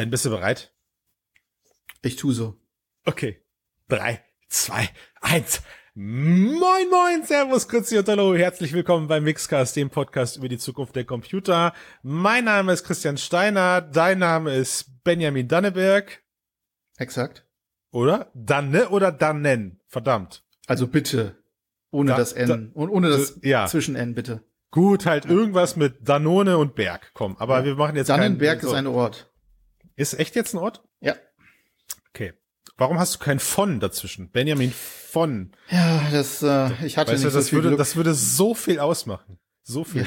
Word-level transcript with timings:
Ben, 0.00 0.08
bist 0.08 0.24
du 0.24 0.30
bereit? 0.30 0.72
Ich 2.00 2.16
tu 2.16 2.32
so. 2.32 2.58
Okay. 3.04 3.44
Drei, 3.86 4.24
zwei, 4.48 4.88
eins. 5.20 5.60
Moin, 5.94 6.88
moin, 6.90 7.22
servus, 7.22 7.68
grüezi 7.68 7.98
und 7.98 8.08
hallo. 8.08 8.34
Herzlich 8.34 8.72
willkommen 8.72 9.08
beim 9.08 9.24
Mixcast, 9.24 9.76
dem 9.76 9.90
Podcast 9.90 10.38
über 10.38 10.48
die 10.48 10.56
Zukunft 10.56 10.96
der 10.96 11.04
Computer. 11.04 11.74
Mein 12.02 12.46
Name 12.46 12.72
ist 12.72 12.84
Christian 12.84 13.18
Steiner, 13.18 13.82
dein 13.82 14.20
Name 14.20 14.54
ist 14.54 14.86
Benjamin 15.04 15.48
Danneberg. 15.48 16.22
Exakt. 16.96 17.46
Oder? 17.92 18.30
Danne 18.32 18.88
oder 18.88 19.12
Dannen? 19.12 19.82
Verdammt. 19.86 20.46
Also 20.66 20.86
bitte. 20.86 21.36
Ohne 21.90 22.12
Da- 22.12 22.16
das 22.16 22.32
N. 22.32 22.70
und 22.72 22.88
ohne 22.88 23.10
das 23.10 23.38
ja. 23.42 23.66
zwischen 23.66 23.96
N, 23.96 24.14
bitte. 24.14 24.44
Gut, 24.70 25.04
halt 25.04 25.26
irgendwas 25.26 25.76
mit 25.76 26.08
Danone 26.08 26.56
und 26.56 26.74
Berg. 26.74 27.10
Komm, 27.12 27.36
aber 27.36 27.58
Ja. 27.58 27.64
wir 27.66 27.74
machen 27.74 27.96
jetzt 27.96 28.08
Dannenberg 28.08 28.60
keinen, 28.60 28.68
ist 28.70 28.74
ein 28.74 28.86
Ort. 28.86 29.29
Ist 30.00 30.18
echt 30.18 30.34
jetzt 30.34 30.54
ein 30.54 30.58
Ort? 30.58 30.82
Ja. 31.00 31.14
Okay. 32.08 32.32
Warum 32.78 32.98
hast 32.98 33.16
du 33.16 33.18
kein 33.18 33.38
von 33.38 33.80
dazwischen? 33.80 34.30
Benjamin 34.30 34.72
von. 34.72 35.52
Ja, 35.68 36.08
das, 36.10 36.42
äh, 36.42 36.70
ich 36.86 36.96
hatte 36.96 37.12
Weißt 37.12 37.22
du, 37.22 37.26
nicht 37.26 37.32
so 37.34 37.38
das 37.38 37.50
viel 37.50 37.58
würde, 37.58 37.68
Glück. 37.68 37.78
das 37.78 37.96
würde 37.96 38.14
so 38.14 38.54
viel 38.54 38.78
ausmachen. 38.78 39.38
So 39.62 39.84
viel. 39.84 40.06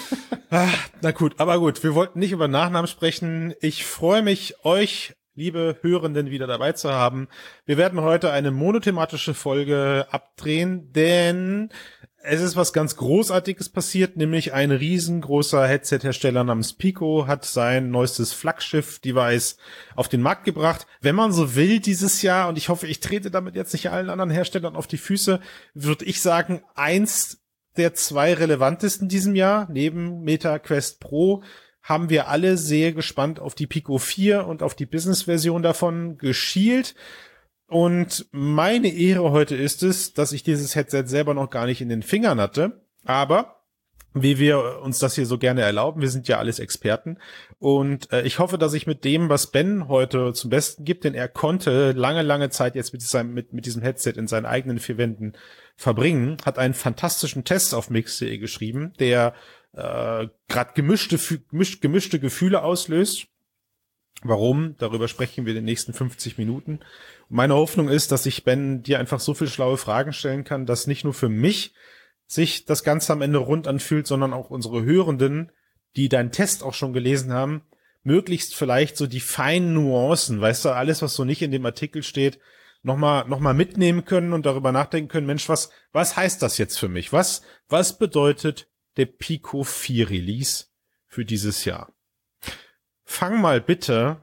ah, 0.50 0.66
na 1.02 1.10
gut, 1.10 1.40
aber 1.40 1.58
gut, 1.58 1.82
wir 1.82 1.94
wollten 1.94 2.20
nicht 2.20 2.32
über 2.32 2.48
Nachnamen 2.48 2.86
sprechen. 2.86 3.52
Ich 3.60 3.84
freue 3.84 4.22
mich, 4.22 4.64
euch, 4.64 5.14
liebe 5.34 5.76
Hörenden, 5.82 6.30
wieder 6.30 6.46
dabei 6.46 6.72
zu 6.72 6.90
haben. 6.90 7.28
Wir 7.66 7.76
werden 7.76 8.00
heute 8.00 8.30
eine 8.30 8.50
monothematische 8.50 9.34
Folge 9.34 10.06
abdrehen, 10.10 10.90
denn 10.94 11.68
es 12.26 12.40
ist 12.40 12.56
was 12.56 12.72
ganz 12.72 12.96
Großartiges 12.96 13.68
passiert, 13.68 14.16
nämlich 14.16 14.54
ein 14.54 14.70
riesengroßer 14.70 15.66
Headset-Hersteller 15.66 16.42
namens 16.42 16.72
Pico 16.72 17.26
hat 17.26 17.44
sein 17.44 17.90
neuestes 17.90 18.32
Flaggschiff-Device 18.32 19.58
auf 19.94 20.08
den 20.08 20.22
Markt 20.22 20.44
gebracht. 20.44 20.86
Wenn 21.02 21.16
man 21.16 21.32
so 21.32 21.54
will, 21.54 21.80
dieses 21.80 22.22
Jahr, 22.22 22.48
und 22.48 22.56
ich 22.56 22.70
hoffe, 22.70 22.86
ich 22.86 23.00
trete 23.00 23.30
damit 23.30 23.56
jetzt 23.56 23.74
nicht 23.74 23.90
allen 23.90 24.08
anderen 24.08 24.30
Herstellern 24.30 24.74
auf 24.74 24.86
die 24.86 24.96
Füße, 24.96 25.38
würde 25.74 26.04
ich 26.06 26.22
sagen, 26.22 26.62
eins 26.74 27.42
der 27.76 27.92
zwei 27.92 28.32
relevantesten 28.32 29.08
diesem 29.08 29.34
Jahr, 29.34 29.68
neben 29.70 30.22
Meta 30.22 30.58
Quest 30.58 31.00
Pro, 31.00 31.42
haben 31.82 32.08
wir 32.08 32.28
alle 32.28 32.56
sehr 32.56 32.92
gespannt 32.92 33.38
auf 33.38 33.54
die 33.54 33.66
Pico 33.66 33.98
4 33.98 34.46
und 34.46 34.62
auf 34.62 34.74
die 34.74 34.86
Business-Version 34.86 35.62
davon 35.62 36.16
geschielt. 36.16 36.94
Und 37.74 38.28
meine 38.30 38.86
Ehre 38.86 39.32
heute 39.32 39.56
ist 39.56 39.82
es, 39.82 40.14
dass 40.14 40.30
ich 40.30 40.44
dieses 40.44 40.76
Headset 40.76 41.06
selber 41.06 41.34
noch 41.34 41.50
gar 41.50 41.66
nicht 41.66 41.80
in 41.80 41.88
den 41.88 42.04
Fingern 42.04 42.40
hatte. 42.40 42.84
Aber 43.04 43.64
wie 44.12 44.38
wir 44.38 44.80
uns 44.80 45.00
das 45.00 45.16
hier 45.16 45.26
so 45.26 45.38
gerne 45.38 45.62
erlauben, 45.62 46.00
wir 46.00 46.08
sind 46.08 46.28
ja 46.28 46.38
alles 46.38 46.60
Experten. 46.60 47.18
Und 47.58 48.12
äh, 48.12 48.22
ich 48.22 48.38
hoffe, 48.38 48.58
dass 48.58 48.74
ich 48.74 48.86
mit 48.86 49.04
dem, 49.04 49.28
was 49.28 49.50
Ben 49.50 49.88
heute 49.88 50.32
zum 50.34 50.50
Besten 50.50 50.84
gibt, 50.84 51.02
denn 51.02 51.14
er 51.14 51.26
konnte 51.26 51.90
lange, 51.90 52.22
lange 52.22 52.48
Zeit 52.50 52.76
jetzt 52.76 52.92
mit, 52.92 53.02
seinem, 53.02 53.34
mit, 53.34 53.52
mit 53.52 53.66
diesem 53.66 53.82
Headset 53.82 54.12
in 54.12 54.28
seinen 54.28 54.46
eigenen 54.46 54.78
vier 54.78 54.96
Wänden 54.96 55.32
verbringen, 55.74 56.36
hat 56.46 56.60
einen 56.60 56.74
fantastischen 56.74 57.42
Test 57.42 57.74
auf 57.74 57.90
Mix.de 57.90 58.38
geschrieben, 58.38 58.92
der 59.00 59.34
äh, 59.72 60.28
gerade 60.46 60.74
gemischte, 60.76 61.16
Fü- 61.16 61.42
gemisch, 61.50 61.80
gemischte 61.80 62.20
Gefühle 62.20 62.62
auslöst. 62.62 63.26
Warum? 64.22 64.76
Darüber 64.78 65.08
sprechen 65.08 65.44
wir 65.44 65.52
in 65.52 65.56
den 65.56 65.64
nächsten 65.64 65.92
50 65.92 66.38
Minuten. 66.38 66.80
Und 67.28 67.36
meine 67.36 67.54
Hoffnung 67.54 67.88
ist, 67.88 68.12
dass 68.12 68.26
ich 68.26 68.44
Ben 68.44 68.82
dir 68.82 68.98
einfach 68.98 69.20
so 69.20 69.34
viel 69.34 69.48
schlaue 69.48 69.76
Fragen 69.76 70.12
stellen 70.12 70.44
kann, 70.44 70.66
dass 70.66 70.86
nicht 70.86 71.04
nur 71.04 71.14
für 71.14 71.28
mich 71.28 71.74
sich 72.26 72.64
das 72.64 72.84
Ganze 72.84 73.12
am 73.12 73.22
Ende 73.22 73.38
rund 73.38 73.66
anfühlt, 73.68 74.06
sondern 74.06 74.32
auch 74.32 74.50
unsere 74.50 74.84
Hörenden, 74.84 75.52
die 75.96 76.08
deinen 76.08 76.32
Test 76.32 76.62
auch 76.62 76.74
schon 76.74 76.92
gelesen 76.92 77.32
haben, 77.32 77.62
möglichst 78.02 78.54
vielleicht 78.54 78.96
so 78.96 79.06
die 79.06 79.20
feinen 79.20 79.74
Nuancen, 79.74 80.40
weißt 80.40 80.64
du, 80.64 80.70
alles, 80.70 81.02
was 81.02 81.14
so 81.14 81.24
nicht 81.24 81.42
in 81.42 81.50
dem 81.50 81.66
Artikel 81.66 82.02
steht, 82.02 82.38
nochmal 82.82 83.26
noch 83.28 83.40
mal 83.40 83.54
mitnehmen 83.54 84.04
können 84.04 84.32
und 84.32 84.46
darüber 84.46 84.72
nachdenken 84.72 85.08
können, 85.08 85.26
Mensch, 85.26 85.48
was, 85.48 85.70
was 85.92 86.16
heißt 86.16 86.42
das 86.42 86.58
jetzt 86.58 86.78
für 86.78 86.88
mich? 86.88 87.12
Was, 87.12 87.42
was 87.68 87.98
bedeutet 87.98 88.68
der 88.96 89.06
Pico 89.06 89.64
4 89.64 90.10
Release 90.10 90.66
für 91.06 91.24
dieses 91.24 91.64
Jahr? 91.64 91.93
Fang 93.04 93.40
mal 93.40 93.60
bitte 93.60 94.18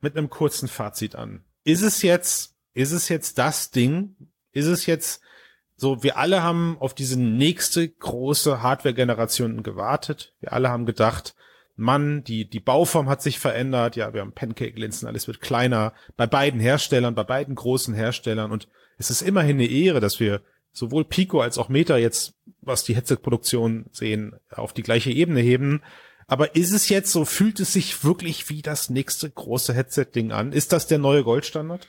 mit 0.00 0.16
einem 0.16 0.30
kurzen 0.30 0.68
Fazit 0.68 1.14
an. 1.14 1.44
Ist 1.64 1.82
es 1.82 2.02
jetzt, 2.02 2.54
ist 2.74 2.92
es 2.92 3.08
jetzt 3.08 3.38
das 3.38 3.70
Ding? 3.70 4.16
Ist 4.52 4.66
es 4.66 4.86
jetzt 4.86 5.22
so, 5.76 6.02
wir 6.02 6.18
alle 6.18 6.42
haben 6.42 6.76
auf 6.78 6.92
diese 6.92 7.18
nächste 7.18 7.88
große 7.88 8.62
Hardware-Generation 8.62 9.62
gewartet. 9.62 10.34
Wir 10.40 10.52
alle 10.52 10.68
haben 10.68 10.84
gedacht, 10.84 11.34
Mann, 11.74 12.22
die, 12.22 12.48
die 12.48 12.60
Bauform 12.60 13.08
hat 13.08 13.22
sich 13.22 13.38
verändert. 13.38 13.96
Ja, 13.96 14.12
wir 14.12 14.20
haben 14.20 14.32
Pancake-Linsen, 14.32 15.08
alles 15.08 15.26
wird 15.26 15.40
kleiner. 15.40 15.94
Bei 16.18 16.26
beiden 16.26 16.60
Herstellern, 16.60 17.14
bei 17.14 17.24
beiden 17.24 17.54
großen 17.54 17.94
Herstellern. 17.94 18.52
Und 18.52 18.68
es 18.98 19.08
ist 19.08 19.22
immerhin 19.22 19.56
eine 19.56 19.66
Ehre, 19.70 20.00
dass 20.00 20.20
wir 20.20 20.42
sowohl 20.72 21.06
Pico 21.06 21.40
als 21.40 21.56
auch 21.56 21.70
Meta 21.70 21.96
jetzt, 21.96 22.34
was 22.60 22.84
die 22.84 22.94
Headset-Produktion 22.94 23.86
sehen, 23.90 24.34
auf 24.50 24.74
die 24.74 24.82
gleiche 24.82 25.10
Ebene 25.10 25.40
heben. 25.40 25.82
Aber 26.30 26.54
ist 26.54 26.70
es 26.70 26.88
jetzt 26.88 27.10
so, 27.10 27.24
fühlt 27.24 27.58
es 27.58 27.72
sich 27.72 28.04
wirklich 28.04 28.48
wie 28.48 28.62
das 28.62 28.88
nächste 28.88 29.28
große 29.28 29.74
Headset-Ding 29.74 30.30
an? 30.30 30.52
Ist 30.52 30.72
das 30.72 30.86
der 30.86 30.98
neue 30.98 31.24
Goldstandard? 31.24 31.88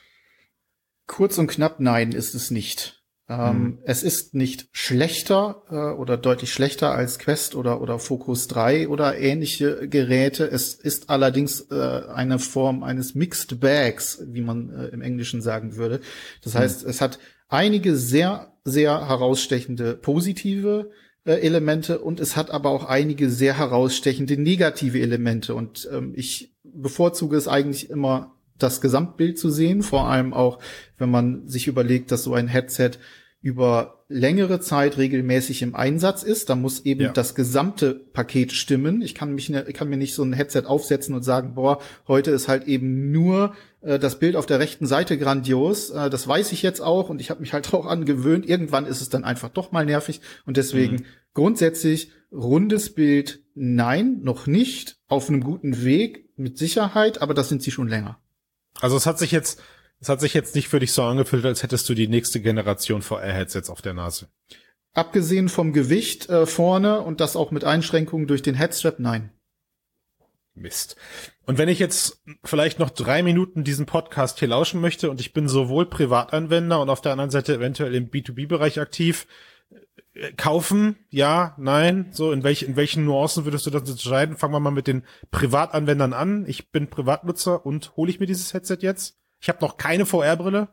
Kurz 1.06 1.38
und 1.38 1.46
knapp, 1.46 1.78
nein, 1.78 2.10
ist 2.10 2.34
es 2.34 2.50
nicht. 2.50 3.04
Ähm, 3.28 3.78
Es 3.84 4.02
ist 4.02 4.34
nicht 4.34 4.66
schlechter 4.72 5.62
äh, 5.70 5.96
oder 5.96 6.16
deutlich 6.16 6.52
schlechter 6.52 6.90
als 6.90 7.20
Quest 7.20 7.54
oder, 7.54 7.80
oder 7.80 8.00
Focus 8.00 8.48
3 8.48 8.88
oder 8.88 9.16
ähnliche 9.16 9.88
Geräte. 9.88 10.50
Es 10.50 10.74
ist 10.74 11.08
allerdings 11.08 11.60
äh, 11.70 12.02
eine 12.12 12.40
Form 12.40 12.82
eines 12.82 13.14
Mixed 13.14 13.60
Bags, 13.60 14.24
wie 14.26 14.40
man 14.40 14.70
äh, 14.70 14.88
im 14.88 15.02
Englischen 15.02 15.40
sagen 15.40 15.76
würde. 15.76 16.00
Das 16.42 16.56
heißt, 16.56 16.82
es 16.82 17.00
hat 17.00 17.20
einige 17.46 17.94
sehr, 17.94 18.52
sehr 18.64 19.06
herausstechende 19.06 19.94
positive 19.94 20.90
äh, 21.24 21.34
Elemente 21.34 22.00
und 22.00 22.20
es 22.20 22.36
hat 22.36 22.50
aber 22.50 22.70
auch 22.70 22.84
einige 22.84 23.30
sehr 23.30 23.58
herausstechende 23.58 24.40
negative 24.40 25.00
Elemente. 25.00 25.54
Und 25.54 25.88
ähm, 25.92 26.12
ich 26.16 26.54
bevorzuge 26.62 27.36
es 27.36 27.48
eigentlich 27.48 27.90
immer 27.90 28.34
das 28.58 28.80
Gesamtbild 28.80 29.38
zu 29.38 29.50
sehen, 29.50 29.82
vor 29.82 30.08
allem 30.08 30.34
auch, 30.34 30.58
wenn 30.98 31.10
man 31.10 31.48
sich 31.48 31.66
überlegt, 31.66 32.12
dass 32.12 32.24
so 32.24 32.34
ein 32.34 32.48
Headset 32.48 32.92
über 33.40 34.01
längere 34.12 34.60
Zeit 34.60 34.98
regelmäßig 34.98 35.62
im 35.62 35.74
Einsatz 35.74 36.22
ist, 36.22 36.48
da 36.50 36.54
muss 36.54 36.84
eben 36.84 37.00
Ja. 37.02 37.12
das 37.12 37.34
gesamte 37.34 37.94
Paket 37.94 38.52
stimmen. 38.52 39.02
Ich 39.02 39.14
kann 39.14 39.34
mich, 39.34 39.48
ne, 39.48 39.64
kann 39.64 39.88
mir 39.88 39.96
nicht 39.96 40.14
so 40.14 40.22
ein 40.22 40.32
Headset 40.32 40.64
aufsetzen 40.66 41.14
und 41.14 41.22
sagen, 41.22 41.54
boah, 41.54 41.78
heute 42.06 42.30
ist 42.30 42.48
halt 42.48 42.68
eben 42.68 43.10
nur 43.12 43.54
äh, 43.80 43.98
das 43.98 44.18
Bild 44.18 44.36
auf 44.36 44.46
der 44.46 44.58
rechten 44.60 44.86
Seite 44.86 45.18
grandios. 45.18 45.90
Äh, 45.90 46.10
das 46.10 46.28
weiß 46.28 46.52
ich 46.52 46.62
jetzt 46.62 46.80
auch 46.80 47.08
und 47.10 47.20
ich 47.20 47.30
habe 47.30 47.40
mich 47.40 47.52
halt 47.52 47.72
auch 47.74 47.86
angewöhnt. 47.86 48.46
Irgendwann 48.48 48.86
ist 48.86 49.00
es 49.00 49.08
dann 49.08 49.24
einfach 49.24 49.48
doch 49.48 49.72
mal 49.72 49.84
nervig 49.86 50.20
und 50.46 50.56
deswegen 50.56 50.96
Mhm. 50.96 51.04
grundsätzlich 51.34 52.10
rundes 52.30 52.94
Bild, 52.94 53.40
nein, 53.54 54.20
noch 54.22 54.46
nicht, 54.46 54.96
auf 55.08 55.28
einem 55.28 55.42
guten 55.42 55.84
Weg 55.84 56.30
mit 56.36 56.56
Sicherheit, 56.56 57.20
aber 57.20 57.34
das 57.34 57.48
sind 57.50 57.62
sie 57.62 57.70
schon 57.70 57.88
länger. 57.88 58.18
Also 58.80 58.96
es 58.96 59.04
hat 59.06 59.18
sich 59.18 59.32
jetzt, 59.32 59.60
es 60.02 60.08
hat 60.08 60.20
sich 60.20 60.34
jetzt 60.34 60.56
nicht 60.56 60.66
für 60.66 60.80
dich 60.80 60.92
so 60.92 61.04
angefühlt, 61.04 61.44
als 61.46 61.62
hättest 61.62 61.88
du 61.88 61.94
die 61.94 62.08
nächste 62.08 62.40
Generation 62.40 63.02
VR-Headsets 63.02 63.70
auf 63.70 63.82
der 63.82 63.94
Nase. 63.94 64.28
Abgesehen 64.94 65.48
vom 65.48 65.72
Gewicht 65.72 66.28
äh, 66.28 66.44
vorne 66.44 67.00
und 67.00 67.20
das 67.20 67.36
auch 67.36 67.52
mit 67.52 67.62
Einschränkungen 67.62 68.26
durch 68.26 68.42
den 68.42 68.56
Headstrap, 68.56 68.98
nein. 68.98 69.30
Mist. 70.54 70.96
Und 71.46 71.56
wenn 71.56 71.68
ich 71.68 71.78
jetzt 71.78 72.20
vielleicht 72.42 72.80
noch 72.80 72.90
drei 72.90 73.22
Minuten 73.22 73.62
diesen 73.62 73.86
Podcast 73.86 74.40
hier 74.40 74.48
lauschen 74.48 74.80
möchte 74.80 75.08
und 75.08 75.20
ich 75.20 75.32
bin 75.32 75.48
sowohl 75.48 75.86
Privatanwender 75.86 76.80
und 76.80 76.90
auf 76.90 77.00
der 77.00 77.12
anderen 77.12 77.30
Seite 77.30 77.54
eventuell 77.54 77.94
im 77.94 78.10
B2B-Bereich 78.10 78.80
aktiv, 78.80 79.28
äh, 80.14 80.32
kaufen, 80.32 80.96
ja, 81.10 81.54
nein, 81.58 82.08
so 82.10 82.32
in, 82.32 82.42
welch, 82.42 82.64
in 82.64 82.74
welchen 82.74 83.04
Nuancen 83.04 83.44
würdest 83.44 83.66
du 83.66 83.70
das 83.70 83.88
entscheiden? 83.88 84.36
Fangen 84.36 84.52
wir 84.52 84.60
mal 84.60 84.72
mit 84.72 84.88
den 84.88 85.04
Privatanwendern 85.30 86.12
an. 86.12 86.44
Ich 86.48 86.72
bin 86.72 86.90
Privatnutzer 86.90 87.64
und 87.64 87.96
hole 87.96 88.10
ich 88.10 88.18
mir 88.18 88.26
dieses 88.26 88.52
Headset 88.52 88.78
jetzt? 88.80 89.21
Ich 89.42 89.48
habe 89.48 89.58
noch 89.60 89.76
keine 89.76 90.06
VR-Brille. 90.06 90.68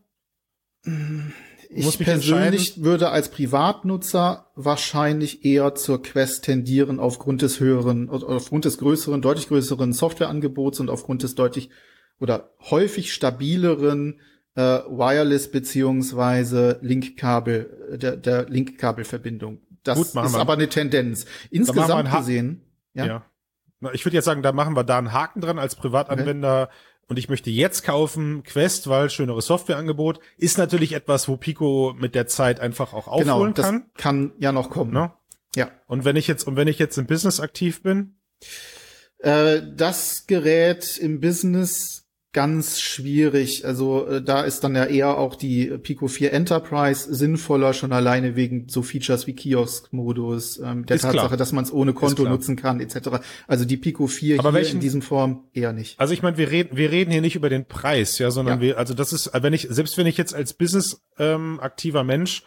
Ich 1.72 1.86
Muss 1.86 1.98
mich 1.98 2.08
persönlich 2.08 2.84
würde 2.84 3.10
als 3.10 3.30
Privatnutzer 3.30 4.52
wahrscheinlich 4.56 5.44
eher 5.44 5.74
zur 5.74 6.02
Quest 6.04 6.46
tendieren 6.46 7.00
aufgrund 7.00 7.42
des 7.42 7.60
höheren, 7.60 8.10
aufgrund 8.10 8.66
des 8.66 8.78
größeren, 8.78 9.22
deutlich 9.22 9.48
größeren 9.48 9.92
Softwareangebots 9.92 10.80
und 10.80 10.90
aufgrund 10.90 11.24
des 11.24 11.34
deutlich 11.34 11.72
oder 12.20 12.52
häufig 12.70 13.12
stabileren 13.12 14.20
äh, 14.56 14.62
Wireless 14.62 15.50
beziehungsweise 15.50 16.78
Linkkabel, 16.82 17.90
äh, 17.94 17.98
der, 17.98 18.18
der 18.18 18.50
Linkkabelverbindung. 18.50 19.62
Das 19.84 19.98
Gut, 19.98 20.08
ist 20.08 20.16
wir. 20.16 20.40
aber 20.40 20.54
eine 20.54 20.70
Tendenz. 20.70 21.26
Insgesamt 21.50 22.12
gesehen, 22.12 22.62
ja, 22.94 23.06
Ja. 23.06 23.26
Ich 23.94 24.06
würde 24.06 24.18
jetzt 24.18 24.26
sagen, 24.26 24.42
da 24.42 24.52
machen 24.52 24.76
wir 24.76 24.84
da 24.84 24.98
einen 24.98 25.14
Haken 25.14 25.40
dran 25.40 25.58
als 25.58 25.78
Privatanwender. 25.78 26.70
Und 27.10 27.18
ich 27.18 27.28
möchte 27.28 27.50
jetzt 27.50 27.84
kaufen 27.84 28.44
Quest, 28.44 28.88
weil 28.88 29.10
schöneres 29.10 29.48
Softwareangebot 29.48 30.20
ist 30.38 30.58
natürlich 30.60 30.94
etwas, 30.94 31.28
wo 31.28 31.38
Pico 31.38 31.94
mit 31.98 32.14
der 32.14 32.28
Zeit 32.28 32.60
einfach 32.60 32.94
auch 32.94 33.18
genau, 33.18 33.34
aufholen 33.34 33.54
das 33.56 33.66
kann. 33.66 33.86
kann 33.98 34.32
ja 34.38 34.52
noch 34.52 34.70
kommen. 34.70 34.94
Ne? 34.94 35.12
Ja. 35.56 35.72
Und 35.88 36.06
wenn 36.06 36.16
ich 36.16 36.28
jetzt 36.28 36.46
und 36.46 36.56
wenn 36.56 36.68
ich 36.68 36.78
jetzt 36.78 36.98
im 36.98 37.08
Business 37.08 37.40
aktiv 37.40 37.82
bin, 37.84 38.16
Äh, 39.22 39.62
das 39.76 40.28
Gerät 40.28 40.98
im 40.98 41.20
Business 41.20 42.09
ganz 42.32 42.80
schwierig. 42.80 43.66
Also 43.66 44.08
äh, 44.08 44.22
da 44.22 44.42
ist 44.42 44.64
dann 44.64 44.76
ja 44.76 44.86
eher 44.86 45.18
auch 45.18 45.36
die 45.36 45.66
Pico 45.78 46.08
4 46.08 46.32
Enterprise 46.32 47.14
sinnvoller, 47.14 47.74
schon 47.74 47.92
alleine 47.92 48.36
wegen 48.36 48.68
so 48.70 48.84
Features 48.84 49.26
wie 49.26 49.34
Kiosk-Modus, 49.34 50.60
ähm, 50.60 50.86
der 50.86 50.98
ist 50.98 51.02
Tatsache, 51.02 51.28
klar. 51.28 51.38
dass 51.38 51.52
man 51.52 51.64
es 51.64 51.74
ohne 51.74 51.94
Konto 51.94 52.24
nutzen 52.24 52.56
kann, 52.56 52.80
etc. 52.80 53.22
Also 53.48 53.66
die 53.66 53.78
Pico 53.78 54.06
4 54.06 54.40
Aber 54.40 54.50
hier 54.50 54.54
welchen, 54.58 54.76
in 54.76 54.82
diesem 54.82 55.02
Form 55.02 55.46
eher 55.54 55.74
nicht. 55.74 56.00
Also 56.00 56.14
ich 56.14 56.22
meine, 56.22 56.38
wir 56.38 56.52
reden, 56.52 56.78
wir 56.78 56.92
reden 56.92 57.12
hier 57.12 57.22
nicht 57.22 57.36
über 57.36 57.50
den 57.50 57.66
Preis, 57.66 58.20
ja, 58.20 58.30
sondern 58.30 58.60
ja. 58.60 58.62
wir, 58.62 58.78
also 58.78 58.94
das 58.94 59.12
ist, 59.12 59.32
wenn 59.34 59.54
ich, 59.54 59.68
selbst 59.70 59.98
wenn 59.98 60.06
ich 60.06 60.18
jetzt 60.18 60.36
als 60.36 60.54
Business 60.54 61.02
ähm, 61.18 61.60
aktiver 61.60 62.04
Mensch 62.04 62.44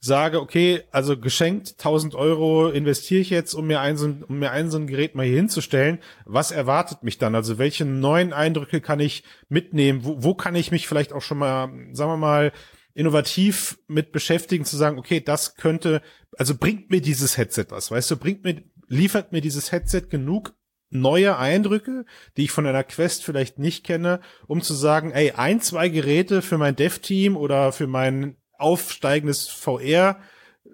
sage, 0.00 0.40
okay, 0.40 0.82
also 0.90 1.18
geschenkt 1.18 1.74
1000 1.78 2.14
Euro 2.14 2.68
investiere 2.68 3.20
ich 3.20 3.30
jetzt, 3.30 3.54
um 3.54 3.66
mir 3.66 3.80
ein 3.80 3.96
um 4.28 4.38
mir 4.38 4.50
ein 4.50 4.70
so 4.70 4.78
ein 4.78 4.86
Gerät 4.86 5.14
mal 5.14 5.26
hier 5.26 5.36
hinzustellen. 5.36 5.98
Was 6.24 6.50
erwartet 6.50 7.02
mich 7.02 7.18
dann? 7.18 7.34
Also 7.34 7.58
welche 7.58 7.84
neuen 7.84 8.32
Eindrücke 8.32 8.80
kann 8.80 9.00
ich 9.00 9.24
mitnehmen? 9.48 10.04
Wo, 10.04 10.22
wo 10.22 10.34
kann 10.34 10.54
ich 10.54 10.70
mich 10.70 10.86
vielleicht 10.86 11.12
auch 11.12 11.22
schon 11.22 11.38
mal, 11.38 11.68
sagen 11.92 12.10
wir 12.10 12.16
mal, 12.16 12.52
innovativ 12.94 13.78
mit 13.88 14.10
beschäftigen, 14.10 14.64
zu 14.64 14.76
sagen, 14.76 14.98
okay, 14.98 15.20
das 15.20 15.56
könnte, 15.56 16.00
also 16.38 16.54
bringt 16.56 16.90
mir 16.90 17.02
dieses 17.02 17.36
Headset 17.36 17.66
was, 17.68 17.90
weißt 17.90 18.10
du, 18.10 18.16
bringt 18.16 18.42
mir, 18.44 18.62
liefert 18.88 19.32
mir 19.32 19.42
dieses 19.42 19.70
Headset 19.70 20.02
genug 20.08 20.54
neue 20.88 21.36
Eindrücke, 21.36 22.06
die 22.36 22.44
ich 22.44 22.52
von 22.52 22.66
einer 22.66 22.84
Quest 22.84 23.24
vielleicht 23.24 23.58
nicht 23.58 23.84
kenne, 23.84 24.20
um 24.46 24.62
zu 24.62 24.72
sagen, 24.72 25.10
ey, 25.10 25.32
ein, 25.32 25.60
zwei 25.60 25.88
Geräte 25.88 26.42
für 26.42 26.58
mein 26.58 26.76
Dev-Team 26.76 27.36
oder 27.36 27.72
für 27.72 27.86
mein 27.86 28.36
aufsteigendes 28.58 29.48
VR, 29.48 30.20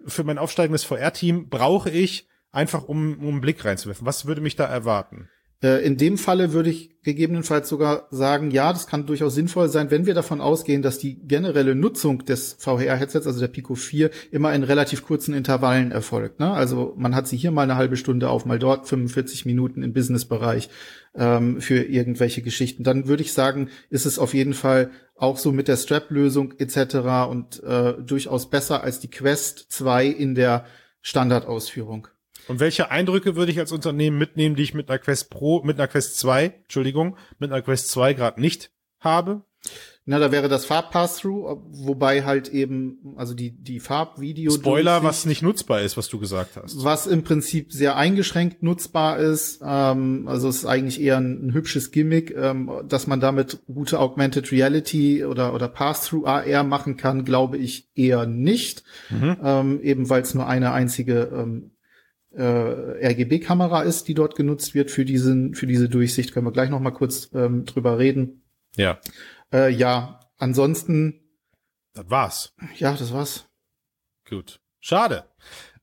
für 0.06 0.24
mein 0.24 0.38
aufsteigendes 0.38 0.84
VR-Team 0.84 1.48
brauche 1.48 1.90
ich 1.90 2.28
einfach, 2.50 2.84
um, 2.84 3.18
um 3.18 3.28
einen 3.28 3.40
Blick 3.40 3.64
reinzuwerfen. 3.64 4.06
Was 4.06 4.26
würde 4.26 4.40
mich 4.40 4.56
da 4.56 4.66
erwarten? 4.66 5.28
Äh, 5.62 5.84
in 5.86 5.96
dem 5.96 6.18
Falle 6.18 6.52
würde 6.52 6.70
ich 6.70 6.92
gegebenenfalls 7.02 7.68
sogar 7.68 8.06
sagen, 8.10 8.50
ja, 8.50 8.72
das 8.72 8.86
kann 8.86 9.06
durchaus 9.06 9.34
sinnvoll 9.34 9.68
sein, 9.68 9.90
wenn 9.90 10.06
wir 10.06 10.14
davon 10.14 10.40
ausgehen, 10.40 10.82
dass 10.82 10.98
die 10.98 11.16
generelle 11.26 11.74
Nutzung 11.74 12.24
des 12.24 12.56
VR-Headsets, 12.58 13.26
also 13.26 13.40
der 13.40 13.48
Pico 13.48 13.74
4, 13.74 14.10
immer 14.30 14.52
in 14.52 14.62
relativ 14.62 15.04
kurzen 15.04 15.34
Intervallen 15.34 15.90
erfolgt. 15.90 16.40
Ne? 16.40 16.50
Also 16.52 16.94
man 16.96 17.14
hat 17.14 17.26
sie 17.26 17.36
hier 17.36 17.50
mal 17.50 17.62
eine 17.62 17.76
halbe 17.76 17.96
Stunde 17.96 18.28
auf, 18.28 18.44
mal 18.44 18.58
dort 18.58 18.88
45 18.88 19.46
Minuten 19.46 19.82
im 19.82 19.92
Businessbereich 19.92 20.68
ähm, 21.14 21.60
für 21.60 21.82
irgendwelche 21.82 22.42
Geschichten. 22.42 22.84
Dann 22.84 23.08
würde 23.08 23.22
ich 23.22 23.32
sagen, 23.32 23.68
ist 23.90 24.06
es 24.06 24.18
auf 24.18 24.34
jeden 24.34 24.54
Fall 24.54 24.90
auch 25.16 25.38
so 25.38 25.52
mit 25.52 25.68
der 25.68 25.76
Strap-Lösung 25.76 26.54
etc. 26.58 27.28
und 27.30 27.62
äh, 27.62 27.94
durchaus 27.94 28.50
besser 28.50 28.82
als 28.82 29.00
die 29.00 29.10
Quest 29.10 29.66
2 29.70 30.06
in 30.06 30.34
der 30.34 30.66
Standardausführung. 31.00 32.08
Und 32.48 32.60
welche 32.60 32.90
Eindrücke 32.90 33.36
würde 33.36 33.52
ich 33.52 33.58
als 33.58 33.72
Unternehmen 33.72 34.18
mitnehmen, 34.18 34.56
die 34.56 34.62
ich 34.62 34.74
mit 34.74 34.88
einer 34.90 34.98
Quest 34.98 35.30
Pro, 35.30 35.62
mit 35.62 35.78
einer 35.78 35.88
Quest 35.88 36.18
2, 36.18 36.54
Entschuldigung, 36.62 37.16
mit 37.38 37.50
einer 37.50 37.62
Quest 37.62 37.90
2 37.90 38.14
gerade 38.14 38.40
nicht 38.40 38.70
habe? 39.00 39.42
Na, 40.04 40.18
da 40.18 40.32
wäre 40.32 40.48
das 40.48 40.64
Farbpass-Through, 40.64 41.62
wobei 41.70 42.24
halt 42.24 42.48
eben, 42.48 43.14
also 43.16 43.34
die, 43.34 43.52
die 43.52 43.78
Farbvideo. 43.78 44.50
Spoiler, 44.50 45.04
was 45.04 45.26
nicht 45.26 45.42
nutzbar 45.42 45.82
ist, 45.82 45.96
was 45.96 46.08
du 46.08 46.18
gesagt 46.18 46.56
hast. 46.56 46.82
Was 46.82 47.06
im 47.06 47.22
Prinzip 47.22 47.72
sehr 47.72 47.96
eingeschränkt 47.96 48.64
nutzbar 48.64 49.18
ist. 49.18 49.60
Ähm, 49.64 50.26
also 50.26 50.48
es 50.48 50.56
ist 50.56 50.66
eigentlich 50.66 51.00
eher 51.00 51.18
ein, 51.18 51.46
ein 51.46 51.54
hübsches 51.54 51.92
Gimmick, 51.92 52.34
ähm, 52.36 52.68
dass 52.88 53.06
man 53.06 53.20
damit 53.20 53.60
gute 53.72 54.00
Augmented 54.00 54.50
Reality 54.50 55.24
oder, 55.24 55.54
oder 55.54 55.68
Pass-Through 55.68 56.26
AR 56.26 56.64
machen 56.64 56.96
kann, 56.96 57.24
glaube 57.24 57.58
ich 57.58 57.88
eher 57.94 58.26
nicht. 58.26 58.82
Mhm. 59.08 59.36
Ähm, 59.40 59.80
eben 59.82 60.10
weil 60.10 60.22
es 60.22 60.34
nur 60.34 60.48
eine 60.48 60.72
einzige 60.72 61.30
ähm, 61.32 61.70
äh, 62.34 63.06
RGB-Kamera 63.06 63.82
ist, 63.82 64.08
die 64.08 64.14
dort 64.14 64.36
genutzt 64.36 64.74
wird 64.74 64.90
für 64.90 65.04
diesen, 65.04 65.54
für 65.54 65.66
diese 65.66 65.88
Durchsicht. 65.88 66.32
Können 66.32 66.46
wir 66.46 66.52
gleich 66.52 66.70
noch 66.70 66.80
mal 66.80 66.90
kurz 66.90 67.30
ähm, 67.34 67.64
drüber 67.64 67.98
reden. 67.98 68.42
Ja. 68.76 68.98
Äh, 69.52 69.70
ja, 69.70 70.20
ansonsten. 70.38 71.20
Das 71.94 72.08
war's. 72.08 72.54
Ja, 72.76 72.94
das 72.94 73.12
war's. 73.12 73.46
Gut. 74.28 74.60
Schade. 74.80 75.24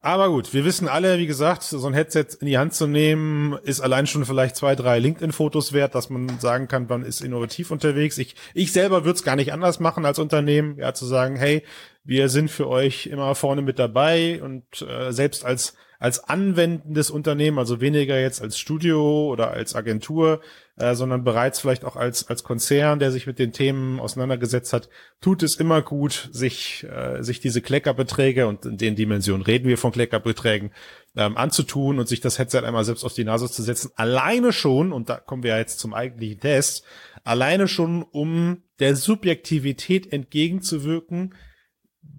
Aber 0.02 0.30
gut, 0.30 0.54
wir 0.54 0.64
wissen 0.64 0.88
alle, 0.88 1.18
wie 1.18 1.28
gesagt, 1.28 1.62
so 1.62 1.86
ein 1.86 1.94
Headset 1.94 2.26
in 2.40 2.48
die 2.48 2.58
Hand 2.58 2.74
zu 2.74 2.88
nehmen, 2.88 3.58
ist 3.64 3.82
allein 3.82 4.08
schon 4.08 4.26
vielleicht 4.26 4.56
zwei, 4.56 4.74
drei 4.74 4.98
LinkedIn-Fotos 4.98 5.74
wert, 5.74 5.94
dass 5.94 6.10
man 6.10 6.40
sagen 6.40 6.70
kann, 6.70 6.88
man 6.88 7.04
ist 7.04 7.20
innovativ 7.20 7.70
unterwegs. 7.70 8.18
Ich, 8.18 8.36
ich 8.54 8.72
selber 8.72 9.04
würde 9.04 9.18
es 9.18 9.24
gar 9.24 9.36
nicht 9.36 9.52
anders 9.52 9.82
machen 9.82 10.06
als 10.06 10.18
Unternehmen, 10.18 10.78
ja, 10.78 10.94
zu 10.94 11.06
sagen, 11.06 11.36
hey, 11.36 11.64
wir 12.06 12.30
sind 12.30 12.50
für 12.50 12.70
euch 12.70 13.08
immer 13.08 13.36
vorne 13.36 13.62
mit 13.62 13.78
dabei 13.78 14.42
und 14.42 14.64
äh, 14.82 15.12
selbst 15.12 15.44
als 15.44 15.76
als 16.00 16.24
anwendendes 16.24 17.12
Unternehmen, 17.12 17.60
also 17.60 17.82
weniger 17.82 18.20
jetzt 18.20 18.42
als 18.42 18.58
Studio 18.58 19.28
oder 19.28 19.52
als 19.52 19.76
Agentur, 19.76 20.40
äh, 20.78 20.96
sondern 20.96 21.26
bereits 21.26 21.60
vielleicht 21.60 21.84
auch 21.84 21.98
als, 21.98 22.30
als 22.30 22.44
Konzern, 22.44 23.00
der 23.00 23.12
sich 23.12 23.28
mit 23.28 23.38
den 23.38 23.52
Themen 23.52 24.00
auseinandergesetzt 24.00 24.72
hat, 24.72 24.90
tut 25.20 25.44
es 25.44 25.58
immer 25.58 25.82
gut, 25.82 26.30
sich, 26.32 26.86
äh, 26.90 27.22
sich 27.22 27.42
diese 27.42 27.62
Kleckerbeträge 27.62 28.48
und 28.48 28.66
in 28.66 28.78
den 28.78 28.96
Dimensionen 28.96 29.44
reden 29.44 29.68
wir 29.68 29.78
von 29.78 29.92
Kleckerbeträgen, 29.92 30.72
ähm, 31.18 31.36
anzutun 31.36 32.00
und 32.00 32.08
sich 32.08 32.22
das 32.22 32.40
Headset 32.40 32.60
einmal 32.60 32.86
selbst 32.86 33.04
auf 33.04 33.14
die 33.14 33.26
Nase 33.26 33.52
zu 33.52 33.62
setzen. 33.62 33.92
Alleine 33.96 34.54
schon, 34.54 34.94
und 34.94 35.10
da 35.10 35.18
kommen 35.18 35.44
wir 35.44 35.58
jetzt 35.58 35.80
zum 35.80 35.94
eigentlichen 35.94 36.40
Test, 36.40 36.86
alleine 37.26 37.68
schon, 37.68 38.04
um 38.04 38.64
der 38.80 38.96
Subjektivität 38.96 40.14
entgegenzuwirken, 40.14 41.36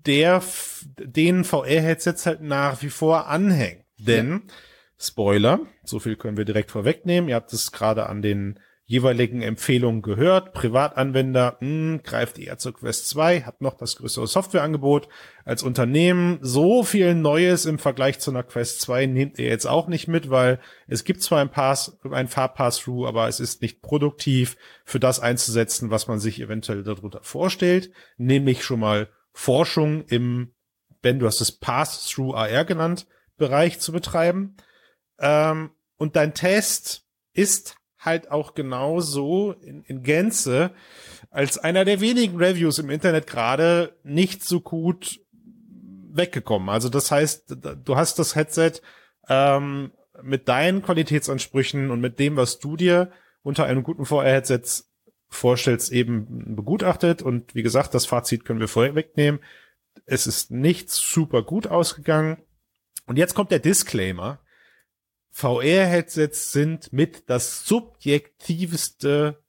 der 0.06 0.43
den 0.99 1.44
VR-Headsets 1.44 2.26
halt 2.26 2.43
nach 2.43 2.82
wie 2.82 2.91
vor 2.91 3.29
anhängen. 3.29 3.85
Denn, 3.99 4.31
ja. 4.31 4.55
Spoiler, 4.99 5.61
so 5.82 5.99
viel 5.99 6.17
können 6.17 6.37
wir 6.37 6.44
direkt 6.44 6.70
vorwegnehmen. 6.70 7.29
Ihr 7.29 7.37
habt 7.37 7.52
es 7.52 7.73
gerade 7.73 8.06
an 8.06 8.23
den 8.23 8.58
jeweiligen 8.91 9.41
Empfehlungen 9.41 10.02
gehört. 10.02 10.52
Privatanwender 10.52 11.58
mh, 11.61 11.69
hm, 11.69 12.02
greift 12.02 12.41
eher 12.41 12.58
zur 12.58 12.75
Quest 12.75 13.08
2, 13.08 13.43
hat 13.43 13.61
noch 13.61 13.75
das 13.75 13.94
größere 13.94 14.26
Softwareangebot. 14.26 15.08
Als 15.44 15.62
Unternehmen 15.62 16.41
so 16.43 16.82
viel 16.82 17.14
Neues 17.14 17.67
im 17.67 17.79
Vergleich 17.79 18.19
zu 18.19 18.32
einer 18.32 18.43
Quest 18.43 18.81
2 18.81 19.06
nehmt 19.06 19.38
ihr 19.38 19.47
jetzt 19.47 19.67
auch 19.67 19.87
nicht 19.87 20.08
mit, 20.08 20.29
weil 20.29 20.58
es 20.88 21.05
gibt 21.05 21.23
zwar 21.23 21.41
ein 21.41 21.52
Pass, 21.52 22.00
ein 22.11 22.26
Fahrpass-Through, 22.26 23.06
aber 23.06 23.29
es 23.29 23.38
ist 23.38 23.62
nicht 23.62 23.81
produktiv 23.81 24.56
für 24.85 24.99
das 24.99 25.20
einzusetzen, 25.20 25.91
was 25.91 26.08
man 26.08 26.19
sich 26.19 26.41
eventuell 26.41 26.82
darunter 26.82 27.20
vorstellt, 27.23 27.93
nämlich 28.17 28.64
schon 28.64 28.81
mal 28.81 29.08
Forschung 29.32 30.05
im, 30.06 30.55
Ben, 31.03 31.19
du 31.19 31.27
hast 31.27 31.41
es 31.41 31.53
Pass-Through 31.53 32.35
AR 32.35 32.65
genannt, 32.65 33.06
Bereich 33.37 33.81
zu 33.81 33.93
betreiben. 33.93 34.56
Ähm, 35.19 35.71
und 35.97 36.17
dein 36.17 36.35
Test 36.35 37.06
ist 37.32 37.77
halt 37.99 38.31
auch 38.31 38.55
genau 38.55 39.00
so 39.00 39.53
in, 39.53 39.82
in 39.85 40.03
Gänze 40.03 40.73
als 41.31 41.59
einer 41.59 41.85
der 41.85 42.00
wenigen 42.00 42.38
Reviews 42.38 42.78
im 42.78 42.90
Internet 42.90 43.26
gerade 43.26 43.97
nicht 44.02 44.45
so 44.45 44.61
gut 44.61 45.21
weggekommen. 45.33 46.69
Also 46.69 46.88
das 46.88 47.11
heißt, 47.11 47.57
du 47.85 47.97
hast 47.97 48.19
das 48.19 48.35
Headset 48.35 48.73
ähm, 49.28 49.93
mit 50.23 50.49
deinen 50.49 50.83
Qualitätsansprüchen 50.83 51.90
und 51.90 52.00
mit 52.00 52.19
dem, 52.19 52.37
was 52.37 52.59
du 52.59 52.76
dir 52.76 53.12
unter 53.43 53.64
einem 53.64 53.83
guten 53.83 54.04
VR-Headset 54.04 54.62
vorstellst, 55.30 55.92
eben 55.92 56.56
begutachtet. 56.56 57.22
Und 57.22 57.54
wie 57.54 57.62
gesagt, 57.62 57.94
das 57.94 58.06
Fazit 58.06 58.44
können 58.44 58.60
wir 58.60 58.68
vorher 58.68 58.94
wegnehmen. 58.94 59.40
Es 60.04 60.26
ist 60.26 60.50
nicht 60.50 60.90
super 60.90 61.42
gut 61.42 61.66
ausgegangen. 61.66 62.42
Und 63.06 63.16
jetzt 63.16 63.34
kommt 63.34 63.50
der 63.50 63.60
Disclaimer. 63.60 64.40
VR-Headsets 65.30 66.52
sind 66.52 66.92
mit 66.92 67.30
das 67.30 67.64
subjektivste 67.64 69.42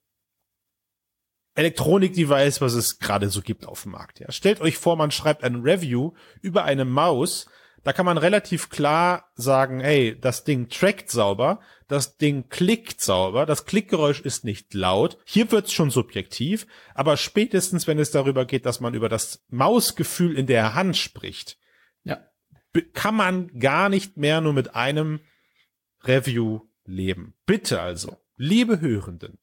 Elektronik-Device, 1.54 2.60
was 2.60 2.74
es 2.74 2.98
gerade 2.98 3.28
so 3.28 3.42
gibt 3.42 3.66
auf 3.66 3.82
dem 3.82 3.92
Markt. 3.92 4.20
Ja. 4.20 4.30
Stellt 4.30 4.60
euch 4.60 4.78
vor, 4.78 4.96
man 4.96 5.10
schreibt 5.10 5.44
ein 5.44 5.62
Review 5.62 6.12
über 6.40 6.64
eine 6.64 6.84
Maus, 6.84 7.46
da 7.84 7.92
kann 7.92 8.06
man 8.06 8.16
relativ 8.16 8.70
klar 8.70 9.30
sagen, 9.34 9.80
hey, 9.80 10.18
das 10.18 10.44
Ding 10.44 10.68
trackt 10.68 11.10
sauber, 11.10 11.60
das 11.92 12.16
Ding 12.16 12.48
klickt 12.48 13.00
sauber, 13.00 13.44
das 13.44 13.66
Klickgeräusch 13.66 14.20
ist 14.20 14.44
nicht 14.44 14.72
laut. 14.72 15.18
Hier 15.24 15.52
wird's 15.52 15.72
schon 15.72 15.90
subjektiv, 15.90 16.66
aber 16.94 17.18
spätestens, 17.18 17.86
wenn 17.86 17.98
es 17.98 18.10
darüber 18.10 18.46
geht, 18.46 18.64
dass 18.64 18.80
man 18.80 18.94
über 18.94 19.10
das 19.10 19.44
Mausgefühl 19.50 20.36
in 20.36 20.46
der 20.46 20.74
Hand 20.74 20.96
spricht, 20.96 21.58
ja. 22.04 22.26
kann 22.94 23.14
man 23.14 23.58
gar 23.58 23.90
nicht 23.90 24.16
mehr 24.16 24.40
nur 24.40 24.54
mit 24.54 24.74
einem 24.74 25.20
Review 26.04 26.62
leben. 26.86 27.34
Bitte 27.44 27.80
also, 27.80 28.16
liebe 28.36 28.80
Hörenden, 28.80 29.38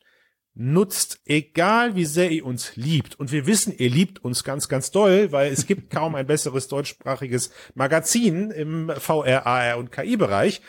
nutzt, 0.56 1.22
egal 1.25 1.96
wie 1.96 2.06
sehr 2.06 2.32
ihr 2.32 2.46
uns 2.46 2.75
liebt. 2.75 3.20
Und 3.20 3.32
wir 3.32 3.46
wissen, 3.46 3.74
ihr 3.77 3.91
liebt 3.91 4.24
uns 4.25 4.44
ganz, 4.44 4.68
ganz 4.68 4.89
doll, 4.89 5.32
weil 5.32 5.51
es 5.51 5.68
gibt 5.68 5.89
kaum 5.91 6.15
ein 6.15 6.25
besseres 6.25 6.68
deutschsprachiges 6.68 7.51
Magazin 7.75 8.50
im 8.50 8.89
VR, 8.89 9.46
AR 9.46 9.77
und 9.77 9.91
KI-Bereich. 9.91 10.62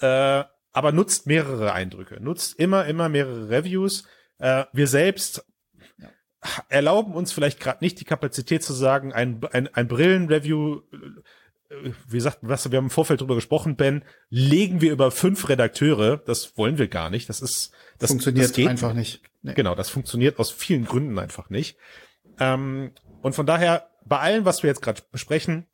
Äh, 0.00 0.44
aber 0.74 0.92
nutzt 0.92 1.26
mehrere 1.26 1.72
Eindrücke, 1.72 2.22
nutzt 2.22 2.58
immer, 2.58 2.84
immer 2.84 3.08
mehrere 3.08 3.48
Reviews. 3.48 4.06
Äh, 4.38 4.64
wir 4.72 4.86
selbst 4.86 5.46
erlauben 6.68 7.14
uns 7.14 7.32
vielleicht 7.32 7.58
gerade 7.58 7.82
nicht 7.82 7.98
die 8.00 8.04
Kapazität 8.04 8.62
zu 8.62 8.74
sagen, 8.74 9.14
ein, 9.14 9.40
ein, 9.52 9.74
ein 9.74 9.88
Brillenreview 9.88 10.82
wie 12.08 12.16
gesagt, 12.16 12.38
was, 12.42 12.70
wir 12.70 12.76
haben 12.76 12.86
im 12.86 12.90
Vorfeld 12.90 13.20
drüber 13.20 13.34
gesprochen, 13.34 13.76
Ben, 13.76 14.04
legen 14.28 14.80
wir 14.80 14.92
über 14.92 15.10
fünf 15.10 15.48
Redakteure, 15.48 16.18
das 16.18 16.56
wollen 16.56 16.78
wir 16.78 16.88
gar 16.88 17.10
nicht. 17.10 17.28
Das 17.28 17.40
ist, 17.40 17.72
das 17.98 18.10
funktioniert 18.10 18.46
das 18.46 18.52
geht, 18.52 18.68
einfach 18.68 18.94
nicht. 18.94 19.22
Nee. 19.42 19.54
Genau, 19.54 19.74
das 19.74 19.90
funktioniert 19.90 20.38
aus 20.38 20.50
vielen 20.50 20.84
Gründen 20.84 21.18
einfach 21.18 21.50
nicht. 21.50 21.76
Ähm, 22.38 22.92
und 23.22 23.34
von 23.34 23.46
daher, 23.46 23.90
bei 24.04 24.18
allem, 24.18 24.44
was 24.44 24.62
wir 24.62 24.68
jetzt 24.68 24.82
gerade 24.82 25.02
besprechen, 25.10 25.66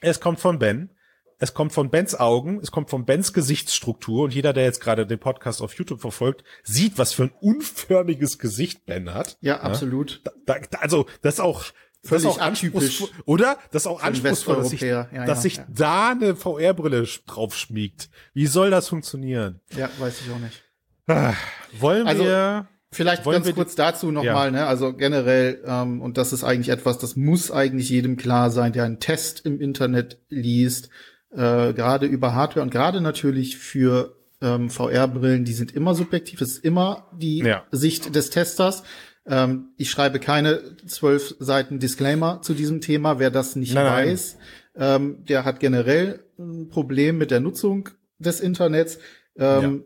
es 0.00 0.20
kommt 0.20 0.40
von 0.40 0.58
Ben, 0.58 0.90
es 1.38 1.54
kommt 1.54 1.72
von 1.72 1.90
Bens 1.90 2.14
Augen, 2.14 2.60
es 2.62 2.70
kommt 2.70 2.90
von 2.90 3.04
Bens 3.04 3.32
Gesichtsstruktur 3.32 4.24
und 4.24 4.34
jeder, 4.34 4.52
der 4.52 4.64
jetzt 4.64 4.80
gerade 4.80 5.06
den 5.06 5.18
Podcast 5.18 5.60
auf 5.60 5.74
YouTube 5.74 6.00
verfolgt, 6.00 6.44
sieht, 6.62 6.98
was 6.98 7.12
für 7.12 7.24
ein 7.24 7.32
unförmiges 7.40 8.38
Gesicht 8.38 8.86
Ben 8.86 9.12
hat. 9.12 9.36
Ja, 9.40 9.60
absolut. 9.60 10.22
Da, 10.46 10.56
da, 10.70 10.78
also 10.78 11.06
das 11.22 11.34
ist 11.34 11.40
auch 11.40 11.64
Völlig 12.02 12.24
das 12.24 12.36
ist 12.36 12.40
auch 12.40 12.46
atypisch. 12.46 13.02
Oder? 13.24 13.58
Das 13.72 13.82
ist 13.82 13.86
auch 13.88 14.00
anspruchsvoll, 14.00 14.56
dass 14.56 14.70
sich. 14.70 14.80
Ja, 14.80 15.04
dass 15.12 15.26
ja, 15.26 15.36
sich 15.36 15.56
ja. 15.56 15.66
da 15.68 16.10
eine 16.10 16.36
VR-Brille 16.36 17.04
drauf 17.26 17.56
schmiegt. 17.56 18.10
Wie 18.32 18.46
soll 18.46 18.70
das 18.70 18.88
funktionieren? 18.88 19.60
Ja, 19.76 19.90
weiß 19.98 20.20
ich 20.20 20.30
auch 20.30 20.38
nicht. 20.38 20.62
Ah, 21.08 21.34
wollen 21.78 22.06
Also, 22.06 22.24
wir, 22.24 22.68
Vielleicht 22.92 23.26
Wollen 23.26 23.42
ganz 23.42 23.54
kurz 23.54 23.74
dazu 23.74 24.10
nochmal, 24.10 24.46
Ja. 24.46 24.50
ne? 24.50 24.66
Also 24.66 24.94
generell, 24.94 25.62
ähm, 25.66 26.00
und 26.00 26.16
das 26.16 26.32
ist 26.32 26.44
eigentlich 26.44 26.70
etwas, 26.70 26.98
das 26.98 27.16
muss 27.16 27.50
eigentlich 27.50 27.90
jedem 27.90 28.16
klar 28.16 28.50
sein, 28.50 28.72
der 28.72 28.84
einen 28.84 29.00
Test 29.00 29.44
im 29.44 29.60
Internet 29.60 30.18
liest, 30.28 30.88
äh, 31.36 31.72
gerade 31.74 32.06
über 32.06 32.34
Hardware 32.34 32.62
und 32.64 32.70
gerade 32.70 33.00
natürlich 33.00 33.56
für 33.58 34.16
ähm, 34.40 34.70
VR-Brillen, 34.70 35.44
die 35.44 35.52
sind 35.52 35.72
immer 35.74 35.94
subjektiv, 35.94 36.40
es 36.40 36.52
ist 36.54 36.64
immer 36.64 37.08
die 37.12 37.38
Ja. 37.38 37.64
Sicht 37.70 38.14
des 38.14 38.30
Testers. 38.30 38.82
Ähm, 39.26 39.70
ich 39.76 39.90
schreibe 39.90 40.18
keine 40.20 40.60
zwölf 40.86 41.34
Seiten 41.38 41.78
Disclaimer 41.78 42.42
zu 42.42 42.54
diesem 42.54 42.80
Thema. 42.80 43.18
Wer 43.18 43.30
das 43.30 43.56
nicht 43.56 43.74
Nein, 43.74 43.84
nein. 43.84 44.08
weiß, 44.08 44.36
ähm, 44.76 45.24
der 45.28 45.44
hat 45.44 45.58
generell 45.60 46.24
ein 46.38 46.68
Problem 46.68 47.18
mit 47.18 47.30
der 47.30 47.40
Nutzung 47.40 47.88
des 48.18 48.40
Internets. 48.40 48.98
Ähm, 49.36 49.84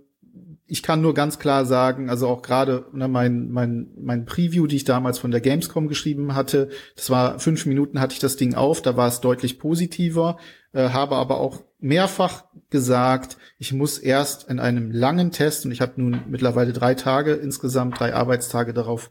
Ich 0.70 0.82
kann 0.82 1.00
nur 1.00 1.14
ganz 1.14 1.38
klar 1.38 1.66
sagen, 1.66 2.08
also 2.08 2.28
auch 2.28 2.42
gerade 2.42 2.86
ne, 2.92 3.08
mein, 3.08 3.50
mein, 3.50 3.88
mein 4.00 4.24
Preview, 4.24 4.66
die 4.66 4.76
ich 4.76 4.84
damals 4.84 5.18
von 5.18 5.30
der 5.30 5.40
Gamescom 5.40 5.88
geschrieben 5.88 6.34
hatte, 6.34 6.68
das 6.94 7.10
war 7.10 7.38
fünf 7.40 7.66
Minuten 7.66 8.00
hatte 8.00 8.14
ich 8.14 8.20
das 8.20 8.36
Ding 8.36 8.54
auf, 8.54 8.80
da 8.80 8.96
war 8.96 9.08
es 9.08 9.20
deutlich 9.20 9.58
positiver, 9.58 10.38
äh, 10.72 10.90
habe 10.90 11.16
aber 11.16 11.40
auch 11.40 11.64
mehrfach 11.80 12.44
gesagt, 12.70 13.36
ich 13.58 13.72
muss 13.72 13.98
erst 13.98 14.48
in 14.48 14.60
einem 14.60 14.92
langen 14.92 15.32
Test, 15.32 15.64
und 15.64 15.72
ich 15.72 15.80
habe 15.80 16.00
nun 16.00 16.22
mittlerweile 16.28 16.72
drei 16.72 16.94
Tage 16.94 17.34
insgesamt, 17.34 17.98
drei 17.98 18.14
Arbeitstage 18.14 18.72
darauf 18.72 19.10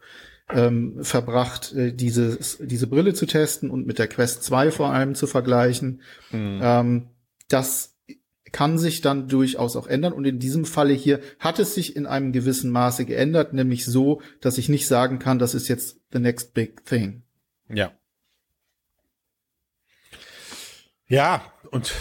ähm, 0.51 1.03
verbracht, 1.03 1.73
äh, 1.73 1.91
dieses, 1.93 2.57
diese 2.61 2.87
Brille 2.87 3.13
zu 3.13 3.25
testen 3.25 3.69
und 3.69 3.85
mit 3.85 3.99
der 3.99 4.07
Quest 4.07 4.43
2 4.43 4.71
vor 4.71 4.91
allem 4.91 5.13
zu 5.13 5.27
vergleichen. 5.27 6.01
Ähm, 6.61 7.09
das 7.49 7.98
kann 8.51 8.77
sich 8.77 9.01
dann 9.01 9.27
durchaus 9.27 9.75
auch 9.75 9.87
ändern. 9.87 10.13
Und 10.13 10.25
in 10.25 10.39
diesem 10.39 10.65
Falle 10.65 10.93
hier 10.93 11.19
hat 11.39 11.59
es 11.59 11.75
sich 11.75 11.95
in 11.95 12.05
einem 12.05 12.31
gewissen 12.31 12.71
Maße 12.71 13.05
geändert, 13.05 13.53
nämlich 13.53 13.85
so, 13.85 14.21
dass 14.41 14.57
ich 14.57 14.69
nicht 14.69 14.87
sagen 14.87 15.19
kann, 15.19 15.39
das 15.39 15.53
ist 15.53 15.67
jetzt 15.67 15.99
the 16.11 16.19
next 16.19 16.53
big 16.53 16.85
thing. 16.85 17.23
ja. 17.67 17.91
Ja, 21.07 21.41
und 21.71 21.93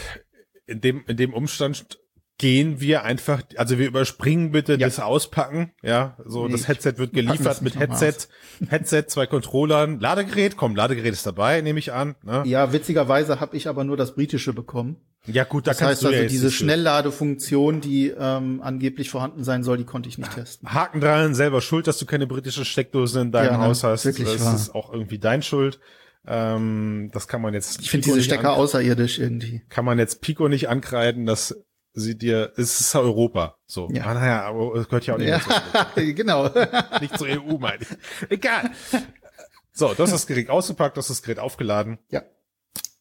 in 0.67 0.83
dem, 0.83 1.03
in 1.07 1.17
dem 1.17 1.33
Umstand 1.33 1.99
gehen 2.37 2.81
wir 2.81 3.03
einfach, 3.05 3.43
also 3.57 3.79
wir 3.79 3.87
überspringen 3.87 4.53
bitte 4.53 4.73
Ja. 4.75 4.87
das 4.87 5.01
Auspacken, 5.01 5.73
ja, 5.83 6.17
so 6.25 6.47
Nee, 6.47 6.53
das 6.53 6.69
Headset 6.69 6.95
wird 6.99 7.13
geliefert 7.13 7.63
mit 7.63 7.79
Headset, 7.79 8.29
Headset, 8.69 9.05
zwei 9.09 9.27
Controllern, 9.27 9.99
Ladegerät, 9.99 10.57
komm, 10.57 10.77
Ladegerät 10.77 11.13
ist 11.13 11.27
dabei, 11.27 11.63
nehme 11.63 11.79
ich 11.79 11.93
an, 11.93 12.15
ne? 12.23 12.43
Ja, 12.47 12.73
witzigerweise 12.73 13.41
habe 13.41 13.57
ich 13.57 13.67
aber 13.67 13.83
nur 13.83 13.97
das 13.97 14.15
britische 14.15 14.53
bekommen. 14.53 14.97
Ja 15.27 15.45
gut, 15.45 15.67
da 15.67 15.73
Das 15.73 15.79
kannst 15.79 15.91
heißt 15.91 16.03
du 16.03 16.07
ja 16.07 16.11
also, 16.13 16.23
jetzt 16.23 16.33
diese 16.33 16.51
Schnellladefunktion, 16.51 17.81
die 17.81 18.09
ähm, 18.19 18.61
angeblich 18.63 19.11
vorhanden 19.11 19.45
sein 19.45 19.63
soll, 19.63 19.77
die 19.77 19.85
konnte 19.85 20.09
ich 20.09 20.17
nicht 20.17 20.33
testen. 20.33 20.73
Haken 20.73 21.01
dran, 21.01 21.35
selber 21.35 21.61
schuld, 21.61 21.87
dass 21.87 21.99
du 21.99 22.07
keine 22.07 22.27
britische 22.27 22.65
Steckdose 22.65 23.21
in 23.21 23.33
deinem 23.33 23.53
Ja, 23.55 23.59
Haus 23.59 23.85
hast. 23.85 24.05
wirklich 24.07 24.29
das 24.33 24.45
wahr. 24.45 24.55
ist 24.55 24.75
auch 24.75 24.93
irgendwie 24.93 25.19
dein 25.19 25.43
Schuld. 25.43 25.81
Ähm, 26.27 27.11
das 27.13 27.29
kann 27.29 27.43
man 27.43 27.53
jetzt. 27.55 27.81
Ich 27.81 27.91
finde 27.91 28.07
diese 28.07 28.23
Stecker 28.23 28.55
außerirdisch 28.55 29.19
irgendwie. 29.19 29.63
Kann 29.69 29.85
man 29.85 29.99
jetzt 29.99 30.21
Pico 30.23 30.49
nicht 30.49 30.69
ankreiden, 30.69 31.27
dass 31.27 31.57
sie 31.95 32.17
dir, 32.17 32.53
es 32.57 32.81
ist 32.81 32.95
Europa. 32.95 33.57
So. 33.67 33.89
Ja. 33.93 34.05
Ah, 34.07 34.15
naja, 34.15 34.43
aber 34.45 34.75
es 34.77 34.87
gehört 34.89 35.07
ja 35.07 35.15
auch 35.15 35.19
nicht, 35.19 35.29
Ja, 35.29 35.41
mehr 35.97 36.13
genau. 36.15 36.49
zur, 36.49 36.69
nicht 37.01 37.19
zur 37.19 37.27
EU, 37.29 37.59
meine 37.59 37.83
ich. 37.83 38.31
Egal. 38.31 38.71
So, 39.73 39.89
das 39.95 40.09
ist 40.09 40.13
das 40.13 40.27
Gerät 40.27 40.49
ausgepackt, 40.51 40.97
das 40.97 41.11
ist 41.11 41.19
das 41.21 41.23
Gerät 41.23 41.39
aufgeladen. 41.39 41.99
Ja. 42.11 42.23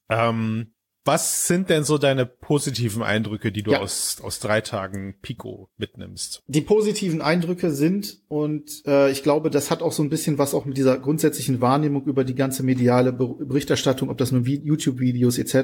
Ähm, 0.09 0.73
was 1.07 1.47
sind 1.47 1.69
denn 1.69 1.83
so 1.83 1.97
deine 1.97 2.25
positiven 2.25 3.01
Eindrücke, 3.01 3.51
die 3.51 3.63
du 3.63 3.71
Ja. 3.71 3.79
aus, 3.79 4.17
aus 4.21 4.39
drei 4.39 4.61
Tagen 4.61 5.15
Pico 5.21 5.69
mitnimmst? 5.77 6.43
Die 6.47 6.61
positiven 6.61 7.21
Eindrücke 7.21 7.71
sind, 7.71 8.17
und 8.27 8.83
äh, 8.85 9.09
ich 9.11 9.23
glaube, 9.23 9.49
das 9.49 9.71
hat 9.71 9.81
auch 9.81 9.91
so 9.93 10.03
ein 10.03 10.09
bisschen 10.09 10.37
was 10.37 10.53
auch 10.53 10.65
mit 10.65 10.77
dieser 10.77 10.99
grundsätzlichen 10.99 11.61
Wahrnehmung 11.61 12.05
über 12.05 12.23
die 12.23 12.35
ganze 12.35 12.61
mediale 12.63 13.13
Ber 13.13 13.35
Berichterstattung, 13.39 14.09
ob 14.09 14.17
das 14.17 14.31
nun 14.31 14.43
Vi- 14.45 14.61
YouTube-Videos 14.63 15.37
etc. 15.39 15.55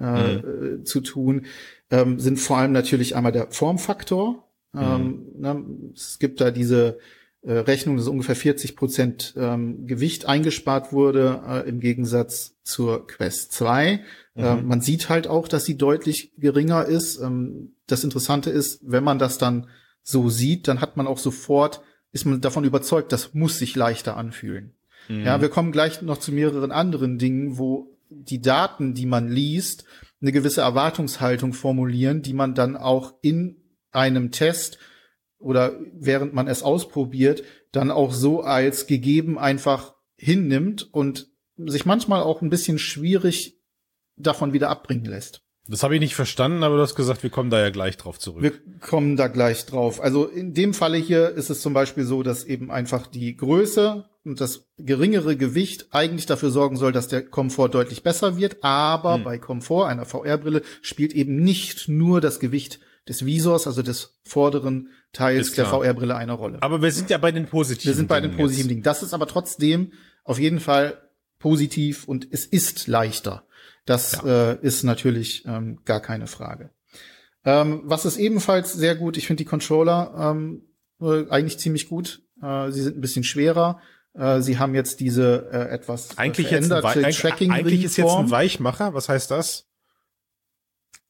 Äh, 0.00 0.34
äh, 0.36 0.84
zu 0.84 1.00
tun, 1.00 1.46
ähm, 1.90 2.18
sind 2.20 2.38
vor 2.38 2.58
allem 2.58 2.72
natürlich 2.72 3.16
einmal 3.16 3.32
der 3.32 3.50
Formfaktor. 3.50 4.44
Ähm, 4.74 5.26
ne, 5.38 5.64
es 5.94 6.18
gibt 6.18 6.40
da 6.40 6.50
diese 6.50 6.98
äh, 7.42 7.52
Rechnung, 7.52 7.96
dass 7.96 8.08
ungefähr 8.08 8.36
40 8.36 8.76
Prozent 8.76 9.34
ähm, 9.36 9.86
Gewicht 9.86 10.26
eingespart 10.26 10.92
wurde, 10.92 11.40
äh, 11.48 11.68
im 11.68 11.80
Gegensatz 11.80 12.56
zur 12.64 13.06
Quest 13.06 13.52
2. 13.52 14.00
Ähm, 14.38 14.66
man 14.66 14.80
sieht 14.80 15.08
halt 15.08 15.26
auch, 15.26 15.48
dass 15.48 15.64
sie 15.64 15.76
deutlich 15.76 16.32
geringer 16.36 16.84
ist. 16.84 17.18
Ähm, 17.18 17.76
das 17.86 18.04
Interessante 18.04 18.50
ist, 18.50 18.80
wenn 18.82 19.04
man 19.04 19.18
das 19.18 19.38
dann 19.38 19.68
so 20.02 20.28
sieht, 20.28 20.68
dann 20.68 20.80
hat 20.80 20.96
man 20.96 21.06
auch 21.06 21.18
sofort, 21.18 21.82
ist 22.12 22.24
man 22.24 22.40
davon 22.40 22.64
überzeugt, 22.64 23.12
das 23.12 23.34
muss 23.34 23.58
sich 23.58 23.76
leichter 23.76 24.16
anfühlen. 24.16 24.74
Ja, 25.24 25.40
wir 25.40 25.48
kommen 25.48 25.72
gleich 25.72 26.02
noch 26.02 26.18
zu 26.18 26.32
mehreren 26.32 26.70
anderen 26.70 27.18
Dingen, 27.18 27.56
wo 27.56 27.96
die 28.10 28.42
Daten, 28.42 28.92
die 28.92 29.06
man 29.06 29.28
liest, 29.28 29.84
eine 30.20 30.32
gewisse 30.32 30.60
Erwartungshaltung 30.60 31.52
formulieren, 31.52 32.22
die 32.22 32.34
man 32.34 32.54
dann 32.54 32.76
auch 32.76 33.14
in 33.22 33.56
einem 33.90 34.30
Test 34.32 34.78
oder 35.38 35.72
während 35.94 36.34
man 36.34 36.48
es 36.48 36.62
ausprobiert, 36.62 37.42
dann 37.72 37.90
auch 37.90 38.12
so 38.12 38.40
als 38.42 38.86
gegeben 38.86 39.38
einfach 39.38 39.94
hinnimmt 40.16 40.92
und 40.92 41.28
sich 41.56 41.86
manchmal 41.86 42.22
auch 42.22 42.42
ein 42.42 42.50
bisschen 42.50 42.78
schwierig 42.78 43.57
davon 44.18 44.52
wieder 44.52 44.68
abbringen 44.70 45.04
lässt. 45.04 45.42
Das 45.70 45.82
habe 45.82 45.94
ich 45.94 46.00
nicht 46.00 46.14
verstanden, 46.14 46.62
aber 46.62 46.76
du 46.76 46.82
hast 46.82 46.94
gesagt, 46.94 47.22
wir 47.22 47.28
kommen 47.28 47.50
da 47.50 47.60
ja 47.60 47.68
gleich 47.68 47.98
drauf 47.98 48.18
zurück. 48.18 48.42
Wir 48.42 48.52
kommen 48.80 49.16
da 49.16 49.28
gleich 49.28 49.66
drauf. 49.66 50.00
Also 50.00 50.24
in 50.26 50.54
dem 50.54 50.72
Falle 50.72 50.96
hier 50.96 51.28
ist 51.28 51.50
es 51.50 51.60
zum 51.60 51.74
Beispiel 51.74 52.04
so, 52.04 52.22
dass 52.22 52.44
eben 52.44 52.70
einfach 52.70 53.06
die 53.06 53.36
Größe 53.36 54.08
und 54.24 54.40
das 54.40 54.66
geringere 54.78 55.36
Gewicht 55.36 55.88
eigentlich 55.90 56.24
dafür 56.24 56.50
sorgen 56.50 56.76
soll, 56.78 56.92
dass 56.92 57.08
der 57.08 57.22
Komfort 57.22 57.68
deutlich 57.68 58.02
besser 58.02 58.38
wird. 58.38 58.64
Aber 58.64 59.16
Hm. 59.16 59.24
bei 59.24 59.36
Komfort 59.38 59.88
einer 59.88 60.06
VR-Brille 60.06 60.62
spielt 60.80 61.12
eben 61.12 61.36
nicht 61.42 61.86
nur 61.86 62.22
das 62.22 62.40
Gewicht 62.40 62.80
des 63.06 63.26
Visors, 63.26 63.66
also 63.66 63.82
des 63.82 64.18
vorderen 64.24 64.88
Teils 65.12 65.52
der. 65.52 65.66
VR-Brille 65.66 66.16
eine 66.16 66.32
Rolle. 66.32 66.62
aber 66.62 66.80
wir 66.80 66.92
sind 66.92 67.10
ja 67.10 67.18
bei 67.18 67.30
den 67.32 67.46
positiven 67.46 67.90
Wir 67.90 67.94
sind 67.94 68.08
bei 68.08 68.20
den 68.20 68.30
Dingen 68.30 68.40
positiven 68.40 68.68
jetzt. 68.68 68.70
Dingen. 68.70 68.82
Das 68.84 69.02
ist 69.02 69.12
aber 69.12 69.26
trotzdem 69.26 69.92
auf 70.24 70.38
jeden 70.38 70.60
Fall 70.60 70.98
positiv 71.38 72.04
und 72.08 72.26
es 72.30 72.46
ist 72.46 72.86
leichter. 72.86 73.44
Das 73.88 74.22
äh, 74.24 74.58
ist 74.60 74.82
natürlich 74.82 75.44
ähm, 75.46 75.80
gar 75.84 76.00
keine 76.00 76.26
Frage. 76.26 76.70
Ähm, 77.44 77.82
was 77.84 78.04
ist 78.04 78.18
ebenfalls 78.18 78.72
sehr 78.72 78.94
gut, 78.96 79.16
ich 79.16 79.26
finde 79.26 79.42
die 79.44 79.48
Controller 79.48 80.14
ähm, 80.18 80.66
äh, 81.00 81.28
eigentlich 81.30 81.58
ziemlich 81.58 81.88
gut. 81.88 82.22
Äh, 82.42 82.70
sie 82.70 82.82
sind 82.82 82.96
ein 82.96 83.00
bisschen 83.00 83.24
schwerer. 83.24 83.80
Äh, 84.14 84.40
sie 84.40 84.58
haben 84.58 84.74
jetzt 84.74 85.00
diese 85.00 85.48
äh, 85.52 85.68
etwas 85.70 86.18
Eigentlich, 86.18 86.50
jetzt 86.50 86.64
ein, 86.64 86.68
veränderte 86.68 86.98
eigentlich, 87.06 87.18
tracking 87.20 87.50
eigentlich 87.52 87.84
ist 87.84 87.96
jetzt 87.96 88.10
ein. 88.10 88.30
Weichmacher. 88.30 88.92
Was 88.94 89.08
heißt 89.08 89.30
das? 89.30 89.66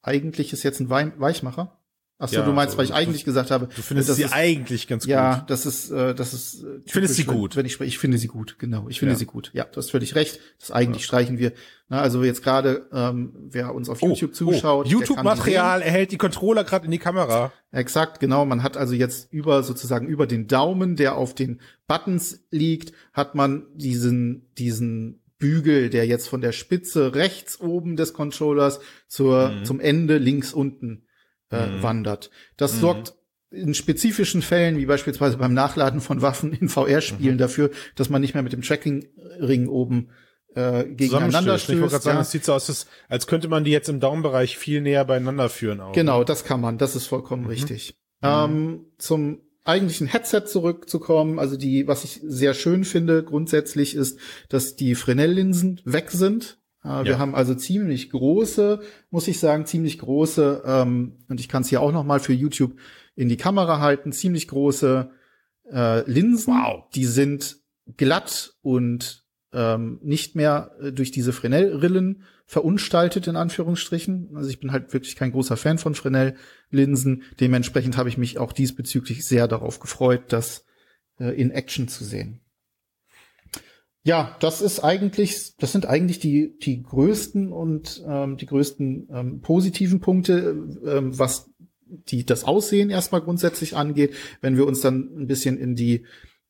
Eigentlich 0.02 0.52
ist 0.52 0.62
jetzt 0.62 0.80
ein 0.80 0.90
Wei- 0.90 1.12
Weichmacher. 1.18 1.77
Ach 2.20 2.28
so, 2.28 2.36
Ja, 2.36 2.42
du 2.44 2.52
meinst, 2.52 2.76
weil 2.76 2.84
ich 2.84 2.90
du- 2.90 2.96
eigentlich 2.96 3.24
gesagt 3.24 3.52
habe, 3.52 3.68
Du 3.74 3.80
findest 3.80 4.08
das 4.08 4.16
sie 4.16 4.24
ist, 4.24 4.32
eigentlich 4.32 4.88
ganz 4.88 5.06
Ja, 5.06 5.36
gut. 5.38 5.50
das 5.50 5.66
ist, 5.66 5.90
äh, 5.92 6.16
das 6.16 6.34
ist. 6.34 6.64
Äh, 6.64 6.80
Ich 6.84 6.92
finde 6.92 7.06
sie 7.06 7.14
typisch, 7.22 7.28
wenn- 7.34 7.40
gut. 7.40 7.54
Wenn 7.56 7.64
ich 7.66 7.72
spreche, 7.74 7.88
ich 7.88 7.98
finde 7.98 8.18
sie 8.18 8.26
gut, 8.26 8.58
genau. 8.58 8.88
Ich 8.88 8.98
finde 8.98 9.12
Ja. 9.12 9.18
sie 9.18 9.26
gut. 9.26 9.50
Ja, 9.54 9.64
du 9.64 9.76
hast 9.76 9.92
völlig 9.92 10.16
recht. 10.16 10.40
Das 10.58 10.72
eigentlich 10.72 11.04
streichen 11.04 11.38
wir. 11.38 11.52
Na, 11.88 12.00
also 12.00 12.24
jetzt 12.24 12.42
gerade, 12.42 12.88
ähm, 12.92 13.32
wer 13.50 13.72
uns 13.72 13.88
auf 13.88 14.02
YouTube 14.02 14.34
zuschaut, 14.34 14.86
der 14.86 14.92
kann 14.92 15.00
die 15.00 15.06
YouTube-Material 15.06 15.80
erhält 15.80 16.10
die 16.10 16.18
Controller 16.18 16.64
gerade 16.64 16.86
in 16.86 16.90
die 16.90 16.98
Kamera. 16.98 17.52
Exakt, 17.70 18.18
genau. 18.18 18.44
Man 18.44 18.64
hat 18.64 18.76
also 18.76 18.94
jetzt 18.94 19.32
über 19.32 19.62
sozusagen 19.62 20.08
über 20.08 20.26
den 20.26 20.48
Daumen, 20.48 20.96
der 20.96 21.16
auf 21.16 21.34
den 21.36 21.60
Buttons 21.86 22.40
liegt, 22.50 22.92
hat 23.12 23.36
man 23.36 23.66
diesen 23.76 24.48
diesen 24.58 25.20
Bügel, 25.38 25.88
der 25.88 26.04
jetzt 26.04 26.28
von 26.28 26.40
der 26.40 26.50
Spitze 26.50 27.14
rechts 27.14 27.60
oben 27.60 27.94
des 27.94 28.12
Controllers 28.12 28.80
zur 29.06 29.50
Mhm. 29.50 29.64
zum 29.64 29.78
Ende 29.78 30.18
links 30.18 30.52
unten 30.52 31.04
äh, 31.50 31.66
Mhm. 31.66 31.82
wandert. 31.82 32.30
Das 32.56 32.74
Mhm. 32.74 32.80
sorgt 32.80 33.14
in 33.50 33.72
spezifischen 33.74 34.42
Fällen, 34.42 34.76
wie 34.76 34.86
beispielsweise 34.86 35.38
beim 35.38 35.54
Nachladen 35.54 36.00
von 36.00 36.20
Waffen 36.20 36.52
in 36.52 36.68
VR-Spielen, 36.68 37.34
Mhm. 37.36 37.38
dafür, 37.38 37.70
dass 37.94 38.10
man 38.10 38.20
nicht 38.20 38.34
mehr 38.34 38.42
mit 38.42 38.52
dem 38.52 38.62
Tracking-Ring 38.62 39.68
oben 39.68 40.10
äh, 40.54 40.84
gegeneinander 40.84 41.58
stößt. 41.58 41.70
Ich 41.74 41.80
wollte 41.80 41.92
gerade 41.92 42.04
sagen, 42.04 42.16
ja. 42.16 42.22
es 42.22 42.30
sieht 42.30 42.44
so 42.44 42.52
aus, 42.54 42.86
als 43.08 43.26
könnte 43.26 43.48
man 43.48 43.64
die 43.64 43.70
jetzt 43.70 43.88
im 43.88 44.00
Daumenbereich 44.00 44.56
viel 44.58 44.80
näher 44.80 45.04
beieinander 45.04 45.48
führen. 45.50 45.80
Auch. 45.80 45.92
Genau, 45.92 46.24
das 46.24 46.42
kann 46.44 46.60
man. 46.60 46.78
Das 46.78 46.96
ist 46.96 47.06
vollkommen 47.06 47.42
mhm. 47.44 47.50
richtig. 47.50 47.94
Ähm, 48.22 48.86
zum 48.96 49.42
eigentlichen 49.64 50.06
Headset 50.06 50.46
zurückzukommen, 50.46 51.38
also 51.38 51.56
die, 51.56 51.86
was 51.86 52.02
ich 52.02 52.20
sehr 52.24 52.54
schön 52.54 52.84
finde 52.84 53.22
grundsätzlich 53.22 53.94
ist, 53.94 54.18
dass 54.48 54.74
die 54.74 54.94
Fresnel-Linsen 54.94 55.80
weg 55.84 56.10
sind. 56.10 56.57
Äh, 56.84 56.88
ja. 56.88 57.04
Wir 57.04 57.18
haben 57.18 57.34
also 57.34 57.54
ziemlich 57.54 58.10
große, 58.10 58.80
muss 59.10 59.28
ich 59.28 59.40
sagen, 59.40 59.66
ziemlich 59.66 59.98
große, 59.98 60.62
ähm, 60.64 61.18
und 61.28 61.40
ich 61.40 61.48
kann 61.48 61.62
es 61.62 61.68
hier 61.68 61.80
auch 61.80 61.92
noch 61.92 62.04
mal 62.04 62.20
für 62.20 62.32
YouTube 62.32 62.78
in 63.14 63.28
die 63.28 63.36
Kamera 63.36 63.80
halten, 63.80 64.12
ziemlich 64.12 64.48
große 64.48 65.10
äh, 65.72 66.10
Linsen. 66.10 66.54
Wow. 66.54 66.84
Die 66.94 67.04
sind 67.04 67.56
glatt 67.96 68.54
und 68.62 69.24
ähm, 69.52 69.98
nicht 70.02 70.36
mehr 70.36 70.72
äh, 70.80 70.92
durch 70.92 71.10
diese 71.10 71.32
Fresnel-Rillen 71.32 72.22
verunstaltet, 72.46 73.26
in 73.26 73.36
Anführungsstrichen. 73.36 74.30
Also 74.34 74.50
ich 74.50 74.60
bin 74.60 74.72
halt 74.72 74.92
wirklich 74.92 75.16
kein 75.16 75.32
großer 75.32 75.56
Fan 75.56 75.78
von 75.78 75.94
Fresnel-Linsen. 75.94 77.22
Dementsprechend 77.40 77.96
habe 77.96 78.08
ich 78.08 78.18
mich 78.18 78.38
auch 78.38 78.52
diesbezüglich 78.52 79.26
sehr 79.26 79.48
darauf 79.48 79.80
gefreut, 79.80 80.24
das 80.28 80.64
äh, 81.18 81.30
in 81.40 81.50
Action 81.50 81.88
zu 81.88 82.04
sehen. 82.04 82.40
Ja, 84.04 84.36
das 84.40 84.62
ist 84.62 84.80
eigentlich, 84.80 85.56
das 85.58 85.72
sind 85.72 85.86
eigentlich 85.86 86.18
die, 86.18 86.56
die 86.58 86.82
größten 86.82 87.52
und 87.52 88.02
ähm, 88.06 88.36
die 88.36 88.46
größten 88.46 89.08
ähm, 89.12 89.40
positiven 89.40 90.00
Punkte, 90.00 90.56
ähm, 90.86 91.18
was 91.18 91.50
die 91.88 92.24
das 92.24 92.44
Aussehen 92.44 92.90
erstmal 92.90 93.22
grundsätzlich 93.22 93.76
angeht. 93.76 94.14
Wenn 94.40 94.56
wir 94.56 94.66
uns 94.66 94.80
dann 94.80 95.10
ein 95.16 95.26
bisschen 95.26 95.58
in 95.58 95.74
die 95.74 96.04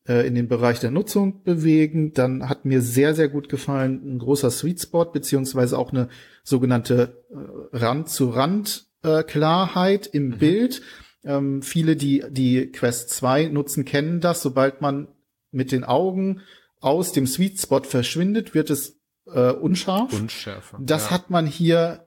äh, 0.09 0.27
in 0.27 0.35
den 0.35 0.49
Bereich 0.49 0.81
der 0.81 0.91
Nutzung 0.91 1.45
bewegen, 1.45 2.15
dann 2.15 2.49
hat 2.49 2.65
mir 2.65 2.81
sehr, 2.81 3.15
sehr 3.15 3.29
gut 3.29 3.49
gefallen 3.49 4.01
ein 4.05 4.19
großer 4.19 4.51
Sweet 4.51 4.81
Spot, 4.81 5.05
beziehungsweise 5.05 5.79
auch 5.79 5.93
eine 5.93 6.09
sogenannte 6.43 7.23
äh, 7.31 7.37
Rand-zu-Rand-Klarheit 7.77 10.07
äh, 10.07 10.17
im 10.17 10.29
mhm. 10.29 10.39
Bild. 10.39 10.81
Ähm, 11.25 11.63
viele, 11.63 11.97
die 11.97 12.25
die 12.31 12.73
Quest 12.73 13.11
2 13.11 13.49
nutzen, 13.49 13.85
kennen 13.85 14.21
das. 14.21 14.41
Sobald 14.43 14.81
man 14.81 15.09
mit 15.51 15.73
den 15.73 15.83
Augen 15.85 16.41
aus 16.81 17.13
dem 17.13 17.27
Sweet 17.27 17.61
Spot 17.61 17.83
verschwindet, 17.83 18.55
wird 18.55 18.71
es 18.71 18.99
äh, 19.27 19.51
unscharf. 19.51 20.13
Unschärfer. 20.13 20.79
Das 20.81 21.07
ja. 21.07 21.11
hat 21.13 21.31
man 21.31 21.47
hier 21.47 22.07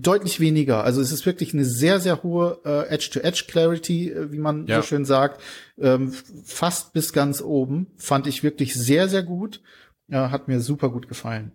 deutlich 0.00 0.40
weniger. 0.40 0.82
Also 0.84 1.00
es 1.00 1.12
ist 1.12 1.24
wirklich 1.24 1.54
eine 1.54 1.64
sehr, 1.64 2.00
sehr 2.00 2.22
hohe 2.22 2.60
äh, 2.64 2.88
Edge-to-Edge-Clarity, 2.88 4.10
äh, 4.10 4.32
wie 4.32 4.38
man 4.38 4.66
ja. 4.66 4.80
so 4.80 4.86
schön 4.86 5.04
sagt. 5.04 5.40
Ähm, 5.78 6.12
fast 6.44 6.92
bis 6.92 7.12
ganz 7.12 7.40
oben. 7.40 7.88
Fand 7.96 8.26
ich 8.26 8.42
wirklich 8.42 8.74
sehr, 8.74 9.08
sehr 9.08 9.22
gut. 9.22 9.62
Äh, 10.08 10.16
hat 10.16 10.48
mir 10.48 10.60
super 10.60 10.90
gut 10.90 11.08
gefallen. 11.08 11.52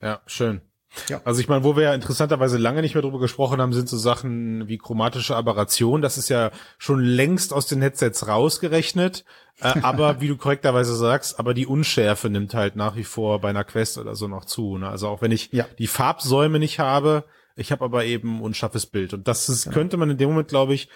Ja, 0.00 0.20
schön. 0.26 0.60
Ja. 1.08 1.20
Also 1.24 1.40
ich 1.40 1.48
meine, 1.48 1.64
wo 1.64 1.76
wir 1.76 1.84
ja 1.84 1.94
interessanterweise 1.94 2.58
lange 2.58 2.82
nicht 2.82 2.94
mehr 2.94 3.02
drüber 3.02 3.18
gesprochen 3.18 3.60
haben, 3.60 3.72
sind 3.72 3.88
so 3.88 3.96
Sachen 3.96 4.68
wie 4.68 4.78
chromatische 4.78 5.36
Aberration. 5.36 6.02
Das 6.02 6.18
ist 6.18 6.28
ja 6.28 6.50
schon 6.78 7.00
längst 7.00 7.52
aus 7.52 7.66
den 7.66 7.80
Headsets 7.80 8.28
rausgerechnet. 8.28 9.24
Äh, 9.60 9.74
aber 9.82 10.20
wie 10.20 10.28
du 10.28 10.36
korrekterweise 10.36 10.94
sagst, 10.94 11.38
aber 11.38 11.54
die 11.54 11.66
Unschärfe 11.66 12.30
nimmt 12.30 12.54
halt 12.54 12.76
nach 12.76 12.96
wie 12.96 13.04
vor 13.04 13.40
bei 13.40 13.50
einer 13.50 13.64
Quest 13.64 13.98
oder 13.98 14.14
so 14.14 14.28
noch 14.28 14.44
zu. 14.44 14.78
Ne? 14.78 14.88
Also 14.88 15.08
auch 15.08 15.22
wenn 15.22 15.32
ich 15.32 15.50
ja. 15.52 15.66
die 15.78 15.86
Farbsäume 15.86 16.58
nicht 16.58 16.78
habe, 16.78 17.24
ich 17.56 17.72
habe 17.72 17.84
aber 17.84 18.04
eben 18.04 18.40
unscharfes 18.40 18.86
Bild. 18.86 19.14
Und 19.14 19.28
das 19.28 19.48
ist, 19.48 19.66
ja. 19.66 19.72
könnte 19.72 19.96
man 19.96 20.10
in 20.10 20.16
dem 20.16 20.30
Moment, 20.30 20.48
glaube 20.48 20.74
ich, 20.74 20.88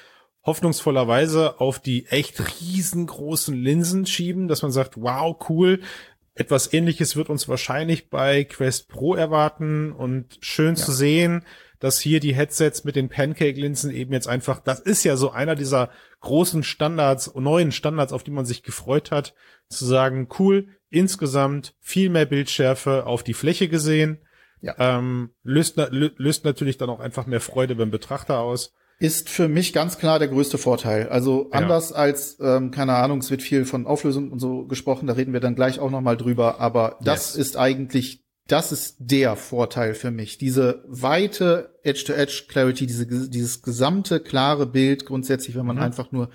hoffnungsvollerweise 0.45 1.61
auf 1.61 1.81
die 1.81 2.07
echt 2.07 2.61
riesengroßen 2.61 3.55
Linsen 3.55 4.07
schieben, 4.07 4.47
dass 4.49 4.63
man 4.63 4.71
sagt, 4.71 4.95
wow, 4.97 5.37
cool. 5.49 5.81
Etwas 6.37 6.73
ähnliches 6.73 7.17
wird 7.17 7.31
uns 7.31 7.49
wahrscheinlich 7.49 8.11
bei 8.11 8.45
Quest 8.45 8.89
Pro 8.89 9.15
erwarten 9.15 9.91
und 9.91 10.39
schön 10.41 10.75
ja. 10.75 10.77
zu 10.77 10.93
sehen, 10.93 11.45
dass 11.81 11.99
hier 11.99 12.21
die 12.21 12.35
Headsets 12.35 12.85
mit 12.85 12.95
den 12.95 13.09
Pancake-Linsen 13.09 13.91
eben 13.91 14.13
jetzt 14.13 14.29
einfach, 14.29 14.61
das 14.61 14.81
ist 14.81 15.03
ja 15.05 15.17
so 15.17 15.31
einer 15.31 15.55
dieser 15.55 15.91
großen 16.21 16.63
Standards, 16.63 17.35
neuen 17.35 17.73
Standards, 17.73 18.13
auf 18.13 18.23
die 18.23 18.31
man 18.31 18.45
sich 18.45 18.63
gefreut 18.63 19.11
hat, 19.11 19.35
zu 19.69 19.85
sagen, 19.85 20.29
cool, 20.39 20.69
insgesamt 20.91 21.75
viel 21.81 22.11
mehr 22.11 22.27
Bildschärfe 22.27 23.07
auf 23.07 23.23
die 23.23 23.35
Fläche 23.35 23.69
gesehen, 23.69 24.21
ja. 24.61 24.75
Ähm, 24.79 25.31
löst, 25.43 25.77
löst 25.77 26.45
natürlich 26.45 26.79
dann 26.79 26.91
auch 26.91 27.01
einfach 27.01 27.27
mehr 27.27 27.41
Freude 27.41 27.75
beim 27.77 27.91
Betrachter 27.91 28.41
aus. 28.41 28.75
Ist 28.99 29.29
für 29.29 29.47
mich 29.49 29.75
ganz 29.75 29.99
klar 29.99 30.19
der 30.19 30.29
größte 30.29 30.57
Vorteil. 30.57 31.09
Also 31.11 31.51
anders 31.51 31.91
ja. 31.91 31.97
als, 31.97 32.39
ähm, 32.41 32.71
keine 32.71 32.95
Ahnung, 32.95 33.19
es 33.19 33.31
wird 33.31 33.43
viel 33.43 33.67
von 33.67 33.87
Auflösung 33.87 34.33
und 34.33 34.39
so 34.39 34.65
gesprochen, 34.65 35.07
da 35.07 35.13
reden 35.13 35.35
wir 35.35 35.41
dann 35.41 35.55
gleich 35.55 35.79
auch 35.81 35.91
noch 35.91 36.01
mal 36.01 36.17
drüber, 36.17 36.61
aber 36.61 36.99
das 37.03 37.35
yes. 37.35 37.49
ist 37.49 37.57
eigentlich, 37.59 38.25
das 38.49 38.73
ist 38.73 38.97
der 38.99 39.37
Vorteil 39.37 39.95
für 39.95 40.11
mich. 40.11 40.39
Diese 40.39 40.83
weite 40.87 41.75
Edge-to-Edge-Clarity, 41.83 42.87
diese, 42.87 43.07
dieses 43.07 43.61
gesamte 43.61 44.19
klare 44.19 44.67
Bild 44.67 45.05
grundsätzlich, 45.05 45.57
wenn 45.57 45.67
man 45.67 45.77
mhm. 45.77 45.83
einfach 45.83 46.11
nur 46.11 46.31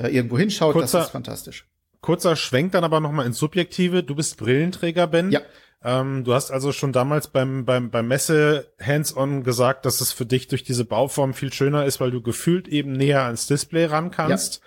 äh, 0.00 0.14
irgendwo 0.14 0.38
hinschaut, 0.38 0.74
kurzer, 0.74 0.98
das 0.98 1.06
ist 1.08 1.12
fantastisch. 1.12 1.66
Kurzer 2.00 2.36
Schwenk 2.36 2.72
dann 2.72 2.84
aber 2.84 3.00
noch 3.00 3.10
mal 3.10 3.26
ins 3.26 3.38
Subjektive. 3.38 4.04
Du 4.04 4.14
bist 4.14 4.36
Brillenträger, 4.36 5.08
Ben. 5.08 5.32
Ja. 5.32 5.40
Ähm, 5.84 6.24
du 6.24 6.34
hast 6.34 6.50
also 6.50 6.72
schon 6.72 6.92
damals 6.92 7.28
beim, 7.28 7.64
beim, 7.64 7.90
beim 7.90 8.08
Messe 8.08 8.72
Hands-on 8.80 9.44
gesagt, 9.44 9.86
dass 9.86 10.00
es 10.00 10.12
für 10.12 10.26
dich 10.26 10.48
durch 10.48 10.64
diese 10.64 10.84
Bauform 10.84 11.34
viel 11.34 11.52
schöner 11.52 11.84
ist, 11.84 12.00
weil 12.00 12.10
du 12.10 12.20
gefühlt 12.20 12.66
eben 12.66 12.92
näher 12.92 13.22
ans 13.22 13.46
Display 13.46 13.84
ran 13.84 14.10
kannst. 14.10 14.60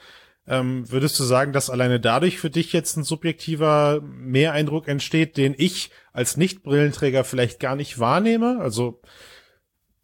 Ja. 0.48 0.60
Ähm, 0.60 0.90
würdest 0.90 1.20
du 1.20 1.24
sagen, 1.24 1.54
dass 1.54 1.70
alleine 1.70 2.00
dadurch 2.00 2.40
für 2.40 2.50
dich 2.50 2.74
jetzt 2.74 2.98
ein 2.98 3.04
subjektiver 3.04 4.02
Mehreindruck 4.02 4.88
entsteht, 4.88 5.38
den 5.38 5.54
ich 5.58 5.92
als 6.14 6.38
Nicht-Brillenträger 6.38 7.24
vielleicht 7.24 7.60
gar 7.60 7.76
nicht 7.76 8.00
wahrnehme? 8.00 8.60
Also. 8.60 9.02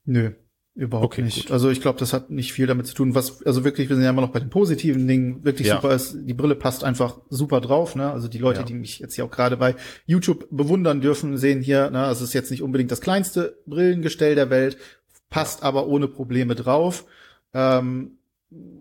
Nö. 0.05 0.33
Überhaupt 0.77 1.13
okay, 1.13 1.23
nicht. 1.23 1.47
Gut. 1.47 1.51
Also 1.51 1.71
ich 1.71 1.81
glaube, 1.81 1.97
das 1.97 2.13
hat 2.13 2.29
nicht 2.29 2.53
viel 2.53 2.67
damit 2.67 2.85
zu 2.85 2.93
tun. 2.93 3.15
Was, 3.15 3.43
also 3.47 3.63
wirklich, 3.63 3.89
wir 3.89 3.95
sind 3.95 4.05
ja 4.05 4.11
immer 4.11 4.21
noch 4.21 4.29
bei 4.29 4.39
den 4.39 4.51
positiven 4.51 5.07
Dingen. 5.07 5.43
Wirklich 5.43 5.69
ja. 5.69 5.77
super 5.77 5.95
ist, 5.95 6.15
die 6.21 6.35
Brille 6.35 6.53
passt 6.53 6.83
einfach 6.83 7.19
super 7.31 7.61
drauf. 7.61 7.95
Ne? 7.95 8.11
Also 8.11 8.27
die 8.27 8.37
Leute, 8.37 8.59
ja. 8.59 8.65
die 8.65 8.75
mich 8.75 8.99
jetzt 8.99 9.15
hier 9.15 9.25
auch 9.25 9.31
gerade 9.31 9.57
bei 9.57 9.73
YouTube 10.05 10.47
bewundern 10.51 11.01
dürfen, 11.01 11.35
sehen 11.35 11.63
hier, 11.63 11.89
ne, 11.89 12.05
es 12.11 12.21
ist 12.21 12.33
jetzt 12.33 12.51
nicht 12.51 12.61
unbedingt 12.61 12.91
das 12.91 13.01
kleinste 13.01 13.57
Brillengestell 13.65 14.35
der 14.35 14.51
Welt, 14.51 14.77
passt 15.31 15.63
aber 15.63 15.87
ohne 15.87 16.07
Probleme 16.07 16.53
drauf. 16.53 17.05
Ähm, 17.55 18.11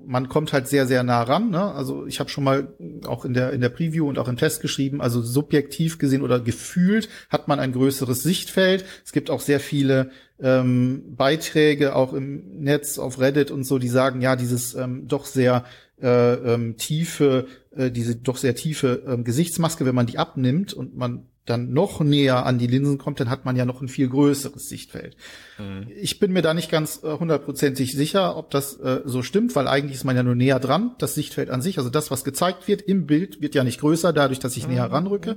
man 0.07 0.29
kommt 0.29 0.53
halt 0.53 0.69
sehr, 0.69 0.87
sehr 0.87 1.03
nah 1.03 1.23
ran. 1.23 1.49
Ne? 1.49 1.63
Also 1.63 2.07
ich 2.07 2.21
habe 2.21 2.29
schon 2.29 2.45
mal 2.45 2.75
auch 3.07 3.25
in 3.25 3.33
der, 3.33 3.55
in 3.55 3.63
der 3.63 3.71
Preview 3.71 4.07
und 4.07 4.19
auch 4.19 4.29
im 4.29 4.37
Test 4.37 4.61
geschrieben, 4.61 5.01
also 5.01 5.23
subjektiv 5.23 5.99
gesehen 5.99 6.23
oder 6.23 6.41
gefühlt 6.41 7.09
hat 7.31 7.49
man 7.49 7.59
ein 7.59 7.73
größeres 7.73 8.23
Sichtfeld. 8.23 8.85
Es 9.03 9.13
gibt 9.13 9.31
auch 9.31 9.41
sehr 9.41 9.61
viele 9.61 10.11
ähm, 10.41 11.17
Beiträge, 11.17 11.95
auch 11.95 12.13
im 12.13 12.63
Netz, 12.63 12.99
auf 12.99 13.19
Reddit 13.19 13.51
und 13.51 13.65
so, 13.65 13.79
die 13.79 13.89
sagen, 13.89 14.21
ja, 14.21 14.37
dieses 14.37 14.75
ähm, 14.75 15.09
doch 15.09 15.25
sehr 15.25 15.65
äh, 16.01 16.35
ähm, 16.35 16.77
tiefe, 16.77 17.47
äh, 17.75 17.91
diese 17.91 18.17
doch 18.17 18.37
sehr 18.37 18.55
tiefe 18.55 19.03
ähm, 19.07 19.25
Gesichtsmaske, 19.25 19.87
wenn 19.87 19.95
man 19.95 20.07
die 20.07 20.19
abnimmt 20.19 20.75
und 20.75 20.97
man 20.97 21.27
dann 21.47 21.73
noch 21.73 22.01
näher 22.01 22.45
an 22.45 22.59
die 22.59 22.67
Linsen 22.67 22.99
kommt, 22.99 23.21
dann 23.21 23.31
hat 23.31 23.45
man 23.45 23.57
ja 23.57 23.65
noch 23.65 23.81
ein 23.81 23.89
viel 23.89 24.09
größeres 24.09 24.69
Sichtfeld. 24.69 25.17
Mhm. 25.59 25.87
Ich 25.97 26.19
bin 26.19 26.33
mir 26.33 26.43
da 26.43 26.53
nicht 26.55 26.71
ganz 26.71 27.03
äh, 27.03 27.19
hundertprozentig 27.19 27.95
äh, 27.95 27.97
sicher, 27.97 28.37
ob 28.37 28.51
das 28.51 28.79
äh, 28.81 29.03
so 29.05 29.23
stimmt, 29.23 29.55
weil 29.55 29.69
eigentlich 29.69 29.95
ist 29.95 30.05
man 30.05 30.17
ja 30.17 30.23
nur 30.23 30.35
näher 30.35 30.59
dran, 30.59 30.97
das 30.99 31.15
Sichtfeld 31.15 31.51
an 31.51 31.63
sich, 31.63 31.79
also 31.79 31.89
das, 31.89 32.11
was 32.11 32.25
gezeigt 32.25 32.69
wird 32.69 32.83
im 32.83 33.07
Bild, 33.07 33.41
wird 33.41 33.55
ja 33.55 33.65
nicht 33.65 33.81
größer, 33.81 34.13
dadurch, 34.13 34.41
dass 34.41 34.57
ich 34.57 34.67
mhm. 34.67 34.75
näher 34.75 34.91
ranrücke, 34.91 35.37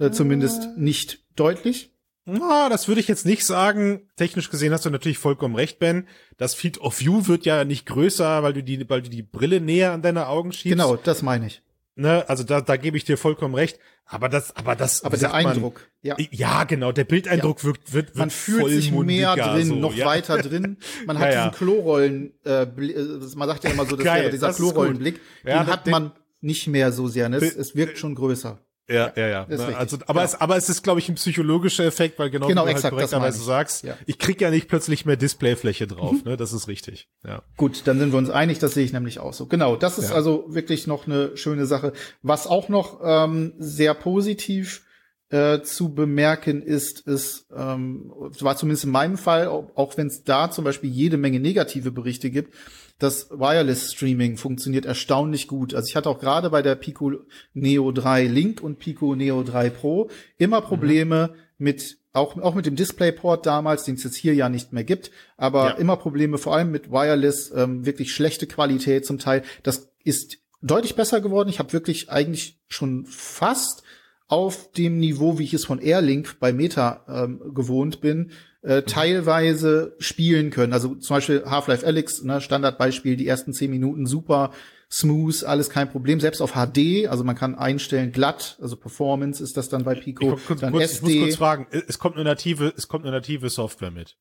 äh, 0.00 0.10
zumindest 0.10 0.76
nicht 0.76 1.20
deutlich. 1.36 1.93
Ah, 2.26 2.68
das 2.70 2.88
würde 2.88 3.00
ich 3.00 3.08
jetzt 3.08 3.26
nicht 3.26 3.44
sagen. 3.44 4.08
Technisch 4.16 4.50
gesehen 4.50 4.72
hast 4.72 4.86
du 4.86 4.90
natürlich 4.90 5.18
vollkommen 5.18 5.54
recht, 5.54 5.78
Ben. 5.78 6.08
Das 6.38 6.54
Field 6.54 6.80
of 6.80 6.98
View 6.98 7.26
wird 7.26 7.44
ja 7.44 7.64
nicht 7.64 7.86
größer, 7.86 8.42
weil 8.42 8.54
du 8.54 8.62
die, 8.62 8.88
weil 8.88 9.02
du 9.02 9.10
die 9.10 9.22
Brille 9.22 9.60
näher 9.60 9.92
an 9.92 10.02
deine 10.02 10.26
Augen 10.28 10.52
schiebst. 10.52 10.70
Genau, 10.70 10.96
das 10.96 11.22
meine 11.22 11.46
ich. 11.46 11.62
Ne, 11.96 12.28
also 12.28 12.42
da, 12.42 12.60
da 12.60 12.76
gebe 12.76 12.96
ich 12.96 13.04
dir 13.04 13.16
vollkommen 13.16 13.54
recht. 13.54 13.78
Aber 14.06 14.28
das, 14.28 14.54
aber 14.56 14.74
das, 14.76 15.02
aber 15.02 15.16
der 15.16 15.32
Eindruck, 15.32 15.88
man, 16.02 16.16
ja, 16.18 16.26
ja, 16.30 16.64
genau, 16.64 16.92
der 16.92 17.04
Bildeindruck 17.04 17.58
ja. 17.58 17.64
wirkt, 17.64 17.92
wird, 17.92 18.08
wird 18.08 18.16
man 18.18 18.30
fühlt 18.30 18.68
sich 18.68 18.92
mehr 18.92 19.34
drin, 19.34 19.66
so, 19.66 19.74
noch 19.76 19.94
ja. 19.94 20.04
weiter 20.04 20.38
drin. 20.38 20.76
Man 21.06 21.18
hat 21.18 21.28
ja, 21.32 21.48
diesen 21.48 21.56
Klorollen, 21.56 22.34
äh, 22.44 22.64
äh 22.64 23.20
man 23.36 23.48
sagt 23.48 23.64
ja 23.64 23.70
immer 23.70 23.86
so, 23.86 23.96
das 23.96 24.04
Geil, 24.04 24.22
wäre 24.22 24.32
dieser 24.32 24.52
Klorollenblick, 24.52 25.20
den 25.44 25.66
hat 25.66 25.86
man 25.86 26.12
nicht 26.42 26.66
mehr 26.66 26.92
so 26.92 27.08
sehr. 27.08 27.30
Ne? 27.30 27.36
Es, 27.38 27.56
es 27.56 27.76
wirkt 27.76 27.96
schon 27.96 28.14
größer. 28.14 28.58
Ja, 28.88 29.12
ja, 29.16 29.26
ja. 29.28 29.46
ja. 29.48 29.66
Also, 29.76 29.96
aber, 30.06 30.06
genau. 30.06 30.20
es, 30.20 30.34
aber 30.34 30.56
es 30.56 30.68
ist, 30.68 30.82
glaube 30.82 31.00
ich, 31.00 31.08
ein 31.08 31.14
psychologischer 31.14 31.84
Effekt, 31.84 32.18
weil 32.18 32.30
genau, 32.30 32.48
genau 32.48 32.62
wie 32.62 32.66
du 32.66 32.70
exakt, 32.72 32.84
halt 32.84 32.94
korrekterweise 32.94 33.42
sagst, 33.42 33.84
ja. 33.84 33.96
ich 34.06 34.18
krieg 34.18 34.40
ja 34.40 34.50
nicht 34.50 34.68
plötzlich 34.68 35.06
mehr 35.06 35.16
Displayfläche 35.16 35.86
drauf. 35.86 36.12
Mhm. 36.12 36.30
Ne? 36.30 36.36
Das 36.36 36.52
ist 36.52 36.68
richtig. 36.68 37.08
Ja. 37.26 37.42
Gut, 37.56 37.82
dann 37.86 37.98
sind 37.98 38.12
wir 38.12 38.18
uns 38.18 38.28
einig, 38.28 38.58
das 38.58 38.74
sehe 38.74 38.84
ich 38.84 38.92
nämlich 38.92 39.20
auch 39.20 39.32
so. 39.32 39.46
Genau, 39.46 39.76
das 39.76 39.98
ist 39.98 40.10
ja. 40.10 40.14
also 40.14 40.44
wirklich 40.48 40.86
noch 40.86 41.06
eine 41.06 41.36
schöne 41.36 41.64
Sache. 41.64 41.94
Was 42.22 42.46
auch 42.46 42.68
noch 42.68 43.00
ähm, 43.02 43.54
sehr 43.58 43.94
positiv 43.94 44.84
äh, 45.30 45.62
zu 45.62 45.94
bemerken 45.94 46.60
ist, 46.60 47.00
ist, 47.06 47.46
ähm, 47.56 48.12
war 48.40 48.56
zumindest 48.56 48.84
in 48.84 48.90
meinem 48.90 49.16
Fall, 49.16 49.48
auch, 49.48 49.70
auch 49.74 49.96
wenn 49.96 50.08
es 50.08 50.24
da 50.24 50.50
zum 50.50 50.64
Beispiel 50.64 50.90
jede 50.90 51.16
Menge 51.16 51.40
negative 51.40 51.90
Berichte 51.90 52.30
gibt, 52.30 52.54
das 52.98 53.30
Wireless 53.30 53.92
Streaming 53.92 54.36
funktioniert 54.36 54.86
erstaunlich 54.86 55.48
gut. 55.48 55.74
Also 55.74 55.88
ich 55.88 55.96
hatte 55.96 56.08
auch 56.08 56.20
gerade 56.20 56.50
bei 56.50 56.62
der 56.62 56.76
Pico 56.76 57.12
Neo 57.52 57.92
3 57.92 58.24
Link 58.24 58.62
und 58.62 58.78
Pico 58.78 59.14
Neo 59.14 59.42
3 59.42 59.70
Pro 59.70 60.10
immer 60.38 60.60
mhm. 60.60 60.64
Probleme 60.64 61.30
mhm. 61.32 61.64
mit 61.64 61.98
auch, 62.12 62.40
auch 62.40 62.54
mit 62.54 62.66
dem 62.66 62.76
DisplayPort 62.76 63.44
damals, 63.44 63.82
den 63.82 63.96
es 63.96 64.04
jetzt 64.04 64.16
hier 64.16 64.34
ja 64.34 64.48
nicht 64.48 64.72
mehr 64.72 64.84
gibt, 64.84 65.10
aber 65.36 65.70
ja. 65.70 65.74
immer 65.74 65.96
Probleme, 65.96 66.38
vor 66.38 66.54
allem 66.54 66.70
mit 66.70 66.90
Wireless, 66.92 67.50
ähm, 67.50 67.84
wirklich 67.84 68.14
schlechte 68.14 68.46
Qualität 68.46 69.04
zum 69.04 69.18
Teil. 69.18 69.42
Das 69.64 69.90
ist 70.04 70.38
deutlich 70.62 70.94
besser 70.94 71.20
geworden. 71.20 71.48
Ich 71.48 71.58
habe 71.58 71.72
wirklich 71.72 72.10
eigentlich 72.10 72.60
schon 72.68 73.04
fast 73.06 73.82
auf 74.28 74.70
dem 74.72 74.98
Niveau, 74.98 75.38
wie 75.38 75.44
ich 75.44 75.54
es 75.54 75.64
von 75.64 75.80
Airlink 75.80 76.38
bei 76.38 76.52
Meta 76.52 77.04
ähm, 77.08 77.52
gewohnt 77.52 78.00
bin, 78.00 78.30
äh, 78.64 78.82
teilweise 78.82 79.94
spielen 79.98 80.50
können. 80.50 80.72
Also 80.72 80.94
zum 80.94 81.16
Beispiel 81.16 81.44
Half-Life 81.46 81.86
Alyx, 81.86 82.22
ne, 82.22 82.40
Standardbeispiel, 82.40 83.16
die 83.16 83.28
ersten 83.28 83.52
zehn 83.52 83.70
Minuten 83.70 84.06
super 84.06 84.50
smooth, 84.90 85.44
alles 85.44 85.70
kein 85.70 85.90
Problem, 85.90 86.20
selbst 86.20 86.40
auf 86.40 86.52
HD, 86.52 87.08
also 87.08 87.24
man 87.24 87.34
kann 87.34 87.56
einstellen 87.56 88.12
glatt, 88.12 88.56
also 88.60 88.76
Performance 88.76 89.42
ist 89.42 89.56
das 89.56 89.68
dann 89.68 89.82
bei 89.82 89.94
Pico. 89.94 90.34
Ich, 90.34 90.58
dann 90.60 90.72
kurz, 90.72 90.84
SD. 90.92 91.06
ich 91.12 91.18
muss 91.18 91.24
kurz 91.24 91.36
fragen, 91.36 91.66
es 91.70 91.98
kommt 91.98 92.14
eine 92.14 92.24
native, 92.24 92.72
es 92.76 92.86
kommt 92.86 93.04
eine 93.04 93.14
native 93.14 93.50
Software 93.50 93.90
mit. 93.90 94.16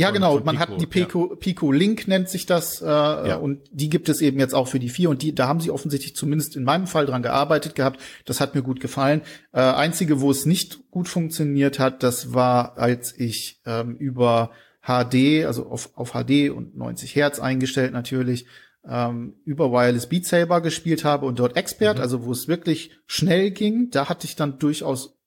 Ja, 0.00 0.08
von, 0.08 0.14
genau. 0.14 0.36
Von 0.36 0.44
man 0.46 0.56
Pico, 0.56 0.72
hat 0.72 0.80
die 0.80 0.86
Pico, 0.86 1.28
ja. 1.28 1.36
Pico 1.36 1.72
Link 1.72 2.08
nennt 2.08 2.28
sich 2.28 2.46
das, 2.46 2.80
äh, 2.80 2.86
ja. 2.86 3.36
und 3.36 3.60
die 3.70 3.90
gibt 3.90 4.08
es 4.08 4.20
eben 4.22 4.38
jetzt 4.38 4.54
auch 4.54 4.66
für 4.66 4.78
die 4.78 4.88
vier 4.88 5.10
und 5.10 5.22
die, 5.22 5.34
da 5.34 5.46
haben 5.46 5.60
sie 5.60 5.70
offensichtlich 5.70 6.16
zumindest 6.16 6.56
in 6.56 6.64
meinem 6.64 6.86
Fall 6.86 7.06
dran 7.06 7.22
gearbeitet 7.22 7.74
gehabt. 7.74 8.00
Das 8.24 8.40
hat 8.40 8.54
mir 8.54 8.62
gut 8.62 8.80
gefallen. 8.80 9.20
Äh, 9.52 9.60
einzige, 9.60 10.20
wo 10.20 10.30
es 10.30 10.46
nicht 10.46 10.90
gut 10.90 11.08
funktioniert 11.08 11.78
hat, 11.78 12.02
das 12.02 12.32
war, 12.32 12.78
als 12.78 13.16
ich 13.16 13.60
ähm, 13.66 13.96
über 13.96 14.50
HD, 14.82 15.44
also 15.44 15.66
auf, 15.66 15.90
auf 15.94 16.12
HD 16.12 16.50
und 16.50 16.76
90 16.76 17.14
Hertz 17.14 17.38
eingestellt 17.38 17.92
natürlich, 17.92 18.46
ähm, 18.88 19.34
über 19.44 19.70
Wireless 19.70 20.08
Beat 20.08 20.24
Saber 20.24 20.62
gespielt 20.62 21.04
habe 21.04 21.26
und 21.26 21.38
dort 21.38 21.56
Expert, 21.56 21.98
mhm. 21.98 22.02
also 22.02 22.24
wo 22.24 22.32
es 22.32 22.48
wirklich 22.48 22.92
schnell 23.06 23.50
ging. 23.50 23.90
Da 23.90 24.08
hatte 24.08 24.26
ich 24.26 24.36
dann 24.36 24.58
durchaus 24.58 25.19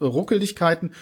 Ruckeligkeiten. 0.00 0.92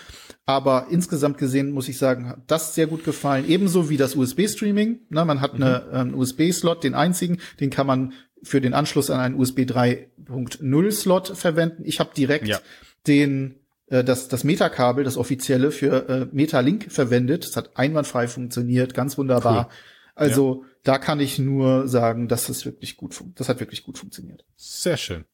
Aber 0.44 0.86
insgesamt 0.90 1.38
gesehen 1.38 1.72
muss 1.72 1.88
ich 1.88 1.98
sagen, 1.98 2.28
hat 2.28 2.38
das 2.46 2.74
sehr 2.74 2.86
gut 2.86 3.04
gefallen. 3.04 3.48
Ebenso 3.48 3.90
wie 3.90 3.96
das 3.96 4.14
USB-Streaming. 4.14 5.00
Ne, 5.08 5.24
man 5.24 5.40
hat 5.40 5.54
mhm. 5.54 5.62
eine, 5.62 5.88
einen 5.90 6.14
USB-Slot, 6.14 6.84
den 6.84 6.94
einzigen, 6.94 7.38
den 7.60 7.70
kann 7.70 7.86
man 7.86 8.12
für 8.42 8.60
den 8.60 8.74
Anschluss 8.74 9.10
an 9.10 9.20
einen 9.20 9.34
USB 9.34 9.60
3.0 9.60 10.92
Slot 10.92 11.36
verwenden. 11.36 11.82
Ich 11.84 12.00
habe 12.00 12.10
direkt 12.14 12.46
ja. 12.46 12.60
den 13.06 13.56
äh, 13.88 14.04
das, 14.04 14.28
das 14.28 14.44
Metakabel, 14.44 15.04
das 15.04 15.16
offizielle 15.16 15.70
für 15.70 16.08
äh, 16.08 16.26
Metalink 16.32 16.90
verwendet. 16.90 17.44
Das 17.44 17.56
hat 17.56 17.76
einwandfrei 17.76 18.28
funktioniert, 18.28 18.94
ganz 18.94 19.18
wunderbar. 19.18 19.66
Cool. 19.66 19.74
Also 20.14 20.62
ja. 20.62 20.68
da 20.82 20.98
kann 20.98 21.20
ich 21.20 21.38
nur 21.38 21.88
sagen, 21.88 22.28
dass 22.28 22.48
es 22.48 22.64
wirklich 22.64 22.96
gut, 22.96 23.20
das 23.34 23.48
hat 23.48 23.60
wirklich 23.60 23.82
gut 23.82 23.98
funktioniert. 23.98 24.44
Sehr 24.56 24.96
schön. 24.96 25.24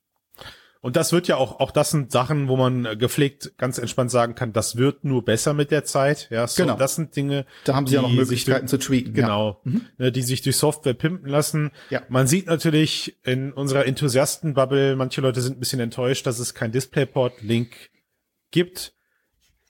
Und 0.83 0.97
das 0.97 1.13
wird 1.13 1.29
ja 1.29 1.37
auch, 1.37 1.61
auch 1.61 1.71
das 1.71 1.93
sind 1.93 2.11
Sachen, 2.11 2.49
wo 2.49 2.57
man 2.57 2.85
äh, 2.85 2.97
gepflegt 2.97 3.57
ganz 3.57 3.79
entspannt 3.79 4.11
sagen 4.11 4.35
kann, 4.35 4.53
das 4.53 4.77
wird 4.77 5.05
nur 5.05 5.25
besser 5.25 5.55
mit 5.55 5.71
der 5.71 5.85
Zeit. 5.85 6.27
Ja, 6.29 6.45
so, 6.49 6.65
genau. 6.65 6.77
das 6.77 6.97
sind 6.97 7.15
Dinge. 7.15 7.47
Da 7.65 7.77
haben 7.77 7.87
sie 7.87 7.95
ja 7.95 8.03
noch 8.03 8.11
Möglichkeiten 8.11 8.67
zu 8.67 8.79
tweaken. 8.79 9.15
Genau. 9.15 9.61
Ja. 9.65 9.71
Mhm. 9.71 9.87
Ne, 9.99 10.11
die 10.11 10.23
sich 10.23 10.43
durch 10.43 10.57
Software 10.57 10.95
pimpen 10.95 11.31
lassen. 11.31 11.71
Ja. 11.91 12.03
Man 12.09 12.27
sieht 12.27 12.49
natürlich 12.49 13.17
in 13.23 13.53
unserer 13.53 13.87
Enthusiasten-Bubble, 13.87 14.97
manche 14.97 15.21
Leute 15.21 15.41
sind 15.41 15.57
ein 15.57 15.61
bisschen 15.61 15.79
enttäuscht, 15.79 16.27
dass 16.27 16.41
es 16.41 16.53
kein 16.53 16.73
DisplayPort-Link 16.73 17.91
gibt. 18.51 18.93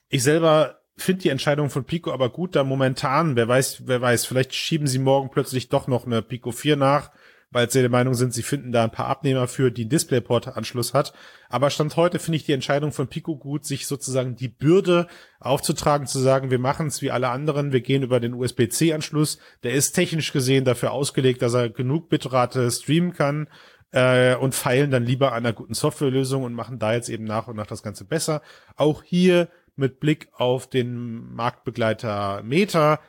Ich 0.09 0.23
selber 0.23 0.79
finde 0.97 1.21
die 1.21 1.29
Entscheidung 1.29 1.69
von 1.69 1.85
Pico 1.85 2.11
aber 2.11 2.29
gut, 2.29 2.55
da 2.55 2.63
momentan, 2.63 3.35
wer 3.35 3.47
weiß, 3.47 3.83
wer 3.85 4.01
weiß, 4.01 4.25
vielleicht 4.25 4.55
schieben 4.55 4.87
sie 4.87 4.99
morgen 4.99 5.29
plötzlich 5.29 5.69
doch 5.69 5.87
noch 5.87 6.07
eine 6.07 6.23
Pico 6.23 6.51
4 6.51 6.75
nach 6.75 7.11
weil 7.53 7.69
sie 7.69 7.81
der 7.81 7.89
Meinung 7.89 8.13
sind, 8.15 8.33
sie 8.33 8.43
finden 8.43 8.71
da 8.71 8.83
ein 8.83 8.91
paar 8.91 9.07
Abnehmer 9.07 9.47
für, 9.47 9.71
die 9.71 9.83
einen 9.83 9.89
DisplayPort-Anschluss 9.89 10.93
hat. 10.93 11.13
Aber 11.49 11.69
Stand 11.69 11.95
heute 11.95 12.19
finde 12.19 12.37
ich 12.37 12.45
die 12.45 12.53
Entscheidung 12.53 12.91
von 12.91 13.07
Pico 13.07 13.37
gut, 13.37 13.65
sich 13.65 13.87
sozusagen 13.87 14.35
die 14.35 14.47
Bürde 14.47 15.07
aufzutragen, 15.39 16.07
zu 16.07 16.19
sagen, 16.19 16.51
wir 16.51 16.59
machen 16.59 16.87
es 16.87 17.01
wie 17.01 17.11
alle 17.11 17.29
anderen, 17.29 17.71
wir 17.71 17.81
gehen 17.81 18.03
über 18.03 18.19
den 18.19 18.33
USB-C-Anschluss. 18.33 19.37
Der 19.61 19.73
ist 19.73 19.93
technisch 19.93 20.33
gesehen 20.33 20.65
dafür 20.65 20.91
ausgelegt, 20.91 21.41
dass 21.41 21.53
er 21.53 21.69
genug 21.69 22.09
Bitrate 22.09 22.69
streamen 22.71 23.13
kann 23.13 23.47
äh, 23.91 24.35
und 24.35 24.55
feilen 24.55 24.91
dann 24.91 25.05
lieber 25.05 25.31
an 25.31 25.45
einer 25.45 25.53
guten 25.53 25.75
Softwarelösung 25.75 26.43
und 26.43 26.53
machen 26.53 26.79
da 26.79 26.93
jetzt 26.93 27.09
eben 27.09 27.23
nach 27.23 27.47
und 27.47 27.55
nach 27.55 27.67
das 27.67 27.83
Ganze 27.83 28.05
besser. 28.05 28.41
Auch 28.75 29.03
hier 29.03 29.47
mit 29.75 29.99
Blick 29.99 30.29
auf 30.33 30.67
den 30.67 31.33
Marktbegleiter 31.33 32.41
Meta 32.43 32.99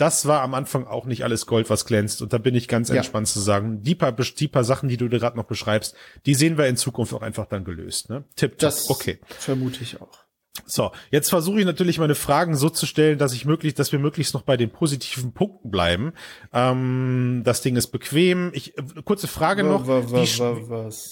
das 0.00 0.26
war 0.26 0.40
am 0.40 0.54
Anfang 0.54 0.86
auch 0.86 1.04
nicht 1.04 1.24
alles 1.24 1.46
Gold, 1.46 1.68
was 1.68 1.84
glänzt. 1.84 2.22
Und 2.22 2.32
da 2.32 2.38
bin 2.38 2.54
ich 2.54 2.68
ganz 2.68 2.88
ja. 2.88 2.96
entspannt 2.96 3.28
zu 3.28 3.40
sagen, 3.40 3.82
die 3.82 3.94
paar, 3.94 4.12
die 4.12 4.48
paar 4.48 4.64
Sachen, 4.64 4.88
die 4.88 4.96
du 4.96 5.08
dir 5.08 5.18
gerade 5.18 5.36
noch 5.36 5.44
beschreibst, 5.44 5.94
die 6.24 6.34
sehen 6.34 6.56
wir 6.56 6.66
in 6.66 6.76
Zukunft 6.76 7.12
auch 7.12 7.22
einfach 7.22 7.46
dann 7.46 7.64
gelöst. 7.64 8.08
Ne? 8.08 8.24
Tipp, 8.34 8.58
das 8.58 8.88
okay. 8.88 9.18
vermute 9.26 9.82
ich 9.82 10.00
auch. 10.00 10.18
So, 10.66 10.90
jetzt 11.10 11.28
versuche 11.28 11.60
ich 11.60 11.66
natürlich 11.66 11.98
meine 11.98 12.14
Fragen 12.14 12.56
so 12.56 12.70
zu 12.70 12.86
stellen, 12.86 13.18
dass 13.18 13.32
ich 13.32 13.44
möglichst, 13.44 13.78
dass 13.78 13.92
wir 13.92 13.98
möglichst 13.98 14.34
noch 14.34 14.42
bei 14.42 14.56
den 14.56 14.70
positiven 14.70 15.32
Punkten 15.32 15.70
bleiben. 15.70 16.12
Ähm, 16.52 17.42
das 17.44 17.62
Ding 17.62 17.76
ist 17.76 17.88
bequem. 17.88 18.50
Ich 18.54 18.76
äh, 18.76 18.82
kurze 19.04 19.28
Frage 19.28 19.62
noch: 19.62 19.86
wie, 19.86 20.26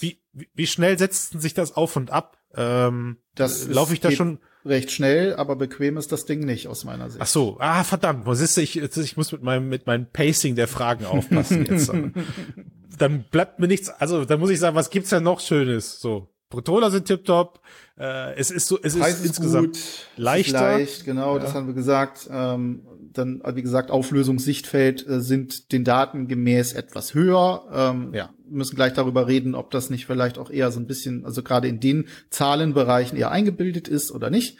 wie, 0.00 0.16
wie, 0.32 0.48
wie, 0.54 0.66
schnell 0.66 0.98
setzten 0.98 1.40
sich 1.40 1.54
das 1.54 1.76
auf 1.76 1.94
und 1.96 2.10
ab? 2.10 2.38
Ähm, 2.54 3.18
das 3.34 3.68
laufe 3.68 3.94
ich 3.94 4.00
da 4.00 4.10
schon 4.10 4.40
recht 4.68 4.90
schnell, 4.90 5.34
aber 5.34 5.56
bequem 5.56 5.96
ist 5.96 6.12
das 6.12 6.24
Ding 6.24 6.40
nicht 6.40 6.68
aus 6.68 6.84
meiner 6.84 7.10
Sicht. 7.10 7.20
Ach 7.20 7.26
so, 7.26 7.56
ah 7.58 7.84
verdammt, 7.84 8.26
was 8.26 8.40
ist 8.40 8.56
ich 8.58 8.76
ich 8.76 9.16
muss 9.16 9.32
mit 9.32 9.42
meinem 9.42 9.68
mit 9.68 9.86
meinem 9.86 10.06
Pacing 10.06 10.54
der 10.54 10.68
Fragen 10.68 11.04
aufpassen 11.04 11.66
jetzt. 11.66 11.92
dann 12.98 13.24
bleibt 13.30 13.58
mir 13.58 13.68
nichts, 13.68 13.88
also 13.88 14.24
dann 14.24 14.40
muss 14.40 14.50
ich 14.50 14.58
sagen, 14.58 14.76
was 14.76 14.90
gibt's 14.90 15.10
denn 15.10 15.22
noch 15.22 15.40
schönes 15.40 16.00
so? 16.00 16.28
Controller 16.50 16.90
sind 16.90 17.06
tiptop. 17.06 17.60
Äh, 17.98 18.34
es 18.36 18.50
ist 18.50 18.68
so, 18.68 18.78
es 18.82 18.94
ist, 18.94 19.06
ist 19.06 19.26
insgesamt 19.26 19.74
gut, 19.74 20.08
leichter. 20.16 20.78
Leicht, 20.78 21.04
genau, 21.04 21.36
ja. 21.36 21.42
das 21.42 21.54
haben 21.54 21.66
wir 21.66 21.74
gesagt. 21.74 22.28
Ähm, 22.30 22.86
dann, 23.18 23.42
wie 23.54 23.62
gesagt, 23.62 23.90
Auflösungssichtfeld 23.90 25.06
äh, 25.06 25.20
sind 25.20 25.72
den 25.72 25.84
Daten 25.84 26.28
gemäß 26.28 26.72
etwas 26.72 27.14
höher. 27.14 27.66
Ähm, 27.72 28.14
ja. 28.14 28.30
müssen 28.48 28.76
gleich 28.76 28.94
darüber 28.94 29.26
reden, 29.26 29.54
ob 29.54 29.70
das 29.70 29.90
nicht 29.90 30.06
vielleicht 30.06 30.38
auch 30.38 30.50
eher 30.50 30.70
so 30.70 30.80
ein 30.80 30.86
bisschen, 30.86 31.24
also 31.24 31.42
gerade 31.42 31.68
in 31.68 31.80
den 31.80 32.08
Zahlenbereichen 32.30 33.18
eher 33.18 33.30
eingebildet 33.30 33.88
ist 33.88 34.12
oder 34.12 34.30
nicht. 34.30 34.58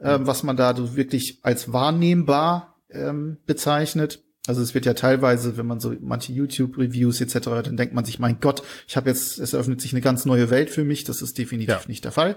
Ähm, 0.00 0.26
was 0.28 0.44
man 0.44 0.56
da 0.56 0.76
so 0.76 0.94
wirklich 0.94 1.40
als 1.42 1.72
wahrnehmbar 1.72 2.76
ähm, 2.90 3.38
bezeichnet. 3.46 4.22
Also 4.46 4.62
es 4.62 4.72
wird 4.72 4.86
ja 4.86 4.94
teilweise, 4.94 5.56
wenn 5.56 5.66
man 5.66 5.80
so 5.80 5.94
manche 6.00 6.32
YouTube-Reviews 6.32 7.20
etc., 7.20 7.38
dann 7.64 7.76
denkt 7.76 7.94
man 7.94 8.04
sich, 8.04 8.18
mein 8.18 8.38
Gott, 8.40 8.62
ich 8.86 8.96
habe 8.96 9.10
jetzt, 9.10 9.38
es 9.38 9.52
eröffnet 9.52 9.80
sich 9.80 9.92
eine 9.92 10.00
ganz 10.00 10.24
neue 10.24 10.50
Welt 10.50 10.70
für 10.70 10.84
mich. 10.84 11.04
Das 11.04 11.20
ist 11.20 11.36
definitiv 11.36 11.68
ja. 11.68 11.88
nicht 11.88 12.04
der 12.04 12.12
Fall. 12.12 12.36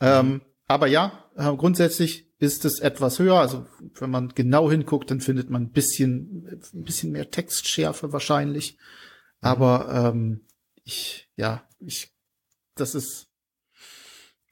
Ähm, 0.00 0.40
aber 0.66 0.86
ja, 0.86 1.24
äh, 1.36 1.54
grundsätzlich 1.54 2.33
ist 2.38 2.64
es 2.64 2.80
etwas 2.80 3.18
höher. 3.18 3.38
Also 3.38 3.66
wenn 3.94 4.10
man 4.10 4.30
genau 4.34 4.70
hinguckt, 4.70 5.10
dann 5.10 5.20
findet 5.20 5.50
man 5.50 5.62
ein 5.62 5.72
bisschen, 5.72 6.60
ein 6.74 6.84
bisschen 6.84 7.12
mehr 7.12 7.30
Textschärfe 7.30 8.12
wahrscheinlich. 8.12 8.78
Aber 9.40 10.12
ähm, 10.12 10.40
ich, 10.84 11.28
ja, 11.36 11.68
ich, 11.80 12.12
das 12.74 12.94
ist 12.94 13.28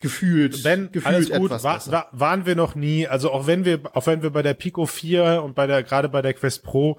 gefühlt, 0.01 0.64
wenn 0.64 0.92
gefühlt 0.92 1.14
alles 1.14 1.31
gut, 1.31 1.51
war, 1.51 1.87
war, 1.90 2.09
waren 2.12 2.45
wir 2.45 2.57
noch 2.57 2.75
nie. 2.75 3.07
Also 3.07 3.31
auch 3.31 3.47
wenn 3.47 3.64
wir, 3.64 3.81
auch 3.95 4.07
wenn 4.07 4.23
wir 4.23 4.31
bei 4.31 4.42
der 4.42 4.55
Pico 4.55 4.87
4 4.87 5.42
und 5.42 5.55
bei 5.55 5.66
der, 5.66 5.83
gerade 5.83 6.09
bei 6.09 6.23
der 6.23 6.35
Quest 6.35 6.62
Pro, 6.62 6.99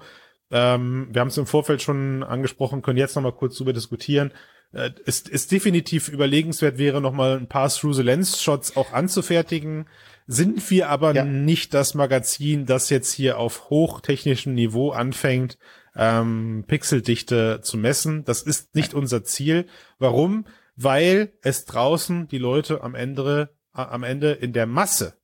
ähm, 0.50 1.08
wir 1.10 1.20
haben 1.20 1.28
es 1.28 1.38
im 1.38 1.46
Vorfeld 1.46 1.82
schon 1.82 2.22
angesprochen, 2.22 2.82
können 2.82 2.98
jetzt 2.98 3.14
noch 3.14 3.22
mal 3.22 3.32
kurz 3.32 3.56
drüber 3.56 3.72
diskutieren. 3.72 4.32
Äh, 4.72 4.90
ist, 5.04 5.28
ist 5.28 5.52
definitiv 5.52 6.08
überlegenswert 6.08 6.78
wäre, 6.78 7.00
noch 7.00 7.12
mal 7.12 7.36
ein 7.36 7.48
paar 7.48 7.68
Through-the-Lens-Shots 7.68 8.76
auch 8.76 8.92
anzufertigen. 8.92 9.86
Sind 10.26 10.70
wir 10.70 10.88
aber 10.88 11.14
ja. 11.14 11.24
nicht 11.24 11.74
das 11.74 11.94
Magazin, 11.94 12.66
das 12.66 12.90
jetzt 12.90 13.12
hier 13.12 13.38
auf 13.38 13.68
hochtechnischem 13.70 14.54
Niveau 14.54 14.90
anfängt, 14.90 15.58
ähm, 15.94 16.64
Pixeldichte 16.66 17.60
zu 17.62 17.76
messen. 17.76 18.24
Das 18.24 18.42
ist 18.42 18.74
nicht 18.74 18.94
unser 18.94 19.24
Ziel. 19.24 19.66
Warum? 19.98 20.46
weil 20.76 21.32
es 21.42 21.64
draußen 21.64 22.28
die 22.28 22.38
Leute 22.38 22.82
am 22.82 22.94
Ende, 22.94 23.50
am 23.72 24.02
Ende 24.02 24.32
in 24.32 24.52
der 24.52 24.66
Masse, 24.66 25.14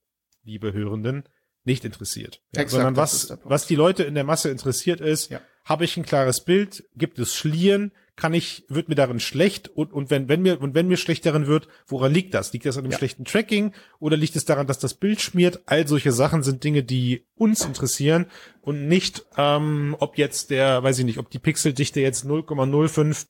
liebe 0.44 0.72
Hörenden, 0.72 1.24
nicht 1.64 1.84
interessiert. 1.84 2.42
Ja, 2.54 2.62
Exakt, 2.62 2.70
sondern 2.70 2.96
was, 2.96 3.36
was 3.44 3.66
die 3.66 3.76
Leute 3.76 4.02
in 4.04 4.14
der 4.14 4.24
Masse 4.24 4.50
interessiert 4.50 5.00
ist, 5.00 5.30
ja. 5.30 5.40
habe 5.64 5.84
ich 5.84 5.96
ein 5.96 6.04
klares 6.04 6.44
Bild, 6.44 6.84
gibt 6.96 7.18
es 7.18 7.34
Schlieren, 7.34 7.92
kann 8.20 8.34
ich, 8.34 8.64
wird 8.68 8.90
mir 8.90 8.94
darin 8.94 9.18
schlecht 9.18 9.68
und, 9.68 9.94
und 9.94 10.10
wenn, 10.10 10.28
wenn 10.28 10.42
mir, 10.42 10.60
und 10.60 10.74
wenn 10.74 10.88
mir 10.88 10.98
schlecht 10.98 11.24
darin 11.24 11.46
wird, 11.46 11.68
woran 11.86 12.12
liegt 12.12 12.34
das? 12.34 12.52
Liegt 12.52 12.66
das 12.66 12.76
an 12.76 12.84
dem 12.84 12.92
ja. 12.92 12.98
schlechten 12.98 13.24
Tracking 13.24 13.72
oder 13.98 14.18
liegt 14.18 14.36
es 14.36 14.44
daran, 14.44 14.66
dass 14.66 14.78
das 14.78 14.92
Bild 14.92 15.22
schmiert? 15.22 15.62
All 15.64 15.88
solche 15.88 16.12
Sachen 16.12 16.42
sind 16.42 16.62
Dinge, 16.62 16.84
die 16.84 17.24
uns 17.34 17.64
interessieren 17.64 18.26
und 18.60 18.86
nicht, 18.88 19.24
ähm, 19.38 19.96
ob 19.98 20.18
jetzt 20.18 20.50
der, 20.50 20.82
weiß 20.82 20.98
ich 20.98 21.06
nicht, 21.06 21.18
ob 21.18 21.30
die 21.30 21.38
Pixeldichte 21.38 22.00
jetzt 22.00 22.26
0,05 22.26 23.26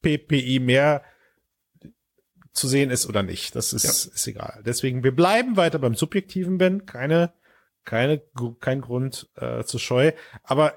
ppi 0.00 0.58
mehr 0.58 1.04
zu 2.52 2.66
sehen 2.66 2.90
ist 2.90 3.06
oder 3.06 3.22
nicht. 3.22 3.54
Das 3.54 3.74
ist, 3.74 3.84
ja. 3.84 4.12
ist 4.14 4.26
egal. 4.26 4.62
Deswegen, 4.64 5.04
wir 5.04 5.14
bleiben 5.14 5.58
weiter 5.58 5.78
beim 5.78 5.94
subjektiven 5.94 6.56
Ben. 6.56 6.86
Keine, 6.86 7.34
keine, 7.84 8.22
kein 8.58 8.80
Grund 8.80 9.28
äh, 9.36 9.64
zur 9.64 9.80
Scheu. 9.80 10.12
Aber 10.42 10.74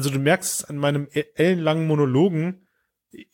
also 0.00 0.08
du 0.08 0.18
merkst 0.18 0.70
an 0.70 0.78
meinem 0.78 1.08
e-, 1.12 1.24
ellenlangen 1.34 1.86
Monologen, 1.86 2.66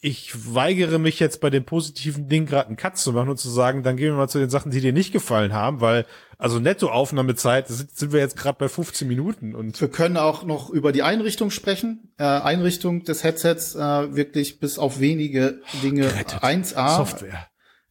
ich 0.00 0.33
weigere 0.52 0.98
mich 0.98 1.20
jetzt 1.20 1.40
bei 1.40 1.48
dem 1.48 1.64
positiven 1.64 2.26
Ding 2.29 2.46
gerade 2.46 2.66
einen 2.66 2.76
Cut 2.76 2.98
zu 2.98 3.12
machen 3.12 3.29
und 3.29 3.37
zu 3.37 3.48
sagen, 3.48 3.85
dann 3.85 3.96
gehen 3.96 4.09
wir 4.09 4.16
mal 4.16 4.29
zu 4.29 4.40
den 4.40 4.50
Sachen, 4.50 4.72
die 4.72 4.81
dir 4.81 4.92
nicht 4.92 5.12
gefallen 5.12 5.52
haben, 5.52 5.81
weil 5.81 6.07
also 6.38 6.59
Nettoaufnahmezeit 6.59 7.68
sind, 7.68 7.96
sind 7.96 8.12
wir 8.12 8.18
jetzt 8.18 8.37
gerade 8.37 8.59
bei 8.59 8.68
15 8.68 9.07
Minuten 9.07 9.55
und 9.55 9.81
wir 9.81 9.88
können 9.88 10.16
auch 10.16 10.42
noch 10.42 10.70
über 10.70 10.90
die 10.90 11.05
Einrichtung 11.05 11.52
sprechen. 11.52 12.12
Äh, 12.18 12.24
Einrichtung 12.24 13.05
des 13.05 13.22
Headsets 13.22 13.76
äh, 13.76 13.79
wirklich 13.79 14.59
bis 14.59 14.81
auf 14.81 14.98
wenige 14.98 15.61
Dinge 15.85 16.09
Gerettet. 16.09 16.42
1A 16.42 16.96
Software. 16.96 17.46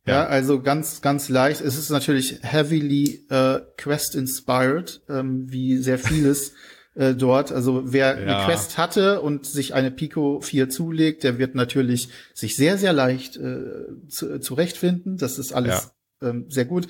Ja. 0.05 0.13
ja. 0.13 0.25
also 0.25 0.61
ganz 0.61 1.01
ganz 1.01 1.29
leicht. 1.29 1.61
Es 1.61 1.77
ist 1.77 1.91
natürlich 1.91 2.39
heavily 2.41 3.25
äh, 3.29 3.61
Quest 3.77 4.15
inspired, 4.15 5.01
ähm, 5.07 5.45
wie 5.49 5.77
sehr 5.77 5.97
vieles 5.97 6.51
äh, 6.95 7.13
dort. 7.13 7.51
Also 7.51 7.83
wer 7.85 8.19
ja. 8.19 8.37
eine 8.37 8.45
Quest 8.45 8.77
hatte 8.77 9.21
und 9.21 9.45
sich 9.45 9.73
eine 9.73 9.91
Pico 9.91 10.41
4 10.41 10.69
zulegt, 10.69 11.23
der 11.23 11.37
wird 11.37 11.55
natürlich 11.55 12.09
sich 12.33 12.55
sehr, 12.55 12.77
sehr 12.77 12.93
leicht 12.93 13.37
äh, 13.37 14.07
zu, 14.07 14.39
zurechtfinden. 14.39 15.17
Das 15.17 15.37
ist 15.37 15.53
alles 15.53 15.91
ja. 16.21 16.29
ähm, 16.29 16.45
sehr 16.49 16.65
gut. 16.65 16.87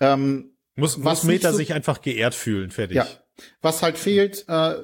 Ähm, 0.00 0.56
muss, 0.74 0.98
muss 0.98 1.24
Meta 1.24 1.52
so, 1.52 1.56
sich 1.56 1.72
einfach 1.72 2.02
geehrt 2.02 2.34
fühlen, 2.34 2.70
fertig. 2.70 2.96
Ja. 2.96 3.06
Was 3.62 3.82
halt 3.82 3.98
fehlt, 3.98 4.44
äh, 4.48 4.74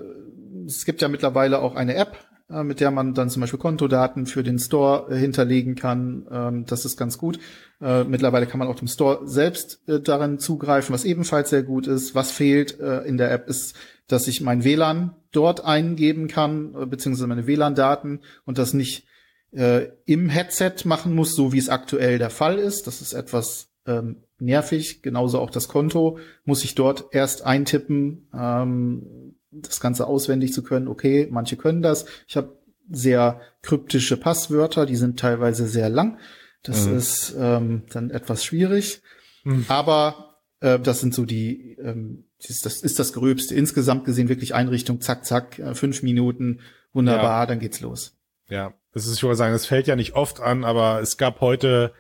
es 0.67 0.85
gibt 0.85 1.03
ja 1.03 1.09
mittlerweile 1.09 1.61
auch 1.61 1.75
eine 1.75 1.95
App, 1.97 2.17
äh, 2.49 2.63
mit 2.63 2.81
der 2.81 2.91
man 2.91 3.15
dann 3.15 3.31
zum 3.31 3.41
Beispiel 3.41 3.59
Kontodaten 3.59 4.27
für 4.27 4.43
den 4.43 4.59
Store 4.59 5.11
äh, 5.11 5.19
hinterlegen 5.19 5.75
kann. 5.75 6.27
Ähm, 6.31 6.67
das 6.67 6.85
ist 6.85 6.97
ganz 6.97 7.19
gut. 7.19 7.39
Äh, 7.81 8.05
mittlerweile 8.05 8.47
kann 8.47 8.59
man 8.59 8.69
auch 8.69 8.77
dem 8.77 8.89
Store 8.89 9.27
selbst 9.27 9.87
äh, 9.89 10.01
darin 10.01 10.39
zugreifen, 10.39 10.95
was 10.95 11.05
ebenfalls 11.05 11.51
sehr 11.51 11.63
gut 11.63 11.87
ist. 11.87 12.15
Was 12.15 12.31
fehlt 12.31 12.79
äh, 12.81 13.01
in 13.01 13.19
der 13.19 13.33
App 13.33 13.49
ist 13.49 13.77
dass 14.13 14.29
ich 14.29 14.43
mein 14.43 14.63
WLAN 14.63 15.17
dort 15.33 15.65
eingeben 15.65 16.29
kann, 16.29 16.75
äh, 16.75 16.87
beziehungsweise 16.87 17.27
meine 17.27 17.47
WLAN-Daten 17.47 18.21
und 18.45 18.59
das 18.59 18.75
nicht 18.75 19.07
äh, 19.53 19.89
im 20.05 20.29
Headset 20.29 20.75
machen 20.85 21.15
muss, 21.15 21.35
so 21.35 21.53
wie 21.53 21.59
es 21.59 21.69
aktuell 21.69 22.19
der 22.19 22.31
Fall 22.31 22.59
ist. 22.59 22.87
Das 22.87 23.01
ist 23.01 23.15
etwas 23.15 23.71
ähm, 23.87 24.23
nervig. 24.39 25.03
Genauso 25.03 25.39
auch 25.41 25.51
das 25.51 25.69
Konto 25.69 26.19
muss 26.45 26.65
ich 26.65 26.75
dort 26.75 27.07
erst 27.13 27.45
eintippen, 27.45 28.29
ähm, 28.35 29.37
das 29.51 29.81
Ganze 29.81 30.07
auswendig 30.07 30.53
zu 30.53 30.63
können. 30.63 30.89
Okay, 30.89 31.29
manche 31.31 31.57
können 31.57 31.83
das. 31.83 32.07
Ich 32.27 32.37
habe 32.37 32.59
sehr 32.91 33.41
kryptische 33.63 34.17
Passwörter, 34.17 34.87
die 34.87 34.97
sind 34.97 35.19
teilweise 35.19 35.67
sehr 35.67 35.89
lang. 35.89 36.19
Das 36.63 36.87
mhm. 36.87 36.97
ist 36.97 37.35
ähm, 37.39 37.83
dann 37.93 38.11
etwas 38.11 38.45
schwierig. 38.45 39.03
Mhm. 39.45 39.65
Aber 39.69 40.41
äh, 40.61 40.79
das 40.79 41.01
sind 41.01 41.15
so 41.15 41.25
die 41.25 41.77
ähm, 41.83 42.25
das, 42.49 42.61
das 42.61 42.83
ist 42.83 42.99
das 42.99 43.13
Gröbste. 43.13 43.55
Insgesamt 43.55 44.05
gesehen 44.05 44.29
wirklich 44.29 44.55
Einrichtung, 44.55 45.01
zack, 45.01 45.25
zack, 45.25 45.59
äh, 45.59 45.75
fünf 45.75 46.03
Minuten, 46.03 46.61
wunderbar, 46.93 47.43
ja. 47.43 47.47
dann 47.47 47.59
geht's 47.59 47.81
los. 47.81 48.17
Ja, 48.49 48.75
das 48.93 49.07
ist, 49.07 49.17
ich 49.17 49.23
würde 49.23 49.37
sagen, 49.37 49.55
es 49.55 49.67
fällt 49.67 49.87
ja 49.87 49.97
nicht 49.97 50.15
oft 50.15 50.41
an, 50.41 50.65
aber 50.65 51.01
es 51.01 51.17
gab 51.17 51.41
heute, 51.41 51.93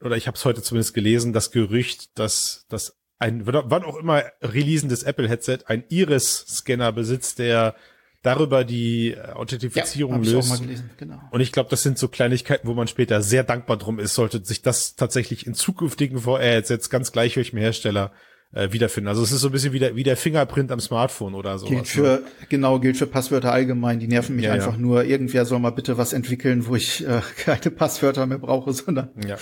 oder 0.00 0.16
ich 0.16 0.26
habe 0.26 0.36
es 0.36 0.44
heute 0.44 0.62
zumindest 0.62 0.94
gelesen, 0.94 1.32
das 1.32 1.50
Gerücht, 1.50 2.18
dass 2.18 2.66
dass 2.68 2.98
ein, 3.18 3.46
wann 3.46 3.84
auch 3.84 3.96
immer 3.96 4.24
releasendes 4.42 5.04
Apple-Headset 5.04 5.58
ein 5.66 5.84
Iris-Scanner 5.88 6.90
besitzt, 6.90 7.38
der 7.38 7.76
darüber 8.22 8.64
die 8.64 9.12
äh, 9.12 9.32
Authentifizierung 9.32 10.24
ja, 10.24 10.32
löst. 10.32 10.62
Genau. 10.96 11.20
Und 11.30 11.40
ich 11.40 11.52
glaube, 11.52 11.70
das 11.70 11.82
sind 11.82 11.98
so 11.98 12.08
Kleinigkeiten, 12.08 12.66
wo 12.66 12.74
man 12.74 12.88
später 12.88 13.22
sehr 13.22 13.44
dankbar 13.44 13.76
drum 13.76 13.98
ist, 14.00 14.14
sollte 14.14 14.44
sich 14.44 14.62
das 14.62 14.96
tatsächlich 14.96 15.46
in 15.46 15.54
zukünftigen 15.54 16.20
VR-Headsets 16.20 16.90
ganz 16.90 17.12
gleich 17.12 17.36
welchem 17.36 17.58
Hersteller 17.58 18.12
äh, 18.52 18.72
wiederfinden. 18.72 19.08
Also 19.08 19.22
es 19.22 19.32
ist 19.32 19.40
so 19.40 19.48
ein 19.48 19.52
bisschen 19.52 19.72
wie 19.72 19.78
der, 19.78 19.96
wie 19.96 20.02
der 20.02 20.16
Fingerprint 20.16 20.70
am 20.70 20.80
Smartphone 20.80 21.34
oder 21.34 21.58
so. 21.58 21.66
Gilt 21.66 21.88
für, 21.88 22.02
ne? 22.02 22.22
genau, 22.48 22.78
gilt 22.78 22.96
für 22.96 23.06
Passwörter 23.06 23.52
allgemein. 23.52 23.98
Die 23.98 24.06
nerven 24.06 24.36
mich 24.36 24.44
ja, 24.44 24.52
einfach 24.52 24.74
ja. 24.74 24.78
nur. 24.78 25.04
Irgendwer 25.04 25.44
soll 25.46 25.58
mal 25.58 25.70
bitte 25.70 25.96
was 25.98 26.12
entwickeln, 26.12 26.66
wo 26.66 26.76
ich 26.76 27.06
äh, 27.06 27.22
keine 27.38 27.70
Passwörter 27.70 28.26
mehr 28.26 28.38
brauche, 28.38 28.72
sondern 28.72 29.10
ja, 29.26 29.36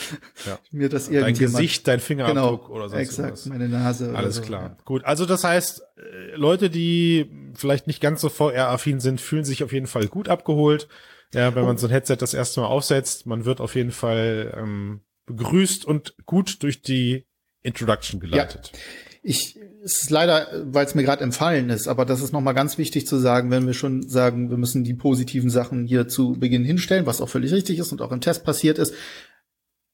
ja. 0.47 0.59
mir 0.71 0.89
das 0.89 1.09
irgendwie. 1.09 1.25
Dein 1.25 1.39
Gesicht, 1.39 1.89
dein 1.89 2.01
Fingerabdruck 2.01 2.67
genau, 2.67 2.75
oder 2.75 2.89
so. 2.89 2.97
Exakt, 2.97 3.33
was. 3.33 3.47
meine 3.47 3.69
Nase. 3.69 4.15
Alles 4.15 4.37
so, 4.37 4.43
klar. 4.43 4.77
Gut, 4.85 5.05
also 5.05 5.27
das 5.27 5.43
heißt, 5.45 5.83
äh, 5.97 6.37
Leute, 6.37 6.71
die 6.71 7.31
vielleicht 7.55 7.87
nicht 7.89 8.01
ganz 8.01 8.21
so 8.21 8.29
VR-affin 8.29 9.01
sind, 9.01 9.21
fühlen 9.21 9.45
sich 9.45 9.65
auf 9.65 9.73
jeden 9.73 9.87
Fall 9.87 10.07
gut 10.07 10.29
abgeholt. 10.29 10.89
Ja, 11.35 11.55
wenn 11.55 11.65
man 11.65 11.79
so 11.79 11.87
ein 11.87 11.93
Headset 11.93 12.17
das 12.17 12.35
erste 12.35 12.61
Mal 12.61 12.67
aufsetzt, 12.67 13.27
man 13.27 13.45
wird 13.45 13.61
auf 13.61 13.77
jeden 13.77 13.93
Fall 13.93 14.53
ähm, 14.57 15.01
begrüßt 15.27 15.85
und 15.85 16.15
gut 16.27 16.63
durch 16.65 16.83
die 16.83 17.27
Introduction 17.63 18.21
geleitet. 18.21 18.71
Ja. 18.73 18.79
Ich, 19.23 19.59
es 19.85 20.03
ist 20.03 20.11
leider, 20.11 20.49
weil 20.65 20.87
es 20.87 20.95
mir 20.95 21.03
gerade 21.03 21.23
entfallen 21.23 21.69
ist, 21.69 21.89
aber 21.89 22.07
das 22.07 22.23
ist 22.23 22.33
nochmal 22.33 22.55
ganz 22.55 22.79
wichtig 22.79 23.07
zu 23.07 23.19
sagen, 23.19 23.51
wenn 23.51 23.67
wir 23.67 23.75
schon 23.75 24.09
sagen, 24.09 24.49
wir 24.49 24.57
müssen 24.57 24.83
die 24.83 24.95
positiven 24.95 25.51
Sachen 25.51 25.87
hier 25.87 26.09
zu 26.09 26.33
Beginn 26.33 26.65
hinstellen, 26.65 27.05
was 27.05 27.21
auch 27.21 27.29
völlig 27.29 27.53
richtig 27.53 27.79
ist 27.79 27.93
und 27.93 28.01
auch 28.01 28.13
im 28.13 28.23
Test 28.23 28.45
passiert 28.45 28.79
ist. 28.79 28.95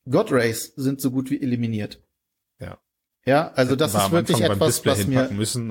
God 0.08 0.30
Rays 0.30 0.72
sind 0.76 1.00
so 1.00 1.10
gut 1.10 1.30
wie 1.30 1.42
eliminiert. 1.42 2.00
Ja. 2.60 2.78
Ja, 3.24 3.50
also 3.54 3.74
das 3.74 3.94
ist 3.94 4.12
wirklich 4.12 4.40
etwas, 4.40 4.86
was 4.86 5.06
mir, 5.08 5.28
müssen, 5.32 5.70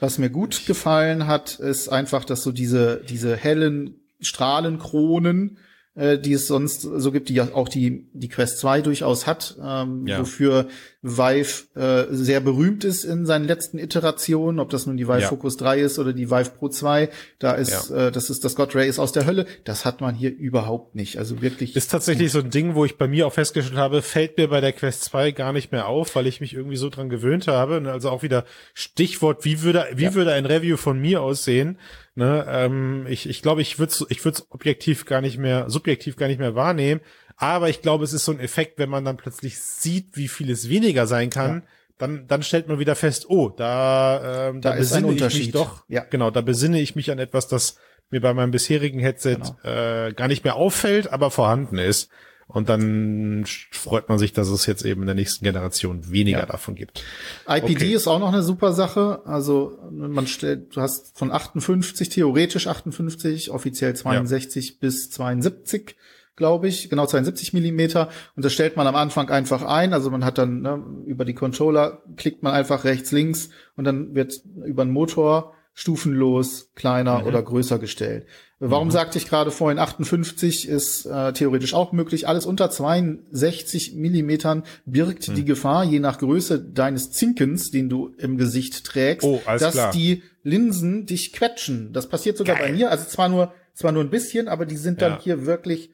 was 0.00 0.18
mir 0.18 0.30
gut 0.30 0.66
gefallen 0.66 1.28
hat, 1.28 1.60
ist 1.60 1.88
einfach, 1.88 2.24
dass 2.24 2.42
so 2.42 2.50
diese, 2.50 3.04
diese 3.08 3.36
hellen 3.36 4.00
Strahlenkronen 4.20 5.58
äh, 5.96 6.18
die 6.18 6.32
es 6.32 6.46
sonst 6.46 6.82
so 6.82 7.10
gibt, 7.12 7.28
die 7.28 7.34
ja 7.34 7.48
auch 7.52 7.68
die, 7.68 8.08
die 8.12 8.28
Quest 8.28 8.58
2 8.58 8.80
durchaus 8.82 9.26
hat, 9.26 9.56
ähm, 9.62 10.06
ja. 10.06 10.20
wofür 10.20 10.68
Vive 11.02 11.64
äh, 11.74 12.06
sehr 12.14 12.40
berühmt 12.40 12.84
ist 12.84 13.04
in 13.04 13.26
seinen 13.26 13.44
letzten 13.44 13.78
Iterationen, 13.78 14.60
ob 14.60 14.70
das 14.70 14.86
nun 14.86 14.96
die 14.96 15.08
Vive 15.08 15.22
ja. 15.22 15.28
Focus 15.28 15.56
3 15.56 15.80
ist 15.80 15.98
oder 15.98 16.12
die 16.12 16.30
Vive 16.30 16.50
Pro 16.50 16.68
2, 16.68 17.08
da 17.38 17.52
ist, 17.52 17.90
ja. 17.90 18.08
äh, 18.08 18.12
das 18.12 18.30
ist 18.30 18.44
das 18.44 18.54
God 18.54 18.74
Ray 18.76 18.88
ist 18.88 18.98
aus 18.98 19.12
der 19.12 19.26
Hölle, 19.26 19.46
das 19.64 19.84
hat 19.84 20.00
man 20.00 20.14
hier 20.14 20.30
überhaupt 20.30 20.94
nicht, 20.94 21.18
also 21.18 21.42
wirklich. 21.42 21.74
Ist 21.74 21.90
tatsächlich 21.90 22.30
so 22.30 22.38
ein 22.38 22.50
Ding, 22.50 22.74
wo 22.74 22.84
ich 22.84 22.96
bei 22.96 23.08
mir 23.08 23.26
auch 23.26 23.32
festgestellt 23.32 23.78
habe, 23.78 24.02
fällt 24.02 24.36
mir 24.36 24.48
bei 24.48 24.60
der 24.60 24.72
Quest 24.72 25.04
2 25.04 25.32
gar 25.32 25.52
nicht 25.52 25.72
mehr 25.72 25.88
auf, 25.88 26.14
weil 26.14 26.26
ich 26.26 26.40
mich 26.40 26.54
irgendwie 26.54 26.76
so 26.76 26.88
dran 26.88 27.08
gewöhnt 27.08 27.48
habe, 27.48 27.82
also 27.90 28.10
auch 28.10 28.22
wieder 28.22 28.44
Stichwort, 28.74 29.44
wie 29.44 29.62
würde, 29.62 29.86
wie 29.94 30.14
würde 30.14 30.32
ein 30.32 30.46
Review 30.46 30.76
von 30.76 31.00
mir 31.00 31.22
aussehen, 31.22 31.78
Ne, 32.16 32.44
ähm, 32.48 33.06
ich 33.08 33.28
ich 33.28 33.40
glaube, 33.40 33.62
ich 33.62 33.78
würde 33.78 33.94
ich 34.08 34.24
würde 34.24 34.42
objektiv 34.50 35.06
gar 35.06 35.20
nicht 35.20 35.38
mehr, 35.38 35.70
subjektiv 35.70 36.16
gar 36.16 36.26
nicht 36.26 36.40
mehr 36.40 36.54
wahrnehmen. 36.54 37.00
Aber 37.36 37.68
ich 37.68 37.80
glaube, 37.82 38.04
es 38.04 38.12
ist 38.12 38.24
so 38.24 38.32
ein 38.32 38.40
Effekt, 38.40 38.78
wenn 38.78 38.90
man 38.90 39.04
dann 39.04 39.16
plötzlich 39.16 39.58
sieht, 39.58 40.16
wie 40.16 40.28
viel 40.28 40.50
es 40.50 40.68
weniger 40.68 41.06
sein 41.06 41.30
kann, 41.30 41.62
ja. 41.62 41.62
dann 41.98 42.26
dann 42.26 42.42
stellt 42.42 42.68
man 42.68 42.78
wieder 42.78 42.96
fest, 42.96 43.26
oh, 43.28 43.48
da 43.48 44.48
ähm, 44.48 44.60
da, 44.60 44.72
da 44.72 44.76
besinne 44.76 45.12
ich 45.12 45.22
mich 45.22 45.52
doch. 45.52 45.84
Ja. 45.88 46.04
Genau, 46.08 46.30
da 46.30 46.40
besinne 46.40 46.80
ich 46.80 46.96
mich 46.96 47.10
an 47.10 47.18
etwas, 47.18 47.48
das 47.48 47.76
mir 48.10 48.20
bei 48.20 48.34
meinem 48.34 48.50
bisherigen 48.50 48.98
Headset 48.98 49.36
genau. 49.36 49.56
äh, 49.62 50.12
gar 50.12 50.28
nicht 50.28 50.44
mehr 50.44 50.56
auffällt, 50.56 51.12
aber 51.12 51.30
vorhanden 51.30 51.78
ist. 51.78 52.10
Und 52.52 52.68
dann 52.68 53.44
freut 53.70 54.08
man 54.08 54.18
sich, 54.18 54.32
dass 54.32 54.48
es 54.48 54.66
jetzt 54.66 54.84
eben 54.84 55.02
in 55.02 55.06
der 55.06 55.14
nächsten 55.14 55.44
Generation 55.44 56.10
weniger 56.10 56.40
ja. 56.40 56.46
davon 56.46 56.74
gibt. 56.74 57.04
IPD 57.48 57.74
okay. 57.74 57.92
ist 57.92 58.08
auch 58.08 58.18
noch 58.18 58.32
eine 58.32 58.42
super 58.42 58.72
Sache. 58.72 59.22
Also 59.24 59.78
man 59.90 60.26
stellt, 60.26 60.74
du 60.74 60.80
hast 60.80 61.16
von 61.16 61.30
58, 61.30 62.08
theoretisch 62.08 62.66
58, 62.66 63.50
offiziell 63.50 63.94
62 63.94 64.68
ja. 64.68 64.74
bis 64.80 65.10
72 65.10 65.96
glaube 66.36 66.68
ich, 66.68 66.88
genau 66.88 67.04
72 67.04 67.52
Millimeter. 67.52 68.08
Und 68.34 68.44
das 68.44 68.54
stellt 68.54 68.74
man 68.74 68.86
am 68.86 68.96
Anfang 68.96 69.28
einfach 69.28 69.62
ein. 69.62 69.92
Also 69.92 70.10
man 70.10 70.24
hat 70.24 70.38
dann 70.38 70.62
ne, 70.62 70.82
über 71.04 71.26
die 71.26 71.34
Controller 71.34 72.02
klickt 72.16 72.42
man 72.42 72.54
einfach 72.54 72.84
rechts, 72.84 73.12
links 73.12 73.50
und 73.76 73.84
dann 73.84 74.14
wird 74.14 74.40
über 74.64 74.84
den 74.84 74.90
Motor 74.90 75.54
stufenlos 75.80 76.72
kleiner 76.74 77.20
mhm. 77.20 77.26
oder 77.26 77.42
größer 77.42 77.78
gestellt. 77.78 78.26
Warum 78.58 78.88
mhm. 78.88 78.92
sagte 78.92 79.16
ich 79.16 79.26
gerade 79.26 79.50
vorhin 79.50 79.78
58 79.78 80.68
ist 80.68 81.06
äh, 81.06 81.32
theoretisch 81.32 81.72
auch 81.72 81.92
möglich? 81.92 82.28
Alles 82.28 82.44
unter 82.44 82.68
62 82.68 83.94
Millimetern 83.94 84.64
birgt 84.84 85.28
mhm. 85.28 85.36
die 85.36 85.46
Gefahr, 85.46 85.84
je 85.84 85.98
nach 85.98 86.18
Größe 86.18 86.60
deines 86.60 87.12
Zinkens, 87.12 87.70
den 87.70 87.88
du 87.88 88.12
im 88.18 88.36
Gesicht 88.36 88.84
trägst, 88.84 89.26
oh, 89.26 89.40
dass 89.46 89.72
klar. 89.72 89.90
die 89.90 90.22
Linsen 90.42 91.06
dich 91.06 91.32
quetschen. 91.32 91.94
Das 91.94 92.10
passiert 92.10 92.36
sogar 92.36 92.56
Geil. 92.56 92.66
bei 92.66 92.72
mir. 92.74 92.90
Also 92.90 93.06
zwar 93.06 93.30
nur, 93.30 93.54
zwar 93.72 93.92
nur 93.92 94.04
ein 94.04 94.10
bisschen, 94.10 94.48
aber 94.48 94.66
die 94.66 94.76
sind 94.76 95.00
dann 95.00 95.12
ja. 95.12 95.20
hier 95.22 95.46
wirklich 95.46 95.92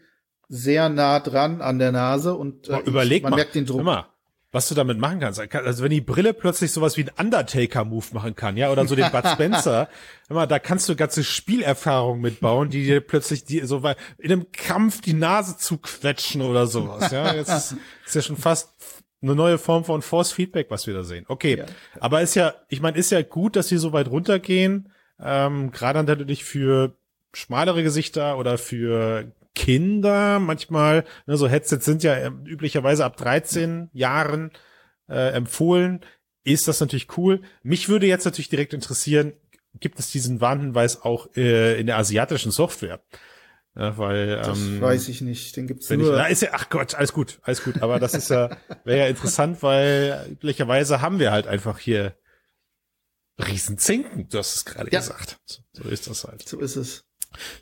sehr 0.49 0.89
nah 0.89 1.21
dran 1.21 1.61
an 1.61 1.79
der 1.79 1.93
Nase 1.93 2.35
und 2.35 2.69
äh, 2.69 2.81
Überleg 2.87 3.19
ich, 3.19 3.23
man 3.23 3.31
mal. 3.31 3.37
merkt 3.37 3.55
den 3.55 3.67
Druck. 3.67 3.83
Immer 3.83 4.09
was 4.57 4.71
du 4.71 4.75
damit 4.75 4.97
machen 4.97 5.21
kannst. 5.21 5.39
Also 5.39 5.85
wenn 5.85 5.91
die 5.91 6.01
Brille 6.01 6.33
plötzlich 6.33 6.73
sowas 6.73 6.97
wie 6.97 7.05
ein 7.05 7.11
Undertaker-Move 7.27 8.07
machen 8.13 8.35
kann, 8.35 8.57
ja, 8.57 8.73
oder 8.73 8.87
so 8.87 8.97
den 8.97 9.11
Bud 9.13 9.27
Spencer, 9.33 9.87
immer, 10.31 10.47
da 10.47 10.59
kannst 10.59 10.89
du 10.89 10.97
ganze 10.97 11.25
Spielerfahrung 11.25 12.23
mitbauen, 12.23 12.71
die 12.71 12.85
dir 12.85 13.03
plötzlich 13.03 13.45
die 13.45 13.61
so 13.67 13.83
in 14.17 14.33
einem 14.33 14.51
Kampf 14.53 15.03
die 15.03 15.13
Nase 15.13 15.59
zu 15.59 15.77
quetschen 15.77 16.41
oder 16.41 16.67
sowas. 16.67 17.11
Ja, 17.13 17.35
jetzt 17.35 17.51
ist, 17.51 17.77
ist 18.07 18.15
ja 18.15 18.23
schon 18.23 18.39
fast 18.39 18.71
eine 19.21 19.35
neue 19.35 19.59
Form 19.59 19.85
von 19.85 20.01
Force 20.01 20.33
Feedback, 20.33 20.71
was 20.71 20.87
wir 20.87 20.95
da 20.95 21.05
sehen. 21.05 21.27
Okay, 21.29 21.59
ja. 21.59 21.67
aber 22.01 22.23
ist 22.23 22.35
ja, 22.35 22.55
ich 22.71 22.81
meine, 22.81 22.97
ist 22.97 23.11
ja 23.11 23.21
gut, 23.21 23.57
dass 23.57 23.69
sie 23.69 23.77
so 23.77 23.93
weit 23.93 24.09
runtergehen, 24.09 24.91
ähm, 25.21 25.71
gerade 25.71 26.03
natürlich 26.03 26.45
für 26.45 26.97
schmalere 27.35 27.83
Gesichter 27.83 28.39
oder 28.39 28.57
für 28.57 29.31
Kinder 29.57 30.39
manchmal, 30.39 31.05
ne, 31.27 31.37
so 31.37 31.49
Headsets 31.49 31.85
sind 31.85 32.05
ja 32.05 32.15
äh, 32.15 32.31
üblicherweise 32.45 33.05
ab 33.05 33.17
13 33.17 33.91
Jahren 33.93 34.53
äh, 35.09 35.33
empfohlen, 35.33 36.01
ist 36.45 36.69
das 36.69 36.79
natürlich 36.79 37.17
cool. 37.17 37.41
Mich 37.65 37.89
würde 37.89 38.07
jetzt 38.07 38.25
natürlich 38.25 38.51
direkt 38.51 38.75
interessieren, 38.75 39.33
gibt 39.81 39.99
es 39.99 40.13
diesen 40.13 40.41
Warnhinweis 40.41 41.03
auch 41.03 41.29
äh, 41.37 41.81
in 41.81 41.87
der 41.87 41.97
asiatischen 41.99 42.53
Software? 42.53 43.03
Ja, 43.75 43.99
weil, 43.99 44.37
das 44.37 44.59
ähm, 44.59 44.81
weiß 44.81 45.09
ich 45.09 45.21
nicht. 45.21 45.57
Den 45.57 45.67
gibt's 45.67 45.91
nur. 45.91 46.01
Ich, 46.01 46.19
na, 46.19 46.27
ist 46.27 46.43
ja, 46.43 46.51
ach 46.53 46.69
Gott, 46.71 46.95
alles 46.95 47.13
gut, 47.13 47.41
alles 47.43 47.63
gut. 47.65 47.83
Aber 47.83 47.99
das 47.99 48.15
ist 48.15 48.31
ja, 48.31 48.57
wäre 48.85 49.01
ja 49.01 49.07
interessant, 49.07 49.63
weil 49.63 50.29
üblicherweise 50.31 51.01
haben 51.03 51.19
wir 51.19 51.33
halt 51.33 51.47
einfach 51.47 51.79
hier 51.79 52.15
Riesenzinken. 53.39 54.29
Du 54.29 54.39
hast 54.39 54.55
es 54.55 54.65
gerade 54.65 54.91
Ja. 54.91 55.01
gesagt. 55.01 55.39
So, 55.45 55.63
so 55.73 55.89
ist 55.89 56.09
das 56.09 56.25
halt. 56.25 56.49
so 56.49 56.59
ist 56.61 56.77
es. 56.77 57.06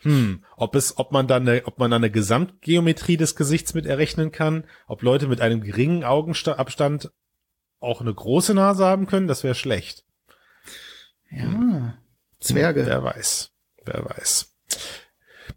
Hm, 0.03 0.45
ob 0.57 0.75
es, 0.75 0.99
ob 0.99 1.13
man 1.13 1.27
dann, 1.27 1.49
eine, 1.49 1.67
ob 1.67 1.79
man 1.79 1.91
dann 1.91 2.03
eine 2.03 2.11
Gesamtgeometrie 2.11 3.17
des 3.17 3.37
Gesichts 3.37 3.75
mit 3.75 3.87
errechnen 3.87 4.33
kann, 4.33 4.65
ob 4.87 5.03
Leute 5.03 5.29
mit 5.29 5.41
einem 5.41 5.63
geringen 5.63 6.05
Augenabstand 6.05 7.13
auch 7.81 8.01
eine 8.01 8.15
große 8.15 8.55
Nase 8.55 8.85
haben 8.85 9.07
können, 9.07 9.29
das 9.29 9.45
wäre 9.45 9.55
schlecht. 9.55 10.05
Ja. 11.31 11.99
Zwerge. 12.41 12.87
Wer 12.87 13.03
weiß, 13.03 13.51
wer 13.85 14.05
weiß. 14.05 14.55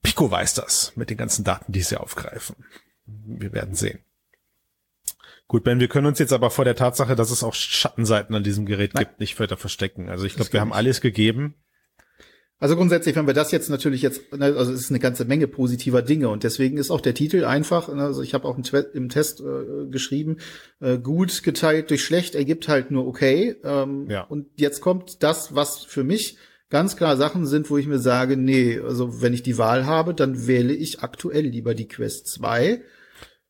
Pico 0.02 0.30
weiß 0.30 0.56
das 0.56 0.94
mit 0.96 1.10
den 1.10 1.18
ganzen 1.18 1.44
Daten, 1.44 1.72
die 1.72 1.82
sie 1.82 2.00
aufgreifen. 2.00 2.56
Wir 3.06 3.54
werden 3.54 3.76
sehen. 3.76 4.00
Gut, 5.48 5.64
Ben, 5.64 5.80
wir 5.80 5.88
können 5.88 6.08
uns 6.08 6.20
jetzt 6.20 6.34
aber 6.34 6.50
vor 6.50 6.66
der 6.66 6.76
Tatsache, 6.76 7.16
dass 7.16 7.32
es 7.32 7.42
auch 7.42 7.54
Schattenseiten 7.54 8.36
an 8.36 8.44
diesem 8.44 8.66
Gerät 8.66 8.94
Nein. 8.94 9.06
gibt, 9.06 9.20
nicht 9.22 9.40
weiter 9.40 9.56
verstecken. 9.56 10.10
Also 10.10 10.26
ich 10.26 10.36
glaube, 10.36 10.52
wir 10.52 10.60
haben 10.60 10.74
alles 10.74 11.00
gegeben. 11.00 11.56
Also 12.60 12.76
grundsätzlich, 12.76 13.16
wenn 13.16 13.28
wir 13.28 13.36
das 13.36 13.52
jetzt 13.52 13.70
natürlich 13.70 14.02
jetzt, 14.02 14.34
ne, 14.34 14.46
also 14.46 14.72
es 14.72 14.82
ist 14.82 14.90
eine 14.90 15.00
ganze 15.00 15.26
Menge 15.26 15.48
positiver 15.48 16.02
Dinge 16.02 16.30
und 16.30 16.44
deswegen 16.44 16.78
ist 16.78 16.90
auch 16.90 17.02
der 17.02 17.14
Titel 17.14 17.46
einfach, 17.46 17.88
ne, 17.94 18.04
also 18.04 18.24
ich 18.24 18.34
habe 18.34 18.48
auch 18.48 18.58
im, 18.58 19.10
Test 19.10 19.42
äh, 19.42 19.86
geschrieben, 19.92 20.38
äh, 20.80 20.98
gut 20.98 21.44
geteilt 21.44 21.92
durch 21.92 22.04
schlecht 22.04 22.34
ergibt 22.34 22.68
halt 22.68 22.90
nur 22.90 23.06
okay. 23.06 23.56
Ähm, 23.64 24.10
Ja. 24.10 24.22
Und 24.24 24.48
jetzt 24.56 24.82
kommt 24.82 25.22
das, 25.22 25.54
was 25.54 25.84
für 25.86 26.04
mich 26.04 26.38
ganz 26.72 26.98
klar 26.98 27.16
Sachen 27.16 27.46
sind, 27.46 27.70
wo 27.70 27.78
ich 27.78 27.86
mir 27.86 28.00
sage, 28.00 28.38
nee, 28.38 28.80
also 28.80 29.22
wenn 29.22 29.34
ich 29.36 29.44
die 29.44 29.58
Wahl 29.60 29.86
habe, 29.86 30.16
dann 30.16 30.48
wähle 30.48 30.74
ich 30.74 31.02
aktuell 31.02 31.46
lieber 31.46 31.76
die 31.76 31.88
Quest 31.88 32.28
2, 32.28 32.82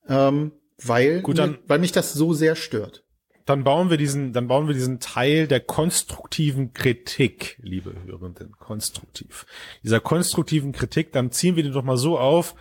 ähm, 0.09 0.51
weil, 0.83 1.21
Gut, 1.21 1.37
dann- 1.39 1.57
weil 1.65 1.79
mich 1.79 1.93
das 1.93 2.13
so 2.13 2.33
sehr 2.33 2.55
stört. 2.55 3.03
Dann 3.47 3.63
bauen 3.63 3.89
wir 3.89 3.95
diesen, 3.95 4.33
dann 4.33 4.47
bauen 4.49 4.67
wir 4.67 4.73
diesen 4.73 4.99
Teil 4.99 5.47
der 5.47 5.61
konstruktiven 5.61 6.73
Kritik, 6.73 7.57
liebe 7.61 7.93
Hörenden, 8.05 8.51
konstruktiv. 8.59 9.45
Dieser 9.83 10.01
konstruktiven 10.01 10.73
Kritik, 10.73 11.13
dann 11.13 11.31
ziehen 11.31 11.55
wir 11.55 11.63
den 11.63 11.71
doch 11.71 11.83
mal 11.83 11.97
so 11.97 12.19
auf, 12.19 12.55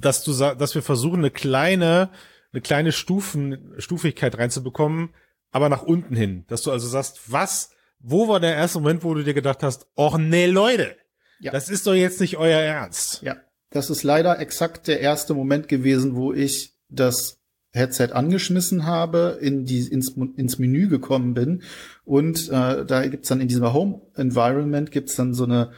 dass 0.00 0.22
du, 0.22 0.32
dass 0.32 0.74
wir 0.76 0.82
versuchen, 0.82 1.18
eine 1.18 1.32
kleine, 1.32 2.10
eine 2.52 2.62
kleine 2.62 2.92
Stufen, 2.92 3.74
Stufigkeit 3.78 4.38
reinzubekommen, 4.38 5.10
aber 5.50 5.68
nach 5.68 5.82
unten 5.82 6.14
hin. 6.14 6.44
Dass 6.46 6.62
du 6.62 6.70
also 6.70 6.86
sagst, 6.86 7.32
was, 7.32 7.70
wo 7.98 8.28
war 8.28 8.38
der 8.38 8.54
erste 8.54 8.78
Moment, 8.78 9.02
wo 9.02 9.14
du 9.14 9.24
dir 9.24 9.34
gedacht 9.34 9.64
hast, 9.64 9.88
och 9.96 10.16
nee, 10.18 10.46
Leute, 10.46 10.96
Ja. 11.40 11.50
das 11.50 11.68
ist 11.68 11.88
doch 11.88 11.94
jetzt 11.94 12.20
nicht 12.20 12.36
euer 12.36 12.60
Ernst. 12.60 13.20
Ja, 13.22 13.34
das 13.70 13.90
ist 13.90 14.04
leider 14.04 14.38
exakt 14.38 14.86
der 14.86 15.00
erste 15.00 15.34
Moment 15.34 15.66
gewesen, 15.66 16.14
wo 16.14 16.32
ich 16.32 16.76
das 16.88 17.40
Headset 17.74 18.12
angeschmissen 18.12 18.86
habe, 18.86 19.38
in 19.40 19.64
die, 19.64 19.80
ins, 19.80 20.16
ins 20.36 20.58
Menü 20.58 20.88
gekommen 20.88 21.34
bin 21.34 21.62
und 22.04 22.48
äh, 22.48 22.86
da 22.86 23.06
gibt's 23.06 23.28
dann 23.28 23.40
in 23.40 23.48
diesem 23.48 23.72
Home 23.72 24.00
Environment 24.14 24.90
gibt's 24.90 25.16
dann 25.16 25.34
so 25.34 25.44
eine 25.44 25.72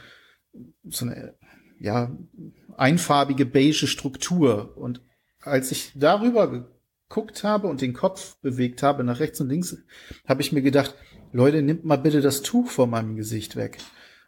so 0.87 1.05
eine 1.05 1.33
ja 1.79 2.15
einfarbige 2.77 3.45
beige 3.47 3.87
Struktur 3.87 4.77
und 4.77 5.01
als 5.41 5.71
ich 5.71 5.91
darüber 5.95 6.69
geguckt 7.09 7.43
habe 7.43 7.67
und 7.67 7.81
den 7.81 7.93
Kopf 7.93 8.37
bewegt 8.41 8.83
habe 8.83 9.03
nach 9.03 9.19
rechts 9.19 9.41
und 9.41 9.49
links, 9.49 9.77
habe 10.27 10.41
ich 10.41 10.51
mir 10.51 10.61
gedacht, 10.61 10.95
Leute, 11.31 11.61
nimmt 11.61 11.83
mal 11.83 11.97
bitte 11.97 12.21
das 12.21 12.41
Tuch 12.41 12.69
vor 12.69 12.87
meinem 12.87 13.15
Gesicht 13.15 13.55
weg. 13.55 13.79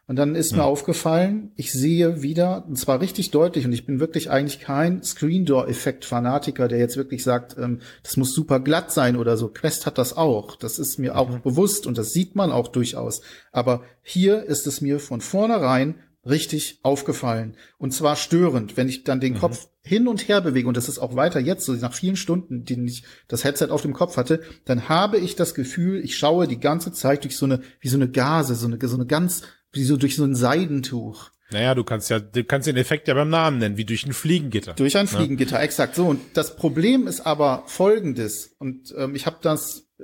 Und 0.06 0.16
dann 0.16 0.34
ist 0.34 0.56
mir 0.56 0.64
aufgefallen, 0.64 1.52
ich 1.54 1.72
sehe 1.72 2.20
wieder, 2.20 2.66
und 2.66 2.76
zwar 2.76 3.00
richtig 3.00 3.30
deutlich, 3.30 3.64
und 3.64 3.72
ich 3.72 3.86
bin 3.86 4.00
wirklich 4.00 4.28
eigentlich 4.28 4.58
kein 4.58 5.04
Screen 5.04 5.44
Door 5.44 5.68
Effekt 5.68 6.04
Fanatiker, 6.04 6.66
der 6.66 6.78
jetzt 6.78 6.96
wirklich 6.96 7.22
sagt, 7.22 7.56
ähm, 7.56 7.80
das 8.02 8.16
muss 8.16 8.34
super 8.34 8.58
glatt 8.58 8.90
sein 8.90 9.14
oder 9.14 9.36
so. 9.36 9.48
Quest 9.48 9.86
hat 9.86 9.98
das 9.98 10.16
auch. 10.16 10.56
Das 10.56 10.80
ist 10.80 10.98
mir 10.98 11.16
auch 11.16 11.38
bewusst 11.38 11.86
und 11.86 11.96
das 11.96 12.12
sieht 12.12 12.34
man 12.34 12.50
auch 12.50 12.68
durchaus. 12.68 13.20
Aber 13.52 13.84
hier 14.02 14.42
ist 14.42 14.66
es 14.66 14.80
mir 14.80 14.98
von 14.98 15.20
vornherein 15.20 15.94
richtig 16.26 16.80
aufgefallen. 16.82 17.56
Und 17.78 17.92
zwar 17.92 18.16
störend, 18.16 18.76
wenn 18.76 18.88
ich 18.88 19.04
dann 19.04 19.20
den 19.20 19.38
Kopf 19.38 19.68
hin 19.82 20.06
und 20.06 20.28
her 20.28 20.40
bewege, 20.40 20.68
und 20.68 20.76
das 20.76 20.88
ist 20.88 20.98
auch 20.98 21.16
weiter 21.16 21.40
jetzt, 21.40 21.64
so 21.64 21.72
nach 21.72 21.94
vielen 21.94 22.16
Stunden, 22.16 22.64
die 22.64 22.84
ich 22.84 23.04
das 23.28 23.44
Headset 23.44 23.68
auf 23.70 23.82
dem 23.82 23.94
Kopf 23.94 24.16
hatte, 24.16 24.42
dann 24.66 24.88
habe 24.88 25.18
ich 25.18 25.36
das 25.36 25.54
Gefühl, 25.54 26.04
ich 26.04 26.18
schaue 26.18 26.46
die 26.46 26.60
ganze 26.60 26.92
Zeit 26.92 27.24
durch 27.24 27.36
so 27.36 27.46
eine, 27.46 27.62
wie 27.80 27.88
so 27.88 27.96
eine 27.96 28.10
Gase, 28.10 28.54
so 28.54 28.66
eine, 28.66 28.78
so 28.86 28.96
eine 28.96 29.06
ganz, 29.06 29.42
wie 29.72 29.84
so 29.84 29.96
durch 29.96 30.16
so 30.16 30.24
ein 30.24 30.34
Seidentuch. 30.34 31.30
Naja, 31.52 31.74
du 31.74 31.82
kannst 31.82 32.10
ja, 32.10 32.20
du 32.20 32.44
kannst 32.44 32.68
den 32.68 32.76
Effekt 32.76 33.08
ja 33.08 33.14
beim 33.14 33.30
Namen 33.30 33.58
nennen, 33.58 33.76
wie 33.76 33.84
durch 33.84 34.06
ein 34.06 34.12
Fliegengitter. 34.12 34.74
Durch 34.74 34.96
ein 34.96 35.08
Fliegengitter, 35.08 35.60
exakt 35.60 35.96
so. 35.96 36.06
Und 36.06 36.20
das 36.34 36.56
Problem 36.56 37.08
ist 37.08 37.26
aber 37.26 37.64
folgendes. 37.66 38.54
Und 38.58 38.94
ähm, 38.96 39.16
ich 39.16 39.26
habe 39.26 39.38
das 39.42 39.88
äh, 39.98 40.02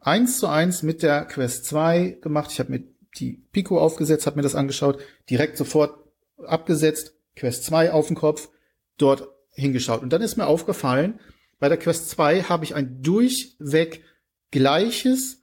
eins 0.00 0.38
zu 0.38 0.46
eins 0.46 0.82
mit 0.82 1.02
der 1.02 1.26
Quest 1.26 1.66
2 1.66 2.18
gemacht. 2.22 2.50
Ich 2.50 2.60
habe 2.60 2.72
mir 2.72 2.84
die 3.18 3.32
Pico 3.52 3.78
aufgesetzt, 3.78 4.26
habe 4.26 4.36
mir 4.36 4.42
das 4.42 4.54
angeschaut, 4.54 4.98
direkt 5.28 5.56
sofort 5.58 5.98
abgesetzt, 6.38 7.14
Quest 7.34 7.64
2 7.64 7.92
auf 7.92 8.06
den 8.06 8.16
Kopf, 8.16 8.48
dort 8.96 9.28
hingeschaut. 9.52 10.02
Und 10.02 10.12
dann 10.12 10.22
ist 10.22 10.36
mir 10.36 10.46
aufgefallen, 10.46 11.20
bei 11.58 11.68
der 11.68 11.78
Quest 11.78 12.10
2 12.10 12.42
habe 12.42 12.64
ich 12.64 12.74
ein 12.74 13.02
durchweg 13.02 14.02
gleiches, 14.50 15.42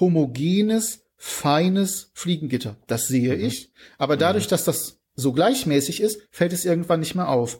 homogenes, 0.00 1.04
feines 1.18 2.10
Fliegengitter. 2.14 2.76
Das 2.86 3.08
sehe 3.08 3.34
ich. 3.34 3.72
Aber 3.98 4.16
dadurch, 4.16 4.46
dass 4.46 4.64
das 4.64 5.00
so 5.16 5.32
gleichmäßig 5.32 6.00
ist, 6.00 6.22
fällt 6.30 6.52
es 6.52 6.64
irgendwann 6.64 7.00
nicht 7.00 7.16
mehr 7.16 7.28
auf. 7.28 7.58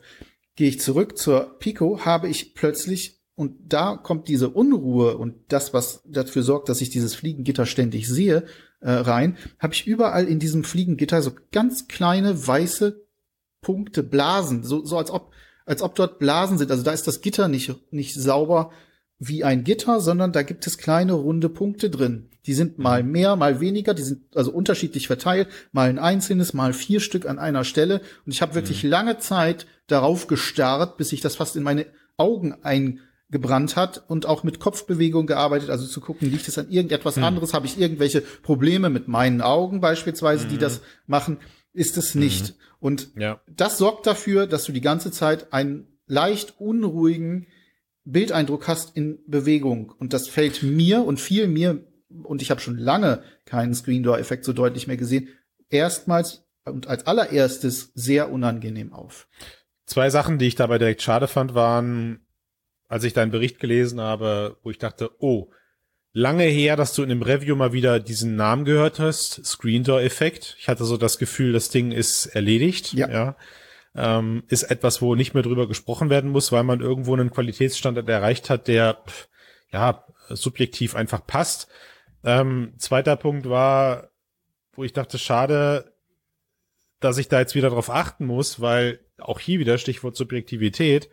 Gehe 0.55 0.69
ich 0.69 0.79
zurück 0.79 1.17
zur 1.17 1.59
Pico, 1.59 2.05
habe 2.05 2.29
ich 2.29 2.55
plötzlich, 2.55 3.19
und 3.35 3.55
da 3.73 3.97
kommt 3.97 4.29
diese 4.29 4.49
Unruhe 4.49 5.17
und 5.17 5.35
das, 5.49 5.73
was 5.73 6.01
dafür 6.05 6.43
sorgt, 6.43 6.69
dass 6.69 6.81
ich 6.81 6.89
dieses 6.89 7.15
Fliegengitter 7.15 7.65
ständig 7.65 8.07
sehe, 8.07 8.45
äh, 8.79 8.91
rein, 8.91 9.37
habe 9.59 9.73
ich 9.73 9.87
überall 9.87 10.25
in 10.25 10.39
diesem 10.39 10.63
Fliegengitter 10.63 11.21
so 11.21 11.31
ganz 11.51 11.87
kleine 11.87 12.47
weiße 12.47 13.05
Punkte, 13.61 14.03
Blasen, 14.03 14.63
so, 14.63 14.85
so 14.85 14.97
als 14.97 15.11
ob, 15.11 15.33
als 15.65 15.81
ob 15.81 15.95
dort 15.95 16.17
Blasen 16.19 16.57
sind. 16.57 16.71
Also 16.71 16.83
da 16.83 16.91
ist 16.91 17.07
das 17.07 17.19
Gitter 17.19 17.49
nicht, 17.49 17.75
nicht 17.91 18.15
sauber 18.15 18.71
wie 19.19 19.43
ein 19.43 19.63
Gitter, 19.65 19.99
sondern 19.99 20.31
da 20.31 20.43
gibt 20.43 20.65
es 20.65 20.77
kleine 20.77 21.13
runde 21.13 21.49
Punkte 21.49 21.89
drin. 21.89 22.29
Die 22.45 22.53
sind 22.53 22.79
mal 22.79 23.03
mehr, 23.03 23.35
mal 23.35 23.59
weniger, 23.59 23.93
die 23.93 24.01
sind 24.01 24.21
also 24.35 24.51
unterschiedlich 24.51 25.07
verteilt, 25.07 25.49
mal 25.73 25.89
ein 25.89 25.99
einzelnes, 25.99 26.53
mal 26.53 26.71
vier 26.73 27.01
Stück 27.01 27.27
an 27.27 27.37
einer 27.37 27.65
Stelle. 27.65 28.01
Und 28.25 28.31
ich 28.31 28.41
habe 28.41 28.55
wirklich 28.55 28.81
lange 28.81 29.17
Zeit 29.19 29.67
darauf 29.87 30.27
gestarrt, 30.27 30.97
bis 30.97 31.09
sich 31.09 31.19
das 31.21 31.35
fast 31.35 31.57
in 31.57 31.63
meine 31.63 31.85
Augen 32.15 32.55
eingebrannt 32.63 33.75
hat 33.75 34.03
und 34.07 34.25
auch 34.25 34.43
mit 34.43 34.59
Kopfbewegung 34.59 35.27
gearbeitet, 35.27 35.69
also 35.69 35.85
zu 35.85 35.99
gucken, 35.99 36.31
liegt 36.31 36.47
es 36.47 36.57
an 36.57 36.69
irgendetwas 36.69 37.17
anderes, 37.17 37.53
habe 37.53 37.65
ich 37.65 37.79
irgendwelche 37.79 38.21
Probleme 38.21 38.89
mit 38.89 39.07
meinen 39.09 39.41
Augen 39.41 39.81
beispielsweise, 39.81 40.47
die 40.47 40.57
das 40.57 40.81
machen, 41.07 41.37
ist 41.73 41.97
es 41.97 42.15
nicht. 42.15 42.55
Und 42.79 43.09
Ja. 43.15 43.41
das 43.53 43.77
sorgt 43.77 44.07
dafür, 44.07 44.47
dass 44.47 44.63
du 44.63 44.71
die 44.71 44.81
ganze 44.81 45.11
Zeit 45.11 45.51
einen 45.53 45.87
leicht 46.07 46.55
unruhigen 46.59 47.47
Bildeindruck 48.05 48.67
hast 48.67 48.95
in 48.95 49.19
Bewegung. 49.27 49.91
Und 49.97 50.13
das 50.13 50.27
fällt 50.27 50.63
mir 50.63 51.03
und 51.03 51.19
viel 51.19 51.47
mir, 51.47 51.85
und 52.23 52.41
ich 52.41 52.51
habe 52.51 52.61
schon 52.61 52.77
lange 52.77 53.23
keinen 53.45 53.73
Screen 53.73 54.03
Door 54.03 54.19
Effekt 54.19 54.45
so 54.45 54.53
deutlich 54.53 54.87
mehr 54.87 54.97
gesehen, 54.97 55.29
erstmals 55.69 56.45
und 56.65 56.87
als 56.87 57.07
allererstes 57.07 57.91
sehr 57.93 58.31
unangenehm 58.31 58.93
auf. 58.93 59.27
Zwei 59.85 60.09
Sachen, 60.09 60.37
die 60.37 60.47
ich 60.47 60.55
dabei 60.55 60.77
direkt 60.77 61.01
schade 61.01 61.27
fand, 61.27 61.55
waren, 61.55 62.25
als 62.87 63.03
ich 63.03 63.13
deinen 63.13 63.31
Bericht 63.31 63.59
gelesen 63.59 64.01
habe, 64.01 64.57
wo 64.63 64.69
ich 64.69 64.77
dachte, 64.77 65.11
oh, 65.19 65.51
lange 66.11 66.43
her, 66.43 66.75
dass 66.75 66.93
du 66.93 67.03
in 67.03 67.09
dem 67.09 67.21
Review 67.21 67.55
mal 67.55 67.73
wieder 67.73 67.99
diesen 67.99 68.35
Namen 68.35 68.65
gehört 68.65 68.99
hast, 68.99 69.45
Screen 69.45 69.83
Door 69.83 70.01
Effekt. 70.01 70.55
Ich 70.59 70.67
hatte 70.67 70.85
so 70.85 70.97
das 70.97 71.17
Gefühl, 71.17 71.53
das 71.53 71.69
Ding 71.69 71.91
ist 71.91 72.27
erledigt. 72.27 72.93
Ja. 72.93 73.09
ja. 73.09 73.35
Ähm, 73.95 74.43
ist 74.47 74.63
etwas, 74.63 75.01
wo 75.01 75.15
nicht 75.15 75.33
mehr 75.33 75.43
drüber 75.43 75.67
gesprochen 75.67 76.09
werden 76.09 76.29
muss, 76.29 76.51
weil 76.51 76.63
man 76.63 76.81
irgendwo 76.81 77.13
einen 77.13 77.31
Qualitätsstandard 77.31 78.07
erreicht 78.07 78.49
hat, 78.49 78.67
der 78.67 79.01
ja 79.71 80.05
subjektiv 80.29 80.95
einfach 80.95 81.25
passt. 81.25 81.67
Ähm, 82.23 82.73
zweiter 82.77 83.15
Punkt 83.15 83.49
war, 83.49 84.09
wo 84.73 84.83
ich 84.83 84.93
dachte, 84.93 85.17
schade, 85.17 85.93
dass 86.99 87.17
ich 87.17 87.29
da 87.29 87.39
jetzt 87.39 87.55
wieder 87.55 87.69
drauf 87.69 87.89
achten 87.89 88.25
muss, 88.25 88.61
weil 88.61 88.99
auch 89.17 89.39
hier 89.39 89.59
wieder 89.59 89.77
Stichwort 89.77 90.15
Subjektivität. 90.15 91.09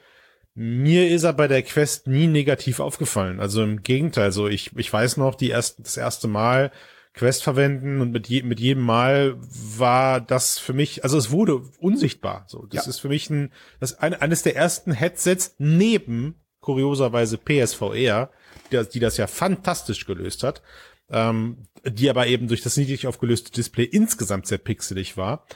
Mir 0.54 1.08
ist 1.10 1.24
er 1.24 1.32
bei 1.32 1.48
der 1.48 1.62
Quest 1.62 2.06
nie 2.06 2.26
negativ 2.26 2.80
aufgefallen. 2.80 3.40
Also 3.40 3.62
im 3.62 3.82
Gegenteil, 3.82 4.32
so 4.32 4.48
ich, 4.48 4.76
ich 4.76 4.92
weiß 4.92 5.16
noch, 5.16 5.34
die 5.34 5.50
ersten, 5.50 5.82
das 5.82 5.96
erste 5.96 6.28
Mal 6.28 6.72
Quest 7.16 7.42
verwenden 7.42 8.02
und 8.02 8.12
mit, 8.12 8.28
je, 8.28 8.42
mit 8.42 8.60
jedem 8.60 8.82
Mal 8.82 9.36
war 9.78 10.20
das 10.20 10.58
für 10.58 10.74
mich, 10.74 11.02
also 11.02 11.16
es 11.16 11.30
wurde 11.30 11.62
unsichtbar. 11.78 12.44
So, 12.46 12.66
das 12.66 12.84
ja. 12.84 12.90
ist 12.90 13.00
für 13.00 13.08
mich 13.08 13.30
ein, 13.30 13.52
das 13.80 13.98
ein, 13.98 14.12
eines 14.12 14.42
der 14.42 14.54
ersten 14.54 14.92
Headsets 14.92 15.54
neben 15.58 16.34
kurioserweise 16.60 17.38
PSVR, 17.38 18.30
die, 18.70 18.84
die 18.92 19.00
das 19.00 19.16
ja 19.16 19.26
fantastisch 19.26 20.04
gelöst 20.04 20.42
hat, 20.42 20.60
ähm, 21.08 21.68
die 21.84 22.10
aber 22.10 22.26
eben 22.26 22.48
durch 22.48 22.60
das 22.60 22.76
niedrig 22.76 23.06
aufgelöste 23.06 23.50
Display 23.50 23.84
insgesamt 23.84 24.46
sehr 24.46 24.58
pixelig 24.58 25.16
war. 25.16 25.46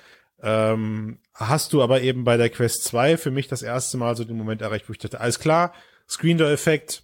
Ähm, 0.43 1.19
hast 1.35 1.75
du 1.75 1.83
aber 1.83 2.01
eben 2.01 2.25
bei 2.25 2.39
der 2.39 2.49
Quest 2.49 2.85
2 2.85 3.19
für 3.19 3.31
mich 3.31 3.49
das 3.49 3.61
erste 3.61 3.99
Mal 3.99 4.17
so 4.17 4.25
den 4.25 4.39
Moment 4.39 4.63
erreicht, 4.63 4.89
wo 4.89 4.95
ich 4.95 4.99
dachte, 4.99 5.21
alles 5.21 5.39
klar, 5.39 5.75
Screen 6.09 6.39
Door 6.39 6.51
Effekt, 6.51 7.03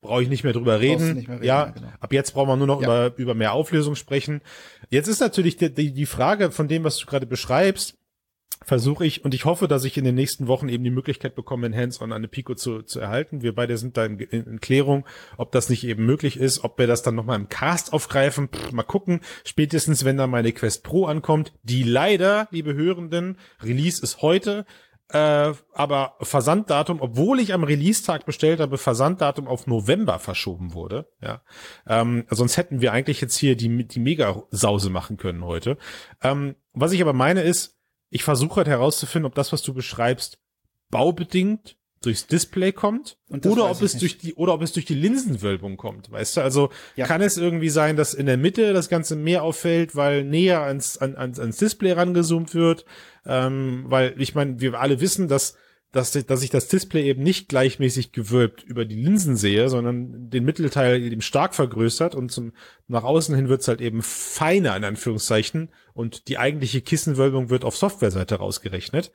brauche 0.00 0.22
ich 0.22 0.28
nicht 0.28 0.44
mehr 0.44 0.52
drüber 0.52 0.80
reden. 0.80 1.14
Mehr 1.14 1.28
reden 1.28 1.44
ja, 1.44 1.64
genau. 1.66 1.88
ab 2.00 2.12
jetzt 2.12 2.32
brauchen 2.32 2.48
wir 2.48 2.56
nur 2.56 2.66
noch 2.66 2.82
ja. 2.82 3.06
über, 3.06 3.18
über 3.18 3.34
mehr 3.34 3.52
Auflösung 3.52 3.94
sprechen. 3.94 4.40
Jetzt 4.88 5.08
ist 5.08 5.20
natürlich 5.20 5.56
die, 5.56 5.72
die, 5.72 5.92
die 5.92 6.06
Frage 6.06 6.50
von 6.50 6.68
dem, 6.68 6.84
was 6.84 6.98
du 6.98 7.06
gerade 7.06 7.26
beschreibst, 7.26 7.96
versuche 8.62 9.06
ich 9.06 9.24
und 9.24 9.34
ich 9.34 9.46
hoffe, 9.46 9.68
dass 9.68 9.84
ich 9.84 9.96
in 9.96 10.04
den 10.04 10.14
nächsten 10.14 10.46
Wochen 10.46 10.68
eben 10.68 10.84
die 10.84 10.90
Möglichkeit 10.90 11.34
bekomme, 11.34 11.66
in 11.66 11.74
Hands-on 11.74 12.12
eine 12.12 12.28
Pico 12.28 12.54
zu, 12.54 12.82
zu 12.82 13.00
erhalten. 13.00 13.42
Wir 13.42 13.54
beide 13.54 13.76
sind 13.78 13.96
da 13.96 14.04
in, 14.04 14.18
in, 14.18 14.60
Klärung, 14.60 15.06
ob 15.38 15.52
das 15.52 15.70
nicht 15.70 15.84
eben 15.84 16.04
möglich 16.04 16.38
ist, 16.38 16.62
ob 16.62 16.78
wir 16.78 16.86
das 16.86 17.02
dann 17.02 17.14
nochmal 17.14 17.38
im 17.38 17.48
Cast 17.48 17.92
aufgreifen. 17.92 18.48
Pff, 18.48 18.72
mal 18.72 18.82
gucken. 18.82 19.20
Spätestens, 19.44 20.04
wenn 20.04 20.18
da 20.18 20.26
meine 20.26 20.52
Quest 20.52 20.84
Pro 20.84 21.06
ankommt, 21.06 21.52
die 21.62 21.82
leider, 21.82 22.48
liebe 22.50 22.74
Hörenden, 22.74 23.38
Release 23.62 24.02
ist 24.02 24.20
heute, 24.20 24.66
äh, 25.12 25.52
aber 25.72 26.16
Versanddatum, 26.20 27.00
obwohl 27.00 27.40
ich 27.40 27.52
am 27.52 27.64
Release-Tag 27.64 28.26
bestellt 28.26 28.60
habe, 28.60 28.78
Versanddatum 28.78 29.48
auf 29.48 29.66
November 29.66 30.18
verschoben 30.18 30.72
wurde. 30.74 31.10
Ja, 31.22 31.42
ähm, 31.86 32.24
sonst 32.30 32.56
hätten 32.56 32.80
wir 32.80 32.92
eigentlich 32.92 33.20
jetzt 33.20 33.36
hier 33.36 33.56
die 33.56 33.86
die 33.86 34.00
Mega-Sause 34.00 34.90
machen 34.90 35.16
können 35.16 35.44
heute. 35.44 35.78
Ähm, 36.22 36.54
was 36.72 36.92
ich 36.92 37.02
aber 37.02 37.12
meine 37.12 37.42
ist, 37.42 37.78
ich 38.10 38.24
versuche 38.24 38.56
halt 38.56 38.68
herauszufinden, 38.68 39.26
ob 39.26 39.34
das, 39.34 39.52
was 39.52 39.62
du 39.62 39.74
beschreibst, 39.74 40.38
baubedingt 40.90 41.76
durchs 42.02 42.26
Display 42.26 42.72
kommt 42.72 43.18
oder 43.28 43.70
ob 43.70 43.82
es 43.82 43.94
nicht. 43.94 44.02
durch 44.02 44.18
die 44.18 44.34
oder 44.34 44.54
ob 44.54 44.62
es 44.62 44.72
durch 44.72 44.86
die 44.86 44.94
Linsenwölbung 44.94 45.76
kommt, 45.76 46.10
weißt 46.10 46.38
du? 46.38 46.40
Also 46.40 46.70
ja. 46.96 47.06
kann 47.06 47.20
es 47.20 47.36
irgendwie 47.36 47.68
sein, 47.68 47.96
dass 47.96 48.14
in 48.14 48.26
der 48.26 48.38
Mitte 48.38 48.72
das 48.72 48.88
Ganze 48.88 49.16
mehr 49.16 49.42
auffällt, 49.42 49.94
weil 49.96 50.24
näher 50.24 50.62
ans 50.62 50.96
an, 50.96 51.14
ans, 51.16 51.38
ans 51.38 51.58
Display 51.58 51.92
rangezoomt 51.92 52.54
wird, 52.54 52.86
ähm, 53.26 53.84
weil 53.86 54.14
ich 54.18 54.34
meine, 54.34 54.60
wir 54.60 54.80
alle 54.80 55.00
wissen, 55.00 55.28
dass 55.28 55.56
dass, 55.92 56.12
dass 56.12 56.42
ich 56.42 56.50
das 56.50 56.68
Display 56.68 57.04
eben 57.04 57.22
nicht 57.22 57.48
gleichmäßig 57.48 58.12
gewölbt 58.12 58.62
über 58.62 58.84
die 58.84 59.00
Linsen 59.00 59.36
sehe, 59.36 59.68
sondern 59.68 60.30
den 60.30 60.44
Mittelteil 60.44 61.02
eben 61.02 61.20
stark 61.20 61.54
vergrößert 61.54 62.14
und 62.14 62.30
zum 62.30 62.52
nach 62.86 63.02
außen 63.02 63.34
hin 63.34 63.48
wird's 63.48 63.66
halt 63.66 63.80
eben 63.80 64.02
feiner 64.02 64.76
in 64.76 64.84
Anführungszeichen 64.84 65.70
und 65.92 66.28
die 66.28 66.38
eigentliche 66.38 66.80
Kissenwölbung 66.80 67.50
wird 67.50 67.64
auf 67.64 67.76
Softwareseite 67.76 68.36
rausgerechnet. 68.36 69.10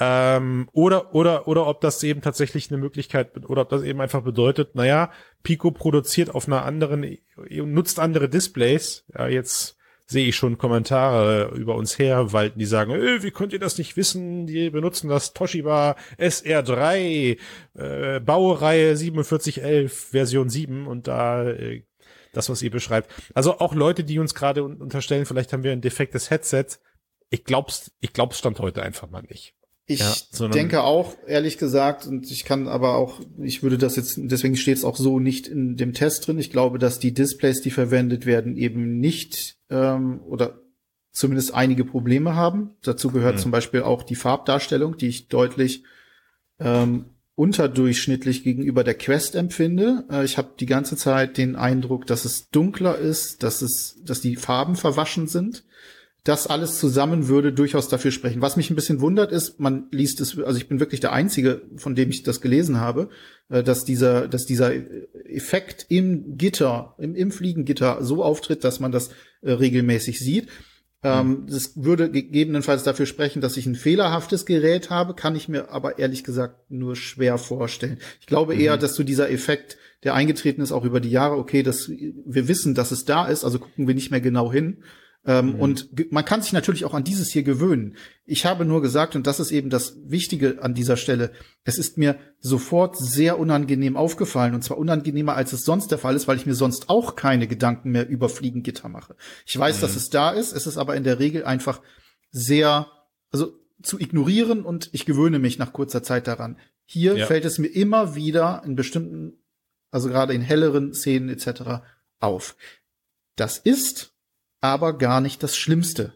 Ähm, 0.00 0.68
oder 0.72 1.14
oder 1.14 1.48
oder 1.48 1.66
ob 1.66 1.82
das 1.82 2.02
eben 2.02 2.22
tatsächlich 2.22 2.70
eine 2.70 2.80
Möglichkeit 2.80 3.48
oder 3.48 3.62
ob 3.62 3.68
das 3.68 3.82
eben 3.82 4.00
einfach 4.00 4.22
bedeutet, 4.22 4.74
naja, 4.74 5.10
Pico 5.42 5.70
produziert 5.70 6.34
auf 6.34 6.46
einer 6.46 6.64
anderen 6.64 7.18
nutzt 7.48 8.00
andere 8.00 8.28
Displays. 8.30 9.04
Ja, 9.14 9.28
jetzt 9.28 9.75
sehe 10.06 10.28
ich 10.28 10.36
schon 10.36 10.56
Kommentare 10.56 11.52
über 11.56 11.74
uns 11.74 11.98
herwalten, 11.98 12.58
die 12.58 12.66
sagen, 12.66 12.92
äh, 12.92 13.22
wie 13.22 13.32
könnt 13.32 13.52
ihr 13.52 13.58
das 13.58 13.76
nicht 13.76 13.96
wissen? 13.96 14.46
Die 14.46 14.70
benutzen 14.70 15.08
das 15.08 15.32
Toshiba 15.32 15.96
SR3 16.18 17.38
äh, 17.74 18.20
Baureihe 18.20 18.96
4711 18.96 19.92
Version 20.10 20.48
7 20.48 20.86
und 20.86 21.08
da 21.08 21.48
äh, 21.48 21.82
das, 22.32 22.48
was 22.48 22.62
ihr 22.62 22.70
beschreibt. 22.70 23.10
Also 23.34 23.58
auch 23.58 23.74
Leute, 23.74 24.04
die 24.04 24.18
uns 24.18 24.34
gerade 24.34 24.62
unterstellen, 24.62 25.26
vielleicht 25.26 25.52
haben 25.52 25.64
wir 25.64 25.72
ein 25.72 25.80
defektes 25.80 26.30
Headset. 26.30 26.66
Ich 27.30 27.44
glaub's, 27.44 27.90
ich 28.00 28.12
glaub's 28.12 28.38
stand 28.38 28.60
heute 28.60 28.82
einfach 28.82 29.10
mal 29.10 29.22
nicht. 29.22 29.55
Ich 29.88 30.00
ja, 30.00 30.48
denke 30.48 30.82
auch, 30.82 31.14
ehrlich 31.28 31.58
gesagt, 31.58 32.08
und 32.08 32.28
ich 32.32 32.44
kann 32.44 32.66
aber 32.66 32.96
auch, 32.96 33.20
ich 33.38 33.62
würde 33.62 33.78
das 33.78 33.94
jetzt, 33.94 34.18
deswegen 34.18 34.56
steht 34.56 34.78
es 34.78 34.84
auch 34.84 34.96
so 34.96 35.20
nicht 35.20 35.46
in 35.46 35.76
dem 35.76 35.92
Test 35.92 36.26
drin. 36.26 36.38
Ich 36.38 36.50
glaube, 36.50 36.78
dass 36.80 36.98
die 36.98 37.14
Displays, 37.14 37.60
die 37.60 37.70
verwendet 37.70 38.26
werden, 38.26 38.56
eben 38.56 38.98
nicht 38.98 39.56
ähm, 39.70 40.20
oder 40.22 40.58
zumindest 41.12 41.54
einige 41.54 41.84
Probleme 41.84 42.34
haben. 42.34 42.70
Dazu 42.82 43.10
gehört 43.12 43.36
mhm. 43.36 43.40
zum 43.40 43.50
Beispiel 43.52 43.82
auch 43.82 44.02
die 44.02 44.16
Farbdarstellung, 44.16 44.96
die 44.96 45.06
ich 45.06 45.28
deutlich 45.28 45.84
ähm, 46.58 47.04
unterdurchschnittlich 47.36 48.42
gegenüber 48.42 48.82
der 48.82 48.94
Quest 48.94 49.36
empfinde. 49.36 50.04
Äh, 50.10 50.24
ich 50.24 50.36
habe 50.36 50.54
die 50.58 50.66
ganze 50.66 50.96
Zeit 50.96 51.38
den 51.38 51.54
Eindruck, 51.54 52.08
dass 52.08 52.24
es 52.24 52.50
dunkler 52.50 52.98
ist, 52.98 53.44
dass 53.44 53.62
es, 53.62 54.00
dass 54.04 54.20
die 54.20 54.34
Farben 54.34 54.74
verwaschen 54.74 55.28
sind 55.28 55.64
das 56.26 56.48
alles 56.48 56.78
zusammen 56.78 57.28
würde 57.28 57.52
durchaus 57.52 57.86
dafür 57.88 58.10
sprechen. 58.10 58.42
Was 58.42 58.56
mich 58.56 58.68
ein 58.68 58.74
bisschen 58.74 59.00
wundert 59.00 59.30
ist, 59.30 59.60
man 59.60 59.86
liest 59.92 60.20
es, 60.20 60.36
also 60.36 60.58
ich 60.58 60.68
bin 60.68 60.80
wirklich 60.80 60.98
der 60.98 61.12
Einzige, 61.12 61.62
von 61.76 61.94
dem 61.94 62.10
ich 62.10 62.24
das 62.24 62.40
gelesen 62.40 62.80
habe, 62.80 63.10
äh, 63.48 63.62
dass 63.62 63.84
dieser, 63.84 64.26
dass 64.26 64.44
dieser 64.44 64.72
Effekt 65.24 65.86
im 65.88 66.36
Gitter, 66.36 66.96
im, 66.98 67.14
im 67.14 67.30
Fliegengitter 67.30 68.02
so 68.02 68.24
auftritt, 68.24 68.64
dass 68.64 68.80
man 68.80 68.90
das 68.90 69.10
äh, 69.42 69.52
regelmäßig 69.52 70.18
sieht. 70.18 70.48
Ähm, 71.04 71.28
mhm. 71.28 71.46
Das 71.46 71.76
würde 71.76 72.10
gegebenenfalls 72.10 72.82
dafür 72.82 73.06
sprechen, 73.06 73.40
dass 73.40 73.56
ich 73.56 73.66
ein 73.66 73.76
fehlerhaftes 73.76 74.46
Gerät 74.46 74.90
habe, 74.90 75.14
kann 75.14 75.36
ich 75.36 75.48
mir 75.48 75.70
aber 75.70 76.00
ehrlich 76.00 76.24
gesagt 76.24 76.72
nur 76.72 76.96
schwer 76.96 77.38
vorstellen. 77.38 77.98
Ich 78.20 78.26
glaube 78.26 78.56
mhm. 78.56 78.60
eher, 78.62 78.76
dass 78.76 78.96
so 78.96 79.04
dieser 79.04 79.30
Effekt, 79.30 79.78
der 80.02 80.14
eingetreten 80.14 80.60
ist, 80.60 80.72
auch 80.72 80.84
über 80.84 80.98
die 80.98 81.10
Jahre, 81.10 81.36
okay, 81.36 81.62
dass 81.62 81.88
wir 81.88 82.48
wissen, 82.48 82.74
dass 82.74 82.90
es 82.90 83.04
da 83.04 83.26
ist, 83.26 83.44
also 83.44 83.60
gucken 83.60 83.86
wir 83.86 83.94
nicht 83.94 84.10
mehr 84.10 84.20
genau 84.20 84.52
hin 84.52 84.78
ähm, 85.26 85.54
mhm. 85.54 85.60
Und 85.60 86.12
man 86.12 86.24
kann 86.24 86.40
sich 86.40 86.52
natürlich 86.52 86.84
auch 86.84 86.94
an 86.94 87.02
dieses 87.02 87.30
hier 87.30 87.42
gewöhnen. 87.42 87.96
Ich 88.24 88.46
habe 88.46 88.64
nur 88.64 88.80
gesagt, 88.80 89.16
und 89.16 89.26
das 89.26 89.40
ist 89.40 89.50
eben 89.50 89.70
das 89.70 89.96
Wichtige 90.04 90.62
an 90.62 90.72
dieser 90.72 90.96
Stelle, 90.96 91.32
es 91.64 91.78
ist 91.78 91.98
mir 91.98 92.16
sofort 92.38 92.96
sehr 92.96 93.38
unangenehm 93.38 93.96
aufgefallen, 93.96 94.54
und 94.54 94.62
zwar 94.62 94.78
unangenehmer, 94.78 95.34
als 95.34 95.52
es 95.52 95.64
sonst 95.64 95.90
der 95.90 95.98
Fall 95.98 96.14
ist, 96.14 96.28
weil 96.28 96.36
ich 96.36 96.46
mir 96.46 96.54
sonst 96.54 96.88
auch 96.88 97.16
keine 97.16 97.48
Gedanken 97.48 97.90
mehr 97.90 98.08
über 98.08 98.28
Fliegengitter 98.28 98.88
mache. 98.88 99.16
Ich 99.44 99.58
weiß, 99.58 99.78
mhm. 99.78 99.80
dass 99.80 99.96
es 99.96 100.10
da 100.10 100.30
ist, 100.30 100.52
es 100.52 100.68
ist 100.68 100.78
aber 100.78 100.94
in 100.94 101.04
der 101.04 101.18
Regel 101.18 101.44
einfach 101.44 101.80
sehr, 102.30 102.86
also 103.32 103.52
zu 103.82 103.98
ignorieren 103.98 104.64
und 104.64 104.90
ich 104.92 105.06
gewöhne 105.06 105.40
mich 105.40 105.58
nach 105.58 105.72
kurzer 105.72 106.04
Zeit 106.04 106.28
daran. 106.28 106.56
Hier 106.84 107.16
ja. 107.16 107.26
fällt 107.26 107.44
es 107.44 107.58
mir 107.58 107.68
immer 107.68 108.14
wieder 108.14 108.62
in 108.64 108.76
bestimmten, 108.76 109.42
also 109.90 110.08
gerade 110.08 110.34
in 110.34 110.40
helleren 110.40 110.94
Szenen 110.94 111.28
etc. 111.28 111.82
auf. 112.20 112.56
Das 113.34 113.58
ist 113.58 114.15
aber 114.66 114.96
gar 114.98 115.20
nicht 115.20 115.42
das 115.42 115.56
Schlimmste 115.56 116.14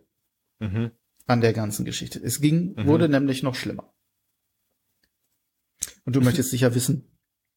mhm. 0.59 0.91
an 1.27 1.41
der 1.41 1.53
ganzen 1.53 1.85
Geschichte. 1.85 2.21
Es 2.23 2.41
ging, 2.41 2.75
mhm. 2.75 2.87
wurde 2.87 3.09
nämlich 3.09 3.43
noch 3.43 3.55
schlimmer. 3.55 3.93
Und 6.05 6.17
du 6.17 6.21
möchtest 6.23 6.51
sicher 6.51 6.75
wissen. 6.75 7.07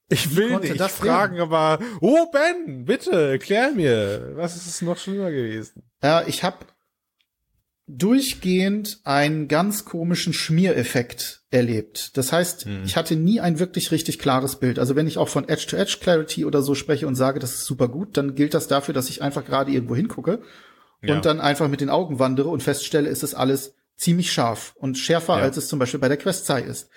Ich 0.10 0.36
will 0.36 0.60
nicht 0.60 0.80
das 0.80 0.94
fragen, 0.94 1.38
werden? 1.38 1.54
aber 1.54 1.80
oh 2.02 2.28
Ben, 2.32 2.86
bitte 2.86 3.32
erklär 3.32 3.72
mir, 3.72 4.34
was 4.36 4.56
ist 4.56 4.68
es 4.68 4.82
noch 4.82 4.98
schlimmer 4.98 5.32
gewesen? 5.32 5.84
Ja, 6.04 6.28
ich 6.28 6.44
habe 6.44 6.66
durchgehend 7.88 9.02
einen 9.04 9.48
ganz 9.48 9.86
komischen 9.86 10.34
Schmiereffekt 10.34 11.44
erlebt. 11.52 12.18
Das 12.18 12.32
heißt, 12.32 12.66
hm. 12.66 12.84
ich 12.86 12.96
hatte 12.96 13.16
nie 13.16 13.40
ein 13.42 13.60
wirklich 13.60 13.92
richtig 13.92 14.20
klares 14.20 14.58
Bild. 14.60 14.80
Also 14.80 14.96
wenn 14.96 15.08
ich 15.08 15.18
auch 15.18 15.28
von 15.28 15.50
Edge-to-Edge-Clarity 15.50 16.46
oder 16.46 16.62
so 16.62 16.76
spreche 16.76 17.08
und 17.08 17.16
sage, 17.16 17.40
das 17.40 17.56
ist 17.56 17.66
super 17.66 17.90
gut, 17.90 18.16
dann 18.16 18.36
gilt 18.36 18.54
das 18.54 18.68
dafür, 18.68 18.94
dass 18.94 19.10
ich 19.10 19.22
einfach 19.22 19.46
gerade 19.46 19.72
irgendwo 19.72 19.96
hingucke 19.96 20.42
ja. 21.04 21.16
und 21.16 21.26
dann 21.26 21.40
einfach 21.40 21.68
mit 21.68 21.82
den 21.82 21.90
Augen 21.90 22.20
wandere 22.20 22.50
und 22.50 22.64
feststelle, 22.64 23.10
ist 23.10 23.24
es 23.24 23.34
alles 23.34 23.76
ziemlich 23.96 24.32
scharf 24.32 24.74
und 24.78 24.98
schärfer, 24.98 25.38
ja. 25.38 25.44
als 25.44 25.58
es 25.58 25.68
zum 25.68 25.80
Beispiel 25.80 26.00
bei 26.00 26.08
der 26.08 26.18
Quest 26.18 26.46
2 26.46 26.62
ist. 26.62 26.90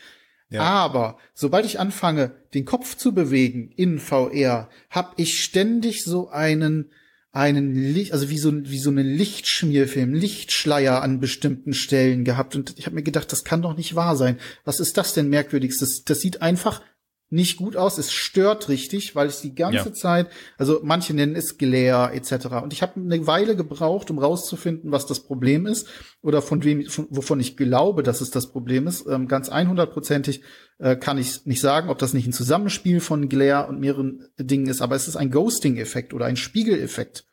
Ja. 0.49 0.63
Aber 0.63 1.19
sobald 1.35 1.67
ich 1.67 1.81
anfange, 1.81 2.37
den 2.55 2.65
Kopf 2.65 2.97
zu 2.97 3.13
bewegen 3.13 3.71
in 3.75 3.99
VR, 3.99 4.69
habe 4.91 5.11
ich 5.17 5.43
ständig 5.43 6.05
so 6.05 6.29
einen 6.31 6.91
einen 7.33 7.75
Licht, 7.75 8.15
also 8.15 8.31
wie 8.31 8.39
so 8.39 8.51
wie 8.65 8.79
so 8.79 8.89
einen 8.89 9.07
Lichtschmierfilm, 9.07 10.15
Lichtschleier 10.15 11.03
an 11.03 11.21
bestimmten 11.21 11.75
Stellen 11.75 12.25
gehabt 12.25 12.57
und 12.57 12.79
ich 12.79 12.87
habe 12.87 12.95
mir 12.95 13.03
gedacht, 13.03 13.31
das 13.31 13.45
kann 13.45 13.61
doch 13.61 13.77
nicht 13.77 13.95
wahr 13.95 14.17
sein. 14.17 14.39
Was 14.65 14.81
ist 14.81 14.97
das 14.97 15.13
denn 15.13 15.29
merkwürdigstes? 15.29 16.05
Das 16.05 16.23
sieht 16.23 16.41
einfach 16.41 16.81
nicht 17.29 17.57
gut 17.57 17.77
aus. 17.77 17.99
Es 17.99 18.13
stört 18.13 18.69
richtig, 18.69 19.17
weil 19.17 19.29
ich 19.29 19.41
die 19.41 19.55
ganze 19.55 19.89
ja. 19.89 19.93
Zeit, 19.93 20.29
also 20.59 20.81
manche 20.83 21.15
nennen 21.15 21.35
es 21.35 21.59
Glare 21.59 22.13
etc. 22.13 22.47
Und 22.63 22.73
ich 22.73 22.83
habe 22.83 23.01
eine 23.01 23.27
Weile 23.27 23.57
gebraucht, 23.57 24.11
um 24.11 24.19
rauszufinden, 24.19 24.93
was 24.93 25.07
das 25.07 25.21
Problem 25.21 25.67
ist 25.67 25.89
oder 26.23 26.41
von 26.43 26.63
wem, 26.65 26.87
von, 26.87 27.07
wovon 27.11 27.41
ich 27.41 27.57
glaube, 27.57 28.03
dass 28.03 28.21
es 28.21 28.31
das 28.31 28.51
Problem 28.53 28.87
ist. 28.87 29.07
Ähm, 29.07 29.29
ganz 29.29 29.51
100%ig 29.51 30.41
äh, 30.79 30.97
kann 30.97 31.19
ich 31.19 31.47
nicht 31.47 31.61
sagen, 31.61 31.89
ob 31.89 31.99
das 31.99 32.15
nicht 32.15 32.27
ein 32.27 32.33
Zusammenspiel 32.33 33.01
von 33.01 33.29
Glare 33.29 33.69
und 33.69 33.81
mehreren 33.81 34.29
Dingen 34.39 34.69
ist, 34.69 34.81
aber 34.81 34.95
es 34.95 35.09
ist 35.09 35.17
ein 35.17 35.31
Ghosting-Effekt 35.31 36.15
oder 36.15 36.27
ein 36.27 36.37
Spiegeleffekt. 36.37 37.25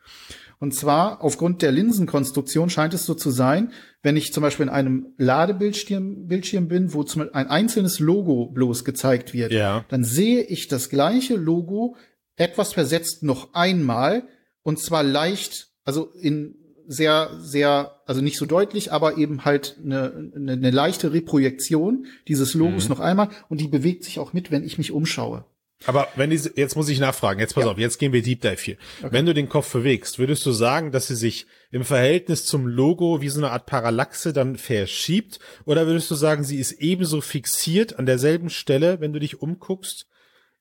Und 0.59 0.73
zwar 0.73 1.23
aufgrund 1.23 1.61
der 1.61 1.71
Linsenkonstruktion 1.71 2.69
scheint 2.69 2.93
es 2.93 3.05
so 3.05 3.13
zu 3.13 3.31
sein, 3.31 3.71
wenn 4.01 4.17
ich 4.17 4.33
zum 4.33 4.41
Beispiel 4.41 4.65
in 4.65 4.71
einem 4.71 5.13
Ladebildschirm 5.17 6.27
Bildschirm 6.27 6.67
bin, 6.67 6.93
wo 6.93 7.03
zum 7.03 7.21
Beispiel 7.21 7.35
ein 7.35 7.47
einzelnes 7.47 7.99
Logo 7.99 8.47
bloß 8.47 8.85
gezeigt 8.85 9.33
wird, 9.33 9.51
ja. 9.51 9.85
dann 9.89 10.03
sehe 10.03 10.41
ich 10.43 10.67
das 10.67 10.89
gleiche 10.89 11.35
Logo 11.35 11.95
etwas 12.35 12.73
versetzt 12.73 13.23
noch 13.23 13.53
einmal 13.53 14.23
und 14.63 14.79
zwar 14.79 15.03
leicht 15.03 15.69
Also 15.83 16.11
in 16.19 16.55
sehr, 16.87 17.29
sehr, 17.39 18.01
also 18.05 18.21
nicht 18.21 18.37
so 18.37 18.45
deutlich, 18.45 18.91
aber 18.91 19.17
eben 19.17 19.45
halt 19.45 19.77
eine, 19.83 20.31
eine, 20.35 20.51
eine 20.53 20.71
leichte 20.71 21.13
Reprojektion 21.13 22.05
dieses 22.27 22.53
Logos 22.53 22.85
mhm. 22.85 22.89
noch 22.89 22.99
einmal 22.99 23.29
und 23.49 23.61
die 23.61 23.67
bewegt 23.67 24.03
sich 24.03 24.19
auch 24.19 24.33
mit, 24.33 24.51
wenn 24.51 24.63
ich 24.63 24.77
mich 24.77 24.91
umschaue. 24.91 25.45
Aber 25.85 26.07
wenn 26.15 26.29
diese, 26.29 26.51
jetzt 26.55 26.75
muss 26.75 26.89
ich 26.89 26.99
nachfragen, 26.99 27.39
jetzt 27.39 27.55
pass 27.55 27.65
ja. 27.65 27.71
auf, 27.71 27.77
jetzt 27.77 27.97
gehen 27.99 28.13
wir 28.13 28.21
Deep 28.21 28.41
Dive 28.41 28.61
hier. 28.61 28.77
Okay. 28.99 29.09
Wenn 29.11 29.25
du 29.25 29.33
den 29.33 29.49
Kopf 29.49 29.71
bewegst, 29.71 30.19
würdest 30.19 30.45
du 30.45 30.51
sagen, 30.51 30.91
dass 30.91 31.07
sie 31.07 31.15
sich 31.15 31.45
im 31.71 31.83
Verhältnis 31.83 32.45
zum 32.45 32.67
Logo 32.67 33.21
wie 33.21 33.29
so 33.29 33.39
eine 33.39 33.51
Art 33.51 33.65
Parallaxe 33.65 34.33
dann 34.33 34.55
verschiebt? 34.55 35.39
Oder 35.65 35.85
würdest 35.87 36.09
du 36.09 36.15
sagen, 36.15 36.43
sie 36.43 36.57
ist 36.57 36.73
ebenso 36.73 37.21
fixiert 37.21 37.99
an 37.99 38.05
derselben 38.05 38.49
Stelle, 38.49 38.99
wenn 39.01 39.13
du 39.13 39.19
dich 39.19 39.41
umguckst, 39.41 40.07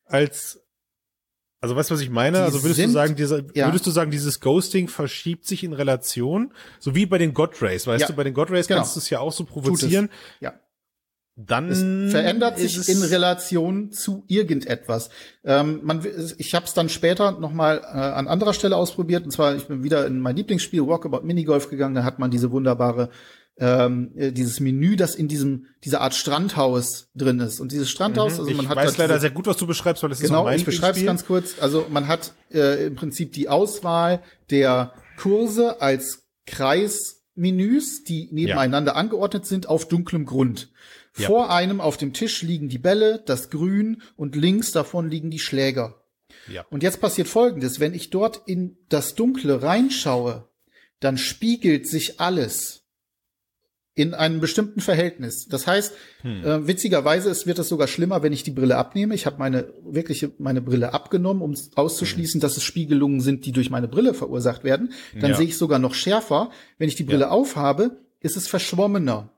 als, 0.05 0.61
also 1.61 1.77
weißt 1.77 1.91
du, 1.91 1.95
was 1.95 2.01
ich 2.01 2.11
meine? 2.11 2.39
Die 2.39 2.45
also 2.45 2.63
würdest 2.63 2.77
sind, 2.77 2.89
du 2.89 2.95
sagen, 2.95 3.15
dieser, 3.15 3.43
ja. 3.55 3.69
würdest 3.69 3.87
du 3.87 3.91
sagen, 3.91 4.11
dieses 4.11 4.41
Ghosting 4.41 4.89
verschiebt 4.89 5.47
sich 5.47 5.63
in 5.63 5.73
Relation? 5.73 6.53
So 6.81 6.95
wie 6.95 7.07
bei 7.07 7.19
den 7.19 7.33
God 7.33 7.63
Rays, 7.63 7.87
weißt 7.87 8.03
ja. 8.03 8.07
du, 8.09 8.15
bei 8.15 8.25
den 8.25 8.35
God 8.35 8.51
Rays 8.51 8.67
genau. 8.67 8.81
kannst 8.81 8.97
du 8.97 9.01
es 9.01 9.11
ja 9.11 9.21
auch 9.21 9.33
so 9.33 9.45
provozieren. 9.45 10.11
Ja 10.41 10.55
dann 11.35 11.71
es 11.71 12.13
verändert 12.13 12.59
sich 12.59 12.89
in 12.89 13.03
Relation 13.03 13.91
zu 13.91 14.25
irgendetwas. 14.29 15.09
Ähm, 15.45 15.81
man, 15.83 16.07
ich 16.37 16.55
habe 16.55 16.67
es 16.67 16.75
dann 16.75 16.89
später 16.91 17.33
noch 17.33 17.53
mal 17.53 17.79
äh, 17.79 17.97
an 17.97 18.29
anderer 18.29 18.53
Stelle 18.53 18.77
ausprobiert. 18.77 19.25
Und 19.25 19.31
zwar, 19.31 19.57
ich 19.57 19.67
bin 19.67 19.83
wieder 19.83 20.07
in 20.07 20.21
mein 20.21 20.37
Lieblingsspiel 20.37 20.87
Walkabout 20.87 21.23
Minigolf 21.25 21.71
gegangen. 21.71 21.95
Da 21.95 22.05
hat 22.05 22.19
man 22.19 22.31
diese 22.31 22.51
wunderbare 22.51 23.09
ähm, 23.59 24.13
äh, 24.17 24.33
dieses 24.33 24.61
Menü, 24.61 24.97
das 24.97 25.15
in 25.15 25.29
diesem 25.29 25.67
dieser 25.85 26.01
Art 26.01 26.15
Strandhaus 26.15 27.09
drin 27.15 27.41
ist. 27.41 27.61
Und 27.61 27.73
dieses 27.73 27.91
Strandhaus, 27.91 28.35
mhm. 28.35 28.41
also 28.41 28.51
man 28.53 28.65
ich 28.65 28.69
hat 28.69 28.77
weiß 28.77 28.99
leider 28.99 29.21
sehr 29.21 29.31
gut, 29.31 29.47
was 29.47 29.57
du 29.57 29.67
beschreibst, 29.67 30.03
weil 30.03 30.13
es 30.13 30.21
genau, 30.21 30.41
ist 30.41 30.45
mein 30.45 30.59
ich 30.59 30.65
beschreibe 30.65 30.99
es 30.99 31.05
ganz 31.05 31.27
kurz. 31.27 31.57
Also 31.61 31.87
man 31.91 32.09
hat 32.09 32.33
äh, 32.51 32.87
im 32.87 32.95
Prinzip 32.95 33.33
die 33.33 33.49
Auswahl 33.49 34.23
der 34.51 34.93
Kurse 35.19 35.81
als 35.81 36.25
Kreismenüs, 36.47 38.05
die 38.05 38.29
nebeneinander 38.33 38.93
ja. 38.93 38.99
angeordnet 38.99 39.47
sind 39.47 39.69
auf 39.69 39.87
dunklem 39.87 40.25
Grund. 40.25 40.71
Ja. 41.17 41.27
Vor 41.27 41.51
einem 41.51 41.81
auf 41.81 41.97
dem 41.97 42.13
Tisch 42.13 42.43
liegen 42.43 42.69
die 42.69 42.79
Bälle, 42.79 43.23
das 43.27 43.51
Grün 43.51 44.03
und 44.17 44.35
links 44.35 44.73
davon 44.73 45.11
liegen 45.11 45.31
die 45.31 45.39
Schläger. 45.39 46.03
Ja. 46.49 46.65
Und 46.71 46.83
jetzt 46.83 47.01
passiert 47.01 47.29
Folgendes. 47.29 47.81
Wenn 47.81 47.95
ich 47.95 48.11
dort 48.11 48.43
in 48.47 48.79
das 48.89 49.15
Dunkle 49.15 49.63
reinschaue, 49.63 50.49
dann 51.01 51.19
spiegelt 51.19 51.87
sich 51.87 52.21
alles 52.21 52.83
in 53.95 54.15
einem 54.15 54.41
bestimmten 54.41 54.81
Verhältnis. 54.81 55.47
Das 55.49 55.67
heißt, 55.67 55.93
hm. 56.23 56.45
äh, 56.45 56.67
witzigerweise 56.67 57.29
es 57.29 57.47
wird 57.47 57.59
es 57.59 57.69
sogar 57.69 57.89
schlimmer, 57.89 58.23
wenn 58.23 58.33
ich 58.33 58.43
die 58.43 58.51
Brille 58.51 58.79
abnehme. 58.79 59.15
Ich 59.15 59.27
habe 59.27 59.39
meine 59.39 59.75
wirkliche 59.85 60.33
meine 60.39 60.63
Brille 60.63 60.95
abgenommen, 60.95 61.43
um 61.43 61.55
auszuschließen, 61.75 62.39
hm. 62.39 62.41
dass 62.41 62.57
es 62.57 62.63
Spiegelungen 62.63 63.21
sind, 63.21 63.45
die 63.45 63.53
durch 63.53 63.69
meine 63.69 63.89
Brille 63.89 64.15
verursacht 64.15 64.65
werden. 64.65 64.95
Dann 65.21 65.33
ja. 65.33 65.37
sehe 65.37 65.47
ich 65.47 65.59
sogar 65.59 65.79
noch 65.79 65.95
schärfer. 65.95 66.51
Wenn 66.79 66.89
ich 66.89 66.95
die 66.95 67.05
Brille 67.05 67.25
ja. 67.25 67.31
aufhabe, 67.31 67.99
ist 68.21 68.39
es 68.39 68.49
verschwommener. 68.49 69.31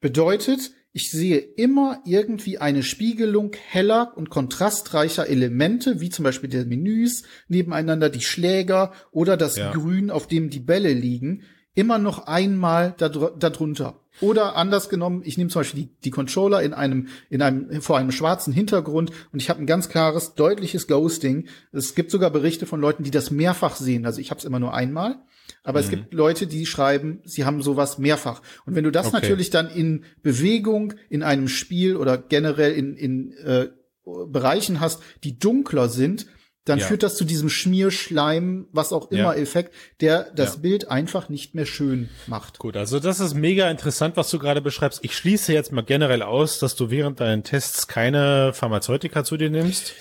Bedeutet, 0.00 0.70
ich 0.98 1.12
sehe 1.12 1.38
immer 1.38 2.00
irgendwie 2.04 2.58
eine 2.58 2.82
Spiegelung 2.82 3.52
heller 3.68 4.14
und 4.16 4.30
kontrastreicher 4.30 5.28
Elemente, 5.28 6.00
wie 6.00 6.10
zum 6.10 6.24
Beispiel 6.24 6.50
der 6.50 6.64
Menüs 6.64 7.22
nebeneinander, 7.46 8.10
die 8.10 8.20
Schläger 8.20 8.90
oder 9.12 9.36
das 9.36 9.54
ja. 9.54 9.70
Grün, 9.70 10.10
auf 10.10 10.26
dem 10.26 10.50
die 10.50 10.58
Bälle 10.58 10.92
liegen, 10.92 11.44
immer 11.76 12.00
noch 12.00 12.26
einmal 12.26 12.96
darunter. 12.98 14.00
Oder 14.20 14.56
anders 14.56 14.88
genommen, 14.88 15.22
ich 15.24 15.38
nehme 15.38 15.50
zum 15.50 15.60
Beispiel 15.60 15.84
die, 15.84 15.90
die 16.02 16.10
Controller 16.10 16.62
in 16.62 16.74
einem, 16.74 17.06
in 17.30 17.42
einem, 17.42 17.80
vor 17.80 17.96
einem 17.96 18.10
schwarzen 18.10 18.52
Hintergrund 18.52 19.12
und 19.32 19.40
ich 19.40 19.50
habe 19.50 19.60
ein 19.60 19.66
ganz 19.68 19.88
klares, 19.88 20.34
deutliches 20.34 20.88
Ghosting. 20.88 21.46
Es 21.70 21.94
gibt 21.94 22.10
sogar 22.10 22.30
Berichte 22.30 22.66
von 22.66 22.80
Leuten, 22.80 23.04
die 23.04 23.12
das 23.12 23.30
mehrfach 23.30 23.76
sehen. 23.76 24.04
Also 24.04 24.20
ich 24.20 24.32
habe 24.32 24.40
es 24.40 24.44
immer 24.44 24.58
nur 24.58 24.74
einmal. 24.74 25.22
Aber 25.64 25.80
mhm. 25.80 25.84
es 25.84 25.90
gibt 25.90 26.14
Leute, 26.14 26.46
die 26.46 26.66
schreiben, 26.66 27.20
sie 27.24 27.44
haben 27.44 27.62
sowas 27.62 27.98
mehrfach. 27.98 28.42
Und 28.66 28.74
wenn 28.74 28.84
du 28.84 28.90
das 28.90 29.08
okay. 29.08 29.16
natürlich 29.20 29.50
dann 29.50 29.70
in 29.70 30.04
Bewegung, 30.22 30.94
in 31.10 31.22
einem 31.22 31.48
Spiel 31.48 31.96
oder 31.96 32.18
generell 32.18 32.72
in, 32.72 32.96
in 32.96 33.32
äh, 33.44 33.68
Bereichen 34.04 34.80
hast, 34.80 35.02
die 35.24 35.38
dunkler 35.38 35.88
sind, 35.88 36.26
dann 36.68 36.78
ja. 36.78 36.86
führt 36.86 37.02
das 37.02 37.16
zu 37.16 37.24
diesem 37.24 37.48
Schmierschleim, 37.48 38.68
was 38.72 38.92
auch 38.92 39.10
immer 39.10 39.34
ja. 39.34 39.42
Effekt, 39.42 39.74
der 40.00 40.30
das 40.34 40.56
ja. 40.56 40.60
Bild 40.60 40.90
einfach 40.90 41.28
nicht 41.28 41.54
mehr 41.54 41.66
schön 41.66 42.10
macht. 42.26 42.58
Gut, 42.58 42.76
also 42.76 43.00
das 43.00 43.20
ist 43.20 43.34
mega 43.34 43.70
interessant, 43.70 44.16
was 44.16 44.30
du 44.30 44.38
gerade 44.38 44.60
beschreibst. 44.60 45.00
Ich 45.02 45.16
schließe 45.16 45.52
jetzt 45.52 45.72
mal 45.72 45.82
generell 45.82 46.22
aus, 46.22 46.58
dass 46.58 46.76
du 46.76 46.90
während 46.90 47.20
deinen 47.20 47.42
Tests 47.42 47.88
keine 47.88 48.52
Pharmazeutika 48.52 49.24
zu 49.24 49.36
dir 49.36 49.50
nimmst. 49.50 49.94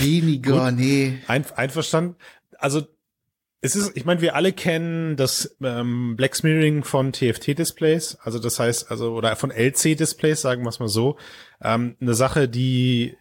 Weniger, 0.00 0.66
Gut. 0.66 0.78
nee. 0.78 1.18
Ein, 1.26 1.44
einverstanden. 1.56 2.16
Also 2.58 2.86
es 3.60 3.74
ist, 3.74 3.96
ich 3.96 4.04
meine, 4.04 4.20
wir 4.20 4.36
alle 4.36 4.52
kennen 4.52 5.16
das 5.16 5.56
ähm, 5.62 6.14
Black 6.16 6.36
Smearing 6.36 6.84
von 6.84 7.12
TFT-Displays, 7.12 8.18
also 8.22 8.38
das 8.38 8.60
heißt, 8.60 8.90
also 8.90 9.14
oder 9.14 9.34
von 9.34 9.50
LC-Displays, 9.50 10.40
sagen 10.40 10.62
wir 10.62 10.68
es 10.68 10.78
mal 10.78 10.88
so. 10.88 11.16
Ähm, 11.60 11.96
eine 12.00 12.14
Sache, 12.14 12.48
die, 12.48 13.16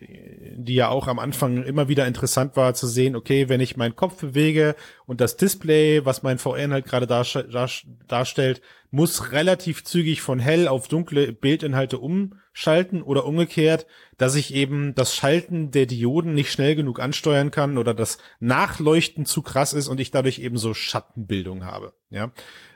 die 0.56 0.76
ja 0.76 0.90
auch 0.90 1.08
am 1.08 1.18
Anfang 1.18 1.64
immer 1.64 1.88
wieder 1.88 2.06
interessant 2.06 2.56
war 2.56 2.76
zu 2.76 2.86
sehen, 2.86 3.16
okay, 3.16 3.50
wenn 3.50 3.62
ich 3.62 3.78
meinen 3.78 3.96
Kopf 3.96 4.22
bewege 4.22 4.76
und 5.08 5.22
das 5.22 5.38
Display, 5.38 6.06
was 6.06 6.22
mein 6.22 6.38
VR-Inhalt 6.38 6.86
gerade 6.86 7.08
darstellt, 7.08 8.62
muss 8.92 9.32
relativ 9.32 9.84
zügig 9.84 10.22
von 10.22 10.40
hell 10.40 10.68
auf 10.68 10.88
dunkle 10.88 11.34
Bildinhalte 11.34 11.98
umschalten 11.98 13.02
oder 13.02 13.26
umgekehrt, 13.26 13.88
dass 14.18 14.36
ich 14.36 14.54
eben 14.54 14.94
das 14.96 15.16
Schalten 15.16 15.72
der 15.72 15.88
Dioden 15.88 16.34
nicht 16.34 16.52
schnell 16.52 16.76
genug 16.76 17.00
ansteuern 17.00 17.52
kann 17.52 17.78
oder 17.78 17.94
das 17.94 18.20
Nachleuchten 18.40 19.26
zu 19.26 19.42
krass 19.42 19.74
ist 19.74 19.88
und 19.88 20.00
ich 20.00 20.12
dadurch 20.12 20.40
eben 20.40 20.58
so 20.58 20.74
Schattenbildung 20.74 21.66
habe. 21.66 21.94
Ja, 22.10 22.32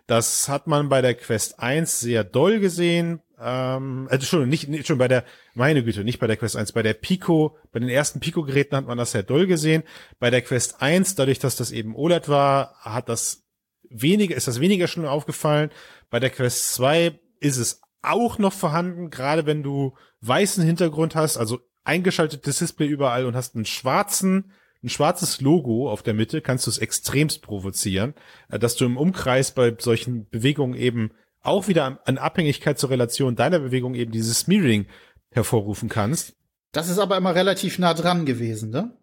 das 0.07 0.49
hat 0.49 0.68
man 0.68 0.89
bei 0.89 1.01
der 1.01 1.14
Quest 1.14 1.59
1 1.59 1.99
sehr 1.99 2.24
doll 2.24 2.59
gesehen. 2.59 3.22
Ähm, 3.41 4.07
also 4.09 4.25
schon 4.25 4.47
nicht, 4.47 4.67
nicht 4.69 4.87
schon 4.87 4.97
bei 4.97 5.07
der, 5.07 5.25
meine 5.55 5.83
Güte, 5.83 6.03
nicht 6.03 6.19
bei 6.19 6.27
der 6.27 6.37
Quest 6.37 6.55
1, 6.55 6.73
bei 6.73 6.83
der 6.83 6.93
Pico, 6.93 7.57
bei 7.71 7.79
den 7.79 7.89
ersten 7.89 8.19
Pico-Geräten 8.19 8.75
hat 8.75 8.85
man 8.85 8.97
das 8.97 9.11
sehr 9.11 9.23
doll 9.23 9.47
gesehen. 9.47 9.83
Bei 10.19 10.29
der 10.29 10.41
Quest 10.41 10.81
1, 10.81 11.15
dadurch, 11.15 11.39
dass 11.39 11.55
das 11.55 11.71
eben 11.71 11.95
OLED 11.95 12.29
war, 12.29 12.75
hat 12.81 13.09
das 13.09 13.43
weniger, 13.89 14.35
ist 14.35 14.47
das 14.47 14.59
weniger 14.59 14.87
schon 14.87 15.05
aufgefallen. 15.05 15.71
Bei 16.09 16.19
der 16.19 16.29
Quest 16.29 16.73
2 16.75 17.19
ist 17.39 17.57
es 17.57 17.81
auch 18.01 18.37
noch 18.37 18.53
vorhanden, 18.53 19.09
gerade 19.09 19.45
wenn 19.45 19.63
du 19.63 19.95
weißen 20.21 20.63
Hintergrund 20.63 21.15
hast, 21.15 21.37
also 21.37 21.59
eingeschaltetes 21.83 22.59
Display 22.59 22.87
überall 22.87 23.25
und 23.25 23.35
hast 23.35 23.55
einen 23.55 23.65
schwarzen, 23.65 24.51
ein 24.83 24.89
schwarzes 24.89 25.41
Logo 25.41 25.91
auf 25.91 26.01
der 26.01 26.13
Mitte, 26.13 26.41
kannst 26.41 26.65
du 26.65 26.71
es 26.71 26.79
extremst 26.79 27.41
provozieren, 27.41 28.15
äh, 28.49 28.59
dass 28.59 28.75
du 28.75 28.85
im 28.85 28.97
Umkreis 28.97 29.51
bei 29.51 29.75
solchen 29.77 30.27
Bewegungen 30.29 30.75
eben 30.75 31.11
auch 31.41 31.67
wieder 31.67 31.99
an 32.05 32.17
Abhängigkeit 32.17 32.77
zur 32.79 32.89
Relation 32.89 33.35
deiner 33.35 33.59
Bewegung 33.59 33.95
eben 33.95 34.11
dieses 34.11 34.39
Smearing 34.39 34.85
hervorrufen 35.31 35.89
kannst. 35.89 36.35
Das 36.71 36.89
ist 36.89 36.99
aber 36.99 37.17
immer 37.17 37.35
relativ 37.35 37.79
nah 37.79 37.93
dran 37.93 38.25
gewesen, 38.25 38.69
ne? 38.69 38.95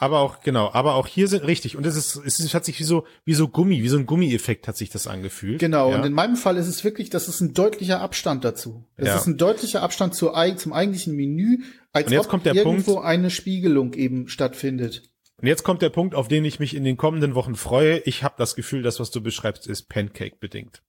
Aber 0.00 0.20
auch, 0.20 0.42
genau, 0.42 0.70
aber 0.72 0.94
auch 0.94 1.08
hier 1.08 1.26
sind 1.26 1.44
richtig. 1.44 1.76
Und 1.76 1.84
es 1.84 1.96
ist, 1.96 2.14
es 2.24 2.38
ist, 2.38 2.54
hat 2.54 2.64
sich 2.64 2.78
wie 2.78 2.84
so, 2.84 3.04
wie 3.24 3.34
so 3.34 3.48
Gummi, 3.48 3.82
wie 3.82 3.88
so 3.88 3.98
ein 3.98 4.06
Gummieffekt 4.06 4.68
hat 4.68 4.76
sich 4.76 4.90
das 4.90 5.08
angefühlt. 5.08 5.58
Genau. 5.58 5.90
Ja. 5.90 5.96
Und 5.98 6.06
in 6.06 6.12
meinem 6.12 6.36
Fall 6.36 6.56
ist 6.56 6.68
es 6.68 6.84
wirklich, 6.84 7.10
das 7.10 7.26
ist 7.26 7.40
ein 7.40 7.52
deutlicher 7.52 8.00
Abstand 8.00 8.44
dazu. 8.44 8.84
Es 8.94 9.08
ja. 9.08 9.16
ist 9.16 9.26
ein 9.26 9.38
deutlicher 9.38 9.82
Abstand 9.82 10.14
zur, 10.14 10.34
zum 10.56 10.72
eigentlichen 10.72 11.16
Menü, 11.16 11.64
als 11.92 12.12
ob 12.12 12.46
irgendwo 12.46 12.92
Punkt, 12.92 13.06
eine 13.06 13.30
Spiegelung 13.30 13.92
eben 13.94 14.28
stattfindet. 14.28 15.10
Und 15.40 15.48
jetzt 15.48 15.64
kommt 15.64 15.82
der 15.82 15.90
Punkt, 15.90 16.14
auf 16.14 16.28
den 16.28 16.44
ich 16.44 16.60
mich 16.60 16.76
in 16.76 16.84
den 16.84 16.96
kommenden 16.96 17.34
Wochen 17.34 17.56
freue. 17.56 17.98
Ich 17.98 18.22
habe 18.22 18.36
das 18.38 18.54
Gefühl, 18.54 18.82
das, 18.82 19.00
was 19.00 19.10
du 19.10 19.20
beschreibst, 19.20 19.66
ist 19.66 19.88
Pancake 19.88 20.36
bedingt. 20.38 20.82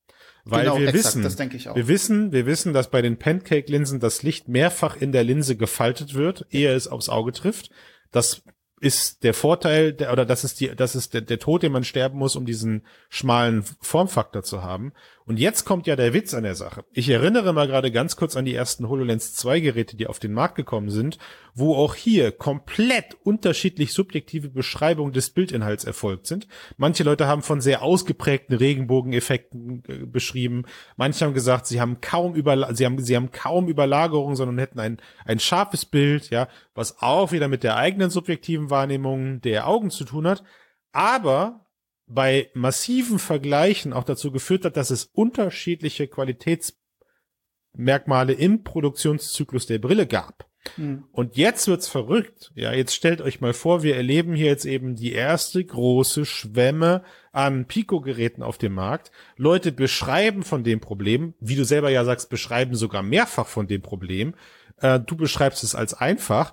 Weil 0.45 0.63
genau, 0.63 0.79
wir 0.79 0.87
exakt, 0.87 1.15
wissen, 1.23 1.75
wir 1.75 1.87
wissen, 1.87 2.31
wir 2.31 2.45
wissen, 2.45 2.73
dass 2.73 2.89
bei 2.89 3.01
den 3.01 3.17
Pancake-Linsen 3.17 3.99
das 3.99 4.23
Licht 4.23 4.47
mehrfach 4.47 4.95
in 4.95 5.11
der 5.11 5.23
Linse 5.23 5.55
gefaltet 5.55 6.13
wird, 6.13 6.45
ehe 6.49 6.73
es 6.73 6.87
aufs 6.87 7.09
Auge 7.09 7.33
trifft. 7.33 7.69
Das 8.11 8.41
ist 8.81 9.23
der 9.23 9.33
Vorteil, 9.33 9.93
der, 9.93 10.11
oder 10.13 10.25
das 10.25 10.43
ist 10.43 10.59
die, 10.59 10.73
das 10.75 10.95
ist 10.95 11.13
der, 11.13 11.21
der 11.21 11.39
Tod, 11.39 11.63
den 11.63 11.71
man 11.71 11.83
sterben 11.83 12.17
muss, 12.17 12.35
um 12.35 12.45
diesen 12.45 12.85
schmalen 13.09 13.63
Formfaktor 13.81 14.43
zu 14.43 14.63
haben. 14.63 14.93
Und 15.29 15.37
jetzt 15.37 15.63
kommt 15.63 15.85
ja 15.85 15.95
der 15.95 16.15
Witz 16.15 16.33
an 16.33 16.41
der 16.41 16.55
Sache. 16.55 16.83
Ich 16.91 17.07
erinnere 17.07 17.53
mal 17.53 17.67
gerade 17.67 17.91
ganz 17.91 18.15
kurz 18.15 18.35
an 18.35 18.45
die 18.45 18.55
ersten 18.55 18.89
HoloLens 18.89 19.35
2 19.35 19.59
Geräte, 19.59 19.95
die 19.95 20.07
auf 20.07 20.17
den 20.17 20.33
Markt 20.33 20.55
gekommen 20.55 20.89
sind, 20.89 21.19
wo 21.53 21.75
auch 21.75 21.93
hier 21.93 22.31
komplett 22.31 23.15
unterschiedlich 23.23 23.93
subjektive 23.93 24.49
Beschreibungen 24.49 25.13
des 25.13 25.29
Bildinhalts 25.29 25.83
erfolgt 25.83 26.25
sind. 26.25 26.47
Manche 26.77 27.03
Leute 27.03 27.27
haben 27.27 27.43
von 27.43 27.61
sehr 27.61 27.83
ausgeprägten 27.83 28.57
Regenbogeneffekten 28.57 29.83
äh, 29.87 30.05
beschrieben. 30.07 30.63
Manche 30.97 31.25
haben 31.25 31.35
gesagt, 31.35 31.67
sie 31.67 31.79
haben 31.79 32.01
kaum 32.01 32.33
über, 32.33 32.73
sie 32.73 32.87
haben, 32.87 32.97
sie 32.97 33.15
haben 33.15 33.29
kaum 33.29 33.67
Überlagerung, 33.67 34.35
sondern 34.35 34.57
hätten 34.57 34.79
ein, 34.79 34.97
ein 35.25 35.39
scharfes 35.39 35.85
Bild, 35.85 36.31
ja, 36.31 36.47
was 36.73 37.03
auch 37.03 37.31
wieder 37.31 37.47
mit 37.47 37.61
der 37.61 37.75
eigenen 37.75 38.09
subjektiven 38.09 38.71
Wahrnehmung 38.71 39.41
der 39.41 39.67
Augen 39.67 39.91
zu 39.91 40.05
tun 40.05 40.25
hat. 40.25 40.43
Aber 40.91 41.68
bei 42.09 42.49
massiven 42.53 43.19
Vergleichen 43.19 43.93
auch 43.93 44.03
dazu 44.03 44.31
geführt 44.31 44.65
hat, 44.65 44.75
dass 44.75 44.89
es 44.89 45.05
unterschiedliche 45.05 46.07
Qualitätsmerkmale 46.07 48.33
im 48.33 48.63
Produktionszyklus 48.63 49.67
der 49.67 49.77
Brille 49.77 50.07
gab. 50.07 50.49
Hm. 50.75 51.05
Und 51.11 51.37
jetzt 51.37 51.67
wird's 51.67 51.87
verrückt. 51.87 52.51
Ja, 52.55 52.73
jetzt 52.73 52.95
stellt 52.95 53.21
euch 53.21 53.41
mal 53.41 53.53
vor, 53.53 53.83
wir 53.83 53.95
erleben 53.95 54.33
hier 54.33 54.47
jetzt 54.47 54.65
eben 54.65 54.95
die 54.95 55.13
erste 55.13 55.63
große 55.63 56.25
Schwemme 56.25 57.03
an 57.31 57.65
Pico-Geräten 57.65 58.41
auf 58.43 58.57
dem 58.57 58.73
Markt. 58.73 59.11
Leute 59.37 59.71
beschreiben 59.71 60.43
von 60.43 60.63
dem 60.63 60.79
Problem, 60.81 61.35
wie 61.39 61.55
du 61.55 61.63
selber 61.63 61.91
ja 61.91 62.03
sagst, 62.03 62.29
beschreiben 62.29 62.75
sogar 62.75 63.03
mehrfach 63.03 63.47
von 63.47 63.67
dem 63.67 63.81
Problem. 63.81 64.33
Äh, 64.81 64.99
du 64.99 65.15
beschreibst 65.15 65.63
es 65.63 65.75
als 65.75 65.93
einfach. 65.93 66.51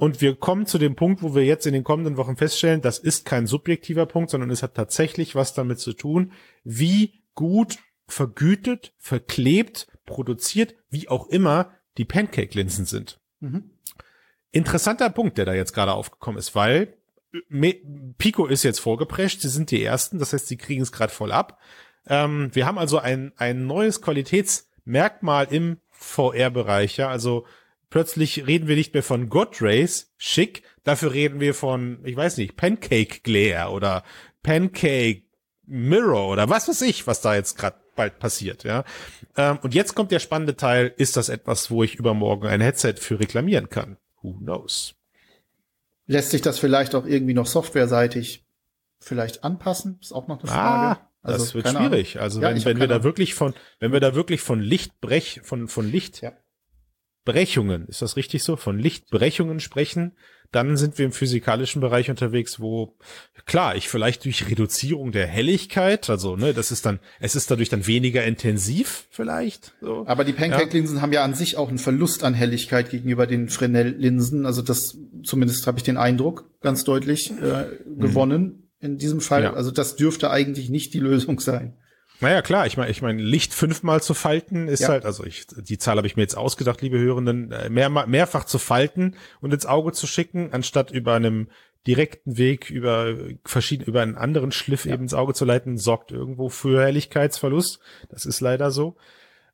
Und 0.00 0.20
wir 0.20 0.36
kommen 0.36 0.64
zu 0.64 0.78
dem 0.78 0.94
Punkt, 0.94 1.24
wo 1.24 1.34
wir 1.34 1.44
jetzt 1.44 1.66
in 1.66 1.72
den 1.72 1.82
kommenden 1.82 2.16
Wochen 2.16 2.36
feststellen, 2.36 2.80
das 2.80 3.00
ist 3.00 3.24
kein 3.24 3.48
subjektiver 3.48 4.06
Punkt, 4.06 4.30
sondern 4.30 4.48
es 4.50 4.62
hat 4.62 4.74
tatsächlich 4.74 5.34
was 5.34 5.54
damit 5.54 5.80
zu 5.80 5.92
tun, 5.92 6.30
wie 6.62 7.20
gut 7.34 7.78
vergütet, 8.06 8.94
verklebt, 8.98 9.88
produziert, 10.06 10.76
wie 10.88 11.08
auch 11.08 11.26
immer 11.26 11.72
die 11.96 12.04
Pancake-Linsen 12.04 12.86
sind. 12.86 13.18
Mhm. 13.40 13.70
Interessanter 14.52 15.10
Punkt, 15.10 15.36
der 15.36 15.46
da 15.46 15.54
jetzt 15.54 15.72
gerade 15.72 15.94
aufgekommen 15.94 16.38
ist, 16.38 16.54
weil 16.54 16.94
Pico 18.18 18.46
ist 18.46 18.62
jetzt 18.62 18.78
vorgeprescht, 18.78 19.40
sie 19.40 19.48
sind 19.48 19.72
die 19.72 19.82
Ersten, 19.82 20.20
das 20.20 20.32
heißt, 20.32 20.46
sie 20.46 20.58
kriegen 20.58 20.82
es 20.82 20.92
gerade 20.92 21.12
voll 21.12 21.32
ab. 21.32 21.58
Ähm, 22.06 22.50
wir 22.52 22.66
haben 22.66 22.78
also 22.78 22.98
ein, 22.98 23.32
ein 23.36 23.66
neues 23.66 24.00
Qualitätsmerkmal 24.00 25.48
im 25.50 25.78
VR-Bereich, 25.90 26.98
ja, 26.98 27.08
also 27.08 27.46
plötzlich 27.90 28.46
reden 28.46 28.68
wir 28.68 28.76
nicht 28.76 28.94
mehr 28.94 29.02
von 29.02 29.28
God 29.28 29.60
Race, 29.60 30.12
schick, 30.16 30.62
dafür 30.84 31.12
reden 31.12 31.40
wir 31.40 31.54
von, 31.54 32.00
ich 32.04 32.16
weiß 32.16 32.36
nicht, 32.36 32.56
Pancake 32.56 33.20
Glare 33.22 33.70
oder 33.70 34.04
Pancake 34.42 35.22
Mirror 35.66 36.28
oder 36.28 36.48
was 36.48 36.68
weiß 36.68 36.82
ich, 36.82 37.06
was 37.06 37.20
da 37.20 37.34
jetzt 37.34 37.56
gerade 37.56 37.76
bald 37.94 38.18
passiert, 38.18 38.64
ja. 38.64 38.84
Ähm, 39.36 39.58
und 39.62 39.74
jetzt 39.74 39.94
kommt 39.94 40.12
der 40.12 40.20
spannende 40.20 40.56
Teil, 40.56 40.94
ist 40.96 41.16
das 41.16 41.28
etwas, 41.28 41.70
wo 41.70 41.82
ich 41.82 41.96
übermorgen 41.96 42.46
ein 42.46 42.60
Headset 42.60 42.94
für 42.98 43.18
reklamieren 43.18 43.68
kann? 43.68 43.98
Who 44.22 44.34
knows? 44.34 44.94
Lässt 46.06 46.30
sich 46.30 46.40
das 46.40 46.58
vielleicht 46.58 46.94
auch 46.94 47.04
irgendwie 47.04 47.34
noch 47.34 47.46
softwareseitig 47.46 48.46
vielleicht 48.98 49.44
anpassen? 49.44 49.98
Ist 50.00 50.12
auch 50.12 50.28
noch 50.28 50.38
eine 50.38 50.48
Frage. 50.48 51.00
Ah, 51.00 51.10
also, 51.22 51.44
das 51.44 51.54
wird 51.54 51.68
schwierig. 51.68 52.16
Ahnung. 52.16 52.24
Also 52.24 52.40
ja, 52.40 52.48
wenn, 52.54 52.64
wenn 52.64 52.80
wir 52.80 52.86
da 52.86 53.02
wirklich 53.02 53.34
von, 53.34 53.54
wenn 53.80 53.92
wir 53.92 54.00
da 54.00 54.14
wirklich 54.14 54.40
von 54.40 54.60
Lichtbrech, 54.60 55.40
von, 55.42 55.68
von 55.68 55.90
Licht 55.90 56.22
ja. 56.22 56.32
Brechungen, 57.24 57.86
ist 57.88 58.02
das 58.02 58.16
richtig 58.16 58.42
so? 58.42 58.56
Von 58.56 58.78
Lichtbrechungen 58.78 59.60
sprechen, 59.60 60.12
dann 60.50 60.78
sind 60.78 60.96
wir 60.96 61.04
im 61.04 61.12
physikalischen 61.12 61.82
Bereich 61.82 62.08
unterwegs, 62.08 62.58
wo 62.58 62.96
klar, 63.44 63.76
ich 63.76 63.88
vielleicht 63.88 64.24
durch 64.24 64.48
Reduzierung 64.48 65.12
der 65.12 65.26
Helligkeit, 65.26 66.08
also 66.08 66.36
ne, 66.36 66.54
das 66.54 66.70
ist 66.70 66.86
dann, 66.86 67.00
es 67.20 67.36
ist 67.36 67.50
dadurch 67.50 67.68
dann 67.68 67.86
weniger 67.86 68.24
intensiv 68.24 69.06
vielleicht. 69.10 69.74
So. 69.82 70.06
Aber 70.06 70.24
die 70.24 70.32
Pancake-Linsen 70.32 70.96
ja. 70.96 71.02
haben 71.02 71.12
ja 71.12 71.22
an 71.22 71.34
sich 71.34 71.58
auch 71.58 71.68
einen 71.68 71.78
Verlust 71.78 72.24
an 72.24 72.32
Helligkeit 72.32 72.90
gegenüber 72.90 73.26
den 73.26 73.50
Fresnel-Linsen. 73.50 74.46
Also 74.46 74.62
das, 74.62 74.96
zumindest 75.22 75.66
habe 75.66 75.78
ich 75.78 75.84
den 75.84 75.98
Eindruck, 75.98 76.50
ganz 76.62 76.84
deutlich 76.84 77.30
äh, 77.30 77.66
gewonnen 77.98 78.42
mhm. 78.42 78.62
in 78.80 78.96
diesem 78.96 79.20
Fall. 79.20 79.42
Ja. 79.42 79.52
Also 79.52 79.70
das 79.70 79.96
dürfte 79.96 80.30
eigentlich 80.30 80.70
nicht 80.70 80.94
die 80.94 81.00
Lösung 81.00 81.40
sein. 81.40 81.76
Naja, 82.20 82.42
klar, 82.42 82.66
ich 82.66 82.76
meine, 82.76 82.90
ich 82.90 83.00
meine, 83.00 83.22
Licht 83.22 83.54
fünfmal 83.54 84.02
zu 84.02 84.12
falten 84.12 84.66
ist 84.66 84.80
ja. 84.80 84.88
halt, 84.88 85.04
also 85.04 85.24
ich, 85.24 85.46
die 85.46 85.78
Zahl 85.78 85.96
habe 85.98 86.06
ich 86.06 86.16
mir 86.16 86.22
jetzt 86.22 86.36
ausgedacht, 86.36 86.82
liebe 86.82 86.98
Hörenden, 86.98 87.52
äh, 87.52 87.70
mehr, 87.70 87.88
mehrfach 87.88 88.44
zu 88.44 88.58
falten 88.58 89.14
und 89.40 89.54
ins 89.54 89.66
Auge 89.66 89.92
zu 89.92 90.06
schicken, 90.06 90.52
anstatt 90.52 90.90
über 90.90 91.14
einem 91.14 91.48
direkten 91.86 92.36
Weg 92.36 92.70
über 92.70 93.14
verschiedene, 93.44 93.88
über 93.88 94.02
einen 94.02 94.16
anderen 94.16 94.50
Schliff 94.50 94.84
ja. 94.84 94.94
eben 94.94 95.04
ins 95.04 95.14
Auge 95.14 95.32
zu 95.32 95.44
leiten, 95.44 95.78
sorgt 95.78 96.10
irgendwo 96.10 96.48
für 96.48 96.82
Helligkeitsverlust. 96.82 97.78
Das 98.08 98.26
ist 98.26 98.40
leider 98.40 98.72
so. 98.72 98.96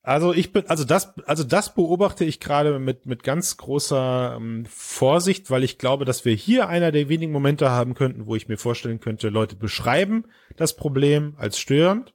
Also 0.02 0.34
ich 0.34 0.52
bin, 0.52 0.68
also 0.68 0.84
das, 0.84 1.14
also 1.26 1.44
das 1.44 1.74
beobachte 1.74 2.24
ich 2.24 2.40
gerade 2.40 2.78
mit 2.78 3.06
mit 3.06 3.22
ganz 3.22 3.56
großer 3.56 4.34
ähm, 4.36 4.66
Vorsicht, 4.68 5.50
weil 5.50 5.64
ich 5.64 5.78
glaube, 5.78 6.04
dass 6.04 6.24
wir 6.24 6.34
hier 6.34 6.68
einer 6.68 6.92
der 6.92 7.08
wenigen 7.08 7.32
Momente 7.32 7.70
haben 7.70 7.94
könnten, 7.94 8.26
wo 8.26 8.34
ich 8.34 8.48
mir 8.48 8.58
vorstellen 8.58 9.00
könnte, 9.00 9.28
Leute 9.28 9.56
beschreiben 9.56 10.24
das 10.56 10.76
Problem 10.76 11.34
als 11.38 11.58
störend 11.58 12.13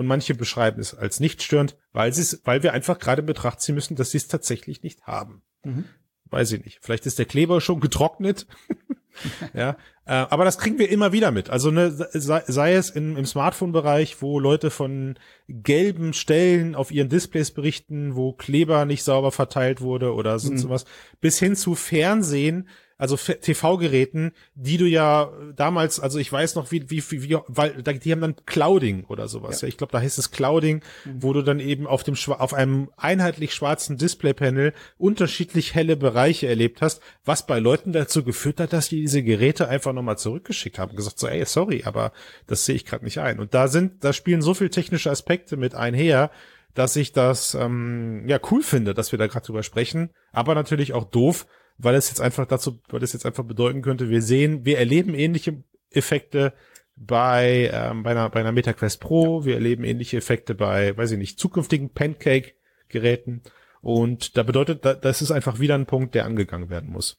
und 0.00 0.06
manche 0.06 0.34
beschreiben 0.34 0.80
es 0.80 0.94
als 0.94 1.20
nicht 1.20 1.42
störend, 1.42 1.76
weil 1.92 2.10
sie 2.14 2.22
es, 2.22 2.40
weil 2.44 2.62
wir 2.62 2.72
einfach 2.72 2.98
gerade 2.98 3.20
in 3.20 3.26
Betracht 3.26 3.60
ziehen 3.60 3.74
müssen, 3.74 3.96
dass 3.96 4.12
sie 4.12 4.16
es 4.16 4.28
tatsächlich 4.28 4.82
nicht 4.82 5.02
haben. 5.02 5.42
Mhm. 5.62 5.84
Weiß 6.24 6.52
ich 6.52 6.64
nicht. 6.64 6.78
Vielleicht 6.80 7.04
ist 7.04 7.18
der 7.18 7.26
Kleber 7.26 7.60
schon 7.60 7.80
getrocknet. 7.80 8.46
ja, 9.52 9.76
äh, 10.06 10.12
aber 10.12 10.46
das 10.46 10.56
kriegen 10.56 10.78
wir 10.78 10.88
immer 10.88 11.12
wieder 11.12 11.32
mit. 11.32 11.50
Also 11.50 11.70
ne, 11.70 11.90
sei, 11.90 12.42
sei 12.46 12.72
es 12.72 12.88
in, 12.88 13.14
im 13.14 13.26
Smartphone-Bereich, 13.26 14.22
wo 14.22 14.40
Leute 14.40 14.70
von 14.70 15.18
gelben 15.48 16.14
Stellen 16.14 16.74
auf 16.74 16.90
ihren 16.90 17.10
Displays 17.10 17.50
berichten, 17.50 18.16
wo 18.16 18.32
Kleber 18.32 18.86
nicht 18.86 19.02
sauber 19.02 19.32
verteilt 19.32 19.82
wurde 19.82 20.14
oder 20.14 20.38
so, 20.38 20.50
mhm. 20.50 20.56
sowas, 20.56 20.86
bis 21.20 21.38
hin 21.38 21.56
zu 21.56 21.74
Fernsehen, 21.74 22.70
also 23.00 23.16
TV-Geräten, 23.16 24.32
die 24.54 24.76
du 24.76 24.84
ja 24.84 25.32
damals, 25.56 25.98
also 26.00 26.18
ich 26.18 26.30
weiß 26.30 26.54
noch, 26.54 26.70
wie, 26.70 26.90
wie, 26.90 27.02
wie, 27.10 27.38
weil 27.46 27.82
die 27.82 28.12
haben 28.12 28.20
dann 28.20 28.36
Clouding 28.44 29.04
oder 29.04 29.26
sowas. 29.26 29.62
Ja. 29.62 29.66
ja 29.66 29.70
ich 29.70 29.78
glaube, 29.78 29.92
da 29.92 30.00
heißt 30.00 30.18
es 30.18 30.30
Clouding, 30.30 30.82
mhm. 31.06 31.22
wo 31.22 31.32
du 31.32 31.40
dann 31.42 31.60
eben 31.60 31.86
auf 31.86 32.04
dem 32.04 32.14
auf 32.28 32.52
einem 32.52 32.90
einheitlich 32.98 33.54
schwarzen 33.54 33.96
Displaypanel 33.96 34.74
unterschiedlich 34.98 35.74
helle 35.74 35.96
Bereiche 35.96 36.46
erlebt 36.46 36.82
hast, 36.82 37.00
was 37.24 37.46
bei 37.46 37.58
Leuten 37.58 37.92
dazu 37.92 38.22
geführt 38.22 38.60
hat, 38.60 38.74
dass 38.74 38.90
die 38.90 39.00
diese 39.00 39.22
Geräte 39.22 39.68
einfach 39.68 39.94
nochmal 39.94 40.18
zurückgeschickt 40.18 40.78
haben, 40.78 40.94
gesagt 40.94 41.18
so, 41.18 41.26
ey, 41.26 41.42
sorry, 41.46 41.84
aber 41.84 42.12
das 42.46 42.66
sehe 42.66 42.74
ich 42.74 42.84
gerade 42.84 43.04
nicht 43.04 43.18
ein. 43.18 43.40
Und 43.40 43.54
da 43.54 43.68
sind, 43.68 44.04
da 44.04 44.12
spielen 44.12 44.42
so 44.42 44.52
viel 44.52 44.68
technische 44.68 45.10
Aspekte 45.10 45.56
mit 45.56 45.74
einher, 45.74 46.30
dass 46.74 46.96
ich 46.96 47.12
das 47.12 47.54
ähm, 47.54 48.28
ja 48.28 48.38
cool 48.50 48.62
finde, 48.62 48.94
dass 48.94 49.10
wir 49.10 49.18
da 49.18 49.26
gerade 49.26 49.46
drüber 49.46 49.62
sprechen, 49.62 50.10
aber 50.32 50.54
natürlich 50.54 50.92
auch 50.92 51.04
doof, 51.04 51.46
weil 51.82 51.94
es 51.94 52.08
jetzt 52.08 52.20
einfach 52.20 52.46
dazu, 52.46 52.80
weil 52.88 53.02
es 53.02 53.12
jetzt 53.12 53.26
einfach 53.26 53.44
bedeuten 53.44 53.82
könnte, 53.82 54.10
wir 54.10 54.22
sehen, 54.22 54.64
wir 54.64 54.78
erleben 54.78 55.14
ähnliche 55.14 55.62
Effekte 55.90 56.52
bei, 56.96 57.70
ähm, 57.72 58.02
bei, 58.02 58.10
einer, 58.10 58.28
bei 58.28 58.40
einer 58.40 58.52
MetaQuest 58.52 59.00
Pro, 59.00 59.44
wir 59.44 59.54
erleben 59.54 59.84
ähnliche 59.84 60.18
Effekte 60.18 60.54
bei, 60.54 60.96
weiß 60.96 61.12
ich 61.12 61.18
nicht, 61.18 61.38
zukünftigen 61.38 61.90
Pancake-Geräten. 61.90 63.42
Und 63.80 64.36
da 64.36 64.42
bedeutet, 64.42 64.84
das 64.84 65.22
ist 65.22 65.30
einfach 65.30 65.58
wieder 65.58 65.74
ein 65.74 65.86
Punkt, 65.86 66.14
der 66.14 66.26
angegangen 66.26 66.68
werden 66.68 66.90
muss. 66.90 67.16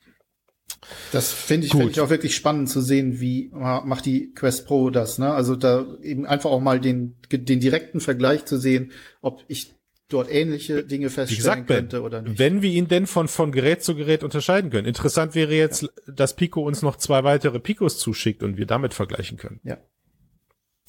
Das 1.11 1.31
finde 1.31 1.67
ich, 1.67 1.73
find 1.73 1.91
ich 1.91 2.01
auch 2.01 2.09
wirklich 2.09 2.35
spannend 2.35 2.69
zu 2.69 2.81
sehen, 2.81 3.19
wie 3.19 3.49
macht 3.51 4.05
die 4.05 4.31
Quest 4.33 4.67
Pro 4.67 4.89
das, 4.89 5.17
ne? 5.17 5.33
Also 5.33 5.55
da 5.55 5.85
eben 6.01 6.25
einfach 6.25 6.49
auch 6.49 6.61
mal 6.61 6.79
den, 6.79 7.17
den 7.31 7.59
direkten 7.59 7.99
Vergleich 7.99 8.45
zu 8.45 8.57
sehen, 8.57 8.91
ob 9.21 9.43
ich 9.47 9.73
dort 10.13 10.31
ähnliche 10.31 10.83
Dinge 10.83 11.09
feststellen 11.09 11.65
gesagt, 11.65 11.67
könnte 11.67 12.01
oder 12.01 12.21
nicht. 12.21 12.39
Wenn 12.39 12.61
wir 12.61 12.69
ihn 12.69 12.87
denn 12.87 13.07
von, 13.07 13.27
von 13.27 13.51
Gerät 13.51 13.83
zu 13.83 13.95
Gerät 13.95 14.23
unterscheiden 14.23 14.69
können. 14.69 14.87
Interessant 14.87 15.35
wäre 15.35 15.53
jetzt, 15.53 15.83
ja. 15.83 15.89
dass 16.07 16.35
Pico 16.35 16.61
uns 16.61 16.81
noch 16.81 16.95
zwei 16.97 17.23
weitere 17.23 17.59
Picos 17.59 17.97
zuschickt 17.97 18.43
und 18.43 18.57
wir 18.57 18.65
damit 18.65 18.93
vergleichen 18.93 19.37
können. 19.37 19.59
Ja. 19.63 19.77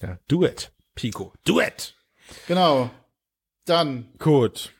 Ja, 0.01 0.19
do 0.29 0.45
it, 0.45 0.73
Pico, 0.95 1.33
do 1.45 1.61
it. 1.61 1.95
Genau. 2.49 2.91
Dann. 3.65 4.09
Gut. 4.19 4.73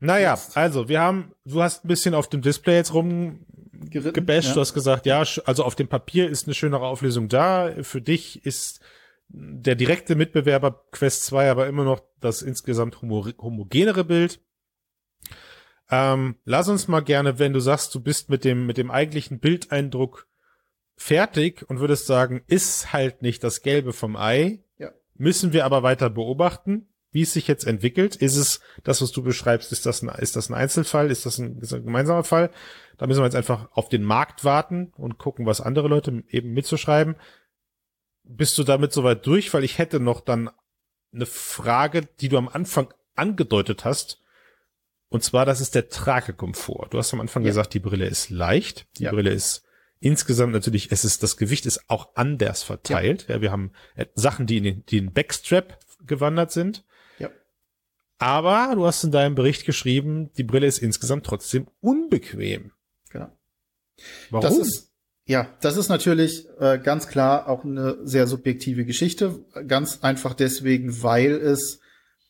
Naja, 0.00 0.34
jetzt. 0.34 0.56
also 0.56 0.88
wir 0.88 1.00
haben, 1.00 1.32
du 1.44 1.62
hast 1.62 1.84
ein 1.84 1.88
bisschen 1.88 2.14
auf 2.14 2.28
dem 2.28 2.42
Display 2.42 2.76
jetzt 2.76 2.92
rumgebasht, 2.92 4.48
ja. 4.48 4.54
du 4.54 4.60
hast 4.60 4.74
gesagt, 4.74 5.06
ja, 5.06 5.24
also 5.46 5.64
auf 5.64 5.74
dem 5.74 5.88
Papier 5.88 6.28
ist 6.28 6.46
eine 6.46 6.54
schönere 6.54 6.86
Auflösung 6.86 7.28
da. 7.28 7.72
Für 7.82 8.02
dich 8.02 8.44
ist 8.44 8.80
der 9.28 9.74
direkte 9.74 10.14
Mitbewerber 10.14 10.84
Quest 10.90 11.24
2 11.24 11.50
aber 11.50 11.66
immer 11.66 11.84
noch 11.84 12.02
das 12.20 12.42
insgesamt 12.42 13.00
homo 13.02 13.26
homogenere 13.38 14.04
Bild. 14.04 14.40
Ähm, 15.90 16.36
lass 16.44 16.68
uns 16.68 16.88
mal 16.88 17.00
gerne, 17.00 17.38
wenn 17.38 17.52
du 17.52 17.60
sagst, 17.60 17.94
du 17.94 18.00
bist 18.00 18.30
mit 18.30 18.44
dem, 18.44 18.66
mit 18.66 18.78
dem 18.78 18.90
eigentlichen 18.90 19.38
Bildeindruck 19.38 20.26
fertig 20.96 21.68
und 21.68 21.80
würdest 21.80 22.06
sagen, 22.06 22.42
ist 22.46 22.92
halt 22.92 23.22
nicht 23.22 23.44
das 23.44 23.62
Gelbe 23.62 23.92
vom 23.92 24.16
Ei, 24.16 24.64
ja. 24.78 24.90
müssen 25.14 25.52
wir 25.52 25.64
aber 25.64 25.82
weiter 25.82 26.08
beobachten, 26.08 26.88
wie 27.10 27.22
es 27.22 27.32
sich 27.32 27.48
jetzt 27.48 27.66
entwickelt. 27.66 28.16
Ist 28.16 28.36
es 28.36 28.60
das, 28.82 29.02
was 29.02 29.12
du 29.12 29.22
beschreibst, 29.22 29.72
ist 29.72 29.86
das 29.86 30.02
ein, 30.02 30.08
ist 30.08 30.36
das 30.36 30.48
ein 30.48 30.54
Einzelfall, 30.54 31.10
ist 31.10 31.26
das 31.26 31.38
ein, 31.38 31.58
ist 31.60 31.72
das 31.72 31.80
ein 31.80 31.84
gemeinsamer 31.84 32.24
Fall? 32.24 32.50
Da 32.96 33.06
müssen 33.06 33.20
wir 33.20 33.26
jetzt 33.26 33.36
einfach 33.36 33.68
auf 33.72 33.88
den 33.88 34.04
Markt 34.04 34.44
warten 34.44 34.92
und 34.96 35.18
gucken, 35.18 35.46
was 35.46 35.60
andere 35.60 35.88
Leute 35.88 36.24
eben 36.28 36.52
mitzuschreiben 36.52 37.16
bist 38.24 38.58
du 38.58 38.64
damit 38.64 38.92
soweit 38.92 39.26
durch? 39.26 39.52
Weil 39.54 39.64
ich 39.64 39.78
hätte 39.78 40.00
noch 40.00 40.20
dann 40.20 40.50
eine 41.12 41.26
Frage, 41.26 42.08
die 42.20 42.28
du 42.28 42.38
am 42.38 42.48
Anfang 42.48 42.92
angedeutet 43.14 43.84
hast. 43.84 44.20
Und 45.08 45.22
zwar, 45.22 45.46
das 45.46 45.60
ist 45.60 45.74
der 45.74 45.88
Tragekomfort. 45.88 46.88
Du 46.90 46.98
hast 46.98 47.12
am 47.12 47.20
Anfang 47.20 47.44
ja. 47.44 47.50
gesagt, 47.50 47.74
die 47.74 47.78
Brille 47.78 48.06
ist 48.06 48.30
leicht. 48.30 48.86
Die 48.98 49.04
ja. 49.04 49.12
Brille 49.12 49.30
ist 49.30 49.64
insgesamt 50.00 50.52
natürlich, 50.52 50.90
es 50.90 51.04
ist, 51.04 51.22
das 51.22 51.36
Gewicht 51.36 51.66
ist 51.66 51.88
auch 51.88 52.16
anders 52.16 52.62
verteilt. 52.62 53.26
Ja, 53.28 53.36
ja 53.36 53.40
wir 53.40 53.52
haben 53.52 53.72
Sachen, 54.14 54.46
die 54.46 54.58
in 54.58 54.64
den, 54.64 54.86
die 54.86 54.98
in 54.98 55.12
Backstrap 55.12 55.78
gewandert 56.04 56.50
sind. 56.50 56.84
Ja. 57.18 57.30
Aber 58.18 58.74
du 58.74 58.84
hast 58.86 59.04
in 59.04 59.12
deinem 59.12 59.34
Bericht 59.34 59.64
geschrieben, 59.64 60.32
die 60.36 60.42
Brille 60.42 60.66
ist 60.66 60.78
insgesamt 60.78 61.24
trotzdem 61.24 61.68
unbequem. 61.80 62.72
Genau. 63.10 63.30
Warum? 64.30 64.42
Das 64.42 64.58
ist, 64.58 64.93
ja, 65.26 65.48
das 65.60 65.76
ist 65.76 65.88
natürlich 65.88 66.46
äh, 66.60 66.78
ganz 66.78 67.08
klar 67.08 67.48
auch 67.48 67.64
eine 67.64 67.96
sehr 68.04 68.26
subjektive 68.26 68.84
Geschichte. 68.84 69.44
Ganz 69.66 70.00
einfach 70.02 70.34
deswegen, 70.34 71.02
weil 71.02 71.32
es 71.32 71.80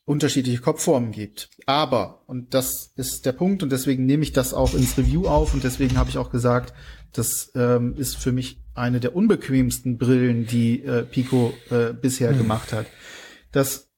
unterschiedliche 0.05 0.61
Kopfformen 0.61 1.11
gibt. 1.11 1.49
Aber, 1.67 2.23
und 2.27 2.55
das 2.55 2.93
ist 2.97 3.27
der 3.27 3.33
Punkt, 3.33 3.63
und 3.63 3.73
deswegen 3.73 4.05
nehme 4.07 4.23
ich 4.23 4.33
das 4.33 4.53
auch 4.53 4.75
ins 4.75 4.97
Review 4.99 5.27
auf, 5.27 5.55
und 5.55 5.65
deswegen 5.65 5.97
habe 5.97 6.11
ich 6.11 6.19
auch 6.19 6.31
gesagt, 6.31 6.75
das 7.13 7.51
ähm, 7.55 7.95
ist 7.97 8.17
für 8.17 8.33
mich 8.33 8.61
eine 8.75 9.01
der 9.01 9.17
unbequemsten 9.17 9.99
Brillen, 9.99 10.47
die 10.47 10.85
äh, 10.85 11.03
Pico 11.05 11.55
äh, 11.71 11.93
bisher 11.95 12.31
hm. 12.31 12.39
gemacht 12.39 12.73
hat. 12.73 12.87
Das 13.51 13.89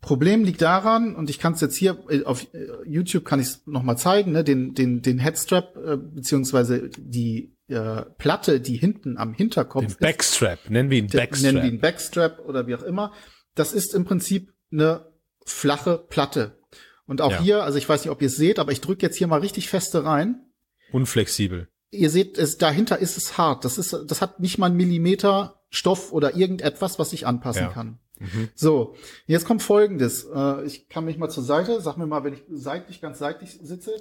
Problem 0.00 0.42
liegt 0.42 0.62
daran, 0.62 1.14
und 1.14 1.30
ich 1.30 1.38
kann 1.38 1.52
es 1.52 1.60
jetzt 1.60 1.76
hier 1.76 1.96
äh, 2.08 2.24
auf 2.24 2.52
äh, 2.52 2.66
YouTube 2.84 3.24
kann 3.24 3.38
ich 3.38 3.46
es 3.46 3.62
noch 3.66 3.84
mal 3.84 3.96
zeigen, 3.96 4.32
ne, 4.32 4.42
den 4.42 4.74
den 4.74 5.00
den 5.00 5.18
Headstrap 5.20 5.76
äh, 5.76 5.96
beziehungsweise 5.96 6.90
die 6.98 7.54
äh, 7.72 8.04
Platte, 8.18 8.60
die 8.60 8.76
hinten 8.76 9.18
am 9.18 9.34
Hinterkopf 9.34 9.86
den 9.86 9.96
Backstrap, 9.98 10.64
ist, 10.64 10.70
nennen 10.70 10.90
wir 10.90 10.98
ihn 10.98 11.08
Backstrap, 11.08 11.52
nennen 11.52 11.64
wir 11.64 11.72
ihn 11.72 11.80
Backstrap 11.80 12.38
oder 12.46 12.66
wie 12.66 12.74
auch 12.74 12.82
immer. 12.82 13.12
Das 13.54 13.72
ist 13.72 13.94
im 13.94 14.04
Prinzip 14.04 14.52
eine 14.70 15.12
flache 15.44 15.98
Platte. 15.98 16.58
Und 17.06 17.20
auch 17.20 17.32
ja. 17.32 17.40
hier, 17.40 17.64
also 17.64 17.78
ich 17.78 17.88
weiß 17.88 18.04
nicht, 18.04 18.10
ob 18.10 18.22
ihr 18.22 18.28
es 18.28 18.36
seht, 18.36 18.58
aber 18.58 18.72
ich 18.72 18.80
drücke 18.80 19.04
jetzt 19.04 19.16
hier 19.16 19.26
mal 19.26 19.40
richtig 19.40 19.68
feste 19.68 20.04
rein. 20.04 20.46
Unflexibel. 20.92 21.68
Ihr 21.90 22.10
seht, 22.10 22.38
es, 22.38 22.56
dahinter 22.56 22.98
ist 22.98 23.16
es 23.16 23.36
hart. 23.36 23.64
Das 23.64 23.76
ist, 23.76 23.94
das 24.06 24.22
hat 24.22 24.40
nicht 24.40 24.58
mal 24.58 24.66
einen 24.66 24.76
Millimeter 24.76 25.60
Stoff 25.68 26.12
oder 26.12 26.36
irgendetwas, 26.36 26.98
was 26.98 27.12
ich 27.12 27.26
anpassen 27.26 27.64
ja. 27.64 27.68
kann. 27.68 27.98
Mhm. 28.18 28.48
So, 28.54 28.94
jetzt 29.26 29.44
kommt 29.44 29.62
Folgendes. 29.62 30.24
Äh, 30.24 30.64
ich 30.64 30.88
kann 30.88 31.04
mich 31.04 31.18
mal 31.18 31.28
zur 31.28 31.42
Seite. 31.42 31.80
Sag 31.80 31.96
mir 31.96 32.06
mal, 32.06 32.24
wenn 32.24 32.34
ich 32.34 32.44
seitlich, 32.50 33.00
ganz 33.00 33.18
seitlich 33.18 33.58
sitze. 33.60 33.92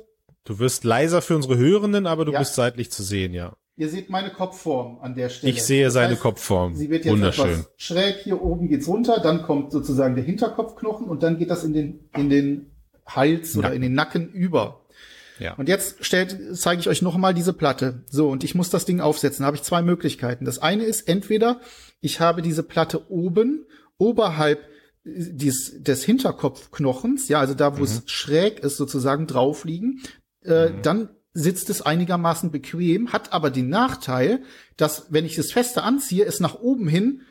Du 0.43 0.59
wirst 0.59 0.83
leiser 0.83 1.21
für 1.21 1.35
unsere 1.35 1.57
Hörenden, 1.57 2.07
aber 2.07 2.25
du 2.25 2.31
ja. 2.31 2.39
bist 2.39 2.55
seitlich 2.55 2.91
zu 2.91 3.03
sehen, 3.03 3.33
ja. 3.33 3.57
Ihr 3.81 3.89
seht 3.89 4.11
meine 4.11 4.29
Kopfform 4.29 4.99
an 5.01 5.15
der 5.15 5.29
Stelle. 5.29 5.51
Ich 5.51 5.63
sehe 5.63 5.85
das 5.85 5.93
seine 5.93 6.11
heißt, 6.11 6.21
Kopfform. 6.21 6.75
Sie 6.75 6.91
wird 6.91 7.03
jetzt 7.03 7.13
Wunderschön. 7.13 7.49
etwas 7.49 7.71
schräg. 7.77 8.17
Hier 8.17 8.39
oben 8.39 8.67
geht's 8.67 8.87
runter, 8.87 9.19
dann 9.23 9.41
kommt 9.41 9.71
sozusagen 9.71 10.13
der 10.13 10.23
Hinterkopfknochen 10.23 11.07
und 11.07 11.23
dann 11.23 11.39
geht 11.39 11.49
das 11.49 11.63
in 11.63 11.73
den, 11.73 12.07
in 12.15 12.29
den 12.29 12.69
Hals 13.07 13.57
oder 13.57 13.73
in 13.73 13.81
den 13.81 13.95
Nacken 13.95 14.29
über. 14.33 14.81
Ja. 15.39 15.55
Und 15.55 15.67
jetzt 15.67 16.05
stellt, 16.05 16.37
zeige 16.53 16.79
ich 16.79 16.89
euch 16.89 17.01
nochmal 17.01 17.33
diese 17.33 17.53
Platte. 17.53 18.03
So, 18.05 18.29
und 18.29 18.43
ich 18.43 18.53
muss 18.53 18.69
das 18.69 18.85
Ding 18.85 19.01
aufsetzen. 19.01 19.41
Da 19.41 19.47
habe 19.47 19.57
ich 19.57 19.63
zwei 19.63 19.81
Möglichkeiten. 19.81 20.45
Das 20.45 20.59
eine 20.59 20.83
ist 20.83 21.07
entweder, 21.07 21.59
ich 22.01 22.19
habe 22.19 22.43
diese 22.43 22.61
Platte 22.61 23.09
oben, 23.09 23.65
oberhalb 23.97 24.59
des, 25.05 25.81
des 25.81 26.03
Hinterkopfknochens, 26.03 27.29
ja, 27.29 27.39
also 27.39 27.55
da, 27.55 27.77
wo 27.77 27.79
mhm. 27.79 27.85
es 27.85 28.03
schräg 28.05 28.59
ist, 28.59 28.77
sozusagen 28.77 29.25
drauf 29.25 29.65
liegen. 29.65 30.03
Äh, 30.45 30.69
mhm. 30.69 30.81
Dann 30.83 31.09
sitzt 31.33 31.69
es 31.69 31.81
einigermaßen 31.81 32.51
bequem, 32.51 33.13
hat 33.13 33.33
aber 33.33 33.49
den 33.49 33.69
Nachteil, 33.69 34.43
dass 34.77 35.07
wenn 35.09 35.25
ich 35.25 35.37
es 35.37 35.51
fester 35.51 35.83
anziehe, 35.83 36.25
es 36.25 36.39
nach 36.39 36.55
oben 36.55 36.87
hin 36.87 37.21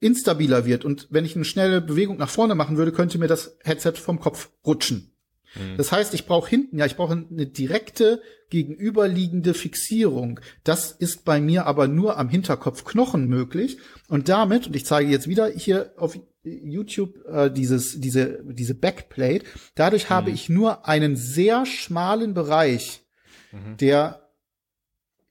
instabiler 0.00 0.66
wird. 0.66 0.84
Und 0.84 1.06
wenn 1.10 1.24
ich 1.24 1.36
eine 1.36 1.44
schnelle 1.44 1.80
Bewegung 1.80 2.16
nach 2.16 2.28
vorne 2.28 2.54
machen 2.54 2.76
würde, 2.76 2.92
könnte 2.92 3.18
mir 3.18 3.28
das 3.28 3.56
Headset 3.62 3.92
vom 3.92 4.18
Kopf 4.18 4.50
rutschen. 4.66 5.12
Mhm. 5.54 5.76
Das 5.76 5.92
heißt, 5.92 6.14
ich 6.14 6.26
brauche 6.26 6.50
hinten, 6.50 6.78
ja, 6.78 6.86
ich 6.86 6.96
brauche 6.96 7.12
eine 7.12 7.46
direkte 7.46 8.20
gegenüberliegende 8.50 9.54
Fixierung. 9.54 10.40
Das 10.64 10.92
ist 10.92 11.24
bei 11.24 11.40
mir 11.40 11.66
aber 11.66 11.88
nur 11.88 12.18
am 12.18 12.28
Hinterkopfknochen 12.28 13.28
möglich. 13.28 13.78
Und 14.08 14.28
damit, 14.28 14.66
und 14.66 14.76
ich 14.76 14.84
zeige 14.84 15.10
jetzt 15.10 15.28
wieder 15.28 15.48
hier 15.48 15.92
auf 15.96 16.18
YouTube 16.42 17.24
äh, 17.26 17.50
dieses, 17.50 18.00
diese, 18.00 18.42
diese 18.44 18.74
Backplate, 18.74 19.44
dadurch 19.74 20.04
mhm. 20.04 20.14
habe 20.14 20.30
ich 20.30 20.48
nur 20.48 20.86
einen 20.88 21.16
sehr 21.16 21.64
schmalen 21.64 22.34
Bereich 22.34 23.02
mhm. 23.52 23.76
der 23.76 24.28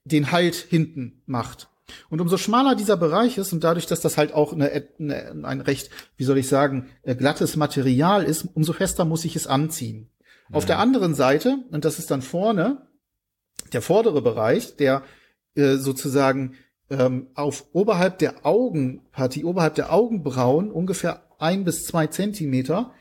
den 0.04 0.32
Halt 0.32 0.54
hinten 0.54 1.22
macht. 1.26 1.68
Und 2.08 2.20
umso 2.20 2.38
schmaler 2.38 2.74
dieser 2.74 2.96
Bereich 2.96 3.38
ist 3.38 3.52
und 3.52 3.62
dadurch, 3.62 3.86
dass 3.86 4.00
das 4.00 4.16
halt 4.16 4.32
auch 4.32 4.52
eine, 4.52 4.70
eine, 4.98 5.44
ein 5.44 5.60
recht, 5.60 5.90
wie 6.16 6.24
soll 6.24 6.38
ich 6.38 6.48
sagen, 6.48 6.88
äh, 7.02 7.14
glattes 7.14 7.56
Material 7.56 8.24
ist, 8.24 8.48
umso 8.54 8.72
fester 8.72 9.04
muss 9.04 9.24
ich 9.24 9.36
es 9.36 9.46
anziehen. 9.46 10.08
Mhm. 10.48 10.54
Auf 10.54 10.64
der 10.64 10.78
anderen 10.78 11.14
Seite, 11.14 11.58
und 11.70 11.84
das 11.84 11.98
ist 11.98 12.10
dann 12.10 12.22
vorne, 12.22 12.86
der 13.72 13.82
vordere 13.82 14.22
Bereich, 14.22 14.76
der 14.76 15.02
äh, 15.54 15.76
sozusagen 15.76 16.54
ähm, 16.90 17.28
auf 17.34 17.66
oberhalb 17.72 18.18
der 18.18 18.46
Augenpartie, 18.46 19.44
oberhalb 19.44 19.74
der 19.74 19.92
Augenbrauen 19.92 20.70
ungefähr 20.70 21.22
ein 21.38 21.64
bis 21.64 21.86
zwei 21.86 22.06
Zentimeter 22.06 22.92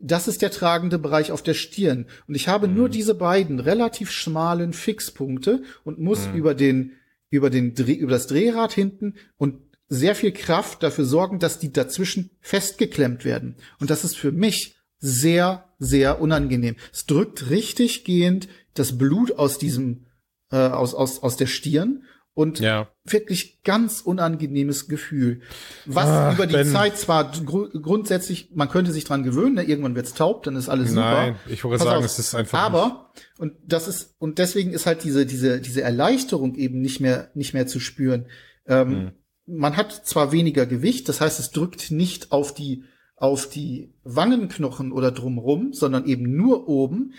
das 0.00 0.28
ist 0.28 0.42
der 0.42 0.50
tragende 0.50 0.98
Bereich 0.98 1.32
auf 1.32 1.42
der 1.42 1.54
Stirn. 1.54 2.06
Und 2.26 2.34
ich 2.34 2.48
habe 2.48 2.68
mhm. 2.68 2.74
nur 2.74 2.88
diese 2.88 3.14
beiden 3.14 3.60
relativ 3.60 4.10
schmalen 4.10 4.72
Fixpunkte 4.72 5.62
und 5.84 5.98
muss 5.98 6.28
mhm. 6.28 6.34
über 6.34 6.54
den, 6.54 6.92
über 7.30 7.50
den, 7.50 7.74
Dreh, 7.74 7.94
über 7.94 8.12
das 8.12 8.26
Drehrad 8.26 8.72
hinten 8.72 9.14
und 9.36 9.60
sehr 9.88 10.14
viel 10.14 10.32
Kraft 10.32 10.82
dafür 10.82 11.04
sorgen, 11.04 11.38
dass 11.38 11.58
die 11.58 11.72
dazwischen 11.72 12.30
festgeklemmt 12.40 13.24
werden. 13.24 13.56
Und 13.80 13.90
das 13.90 14.04
ist 14.04 14.16
für 14.16 14.32
mich 14.32 14.76
sehr, 14.98 15.68
sehr 15.78 16.20
unangenehm. 16.20 16.76
Es 16.92 17.06
drückt 17.06 17.50
richtig 17.50 18.04
gehend 18.04 18.48
das 18.74 18.96
Blut 18.98 19.32
aus 19.32 19.58
diesem, 19.58 20.06
äh, 20.50 20.56
aus, 20.56 20.94
aus, 20.94 21.22
aus 21.22 21.36
der 21.36 21.46
Stirn 21.46 22.04
und 22.34 22.58
ja. 22.58 22.88
wirklich 23.04 23.62
ganz 23.62 24.00
unangenehmes 24.00 24.88
Gefühl. 24.88 25.40
Was 25.86 26.06
Ach, 26.08 26.34
über 26.34 26.46
die 26.46 26.54
ben. 26.54 26.66
Zeit 26.66 26.98
zwar 26.98 27.30
gru 27.30 27.68
grundsätzlich, 27.70 28.50
man 28.54 28.68
könnte 28.68 28.92
sich 28.92 29.04
dran 29.04 29.22
gewöhnen, 29.22 29.54
ne? 29.54 29.62
irgendwann 29.62 29.94
wird's 29.94 30.14
taub, 30.14 30.42
dann 30.42 30.56
ist 30.56 30.68
alles 30.68 30.90
super. 30.90 31.02
Nein, 31.02 31.36
ich 31.46 31.62
wollte 31.64 31.84
sagen, 31.84 31.98
auf, 31.98 32.04
es 32.04 32.18
ist 32.18 32.34
einfach. 32.34 32.58
Aber 32.58 33.12
und 33.38 33.54
das 33.64 33.86
ist 33.86 34.16
und 34.18 34.38
deswegen 34.38 34.72
ist 34.72 34.86
halt 34.86 35.04
diese 35.04 35.26
diese 35.26 35.60
diese 35.60 35.82
Erleichterung 35.82 36.56
eben 36.56 36.80
nicht 36.80 37.00
mehr 37.00 37.30
nicht 37.34 37.54
mehr 37.54 37.68
zu 37.68 37.78
spüren. 37.78 38.26
Ähm, 38.66 38.90
hm. 38.90 39.12
Man 39.46 39.76
hat 39.76 39.92
zwar 39.92 40.32
weniger 40.32 40.66
Gewicht, 40.66 41.08
das 41.08 41.20
heißt, 41.20 41.38
es 41.38 41.50
drückt 41.50 41.90
nicht 41.90 42.32
auf 42.32 42.52
die 42.52 42.84
auf 43.16 43.48
die 43.48 43.94
Wangenknochen 44.02 44.90
oder 44.90 45.12
drumrum, 45.12 45.72
sondern 45.72 46.04
eben 46.04 46.34
nur 46.36 46.68
oben. 46.68 47.14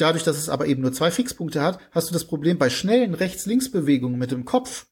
Dadurch, 0.00 0.24
dass 0.24 0.38
es 0.38 0.48
aber 0.48 0.66
eben 0.66 0.82
nur 0.82 0.92
zwei 0.92 1.10
Fixpunkte 1.10 1.62
hat, 1.62 1.78
hast 1.92 2.08
du 2.08 2.12
das 2.12 2.24
Problem 2.24 2.58
bei 2.58 2.70
schnellen 2.70 3.14
Rechts-Links-Bewegungen 3.14 4.18
mit 4.18 4.30
dem 4.30 4.44
Kopf, 4.44 4.86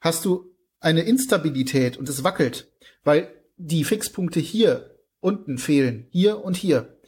hast 0.00 0.24
du 0.24 0.52
eine 0.80 1.02
Instabilität 1.02 1.96
und 1.96 2.08
es 2.08 2.24
wackelt, 2.24 2.72
weil 3.04 3.32
die 3.56 3.84
Fixpunkte 3.84 4.40
hier 4.40 4.96
unten 5.20 5.58
fehlen, 5.58 6.08
hier 6.10 6.44
und 6.44 6.56
hier. 6.56 6.98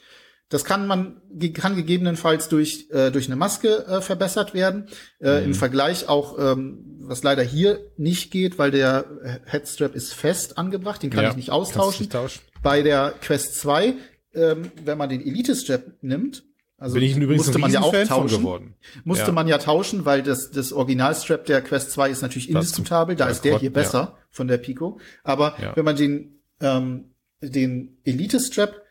Das 0.49 0.65
kann 0.65 0.87
man 0.87 1.21
kann 1.55 1.75
gegebenenfalls 1.75 2.49
durch 2.49 2.89
äh, 2.91 3.11
durch 3.11 3.27
eine 3.27 3.35
Maske 3.35 3.87
äh, 3.87 4.01
verbessert 4.01 4.55
werden. 4.55 4.87
Äh, 5.21 5.41
mhm. 5.41 5.47
Im 5.47 5.55
Vergleich 5.55 6.09
auch, 6.09 6.39
ähm, 6.39 7.01
was 7.01 7.25
leider 7.25 7.43
hier 7.43 7.81
nicht 7.97 8.31
geht, 8.31 8.59
weil 8.59 8.71
der 8.71 9.41
Headstrap 9.47 9.97
ist 9.97 10.15
fest 10.15 10.57
angebracht, 10.57 11.03
den 11.03 11.11
kann 11.11 11.25
ja, 11.25 11.31
ich 11.31 11.37
nicht 11.37 11.51
austauschen. 11.51 12.09
Nicht 12.13 12.43
Bei 12.63 12.83
der 12.83 13.15
Quest 13.21 13.57
2, 13.57 13.95
ähm, 14.35 14.71
wenn 14.85 14.99
man 14.99 15.09
den 15.09 15.21
Elite 15.21 15.57
Strap 15.57 15.95
nimmt, 16.03 16.45
also 16.85 16.97
Bin 16.97 17.03
ich 17.05 17.17
übrigens 17.17 17.47
musste 17.47 17.59
man 17.59 17.73
ja 17.73 17.81
auch 17.81 17.95
tauschen. 18.07 18.41
Geworden. 18.41 18.75
Musste 19.05 19.29
ja. 19.29 19.33
man 19.33 19.49
ja 19.49 19.57
tauschen, 19.57 20.05
weil 20.05 20.23
das, 20.23 20.51
das 20.51 20.71
Originalstrap 20.71 21.47
der 21.47 21.63
Quest 21.63 21.93
2 21.93 22.11
ist 22.11 22.21
natürlich 22.21 22.51
indiskutabel. 22.51 23.17
Da 23.17 23.27
ist 23.31 23.43
der 23.43 23.59
hier 23.59 23.73
besser 23.73 23.99
ja. 23.99 24.19
von 24.31 24.49
der 24.49 24.59
Pico. 24.59 25.01
Aber 25.23 25.55
ja. 25.59 25.75
wenn 25.75 25.87
man 25.87 25.97
den, 25.97 26.43
ähm, 26.61 27.15
den 27.41 27.97
Elite-Strap 28.05 28.83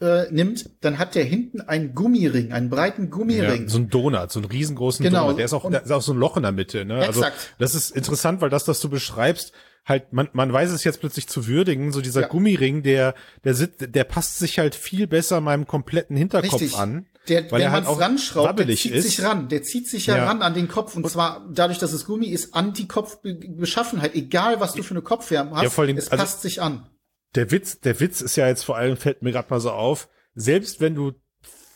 äh, 0.00 0.32
nimmt, 0.32 0.70
dann 0.80 0.98
hat 0.98 1.14
der 1.14 1.24
hinten 1.24 1.60
einen 1.60 1.94
Gummiring, 1.94 2.52
einen 2.52 2.70
breiten 2.70 3.10
Gummiring. 3.10 3.64
Ja, 3.64 3.68
so 3.68 3.76
ein 3.76 3.90
Donut, 3.90 4.32
so 4.32 4.40
einen 4.40 4.48
riesengroßen 4.48 5.04
genau. 5.04 5.24
Donut. 5.24 5.38
Der 5.40 5.44
ist 5.44 5.52
auch, 5.52 5.70
da 5.70 5.76
ist 5.76 5.90
auch 5.90 6.00
so 6.00 6.14
ein 6.14 6.18
Loch 6.18 6.38
in 6.38 6.42
der 6.42 6.52
Mitte. 6.52 6.86
Ne? 6.86 6.94
Also 6.94 7.20
exakt. 7.20 7.36
Also 7.36 7.48
das 7.58 7.74
ist 7.74 7.90
interessant, 7.90 8.40
weil 8.40 8.48
das, 8.48 8.66
was 8.66 8.80
du 8.80 8.88
beschreibst, 8.88 9.52
halt, 9.84 10.12
man, 10.12 10.28
man 10.32 10.52
weiß 10.52 10.70
es 10.70 10.84
jetzt 10.84 11.00
plötzlich 11.00 11.28
zu 11.28 11.46
würdigen, 11.46 11.92
so 11.92 12.00
dieser 12.00 12.22
ja. 12.22 12.28
Gummiring, 12.28 12.82
der, 12.82 13.14
der 13.44 13.54
sitzt, 13.54 13.94
der 13.94 14.04
passt 14.04 14.38
sich 14.38 14.58
halt 14.58 14.74
viel 14.74 15.06
besser 15.06 15.40
meinem 15.40 15.66
kompletten 15.66 16.16
Hinterkopf 16.16 16.60
Richtig. 16.60 16.76
an. 16.76 17.06
Der, 17.28 17.50
weil 17.52 17.62
wenn 17.62 17.70
man 17.70 17.86
halt 17.86 18.00
ranschraubt, 18.00 18.58
der 18.58 18.66
zieht 18.68 18.92
ist. 18.92 19.04
sich 19.04 19.22
ran. 19.22 19.48
Der 19.48 19.62
zieht 19.62 19.88
sich 19.88 20.06
ja, 20.06 20.16
ja, 20.16 20.26
ran 20.26 20.42
an 20.42 20.54
den 20.54 20.68
Kopf. 20.68 20.96
Und, 20.96 21.04
und 21.04 21.10
zwar 21.10 21.48
dadurch, 21.52 21.78
dass 21.78 21.92
es 21.92 22.04
Gummi 22.04 22.26
ist, 22.26 22.54
Anti-Kopf-Beschaffenheit. 22.54 24.14
Egal, 24.14 24.60
was 24.60 24.74
du 24.74 24.82
für 24.82 24.94
eine 24.94 25.02
Kopfwärme 25.02 25.52
hast, 25.52 25.62
ja, 25.62 25.70
vor 25.70 25.84
allem, 25.84 25.96
es 25.96 26.10
also, 26.10 26.22
passt 26.22 26.42
sich 26.42 26.60
an. 26.60 26.88
Der 27.34 27.50
Witz, 27.50 27.80
der 27.80 28.00
Witz 28.00 28.20
ist 28.20 28.36
ja 28.36 28.48
jetzt 28.48 28.64
vor 28.64 28.76
allem, 28.76 28.96
fällt 28.96 29.22
mir 29.22 29.32
gerade 29.32 29.48
mal 29.50 29.60
so 29.60 29.70
auf, 29.70 30.08
selbst 30.34 30.80
wenn 30.80 30.94
du 30.94 31.12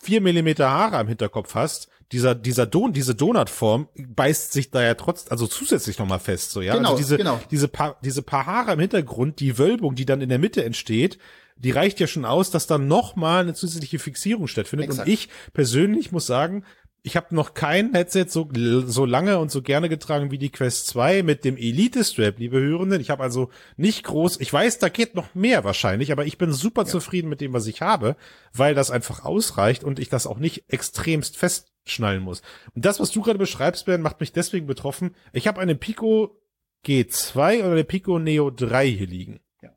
vier 0.03 0.21
Millimeter 0.21 0.69
Haare 0.71 0.99
am 0.99 1.09
Hinterkopf 1.09 1.55
hast, 1.55 1.89
dieser, 2.13 2.35
dieser 2.35 2.67
Don, 2.67 2.93
diese 2.93 3.15
Donutform 3.15 3.89
beißt 3.97 4.53
sich 4.53 4.71
da 4.71 4.83
ja 4.83 4.95
trotz, 4.95 5.27
also 5.31 5.47
zusätzlich 5.47 5.99
nochmal 5.99 6.21
fest, 6.21 6.53
so, 6.53 6.61
ja. 6.63 6.77
Genau, 6.77 6.91
also 6.91 6.99
diese, 6.99 7.17
genau. 7.17 7.41
diese 7.51 7.69
paar, 7.69 7.99
diese 8.03 8.23
paar 8.23 8.47
Haare 8.47 8.73
im 8.73 8.81
Hintergrund, 8.81 9.41
die 9.41 9.59
Wölbung, 9.59 9.95
die 9.95 10.07
dann 10.07 10.21
in 10.21 10.29
der 10.29 10.39
Mitte 10.39 10.65
entsteht, 10.65 11.19
die 11.57 11.71
reicht 11.71 11.99
ja 12.01 12.07
schon 12.07 12.25
aus, 12.25 12.51
dass 12.51 12.67
dann 12.67 12.87
nochmal 12.87 13.43
eine 13.43 13.55
zusätzliche 13.55 13.99
Fixierung 13.99 14.47
stattfindet. 14.47 14.89
Exakt. 14.89 15.09
Und 15.09 15.13
ich 15.13 15.29
persönlich 15.53 16.13
muss 16.13 16.27
sagen, 16.27 16.65
ich 17.07 17.17
habe 17.17 17.37
noch 17.37 17.55
kein 17.55 17.93
Headset 17.95 18.27
so, 18.27 18.49
so 18.53 19.05
lange 19.05 19.39
und 19.39 19.53
so 19.53 19.63
gerne 19.63 19.89
getragen 19.89 20.33
wie 20.33 20.39
die 20.39 20.51
Quest 20.51 20.89
2 20.89 21.23
mit 21.23 21.45
dem 21.45 21.57
Elite 21.57 22.03
Strap, 22.03 22.41
liebe 22.41 22.59
Hörenden. 22.59 23.01
Ich 23.01 23.11
habe 23.11 23.23
also 23.23 23.51
nicht 23.77 24.03
groß, 24.03 24.41
ich 24.41 24.53
weiß, 24.53 24.81
da 24.81 24.89
geht 24.89 25.15
noch 25.15 25.33
mehr 25.33 25.63
wahrscheinlich, 25.63 26.11
aber 26.11 26.27
ich 26.27 26.37
bin 26.37 26.53
super 26.53 26.83
ja. 26.83 26.89
zufrieden 26.89 27.29
mit 27.29 27.41
dem, 27.41 27.53
was 27.53 27.69
ich 27.69 27.81
habe, 27.81 28.17
weil 28.53 28.75
das 28.75 28.91
einfach 28.91 29.25
ausreicht 29.25 29.85
und 29.85 30.01
ich 30.01 30.09
das 30.09 30.27
auch 30.27 30.39
nicht 30.39 30.65
extremst 30.67 31.37
festschnallen 31.37 32.25
muss. 32.25 32.43
Und 32.75 32.85
das, 32.85 32.99
was 32.99 33.13
du 33.13 33.23
gerade 33.23 33.39
beschreibst, 33.39 33.87
Ben, 33.87 34.03
macht 34.03 34.19
mich 34.19 34.33
deswegen 34.33 34.67
betroffen. 34.67 35.15
Ich 35.33 35.47
habe 35.47 35.61
eine 35.61 35.77
Pico 35.77 36.43
G2 36.85 37.61
oder 37.61 37.71
eine 37.71 37.85
Pico 37.85 38.19
Neo 38.19 38.51
3 38.51 38.89
hier 38.89 39.07
liegen. 39.07 39.39
Ja. 39.63 39.71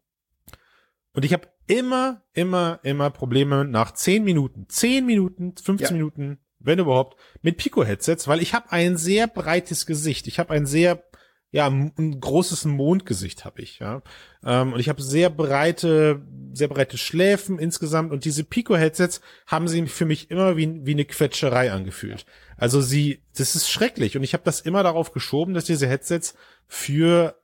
Und 1.14 1.26
ich 1.26 1.34
habe 1.34 1.48
immer, 1.68 2.24
immer, 2.34 2.80
immer 2.82 3.12
Probleme 3.12 3.66
nach 3.66 3.92
10 3.92 4.24
Minuten, 4.24 4.66
10 4.68 5.06
Minuten, 5.06 5.54
15 5.56 5.86
ja. 5.86 5.94
Minuten, 5.94 6.40
wenn 6.60 6.80
überhaupt, 6.80 7.18
mit 7.42 7.58
Pico-Headsets, 7.58 8.28
weil 8.28 8.42
ich 8.42 8.54
habe 8.54 8.72
ein 8.72 8.98
sehr 8.98 9.28
breites 9.28 9.86
Gesicht. 9.86 10.28
Ich 10.28 10.40
habe 10.40 10.54
ein 10.54 10.66
sehr 10.66 11.04
ja, 11.52 11.68
ein 11.68 12.20
großes 12.20 12.66
Mondgesicht 12.66 13.44
habe 13.44 13.62
ich, 13.62 13.80
ja. 13.80 14.04
Ähm, 14.46 14.74
und 14.74 14.80
ich 14.80 14.88
habe 14.88 15.02
sehr 15.02 15.32
breite, 15.32 16.22
sehr 16.54 16.68
breite 16.68 16.98
Schläfen 16.98 17.58
insgesamt 17.58 18.12
und 18.12 18.24
diese 18.24 18.44
Pico-Headsets 18.44 19.22
haben 19.48 19.68
sie 19.68 19.88
für 19.88 20.06
mich 20.06 20.30
immer 20.30 20.58
wie, 20.58 20.86
wie 20.86 20.92
eine 20.92 21.06
Quetscherei 21.06 21.72
angefühlt. 21.72 22.26
Also 22.56 22.82
sie, 22.82 23.24
das 23.36 23.56
ist 23.56 23.70
schrecklich 23.70 24.16
und 24.16 24.24
ich 24.24 24.34
habe 24.34 24.44
das 24.44 24.62
immer 24.62 24.84
darauf 24.84 25.12
geschoben, 25.12 25.56
dass 25.56 25.66
diese 25.66 25.88
Headsets 25.88 26.36
für 26.68 27.42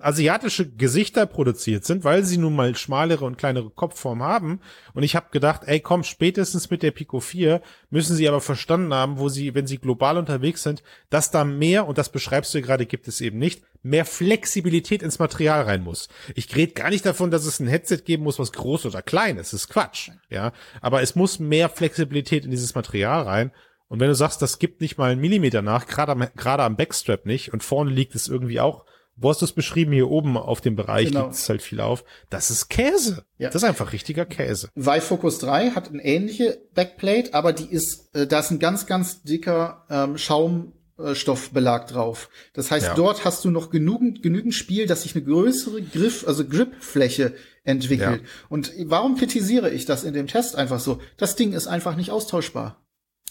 asiatische 0.00 0.70
Gesichter 0.70 1.26
produziert 1.26 1.84
sind, 1.84 2.04
weil 2.04 2.24
sie 2.24 2.38
nun 2.38 2.56
mal 2.56 2.76
schmalere 2.76 3.24
und 3.24 3.38
kleinere 3.38 3.70
Kopfform 3.70 4.22
haben. 4.22 4.60
Und 4.94 5.02
ich 5.02 5.16
habe 5.16 5.26
gedacht, 5.30 5.62
ey, 5.66 5.80
komm, 5.80 6.04
spätestens 6.04 6.70
mit 6.70 6.82
der 6.82 6.90
Pico 6.90 7.20
4 7.20 7.60
müssen 7.90 8.16
sie 8.16 8.28
aber 8.28 8.40
verstanden 8.40 8.94
haben, 8.94 9.18
wo 9.18 9.28
sie, 9.28 9.54
wenn 9.54 9.66
sie 9.66 9.78
global 9.78 10.18
unterwegs 10.18 10.62
sind, 10.62 10.82
dass 11.10 11.30
da 11.30 11.44
mehr, 11.44 11.86
und 11.86 11.98
das 11.98 12.10
beschreibst 12.10 12.54
du 12.54 12.62
gerade, 12.62 12.86
gibt 12.86 13.08
es 13.08 13.20
eben 13.20 13.38
nicht, 13.38 13.62
mehr 13.82 14.04
Flexibilität 14.04 15.02
ins 15.02 15.18
Material 15.18 15.62
rein 15.62 15.82
muss. 15.82 16.08
Ich 16.34 16.54
rede 16.54 16.74
gar 16.74 16.90
nicht 16.90 17.06
davon, 17.06 17.30
dass 17.30 17.46
es 17.46 17.60
ein 17.60 17.68
Headset 17.68 17.98
geben 18.04 18.24
muss, 18.24 18.38
was 18.38 18.52
groß 18.52 18.86
oder 18.86 19.02
klein 19.02 19.38
ist. 19.38 19.52
Das 19.52 19.62
ist 19.62 19.68
Quatsch. 19.68 20.10
Ja. 20.28 20.52
Aber 20.80 21.02
es 21.02 21.14
muss 21.14 21.38
mehr 21.38 21.68
Flexibilität 21.68 22.44
in 22.44 22.50
dieses 22.50 22.74
Material 22.74 23.22
rein. 23.22 23.52
Und 23.88 23.98
wenn 23.98 24.08
du 24.08 24.14
sagst, 24.14 24.40
das 24.40 24.58
gibt 24.58 24.80
nicht 24.80 24.98
mal 24.98 25.10
einen 25.10 25.20
Millimeter 25.20 25.62
nach, 25.62 25.86
gerade 25.86 26.12
am, 26.12 26.26
gerade 26.36 26.62
am 26.62 26.76
Backstrap 26.76 27.26
nicht, 27.26 27.52
und 27.52 27.64
vorne 27.64 27.90
liegt 27.90 28.14
es 28.14 28.28
irgendwie 28.28 28.60
auch 28.60 28.84
wo 29.20 29.28
hast 29.28 29.42
du 29.42 29.44
es 29.44 29.52
beschrieben? 29.52 29.92
Hier 29.92 30.08
oben 30.08 30.36
auf 30.36 30.60
dem 30.60 30.76
Bereich 30.76 31.08
genau. 31.08 31.24
liegt 31.24 31.34
es 31.34 31.48
halt 31.48 31.62
viel 31.62 31.80
auf. 31.80 32.04
Das 32.30 32.50
ist 32.50 32.68
Käse. 32.68 33.24
Ja. 33.38 33.48
Das 33.50 33.62
ist 33.62 33.68
einfach 33.68 33.92
richtiger 33.92 34.24
Käse. 34.24 34.70
Vive 34.74 35.02
Focus 35.02 35.38
3 35.38 35.70
hat 35.70 35.90
eine 35.90 36.02
ähnliche 36.02 36.58
Backplate, 36.74 37.34
aber 37.34 37.52
die 37.52 37.70
ist, 37.70 38.14
äh, 38.14 38.26
da 38.26 38.40
ist 38.40 38.50
ein 38.50 38.58
ganz, 38.58 38.86
ganz 38.86 39.22
dicker 39.22 39.84
ähm, 39.90 40.16
Schaumstoffbelag 40.16 41.88
drauf. 41.88 42.30
Das 42.54 42.70
heißt, 42.70 42.86
ja. 42.88 42.94
dort 42.94 43.26
hast 43.26 43.44
du 43.44 43.50
noch 43.50 43.70
genügend, 43.70 44.22
genügend 44.22 44.54
Spiel, 44.54 44.86
dass 44.86 45.02
sich 45.02 45.14
eine 45.14 45.24
größere 45.24 45.82
Griff, 45.82 46.26
also 46.26 46.46
Gripfläche 46.46 47.34
entwickelt. 47.62 48.22
Ja. 48.22 48.28
Und 48.48 48.72
warum 48.86 49.16
kritisiere 49.16 49.70
ich 49.70 49.84
das 49.84 50.02
in 50.02 50.14
dem 50.14 50.28
Test 50.28 50.56
einfach 50.56 50.80
so? 50.80 50.98
Das 51.18 51.36
Ding 51.36 51.52
ist 51.52 51.66
einfach 51.66 51.94
nicht 51.94 52.10
austauschbar. 52.10 52.79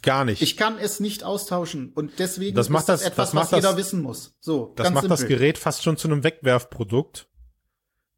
Gar 0.02 0.26
nicht. 0.26 0.41
Ich 0.41 0.58
kann 0.58 0.78
es 0.78 1.00
nicht 1.00 1.24
austauschen 1.24 1.91
und 1.93 2.20
deswegen 2.20 2.56
das 2.56 2.70
macht 2.70 2.89
das, 2.89 3.02
das 3.02 3.12
etwas, 3.12 3.28
das 3.28 3.34
macht 3.34 3.52
was 3.52 3.64
jeder 3.64 3.78
wissen 3.78 4.02
muss. 4.02 4.36
So, 4.39 4.74
das 4.76 4.91
macht 4.91 5.04
simpel. 5.04 5.10
das 5.10 5.28
Gerät 5.28 5.58
fast 5.58 5.84
schon 5.84 5.97
zu 5.97 6.08
einem 6.08 6.24
Wegwerfprodukt, 6.24 7.28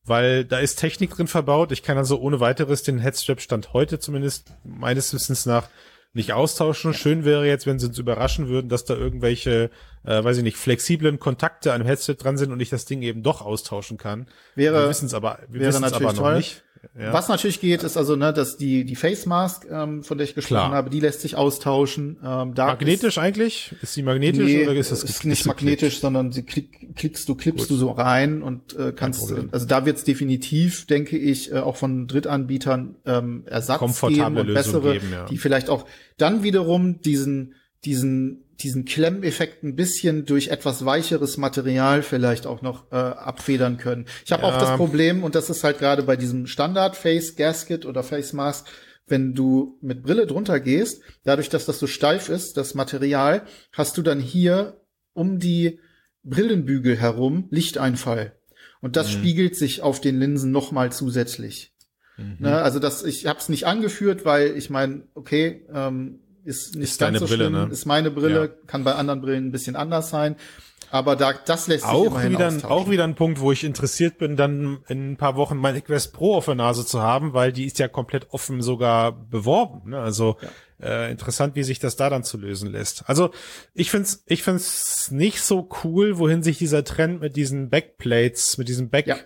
weil 0.03 0.45
da 0.45 0.59
ist 0.59 0.77
Technik 0.77 1.11
drin 1.11 1.27
verbaut. 1.27 1.71
Ich 1.71 1.84
kann 1.84 1.97
also 1.97 2.19
ohne 2.19 2.39
weiteres 2.39 2.84
den 2.84 2.99
Headstrap 2.99 3.41
Stand 3.41 3.73
heute 3.73 3.99
zumindest 3.99 4.53
meines 4.63 5.13
Wissens 5.13 5.45
nach 5.45 5.69
nicht 6.13 6.34
austauschen. 6.34 6.93
Schön 6.93 7.23
wäre 7.23 7.47
jetzt, 7.47 7.65
wenn 7.65 7.79
sie 7.79 7.88
uns 7.88 7.97
überraschen 7.97 8.47
würden, 8.47 8.69
dass 8.69 8.84
da 8.84 8.95
irgendwelche, 8.95 9.69
äh, 10.03 10.23
weiß 10.23 10.38
ich 10.38 10.43
nicht, 10.43 10.57
flexiblen 10.57 11.19
Kontakte 11.19 11.73
an 11.73 11.82
dem 11.82 11.88
Headset 11.88 12.15
dran 12.15 12.38
sind 12.38 12.51
und 12.51 12.59
ich 12.59 12.69
das 12.69 12.86
Ding 12.86 13.01
eben 13.01 13.23
doch 13.23 13.41
austauschen 13.41 13.97
kann. 13.97 14.27
Wäre, 14.55 14.84
wir 14.84 14.89
wissen 14.89 15.05
es 15.05 15.13
aber, 15.13 15.39
wir 15.47 15.61
wissen 15.61 15.84
es 15.84 15.93
aber 15.93 16.13
noch 16.13 16.19
toll. 16.19 16.38
nicht. 16.38 16.63
Ja. 16.99 17.13
Was 17.13 17.29
natürlich 17.29 17.61
geht, 17.61 17.84
ist 17.84 17.95
also, 17.95 18.15
ne, 18.15 18.34
dass 18.34 18.57
die, 18.57 18.86
die 18.86 18.95
Face 18.95 19.25
Mask, 19.25 19.67
ähm, 19.69 20.03
von 20.03 20.17
der 20.17 20.25
ich 20.25 20.34
gesprochen 20.34 20.57
Klar. 20.57 20.71
habe, 20.71 20.89
die 20.89 20.99
lässt 20.99 21.21
sich 21.21 21.36
austauschen. 21.36 22.17
Ähm, 22.23 22.55
da 22.55 22.67
magnetisch 22.67 23.17
ist, 23.17 23.17
eigentlich? 23.17 23.75
Ist 23.82 23.93
sie 23.93 24.03
magnetisch 24.03 24.43
nee, 24.43 24.63
oder 24.63 24.75
ist 24.75 24.91
das 24.91 25.03
ist 25.03 25.23
nicht 25.25 25.45
magnetisch, 25.45 25.99
sondern 25.99 26.32
sie 26.32 26.43
klick, 26.43 26.95
klickst 26.95 27.29
du, 27.29 27.36
klippst 27.36 27.67
Gut. 27.67 27.71
du 27.71 27.79
so 27.79 27.91
rein 27.91 28.41
und 28.41 28.75
äh, 28.75 28.93
kannst, 28.93 29.32
also 29.51 29.65
da 29.65 29.86
wird 29.86 29.97
es 29.97 30.03
definitiv, 30.03 30.88
denke 30.88 31.17
ich, 31.17 31.51
äh, 31.51 31.59
auch 31.59 31.75
von 31.75 32.07
Drittanbietern 32.07 32.95
ähm, 33.05 33.43
Ersatz 33.45 34.01
geben 34.01 34.38
und 34.38 34.53
bessere, 34.53 34.93
geben, 34.93 35.11
ja. 35.11 35.25
die 35.25 35.38
vielleicht 35.38 35.69
auch 35.69 35.86
dann 36.17 36.43
wiederum 36.43 37.01
diesen, 37.01 37.53
diesen 37.86 38.43
diesen 38.59 38.85
Klemmeffekt 38.85 39.63
ein 39.63 39.75
bisschen 39.75 40.25
durch 40.25 40.49
etwas 40.49 40.85
weicheres 40.85 41.37
Material 41.37 42.03
vielleicht 42.03 42.45
auch 42.45 42.61
noch 42.61 42.91
äh, 42.91 42.95
abfedern 42.95 43.77
können. 43.77 44.05
Ich 44.25 44.31
habe 44.31 44.43
ja. 44.43 44.49
auch 44.49 44.57
das 44.59 44.75
Problem, 44.77 45.23
und 45.23 45.35
das 45.35 45.49
ist 45.49 45.63
halt 45.63 45.79
gerade 45.79 46.03
bei 46.03 46.15
diesem 46.15 46.47
Standard 46.47 46.95
Face 46.95 47.35
Gasket 47.35 47.85
oder 47.85 48.03
Face 48.03 48.33
Mask, 48.33 48.67
wenn 49.07 49.33
du 49.33 49.77
mit 49.81 50.03
Brille 50.03 50.25
drunter 50.25 50.59
gehst, 50.59 51.01
dadurch, 51.23 51.49
dass 51.49 51.65
das 51.65 51.79
so 51.79 51.87
steif 51.87 52.29
ist, 52.29 52.57
das 52.57 52.75
Material, 52.75 53.43
hast 53.73 53.97
du 53.97 54.01
dann 54.01 54.19
hier 54.19 54.81
um 55.13 55.39
die 55.39 55.79
Brillenbügel 56.23 56.95
herum 56.95 57.47
Lichteinfall. 57.49 58.33
Und 58.79 58.95
das 58.95 59.07
mhm. 59.07 59.19
spiegelt 59.19 59.55
sich 59.55 59.81
auf 59.81 60.01
den 60.01 60.19
Linsen 60.19 60.51
nochmal 60.51 60.91
zusätzlich. 60.91 61.73
Mhm. 62.17 62.37
Ne, 62.39 62.61
also 62.61 62.79
das, 62.79 63.03
ich 63.03 63.25
habe 63.25 63.39
es 63.39 63.49
nicht 63.49 63.65
angeführt, 63.65 64.25
weil 64.25 64.55
ich 64.57 64.69
meine, 64.69 65.03
okay, 65.13 65.65
ähm, 65.73 66.19
ist 66.43 66.75
nicht 66.75 66.91
ist 66.91 66.99
ganz 66.99 67.19
so 67.19 67.25
Brille, 67.25 67.45
schlimm, 67.45 67.53
ne? 67.53 67.69
ist 67.71 67.85
meine 67.85 68.11
Brille, 68.11 68.41
ja. 68.41 68.67
kann 68.67 68.83
bei 68.83 68.93
anderen 68.95 69.21
Brillen 69.21 69.47
ein 69.47 69.51
bisschen 69.51 69.75
anders 69.75 70.09
sein. 70.09 70.35
Aber 70.89 71.15
da, 71.15 71.33
das 71.33 71.67
lässt 71.67 71.85
sich 71.85 71.93
auch 71.93 72.21
wieder, 72.21 72.51
auch 72.69 72.89
wieder 72.89 73.05
ein 73.05 73.15
Punkt, 73.15 73.39
wo 73.39 73.53
ich 73.53 73.63
interessiert 73.63 74.17
bin, 74.17 74.35
dann 74.35 74.79
in 74.89 75.13
ein 75.13 75.17
paar 75.17 75.37
Wochen 75.37 75.55
meine 75.55 75.81
Quest 75.81 76.11
Pro 76.11 76.35
auf 76.35 76.45
der 76.45 76.55
Nase 76.55 76.85
zu 76.85 77.01
haben, 77.01 77.33
weil 77.33 77.53
die 77.53 77.65
ist 77.65 77.79
ja 77.79 77.87
komplett 77.87 78.27
offen 78.31 78.61
sogar 78.61 79.13
beworben. 79.13 79.91
Ne? 79.91 79.99
Also 79.99 80.35
ja. 80.79 81.05
äh, 81.05 81.11
interessant, 81.11 81.55
wie 81.55 81.63
sich 81.63 81.79
das 81.79 81.95
da 81.95 82.09
dann 82.09 82.25
zu 82.25 82.37
lösen 82.37 82.69
lässt. 82.69 83.07
Also 83.07 83.31
ich 83.73 83.89
find's, 83.89 84.23
ich 84.25 84.43
find's 84.43 85.11
nicht 85.11 85.41
so 85.41 85.69
cool, 85.85 86.17
wohin 86.17 86.43
sich 86.43 86.57
dieser 86.57 86.83
Trend 86.83 87.21
mit 87.21 87.37
diesen 87.37 87.69
Backplates, 87.69 88.57
mit 88.57 88.67
diesem 88.67 88.89
Back 88.89 89.07
ja 89.07 89.17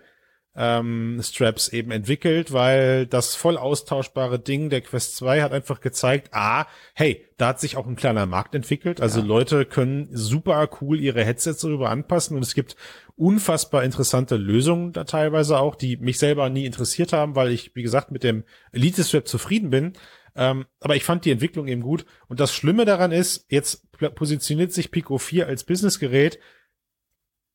ähm, 0.55 1.19
Straps 1.21 1.67
eben 1.69 1.91
entwickelt, 1.91 2.53
weil 2.53 3.05
das 3.07 3.35
voll 3.35 3.57
austauschbare 3.57 4.39
Ding 4.39 4.69
der 4.69 4.81
Quest 4.81 5.17
2 5.17 5.41
hat 5.41 5.51
einfach 5.51 5.81
gezeigt, 5.81 6.29
ah, 6.31 6.65
hey, 6.93 7.25
da 7.37 7.49
hat 7.49 7.59
sich 7.59 7.75
auch 7.75 7.85
ein 7.85 7.97
kleiner 7.97 8.25
Markt 8.25 8.55
entwickelt. 8.55 9.01
Also 9.01 9.19
ja. 9.19 9.25
Leute 9.25 9.65
können 9.65 10.07
super 10.11 10.69
cool 10.79 10.99
ihre 10.99 11.25
Headsets 11.25 11.61
darüber 11.61 11.89
anpassen 11.89 12.37
und 12.37 12.43
es 12.43 12.53
gibt 12.53 12.75
unfassbar 13.17 13.83
interessante 13.83 14.37
Lösungen 14.37 14.93
da 14.93 15.03
teilweise 15.03 15.57
auch, 15.59 15.75
die 15.75 15.97
mich 15.97 16.19
selber 16.19 16.49
nie 16.49 16.65
interessiert 16.65 17.13
haben, 17.13 17.35
weil 17.35 17.51
ich, 17.51 17.75
wie 17.75 17.83
gesagt, 17.83 18.11
mit 18.11 18.23
dem 18.23 18.43
Elite 18.71 19.03
Strap 19.03 19.27
zufrieden 19.27 19.69
bin. 19.69 19.93
Ähm, 20.37 20.65
aber 20.81 20.95
ich 20.95 21.03
fand 21.03 21.25
die 21.25 21.31
Entwicklung 21.31 21.67
eben 21.67 21.81
gut. 21.81 22.05
Und 22.27 22.39
das 22.39 22.53
Schlimme 22.53 22.85
daran 22.85 23.11
ist, 23.11 23.45
jetzt 23.49 23.89
positioniert 24.15 24.73
sich 24.73 24.91
Pico 24.91 25.17
4 25.17 25.47
als 25.47 25.63
Businessgerät, 25.63 26.39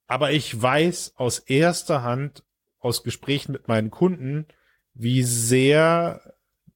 aber 0.06 0.32
ich 0.32 0.60
weiß 0.60 1.12
aus 1.16 1.38
erster 1.38 2.02
Hand, 2.02 2.42
aus 2.80 3.02
Gesprächen 3.02 3.52
mit 3.52 3.68
meinen 3.68 3.90
Kunden, 3.90 4.46
wie 4.94 5.22
sehr 5.22 6.20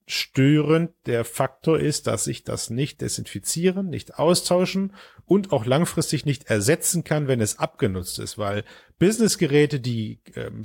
störend 0.07 0.91
der 1.07 1.25
Faktor 1.25 1.81
ist, 1.81 2.07
dass 2.07 2.27
ich 2.27 2.45
das 2.45 2.69
nicht 2.69 3.01
desinfizieren, 3.01 3.89
nicht 3.89 4.19
austauschen 4.19 4.93
und 5.25 5.51
auch 5.51 5.65
langfristig 5.65 6.27
nicht 6.27 6.51
ersetzen 6.51 7.05
kann, 7.05 7.27
wenn 7.27 7.41
es 7.41 7.59
abgenutzt 7.59 8.19
ist, 8.19 8.37
weil 8.37 8.65
Businessgeräte, 8.99 9.81
die 9.81 10.21
ähm, 10.35 10.65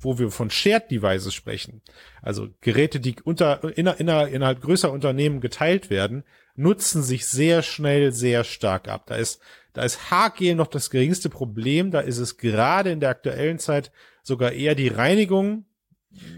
wo 0.00 0.18
wir 0.18 0.30
von 0.30 0.50
Shared 0.50 0.90
Devices 0.90 1.32
sprechen, 1.32 1.80
also 2.20 2.48
Geräte, 2.60 3.00
die 3.00 3.16
unter 3.24 3.76
inner, 3.76 3.98
inner, 3.98 4.28
innerhalb 4.28 4.60
größerer 4.60 4.92
Unternehmen 4.92 5.40
geteilt 5.40 5.88
werden, 5.88 6.24
nutzen 6.54 7.02
sich 7.02 7.26
sehr 7.26 7.62
schnell 7.62 8.12
sehr 8.12 8.44
stark 8.44 8.88
ab. 8.88 9.06
Da 9.06 9.16
ist 9.16 9.40
da 9.72 9.82
ist 9.82 10.10
Haargel 10.10 10.54
noch 10.54 10.68
das 10.68 10.88
geringste 10.88 11.28
Problem, 11.28 11.90
da 11.90 12.00
ist 12.00 12.18
es 12.18 12.36
gerade 12.36 12.92
in 12.92 13.00
der 13.00 13.08
aktuellen 13.08 13.58
Zeit 13.58 13.90
sogar 14.24 14.52
eher 14.52 14.74
die 14.74 14.88
Reinigung. 14.88 15.66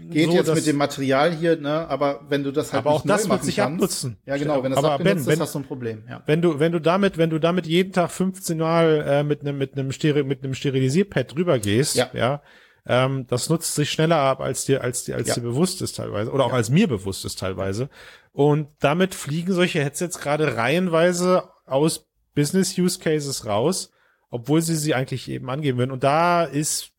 Geht 0.09 0.29
so, 0.29 0.33
jetzt 0.33 0.53
mit 0.53 0.65
dem 0.65 0.77
Material 0.77 1.33
hier, 1.33 1.59
ne? 1.59 1.87
Aber 1.87 2.21
wenn 2.29 2.43
du 2.43 2.51
das 2.51 2.73
halt 2.73 2.85
aber 2.85 2.95
auch 2.95 3.03
das 3.05 3.29
wird 3.29 3.43
sich 3.43 3.57
kannst, 3.57 3.75
abnutzen. 3.75 4.17
Ja, 4.25 4.37
genau. 4.37 4.63
Wenn 4.63 4.71
das 4.71 4.83
aber 4.83 5.03
ben, 5.03 5.17
ist, 5.17 5.39
hast 5.39 5.53
du 5.53 5.59
ein 5.59 5.65
Problem. 5.65 6.03
Ja. 6.09 6.23
Wenn 6.25 6.41
du 6.41 6.59
wenn 6.59 6.71
du 6.71 6.79
damit 6.79 7.17
wenn 7.17 7.29
du 7.29 7.39
damit 7.39 7.67
jeden 7.67 7.93
Tag 7.93 8.09
15 8.09 8.57
Mal 8.57 9.05
äh, 9.07 9.23
mit 9.23 9.41
einem 9.41 9.57
mit 9.57 9.73
einem 9.73 9.91
Steril 9.91 10.23
mit 10.23 10.43
einem 10.43 10.55
Sterilisierpad 10.55 11.35
drüber 11.35 11.59
gehst, 11.59 11.95
ja, 11.95 12.09
ja 12.13 12.41
ähm, 12.87 13.27
das 13.27 13.49
nutzt 13.49 13.75
sich 13.75 13.91
schneller 13.91 14.17
ab 14.17 14.41
als 14.41 14.65
dir 14.65 14.81
als 14.81 15.03
dir 15.03 15.15
als 15.15 15.27
ja. 15.27 15.35
dir 15.35 15.41
bewusst 15.41 15.81
ist 15.81 15.97
teilweise 15.97 16.31
oder 16.31 16.45
auch 16.45 16.51
ja. 16.51 16.55
als 16.55 16.69
mir 16.69 16.87
bewusst 16.87 17.25
ist 17.25 17.37
teilweise. 17.37 17.89
Und 18.31 18.69
damit 18.79 19.13
fliegen 19.13 19.53
solche 19.53 19.83
Headsets 19.83 20.19
gerade 20.19 20.57
reihenweise 20.57 21.49
aus 21.65 22.07
Business 22.33 22.77
Use 22.77 22.99
Cases 22.99 23.45
raus, 23.45 23.91
obwohl 24.29 24.61
sie 24.61 24.75
sie 24.75 24.93
eigentlich 24.93 25.29
eben 25.29 25.49
angeben 25.49 25.77
würden. 25.77 25.91
Und 25.91 26.03
da 26.03 26.43
ist 26.43 26.93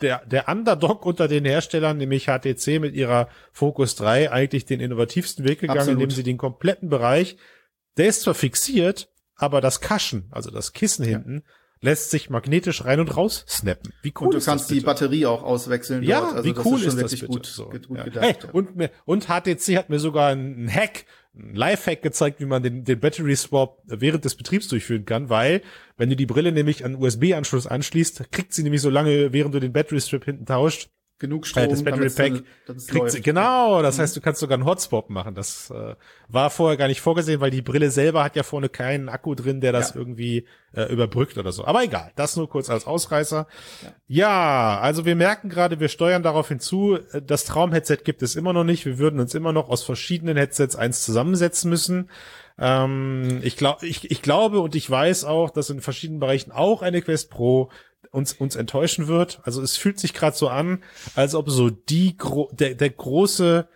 der, 0.00 0.24
der 0.26 0.48
Underdog 0.48 1.04
unter 1.06 1.28
den 1.28 1.44
Herstellern, 1.44 1.96
nämlich 1.96 2.26
HTC 2.26 2.80
mit 2.80 2.94
ihrer 2.94 3.28
Focus 3.52 3.96
3, 3.96 4.32
eigentlich 4.32 4.64
den 4.64 4.80
innovativsten 4.80 5.44
Weg 5.44 5.60
gegangen, 5.60 5.80
Absolut. 5.80 6.00
indem 6.02 6.14
sie 6.14 6.22
den 6.22 6.38
kompletten 6.38 6.88
Bereich, 6.88 7.36
der 7.96 8.06
ist 8.06 8.22
zwar 8.22 8.34
fixiert, 8.34 9.08
aber 9.36 9.60
das 9.60 9.80
Kaschen, 9.80 10.28
also 10.30 10.50
das 10.50 10.72
Kissen 10.72 11.04
ja. 11.04 11.10
hinten, 11.10 11.44
lässt 11.80 12.10
sich 12.10 12.28
magnetisch 12.28 12.84
rein 12.84 13.00
und 13.00 13.16
raus 13.16 13.44
snappen. 13.48 13.92
Wie 14.02 14.12
cool 14.20 14.26
und 14.26 14.34
du 14.34 14.40
kannst 14.40 14.70
das 14.70 14.76
die 14.76 14.80
Batterie 14.80 15.26
auch 15.26 15.42
auswechseln. 15.42 16.02
Ja, 16.02 16.20
dort. 16.20 16.36
Also 16.36 16.44
wie 16.44 16.58
cool 16.64 16.78
ist, 16.78 16.86
ist 16.86 17.02
das 17.02 17.10
bitte? 17.12 17.26
Gut, 17.26 17.46
so, 17.46 17.70
gut 17.70 17.86
ja. 17.96 18.04
gedacht, 18.04 18.24
hey, 18.24 18.34
ja. 18.42 18.50
und, 18.52 18.90
und 19.06 19.28
HTC 19.28 19.76
hat 19.76 19.88
mir 19.88 19.98
sogar 19.98 20.28
einen 20.28 20.70
Hack 20.72 21.06
ein 21.34 21.54
Lifehack 21.54 22.02
gezeigt, 22.02 22.40
wie 22.40 22.46
man 22.46 22.62
den, 22.62 22.84
den 22.84 22.98
Battery 22.98 23.36
Swap 23.36 23.82
während 23.86 24.24
des 24.24 24.34
Betriebs 24.34 24.68
durchführen 24.68 25.04
kann, 25.04 25.28
weil 25.28 25.62
wenn 25.96 26.10
du 26.10 26.16
die 26.16 26.26
Brille 26.26 26.52
nämlich 26.52 26.84
an 26.84 26.96
USB-Anschluss 26.96 27.66
anschließt, 27.66 28.32
kriegt 28.32 28.52
sie 28.52 28.62
nämlich 28.62 28.82
so 28.82 28.90
lange, 28.90 29.32
während 29.32 29.54
du 29.54 29.60
den 29.60 29.72
Battery 29.72 30.00
Strip 30.00 30.24
hinten 30.24 30.46
tauscht, 30.46 30.90
genug 31.20 31.46
Strom. 31.46 31.68
das 31.68 31.84
Battery 31.84 32.10
Pack 32.10 32.42
kriegt 32.88 33.10
sie, 33.10 33.20
genau, 33.20 33.82
das 33.82 33.98
mhm. 33.98 34.02
heißt, 34.02 34.16
du 34.16 34.20
kannst 34.20 34.40
sogar 34.40 34.56
einen 34.56 34.64
Hotspot 34.64 35.10
machen. 35.10 35.34
Das 35.34 35.70
äh, 35.70 35.94
war 36.28 36.50
vorher 36.50 36.76
gar 36.76 36.88
nicht 36.88 37.00
vorgesehen, 37.00 37.40
weil 37.40 37.50
die 37.50 37.62
Brille 37.62 37.90
selber 37.90 38.24
hat 38.24 38.34
ja 38.34 38.42
vorne 38.42 38.68
keinen 38.68 39.08
Akku 39.08 39.34
drin, 39.34 39.60
der 39.60 39.72
das 39.72 39.90
ja. 39.90 39.96
irgendwie 39.96 40.46
äh, 40.72 40.84
überbrückt 40.92 41.38
oder 41.38 41.52
so. 41.52 41.64
Aber 41.64 41.84
egal, 41.84 42.10
das 42.16 42.36
nur 42.36 42.48
kurz 42.48 42.70
als 42.70 42.86
Ausreißer. 42.86 43.46
Ja, 43.82 43.90
ja 44.08 44.80
also 44.80 45.04
wir 45.04 45.14
merken 45.14 45.48
gerade, 45.48 45.78
wir 45.78 45.88
steuern 45.88 46.22
darauf 46.22 46.48
hinzu, 46.48 46.98
äh, 47.12 47.22
das 47.22 47.44
Traumheadset 47.44 48.04
gibt 48.04 48.22
es 48.22 48.34
immer 48.34 48.52
noch 48.52 48.64
nicht. 48.64 48.86
Wir 48.86 48.98
würden 48.98 49.20
uns 49.20 49.34
immer 49.34 49.52
noch 49.52 49.68
aus 49.68 49.84
verschiedenen 49.84 50.36
Headsets 50.36 50.74
eins 50.74 51.04
zusammensetzen 51.04 51.70
müssen. 51.70 52.08
Ähm, 52.58 53.40
ich, 53.42 53.56
glaube, 53.56 53.86
ich, 53.86 54.10
ich 54.10 54.22
glaube 54.22 54.60
und 54.60 54.74
ich 54.74 54.88
weiß 54.88 55.24
auch, 55.24 55.50
dass 55.50 55.70
in 55.70 55.80
verschiedenen 55.80 56.20
Bereichen 56.20 56.52
auch 56.52 56.82
eine 56.82 57.02
Quest 57.02 57.30
Pro 57.30 57.70
uns 58.10 58.32
uns 58.32 58.56
enttäuschen 58.56 59.06
wird. 59.06 59.40
Also 59.44 59.62
es 59.62 59.76
fühlt 59.76 59.98
sich 59.98 60.14
gerade 60.14 60.36
so 60.36 60.48
an, 60.48 60.82
als 61.14 61.34
ob 61.34 61.50
so 61.50 61.70
die 61.70 62.16
gro 62.16 62.50
der 62.52 62.74
der 62.74 62.90
große 62.90 63.68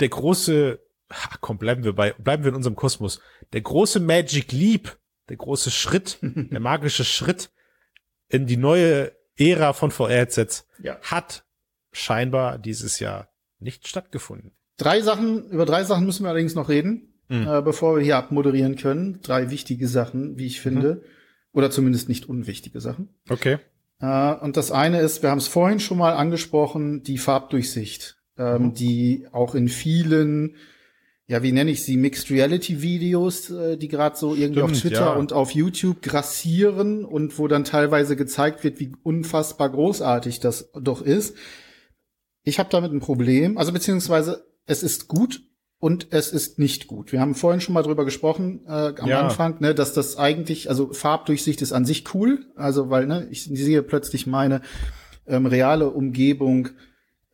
der 0.00 0.08
große 0.08 0.80
ach 1.08 1.38
komm 1.40 1.58
bleiben 1.58 1.84
wir 1.84 1.92
bei 1.92 2.12
bleiben 2.12 2.44
wir 2.44 2.50
in 2.50 2.56
unserem 2.56 2.76
Kosmos. 2.76 3.20
Der 3.52 3.60
große 3.60 4.00
Magic 4.00 4.52
Leap, 4.52 4.98
der 5.28 5.36
große 5.36 5.70
Schritt, 5.70 6.18
der 6.22 6.60
magische 6.60 7.04
Schritt 7.04 7.50
in 8.28 8.46
die 8.46 8.56
neue 8.56 9.12
Ära 9.36 9.72
von 9.72 9.90
VR-Headsets 9.90 10.66
ja. 10.82 10.98
hat 11.02 11.44
scheinbar 11.92 12.58
dieses 12.58 13.00
Jahr 13.00 13.28
nicht 13.58 13.88
stattgefunden. 13.88 14.52
Drei 14.76 15.00
Sachen, 15.00 15.48
über 15.50 15.66
drei 15.66 15.84
Sachen 15.84 16.06
müssen 16.06 16.24
wir 16.24 16.30
allerdings 16.30 16.54
noch 16.54 16.68
reden, 16.68 17.14
mhm. 17.28 17.46
äh, 17.46 17.62
bevor 17.62 17.96
wir 17.96 18.02
hier 18.02 18.16
abmoderieren 18.16 18.76
können. 18.76 19.20
Drei 19.22 19.50
wichtige 19.50 19.88
Sachen, 19.88 20.36
wie 20.36 20.46
ich 20.46 20.60
finde. 20.60 20.96
Mhm. 20.96 21.00
Oder 21.54 21.70
zumindest 21.70 22.08
nicht 22.08 22.28
unwichtige 22.28 22.80
Sachen. 22.80 23.08
Okay. 23.30 23.58
Äh, 24.00 24.34
und 24.34 24.56
das 24.56 24.70
eine 24.70 25.00
ist, 25.00 25.22
wir 25.22 25.30
haben 25.30 25.38
es 25.38 25.48
vorhin 25.48 25.80
schon 25.80 25.98
mal 25.98 26.12
angesprochen, 26.12 27.02
die 27.02 27.16
Farbdurchsicht, 27.16 28.16
ähm, 28.36 28.62
mhm. 28.62 28.74
die 28.74 29.28
auch 29.32 29.54
in 29.54 29.68
vielen, 29.68 30.56
ja, 31.26 31.42
wie 31.42 31.52
nenne 31.52 31.70
ich 31.70 31.84
sie, 31.84 31.96
Mixed 31.96 32.30
Reality 32.30 32.82
Videos, 32.82 33.50
äh, 33.50 33.76
die 33.76 33.88
gerade 33.88 34.16
so 34.16 34.34
irgendwie 34.34 34.60
Stimmt, 34.60 34.72
auf 34.72 34.80
Twitter 34.80 35.00
ja. 35.06 35.14
und 35.14 35.32
auf 35.32 35.52
YouTube 35.52 36.02
grassieren 36.02 37.04
und 37.04 37.38
wo 37.38 37.48
dann 37.48 37.64
teilweise 37.64 38.16
gezeigt 38.16 38.64
wird, 38.64 38.80
wie 38.80 38.92
unfassbar 39.02 39.70
großartig 39.70 40.40
das 40.40 40.70
doch 40.74 41.00
ist. 41.00 41.36
Ich 42.42 42.58
habe 42.58 42.68
damit 42.68 42.92
ein 42.92 43.00
Problem, 43.00 43.56
also 43.56 43.72
beziehungsweise 43.72 44.44
es 44.66 44.82
ist 44.82 45.08
gut 45.08 45.40
und 45.84 46.06
es 46.12 46.32
ist 46.32 46.58
nicht 46.58 46.86
gut. 46.86 47.12
Wir 47.12 47.20
haben 47.20 47.34
vorhin 47.34 47.60
schon 47.60 47.74
mal 47.74 47.82
drüber 47.82 48.06
gesprochen 48.06 48.62
äh, 48.66 48.94
am 48.98 49.06
ja. 49.06 49.20
Anfang, 49.20 49.60
ne, 49.60 49.74
dass 49.74 49.92
das 49.92 50.16
eigentlich, 50.16 50.70
also 50.70 50.94
Farbdurchsicht 50.94 51.60
ist 51.60 51.74
an 51.74 51.84
sich 51.84 52.14
cool, 52.14 52.46
also 52.56 52.88
weil 52.88 53.06
ne, 53.06 53.28
ich 53.30 53.44
sehe 53.44 53.82
plötzlich 53.82 54.26
meine 54.26 54.62
ähm, 55.26 55.44
reale 55.44 55.90
Umgebung 55.90 56.70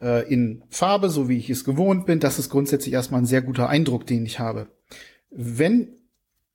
äh, 0.02 0.28
in 0.28 0.64
Farbe, 0.68 1.10
so 1.10 1.28
wie 1.28 1.38
ich 1.38 1.48
es 1.48 1.62
gewohnt 1.62 2.06
bin. 2.06 2.18
Das 2.18 2.40
ist 2.40 2.50
grundsätzlich 2.50 2.92
erstmal 2.92 3.20
ein 3.20 3.26
sehr 3.26 3.40
guter 3.40 3.68
Eindruck, 3.68 4.04
den 4.04 4.26
ich 4.26 4.40
habe. 4.40 4.66
Wenn 5.30 5.92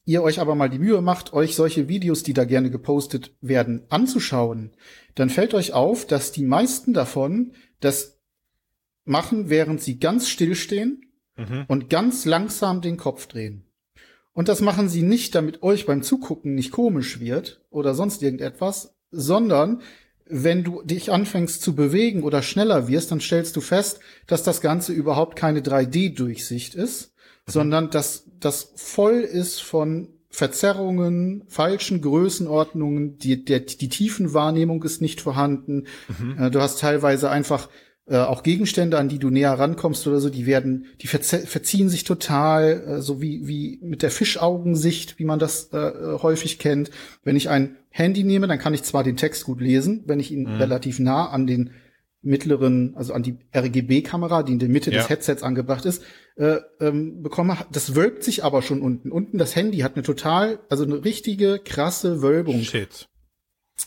ihr 0.04 0.22
euch 0.22 0.42
aber 0.42 0.54
mal 0.54 0.70
die 0.70 0.80
Mühe 0.80 1.00
macht, 1.00 1.32
euch 1.32 1.56
solche 1.56 1.88
Videos, 1.88 2.24
die 2.24 2.34
da 2.34 2.44
gerne 2.44 2.72
gepostet 2.72 3.38
werden, 3.40 3.84
anzuschauen, 3.88 4.74
dann 5.16 5.30
fällt 5.30 5.54
euch 5.54 5.72
auf, 5.72 6.06
dass 6.06 6.34
die 6.34 6.44
meisten 6.44 6.92
davon 6.92 7.54
das 7.80 8.20
machen, 9.06 9.50
während 9.50 9.82
sie 9.82 9.98
ganz 9.98 10.28
stillstehen 10.28 11.00
mhm. 11.38 11.66
und 11.68 11.90
ganz 11.90 12.26
langsam 12.26 12.82
den 12.82 12.98
Kopf 12.98 13.28
drehen. 13.28 13.66
Und 14.34 14.50
das 14.50 14.60
machen 14.60 14.90
sie 14.90 15.02
nicht, 15.02 15.34
damit 15.34 15.64
euch 15.64 15.86
beim 15.86 16.04
Zugucken 16.04 16.56
nicht 16.56 16.72
komisch 16.72 17.20
wird 17.20 17.62
oder 17.70 17.94
sonst 17.94 18.22
irgendetwas, 18.22 18.96
sondern 19.10 19.82
wenn 20.28 20.64
du 20.64 20.82
dich 20.82 21.12
anfängst 21.12 21.62
zu 21.62 21.76
bewegen 21.76 22.24
oder 22.24 22.42
schneller 22.42 22.88
wirst, 22.88 23.12
dann 23.12 23.22
stellst 23.22 23.56
du 23.56 23.62
fest, 23.62 24.00
dass 24.28 24.44
das 24.44 24.60
Ganze 24.60 24.92
überhaupt 24.92 25.38
keine 25.38 25.62
3D-Durchsicht 25.62 26.76
ist, 26.76 27.14
mhm. 27.48 27.52
sondern 27.52 27.90
dass 27.92 28.26
das 28.40 28.74
voll 28.76 29.22
ist 29.22 29.62
von 29.62 30.10
Verzerrungen, 30.30 31.44
falschen 31.48 32.02
Größenordnungen, 32.02 33.18
die, 33.20 33.46
der, 33.46 33.62
die 33.62 33.88
Tiefenwahrnehmung 33.88 34.84
ist 34.84 35.02
nicht 35.02 35.22
vorhanden. 35.22 35.86
Mhm. 36.20 36.38
Äh, 36.38 36.52
du 36.52 36.60
hast 36.60 36.82
teilweise 36.82 37.30
einfach 37.30 37.70
äh, 38.08 38.18
auch 38.18 38.44
Gegenstände, 38.44 39.00
an 39.00 39.10
die 39.10 39.18
du 39.18 39.30
näher 39.30 39.54
rankommst 39.54 40.06
oder 40.06 40.20
so, 40.20 40.30
die 40.30 40.46
werden, 40.46 40.86
die 41.02 41.08
verziehen 41.08 41.90
sich 41.90 42.04
total, 42.04 42.84
äh, 42.88 43.02
so 43.02 43.22
wie, 43.22 43.48
wie 43.48 43.80
mit 43.82 44.04
der 44.04 44.12
Fischaugensicht, 44.12 45.18
wie 45.18 45.26
man 45.26 45.40
das 45.40 45.70
äh, 45.74 45.78
äh, 45.78 46.20
häufig 46.22 46.60
kennt. 46.60 46.92
Wenn 47.24 47.36
ich 47.36 47.50
ein 47.50 47.78
Handy 47.90 48.24
nehme, 48.24 48.48
dann 48.48 48.60
kann 48.60 48.76
ich 48.76 48.84
zwar 48.84 49.04
den 49.04 49.18
Text 49.18 49.46
gut 49.46 49.60
lesen, 49.60 50.04
wenn 50.06 50.20
ich 50.20 50.32
ihn 50.32 50.44
mhm. 50.44 50.58
relativ 50.58 51.00
nah 51.00 51.30
an 51.30 51.48
den 51.48 51.72
mittleren, 52.22 52.94
also 52.96 53.14
an 53.14 53.24
die 53.24 53.38
RGB-Kamera, 53.56 54.44
die 54.44 54.54
in 54.54 54.60
der 54.60 54.70
Mitte 54.70 54.92
ja. 54.92 54.98
des 54.98 55.10
Headsets 55.10 55.44
angebracht 55.44 55.86
ist, 55.86 56.04
äh, 56.36 56.58
ähm, 56.80 57.24
bekomme. 57.24 57.58
Das 57.72 57.96
wölbt 57.96 58.24
sich 58.24 58.44
aber 58.44 58.62
schon 58.62 58.82
unten. 58.82 59.12
Unten 59.12 59.38
das 59.38 59.56
Handy 59.56 59.80
hat 59.80 59.96
eine 59.96 60.04
total, 60.04 60.60
also 60.70 60.84
eine 60.84 61.04
richtige 61.04 61.60
krasse 61.60 62.22
Wölbung. 62.22 62.62
Shit. 62.62 63.08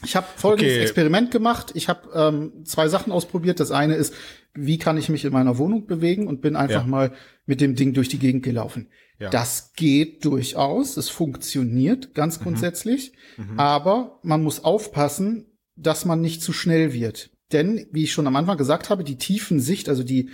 Ich 0.05 0.17
habe 0.17 0.27
folgendes 0.37 0.75
okay. 0.75 0.83
Experiment 0.83 1.31
gemacht. 1.31 1.73
Ich 1.75 1.89
habe 1.89 2.09
ähm, 2.15 2.65
zwei 2.65 2.89
Sachen 2.89 3.13
ausprobiert. 3.13 3.61
Das 3.61 3.71
eine 3.71 3.95
ist, 3.95 4.15
wie 4.55 4.79
kann 4.79 4.97
ich 4.97 5.09
mich 5.09 5.25
in 5.25 5.33
meiner 5.33 5.59
Wohnung 5.59 5.87
bewegen 5.87 6.27
und 6.27 6.41
bin 6.41 6.57
einfach 6.57 6.83
ja. 6.83 6.87
mal 6.87 7.13
mit 7.47 7.61
dem 7.61 7.75
Ding 7.75 7.95
durch 7.95 8.09
die 8.09 8.19
Gegend 8.19 8.45
gelaufen. 8.45 8.89
Ja. 9.19 9.31
Das 9.31 9.73
geht 9.75 10.25
durchaus. 10.25 10.97
Es 10.97 11.09
funktioniert 11.09 12.15
ganz 12.15 12.39
mhm. 12.39 12.45
grundsätzlich. 12.45 13.13
Mhm. 13.37 13.59
Aber 13.59 14.21
man 14.23 14.43
muss 14.43 14.65
aufpassen, 14.65 15.47
dass 15.75 16.05
man 16.05 16.21
nicht 16.21 16.43
zu 16.43 16.53
schnell 16.53 16.93
wird. 16.93 17.31
Denn, 17.53 17.87
wie 17.93 18.05
ich 18.05 18.13
schon 18.13 18.27
am 18.27 18.37
Anfang 18.37 18.59
gesagt 18.59 18.91
habe, 18.91 19.05
die 19.05 19.17
Tiefensicht, 19.17 19.89
also 19.89 20.05
die 20.05 20.31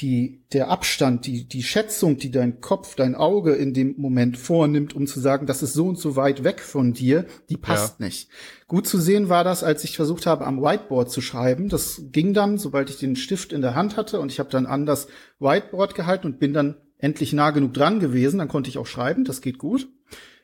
die, 0.00 0.44
der 0.52 0.68
Abstand, 0.68 1.26
die, 1.26 1.48
die 1.48 1.62
Schätzung, 1.62 2.18
die 2.18 2.30
dein 2.30 2.60
Kopf, 2.60 2.94
dein 2.94 3.14
Auge 3.14 3.54
in 3.54 3.74
dem 3.74 3.94
Moment 3.98 4.38
vornimmt, 4.38 4.94
um 4.94 5.06
zu 5.06 5.18
sagen, 5.18 5.46
das 5.46 5.62
ist 5.62 5.72
so 5.72 5.88
und 5.88 5.98
so 5.98 6.14
weit 6.14 6.44
weg 6.44 6.60
von 6.60 6.92
dir, 6.92 7.26
die 7.48 7.56
passt 7.56 7.98
ja. 7.98 8.06
nicht. 8.06 8.28
Gut 8.68 8.86
zu 8.86 8.98
sehen 8.98 9.28
war 9.28 9.42
das, 9.42 9.64
als 9.64 9.82
ich 9.82 9.96
versucht 9.96 10.26
habe, 10.26 10.46
am 10.46 10.62
Whiteboard 10.62 11.10
zu 11.10 11.20
schreiben. 11.20 11.68
Das 11.68 12.02
ging 12.12 12.32
dann, 12.32 12.58
sobald 12.58 12.90
ich 12.90 12.98
den 12.98 13.16
Stift 13.16 13.52
in 13.52 13.60
der 13.60 13.74
Hand 13.74 13.96
hatte 13.96 14.20
und 14.20 14.30
ich 14.30 14.38
habe 14.38 14.50
dann 14.50 14.66
an 14.66 14.86
das 14.86 15.08
Whiteboard 15.40 15.94
gehalten 15.94 16.26
und 16.26 16.38
bin 16.38 16.52
dann 16.52 16.76
endlich 16.98 17.32
nah 17.32 17.50
genug 17.50 17.74
dran 17.74 18.00
gewesen, 18.00 18.38
dann 18.38 18.48
konnte 18.48 18.70
ich 18.70 18.78
auch 18.78 18.86
schreiben, 18.86 19.24
das 19.24 19.40
geht 19.40 19.58
gut. 19.58 19.88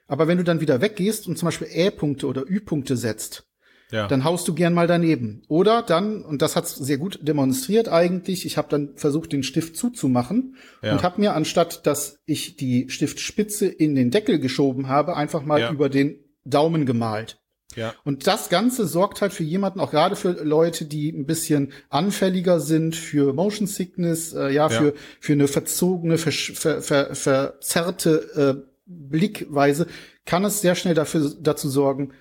Aber 0.07 0.29
wenn 0.29 0.39
du 0.39 0.45
dann 0.45 0.61
wieder 0.61 0.81
weggehst 0.81 1.29
und 1.29 1.39
zum 1.39 1.47
Beispiel 1.47 1.69
Ä-Punkte 1.69 2.27
oder 2.27 2.45
Ü-Punkte 2.49 2.97
setzt, 2.97 3.45
ja. 3.91 4.07
dann 4.09 4.25
haust 4.25 4.47
du 4.49 4.55
gern 4.55 4.75
mal 4.75 4.87
daneben. 4.87 5.43
Oder 5.49 5.83
dann, 5.83 6.25
und 6.25 6.43
das 6.43 6.57
hat's 6.57 6.75
sehr 6.75 6.99
gut 6.99 7.21
demonstriert 7.23 7.89
eigentlich, 7.89 8.47
ich 8.47 8.57
habe 8.57 8.69
dann 8.71 8.97
versucht, 8.97 9.33
den 9.33 9.43
Stift 9.43 9.77
zuzumachen 9.77 10.57
ja. 10.83 10.93
und 10.93 11.03
habe 11.03 11.21
mir, 11.21 11.35
anstatt 11.35 11.87
dass 11.87 12.19
ich 12.27 12.57
die 12.57 12.89
Stiftspitze 12.91 13.67
in 13.67 13.95
den 13.95 14.11
Deckel 14.11 14.39
geschoben 14.39 14.89
habe, 14.89 15.17
einfach 15.17 15.45
mal 15.45 15.61
ja. 15.61 15.71
über 15.71 15.89
den 15.89 16.19
Daumen 16.45 16.87
gemalt. 16.87 17.39
Ja. 17.77 17.95
Und 18.05 18.27
das 18.27 18.51
Ganze 18.51 18.87
sorgt 18.87 19.21
halt 19.21 19.33
für 19.33 19.43
jemanden, 19.43 19.81
auch 19.81 19.91
gerade 19.91 20.17
für 20.17 20.31
Leute, 20.45 20.85
die 20.85 21.11
ein 21.11 21.27
bisschen 21.27 21.73
anfälliger 21.89 22.61
sind 22.61 22.95
für 22.95 23.33
Motion 23.33 23.67
Sickness, 23.67 24.33
äh, 24.33 24.51
ja, 24.51 24.69
für, 24.69 24.87
ja. 24.87 24.93
für 25.21 25.33
eine 25.33 25.49
verzogene, 25.49 26.19
ver, 26.19 26.33
ver, 26.33 26.83
ver, 26.83 27.15
verzerrte 27.15 28.65
äh, 28.65 28.75
Blickweise, 28.87 29.87
kann 30.27 30.45
es 30.45 30.61
sehr 30.61 30.75
schnell 30.75 30.95
dafür, 30.95 31.33
dazu 31.41 31.69
sorgen, 31.69 32.13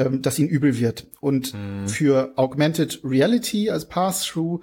ähm, 0.00 0.22
dass 0.22 0.38
ihnen 0.38 0.48
übel 0.48 0.78
wird. 0.78 1.06
Und 1.20 1.54
mhm. 1.54 1.88
für 1.88 2.32
Augmented 2.36 3.00
Reality 3.04 3.70
als 3.70 3.86
Pass-Through 3.86 4.60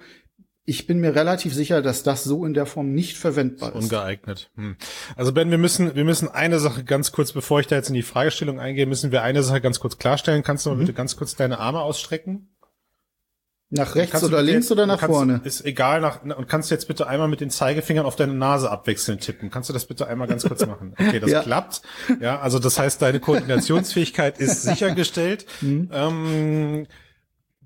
ich 0.68 0.86
bin 0.86 1.00
mir 1.00 1.14
relativ 1.14 1.54
sicher, 1.54 1.80
dass 1.80 2.02
das 2.02 2.24
so 2.24 2.44
in 2.44 2.52
der 2.52 2.66
Form 2.66 2.92
nicht 2.92 3.16
verwendbar 3.16 3.74
ist. 3.74 3.84
Ungeeignet. 3.84 4.50
Hm. 4.54 4.76
Also 5.16 5.32
Ben, 5.32 5.50
wir 5.50 5.56
müssen, 5.56 5.94
wir 5.94 6.04
müssen 6.04 6.28
eine 6.28 6.58
Sache 6.58 6.84
ganz 6.84 7.10
kurz, 7.10 7.32
bevor 7.32 7.60
ich 7.60 7.66
da 7.66 7.76
jetzt 7.76 7.88
in 7.88 7.94
die 7.94 8.02
Fragestellung 8.02 8.60
eingehe, 8.60 8.84
müssen 8.84 9.10
wir 9.10 9.22
eine 9.22 9.42
Sache 9.42 9.62
ganz 9.62 9.80
kurz 9.80 9.96
klarstellen. 9.96 10.42
Kannst 10.42 10.66
du 10.66 10.70
mal 10.70 10.76
mhm. 10.76 10.80
bitte 10.80 10.92
ganz 10.92 11.16
kurz 11.16 11.34
deine 11.36 11.58
Arme 11.58 11.80
ausstrecken? 11.80 12.50
Nach 13.70 13.94
rechts 13.96 14.24
oder 14.24 14.42
links 14.42 14.66
jetzt, 14.66 14.72
oder 14.72 14.86
nach 14.86 14.98
kannst, 14.98 15.14
vorne? 15.14 15.40
Ist 15.44 15.64
egal. 15.64 16.00
Nach, 16.00 16.22
und 16.22 16.48
kannst 16.48 16.70
du 16.70 16.74
jetzt 16.74 16.88
bitte 16.88 17.06
einmal 17.06 17.28
mit 17.28 17.40
den 17.40 17.50
Zeigefingern 17.50 18.06
auf 18.06 18.16
deine 18.16 18.32
Nase 18.32 18.70
abwechselnd 18.70 19.20
tippen? 19.20 19.50
Kannst 19.50 19.68
du 19.68 19.74
das 19.74 19.84
bitte 19.84 20.06
einmal 20.06 20.26
ganz 20.26 20.44
kurz 20.44 20.64
machen? 20.66 20.94
Okay, 20.98 21.20
das 21.20 21.30
ja. 21.30 21.42
klappt. 21.42 21.82
Ja, 22.20 22.40
also 22.40 22.58
das 22.58 22.78
heißt, 22.78 23.00
deine 23.02 23.20
Koordinationsfähigkeit 23.20 24.38
ist 24.38 24.62
sichergestellt. 24.62 25.46
Mhm. 25.60 25.90
Ähm, 25.92 26.86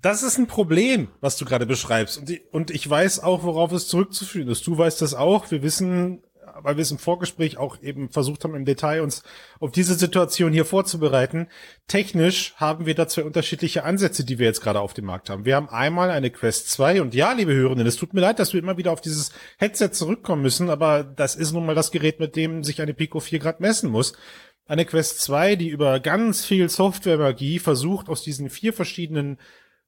das 0.01 0.23
ist 0.23 0.37
ein 0.37 0.47
Problem, 0.47 1.07
was 1.21 1.37
du 1.37 1.45
gerade 1.45 1.65
beschreibst. 1.65 2.17
Und, 2.17 2.31
und 2.51 2.71
ich 2.71 2.89
weiß 2.89 3.21
auch, 3.21 3.43
worauf 3.43 3.71
es 3.71 3.87
zurückzuführen 3.87 4.49
ist. 4.49 4.67
Du 4.67 4.77
weißt 4.77 5.01
das 5.01 5.13
auch. 5.13 5.51
Wir 5.51 5.63
wissen, 5.63 6.21
weil 6.61 6.77
wir 6.77 6.81
es 6.81 6.91
im 6.91 6.97
Vorgespräch 6.97 7.57
auch 7.57 7.81
eben 7.81 8.09
versucht 8.09 8.43
haben, 8.43 8.55
im 8.55 8.65
Detail 8.65 9.01
uns 9.01 9.23
auf 9.59 9.71
diese 9.71 9.95
Situation 9.95 10.53
hier 10.53 10.65
vorzubereiten. 10.65 11.47
Technisch 11.87 12.53
haben 12.57 12.85
wir 12.85 12.95
da 12.95 13.07
zwei 13.07 13.23
unterschiedliche 13.23 13.83
Ansätze, 13.83 14.23
die 14.23 14.39
wir 14.39 14.45
jetzt 14.45 14.61
gerade 14.61 14.79
auf 14.79 14.93
dem 14.93 15.05
Markt 15.05 15.29
haben. 15.29 15.45
Wir 15.45 15.55
haben 15.55 15.69
einmal 15.69 16.11
eine 16.11 16.29
Quest 16.29 16.69
2 16.71 17.01
und 17.01 17.13
ja, 17.15 17.33
liebe 17.33 17.53
Hörenden, 17.53 17.87
es 17.87 17.95
tut 17.95 18.13
mir 18.13 18.21
leid, 18.21 18.39
dass 18.39 18.53
wir 18.53 18.59
immer 18.59 18.77
wieder 18.77 18.91
auf 18.91 19.01
dieses 19.01 19.31
Headset 19.57 19.89
zurückkommen 19.91 20.41
müssen, 20.41 20.69
aber 20.69 21.03
das 21.03 21.35
ist 21.35 21.51
nun 21.51 21.65
mal 21.65 21.75
das 21.75 21.91
Gerät, 21.91 22.19
mit 22.19 22.35
dem 22.35 22.63
sich 22.63 22.81
eine 22.81 22.93
Pico 22.93 23.19
4 23.19 23.39
Grad 23.39 23.59
messen 23.59 23.89
muss. 23.89 24.13
Eine 24.65 24.85
Quest 24.85 25.19
2, 25.21 25.57
die 25.57 25.67
über 25.69 25.99
ganz 25.99 26.45
viel 26.45 26.69
Softwaremagie 26.69 27.59
versucht, 27.59 28.07
aus 28.07 28.23
diesen 28.23 28.49
vier 28.49 28.71
verschiedenen 28.71 29.37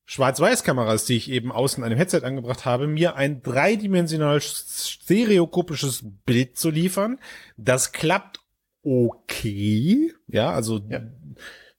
Schwarz-Weiß-Kameras, 0.06 1.06
die 1.06 1.18
ich 1.18 1.32
eben 1.32 1.52
außen 1.52 1.84
an 1.84 1.90
dem 1.90 1.98
Headset 1.98 2.22
angebracht 2.24 2.66
habe, 2.66 2.88
mir 2.88 3.16
ein 3.16 3.42
dreidimensional 3.42 4.40
stereokopisches 4.40 6.06
Bild 6.26 6.58
zu 6.58 6.70
liefern. 6.70 7.20
Das 7.58 7.92
klappt 7.92 8.40
okay. 8.84 10.14
Ja, 10.28 10.52
also 10.52 10.80
ja. 10.90 11.02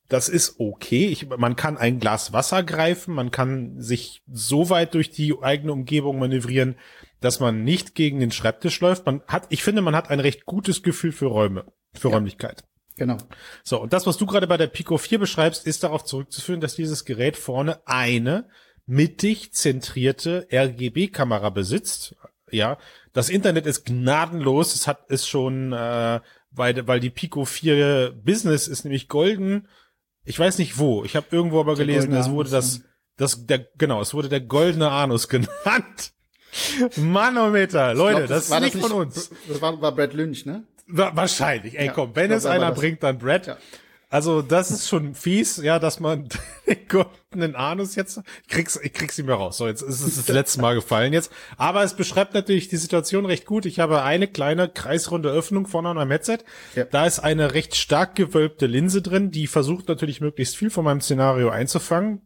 das 0.08 0.28
ist 0.28 0.56
okay. 0.58 1.06
Ich, 1.06 1.28
man 1.28 1.54
kann 1.54 1.76
ein 1.76 2.00
Glas 2.00 2.32
Wasser 2.32 2.64
greifen, 2.64 3.14
man 3.14 3.30
kann 3.30 3.80
sich 3.80 4.22
so 4.30 4.70
weit 4.70 4.94
durch 4.94 5.10
die 5.10 5.34
eigene 5.40 5.72
Umgebung 5.72 6.18
manövrieren, 6.18 6.74
dass 7.20 7.38
man 7.38 7.62
nicht 7.62 7.94
gegen 7.94 8.18
den 8.18 8.32
Schreibtisch 8.32 8.80
läuft. 8.80 9.06
Man 9.06 9.22
hat, 9.28 9.46
ich 9.50 9.62
finde, 9.62 9.82
man 9.82 9.94
hat 9.94 10.10
ein 10.10 10.20
recht 10.20 10.46
gutes 10.46 10.82
Gefühl 10.82 11.12
für 11.12 11.26
Räume, 11.26 11.64
für 11.94 12.08
ja. 12.08 12.16
Räumlichkeit. 12.16 12.64
Genau. 12.96 13.18
So, 13.62 13.80
und 13.80 13.92
das, 13.92 14.06
was 14.06 14.16
du 14.16 14.26
gerade 14.26 14.46
bei 14.46 14.56
der 14.56 14.68
Pico 14.68 14.96
4 14.96 15.18
beschreibst, 15.18 15.66
ist 15.66 15.84
darauf 15.84 16.04
zurückzuführen, 16.04 16.60
dass 16.60 16.74
dieses 16.74 17.04
Gerät 17.04 17.36
vorne 17.36 17.80
eine 17.86 18.48
mittig 18.86 19.52
zentrierte 19.52 20.48
RGB-Kamera 20.50 21.50
besitzt. 21.50 22.16
Ja, 22.50 22.78
das 23.12 23.28
Internet 23.28 23.66
ist 23.66 23.84
gnadenlos. 23.84 24.74
Es 24.74 24.86
hat 24.86 25.10
es 25.10 25.28
schon, 25.28 25.72
äh, 25.72 26.20
weil, 26.50 26.86
weil 26.86 27.00
die 27.00 27.10
Pico 27.10 27.44
4 27.44 28.14
Business 28.24 28.66
ist 28.66 28.84
nämlich 28.84 29.08
golden. 29.08 29.68
Ich 30.24 30.38
weiß 30.38 30.58
nicht 30.58 30.78
wo. 30.78 31.04
Ich 31.04 31.16
habe 31.16 31.26
irgendwo 31.30 31.60
aber 31.60 31.74
der 31.74 31.84
gelesen, 31.84 32.14
es 32.14 32.30
wurde 32.30 32.50
das, 32.50 32.82
das, 33.16 33.46
der, 33.46 33.66
genau, 33.76 34.00
es 34.00 34.14
wurde 34.14 34.28
der 34.28 34.40
goldene 34.40 34.90
Anus 34.90 35.28
genannt. 35.28 36.12
Manometer, 36.96 37.92
Leute, 37.92 38.18
glaub, 38.18 38.28
das, 38.28 38.48
das, 38.48 38.56
ist 38.56 38.62
nicht, 38.62 38.74
nicht 38.76 38.86
von 38.86 38.92
uns. 38.92 39.30
Das 39.46 39.60
war, 39.60 39.78
war 39.82 39.94
Brad 39.94 40.14
Lynch, 40.14 40.46
ne? 40.46 40.64
Wahrscheinlich. 40.86 41.78
Ey, 41.78 41.86
ja, 41.86 41.92
komm, 41.92 42.14
wenn 42.14 42.30
es 42.30 42.46
einer 42.46 42.72
bringt, 42.72 43.02
dann 43.02 43.18
Brad. 43.18 43.46
Ja. 43.46 43.56
Also 44.08 44.40
das 44.40 44.70
ist 44.70 44.88
schon 44.88 45.16
fies, 45.16 45.56
ja, 45.56 45.80
dass 45.80 45.98
man 45.98 46.28
den 46.66 46.86
goldenen 46.88 47.56
Anus 47.56 47.96
jetzt, 47.96 48.20
ich 48.42 48.48
krieg's, 48.48 48.78
ich 48.80 48.92
krieg's 48.92 49.18
nicht 49.18 49.26
mehr 49.26 49.34
raus. 49.34 49.56
So, 49.56 49.66
jetzt 49.66 49.82
ist 49.82 50.00
es 50.00 50.16
das 50.16 50.28
letzte 50.28 50.60
Mal 50.60 50.76
gefallen 50.76 51.12
jetzt. 51.12 51.32
Aber 51.56 51.82
es 51.82 51.94
beschreibt 51.94 52.32
natürlich 52.32 52.68
die 52.68 52.76
Situation 52.76 53.26
recht 53.26 53.46
gut. 53.46 53.66
Ich 53.66 53.80
habe 53.80 54.02
eine 54.02 54.28
kleine 54.28 54.68
kreisrunde 54.68 55.28
Öffnung 55.28 55.66
vorne 55.66 55.88
an 55.88 55.96
meinem 55.96 56.12
Headset. 56.12 56.38
Ja. 56.76 56.84
Da 56.84 57.04
ist 57.04 57.18
eine 57.18 57.54
recht 57.54 57.74
stark 57.74 58.14
gewölbte 58.14 58.66
Linse 58.66 59.02
drin, 59.02 59.32
die 59.32 59.48
versucht 59.48 59.88
natürlich 59.88 60.20
möglichst 60.20 60.56
viel 60.56 60.70
von 60.70 60.84
meinem 60.84 61.00
Szenario 61.00 61.50
einzufangen. 61.50 62.22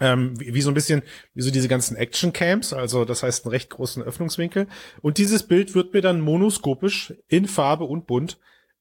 Ähm, 0.00 0.38
wie, 0.38 0.54
wie 0.54 0.60
so 0.60 0.70
ein 0.70 0.74
bisschen, 0.74 1.02
wie 1.34 1.42
so 1.42 1.50
diese 1.50 1.68
ganzen 1.68 1.96
Action-Camps, 1.96 2.72
also 2.72 3.04
das 3.04 3.22
heißt 3.22 3.44
einen 3.44 3.52
recht 3.52 3.70
großen 3.70 4.02
Öffnungswinkel. 4.02 4.66
Und 5.02 5.18
dieses 5.18 5.42
Bild 5.42 5.74
wird 5.74 5.92
mir 5.92 6.02
dann 6.02 6.20
monoskopisch 6.20 7.14
in 7.28 7.46
Farbe 7.46 7.84
und 7.84 8.06
bunt 8.06 8.38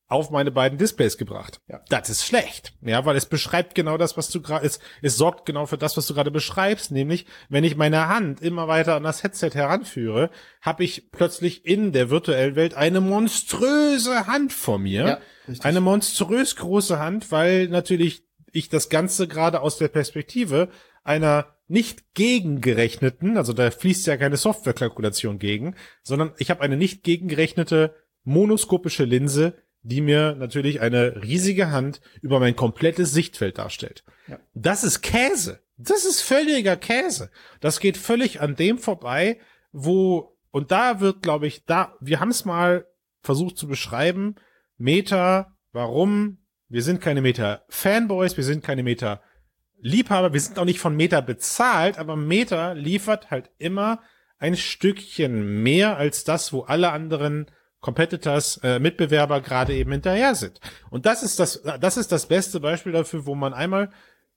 auf 0.10 0.30
meine 0.30 0.52
beiden 0.52 0.78
Displays 0.78 1.18
gebracht. 1.18 1.60
Ja. 1.68 1.82
Das 1.90 2.10
ist 2.10 2.26
schlecht. 2.26 2.74
Ja, 2.82 3.06
weil 3.06 3.18
es 3.18 3.26
beschreibt 3.26 3.76
genau 3.76 3.98
das, 3.98 4.16
was 4.16 4.30
du 4.30 4.42
gerade, 4.42 4.66
es, 4.66 4.80
es 5.02 5.18
sorgt 5.18 5.46
genau 5.46 5.66
für 5.66 5.78
das, 5.78 5.98
was 5.98 6.08
du 6.08 6.14
gerade 6.14 6.32
beschreibst, 6.32 6.92
nämlich, 6.92 7.26
wenn 7.50 7.66
ich 7.66 7.76
meine 7.76 8.08
Hand 8.08 8.42
immer 8.42 8.70
weiter 8.70 8.96
an 8.96 9.04
das 9.04 9.24
Headset 9.24 9.50
heranführe, 9.54 10.30
habe 10.62 10.86
ich 10.86 11.12
plötzlich 11.12 11.66
in 11.66 11.92
der 11.92 12.10
virtuellen 12.10 12.56
Welt 12.56 12.74
eine 12.76 13.02
monströse 13.02 14.28
Hand 14.28 14.54
vor 14.54 14.80
mir. 14.80 15.06
Ja, 15.06 15.20
eine 15.62 15.82
monströs 15.82 16.56
große 16.56 17.00
Hand, 17.00 17.32
weil 17.32 17.68
natürlich 17.68 18.27
ich 18.52 18.70
das 18.70 18.90
Ganze 18.90 19.28
gerade 19.28 19.62
aus 19.62 19.78
der 19.78 19.88
Perspektive 19.88 20.70
einer 21.04 21.56
nicht 21.68 22.14
gegengerechneten, 22.14 23.38
also 23.38 23.54
da 23.54 23.72
fließt 23.72 24.08
ja 24.08 24.18
keine 24.18 24.38
Softwarekalkulation 24.38 25.40
gegen, 25.40 25.76
sondern 26.02 26.34
ich 26.38 26.50
habe 26.50 26.62
eine 26.62 26.78
nicht 26.78 27.04
gegengerechnete 27.04 27.94
monoskopische 28.24 29.04
Linse, 29.04 29.56
die 29.82 30.02
mir 30.02 30.36
natürlich 30.36 30.82
eine 30.82 31.24
riesige 31.24 31.72
Hand 31.72 32.02
über 32.22 32.40
mein 32.40 32.56
komplettes 32.56 33.12
Sichtfeld 33.12 33.58
darstellt. 33.58 34.04
Ja. 34.28 34.40
Das 34.54 34.84
ist 34.84 35.02
Käse. 35.02 35.62
Das 35.78 36.06
ist 36.06 36.22
völliger 36.22 36.76
Käse. 36.76 37.30
Das 37.60 37.80
geht 37.80 37.98
völlig 37.98 38.42
an 38.42 38.56
dem 38.56 38.80
vorbei, 38.80 39.40
wo, 39.72 40.38
und 40.52 40.72
da 40.72 41.00
wird, 41.00 41.22
glaube 41.22 41.48
ich, 41.48 41.66
da, 41.66 41.96
wir 42.00 42.20
haben 42.20 42.32
es 42.32 42.46
mal 42.46 42.86
versucht 43.22 43.58
zu 43.58 43.68
beschreiben, 43.68 44.36
Meta, 44.78 45.56
warum, 45.72 46.40
wir 46.70 46.84
sind 46.84 47.02
keine 47.02 47.22
Meta-Fanboys, 47.22 48.38
wir 48.38 48.44
sind 48.44 48.64
keine 48.64 48.84
Meta- 48.84 49.22
Liebhaber, 49.80 50.34
wir 50.34 50.40
sind 50.40 50.58
auch 50.58 50.66
nicht 50.66 50.80
von 50.80 50.96
Meta 50.96 51.22
bezahlt, 51.22 52.00
aber 52.00 52.16
Meta 52.16 52.72
liefert 52.72 53.30
halt 53.30 53.52
immer 53.58 54.02
ein 54.40 54.56
Stückchen 54.56 55.62
mehr 55.64 55.98
als 55.98 56.24
das, 56.24 56.52
wo 56.52 56.62
alle 56.62 56.92
anderen 56.92 57.48
Competitors, 57.80 58.58
äh, 58.64 58.80
Mitbewerber 58.80 59.42
gerade 59.42 59.74
eben 59.76 59.92
hinterher 59.92 60.36
sind. 60.36 60.60
Und 60.90 61.06
das 61.06 61.22
ist 61.22 61.40
das, 61.40 61.62
das 61.62 61.98
ist 61.98 62.12
das 62.12 62.28
beste 62.28 62.60
Beispiel 62.60 62.92
dafür, 62.92 63.26
wo 63.26 63.36
man 63.36 63.54
einmal 63.54 63.92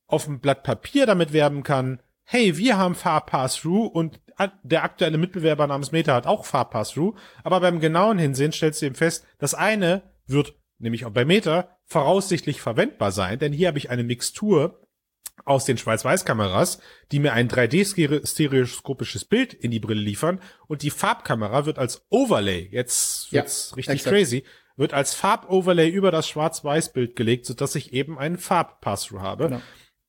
auf 0.06 0.24
dem 0.24 0.40
Blatt 0.40 0.62
Papier 0.62 1.06
damit 1.06 1.32
werben 1.32 1.62
kann, 1.62 2.02
hey, 2.24 2.56
wir 2.58 2.76
haben 2.76 2.94
Far 2.94 3.24
Pass-Through 3.24 3.86
und 3.86 4.20
der 4.62 4.84
aktuelle 4.84 5.18
Mitbewerber 5.18 5.66
namens 5.66 5.90
Meta 5.90 6.14
hat 6.14 6.26
auch 6.26 6.44
Far 6.44 6.68
Pass-Through, 6.70 7.16
aber 7.42 7.60
beim 7.60 7.80
genauen 7.80 8.18
Hinsehen 8.18 8.52
stellst 8.52 8.82
du 8.82 8.86
eben 8.86 8.94
fest, 8.94 9.26
das 9.38 9.54
eine 9.54 10.02
wird, 10.26 10.54
nämlich 10.78 11.04
auch 11.04 11.10
bei 11.10 11.24
Meta, 11.24 11.76
voraussichtlich 11.90 12.60
verwendbar 12.60 13.10
sein, 13.10 13.40
denn 13.40 13.52
hier 13.52 13.68
habe 13.68 13.78
ich 13.78 13.90
eine 13.90 14.04
Mixtur 14.04 14.80
aus 15.44 15.64
den 15.64 15.76
Schwarz-Weiß-Kameras, 15.76 16.78
die 17.10 17.18
mir 17.18 17.32
ein 17.32 17.48
3D-stereoskopisches 17.48 19.24
Bild 19.24 19.54
in 19.54 19.72
die 19.72 19.80
Brille 19.80 20.00
liefern 20.00 20.40
und 20.68 20.82
die 20.82 20.90
Farbkamera 20.90 21.66
wird 21.66 21.80
als 21.80 22.06
Overlay, 22.08 22.68
jetzt 22.70 23.32
wird's 23.32 23.70
ja, 23.70 23.76
richtig 23.76 23.94
exakt. 23.96 24.16
crazy, 24.16 24.44
wird 24.76 24.94
als 24.94 25.14
Farboverlay 25.14 25.88
über 25.88 26.12
das 26.12 26.28
Schwarz-Weiß-Bild 26.28 27.16
gelegt, 27.16 27.46
sodass 27.46 27.74
ich 27.74 27.92
eben 27.92 28.18
einen 28.18 28.38
Farb-Pass-Through 28.38 29.20
habe 29.20 29.44
genau. 29.48 29.62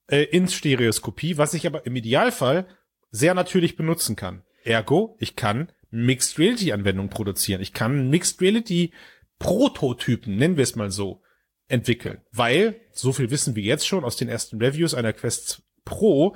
äh, 0.08 0.24
in 0.26 0.48
Stereoskopie, 0.48 1.40
was 1.40 1.56
ich 1.56 1.66
aber 1.66 1.88
im 1.88 1.96
Idealfall 1.96 2.68
sehr 3.10 3.34
natürlich 3.34 3.76
benutzen 3.76 4.16
kann. 4.16 4.44
Ergo, 4.64 5.18
ich 5.20 5.36
kann 5.36 5.72
Mixed 5.90 6.38
Reality 6.38 6.74
Anwendungen 6.74 7.10
produzieren. 7.10 7.60
Ich 7.60 7.74
kann 7.74 8.12
Mixed 8.12 8.40
Reality 8.40 8.94
Prototypen, 9.40 10.36
nennen 10.36 10.58
wir 10.58 10.64
es 10.64 10.76
mal 10.76 10.92
so, 10.92 11.24
entwickeln. 11.72 12.22
Weil, 12.32 12.82
so 12.92 13.14
viel 13.14 13.32
wissen 13.32 13.56
wir 13.56 13.64
jetzt 13.64 13.88
schon 13.88 14.04
aus 14.04 14.18
den 14.18 14.30
ersten 14.30 14.62
Reviews 14.62 14.94
einer 14.94 15.14
Quest 15.14 15.64
Pro, 15.86 16.36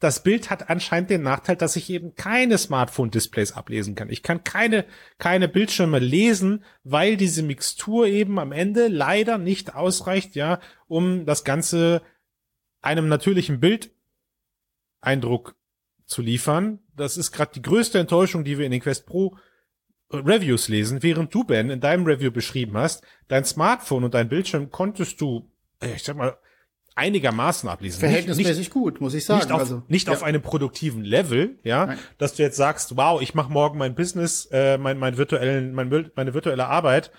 das 0.00 0.24
Bild 0.24 0.50
hat 0.50 0.68
anscheinend 0.68 1.10
den 1.10 1.22
Nachteil, 1.22 1.54
dass 1.54 1.76
ich 1.76 1.88
eben 1.88 2.16
keine 2.16 2.58
Smartphone-Displays 2.58 3.52
ablesen 3.52 3.94
kann. 3.94 4.10
Ich 4.10 4.24
kann 4.24 4.42
keine, 4.42 4.84
keine 5.18 5.46
Bildschirme 5.46 6.00
lesen, 6.00 6.64
weil 6.82 7.16
diese 7.16 7.44
Mixtur 7.44 8.06
eben 8.06 8.40
am 8.40 8.50
Ende 8.50 8.88
leider 8.88 9.38
nicht 9.38 9.76
ausreicht, 9.76 10.34
ja, 10.34 10.58
um 10.88 11.24
das 11.24 11.44
Ganze 11.44 12.02
einem 12.80 13.06
natürlichen 13.06 13.60
Bildeindruck 13.60 15.54
zu 16.06 16.20
liefern. 16.20 16.80
Das 16.96 17.16
ist 17.16 17.30
gerade 17.30 17.52
die 17.54 17.62
größte 17.62 18.00
Enttäuschung, 18.00 18.42
die 18.42 18.58
wir 18.58 18.66
in 18.66 18.72
den 18.72 18.82
Quest 18.82 19.06
Pro 19.06 19.36
Reviews 20.12 20.68
lesen, 20.68 21.02
während 21.02 21.34
du, 21.34 21.44
Ben, 21.44 21.70
in 21.70 21.80
deinem 21.80 22.04
Review 22.04 22.30
beschrieben 22.30 22.76
hast, 22.76 23.02
dein 23.28 23.44
Smartphone 23.44 24.04
und 24.04 24.14
dein 24.14 24.28
Bildschirm 24.28 24.70
konntest 24.70 25.20
du, 25.20 25.50
äh, 25.80 25.94
ich 25.94 26.02
sag 26.02 26.16
mal, 26.16 26.36
einigermaßen 26.94 27.68
ablesen. 27.68 28.00
Verhältnismäßig 28.00 28.58
nicht, 28.58 28.70
gut, 28.70 29.00
muss 29.00 29.14
ich 29.14 29.24
sagen. 29.24 29.40
Nicht 29.40 29.52
auf, 29.52 29.60
also, 29.60 29.82
nicht 29.88 30.08
ja. 30.08 30.12
auf 30.12 30.22
einem 30.22 30.42
produktiven 30.42 31.04
Level, 31.04 31.58
ja, 31.64 31.86
Nein. 31.86 31.98
dass 32.18 32.34
du 32.34 32.42
jetzt 32.42 32.56
sagst, 32.56 32.96
wow, 32.96 33.20
ich 33.20 33.34
mache 33.34 33.50
morgen 33.50 33.78
mein 33.78 33.94
Business, 33.94 34.46
äh, 34.52 34.78
mein, 34.78 34.98
mein 34.98 35.16
virtuellen, 35.16 35.72
mein, 35.72 36.10
meine 36.14 36.34
virtuelle 36.34 36.66
Arbeit 36.66 37.10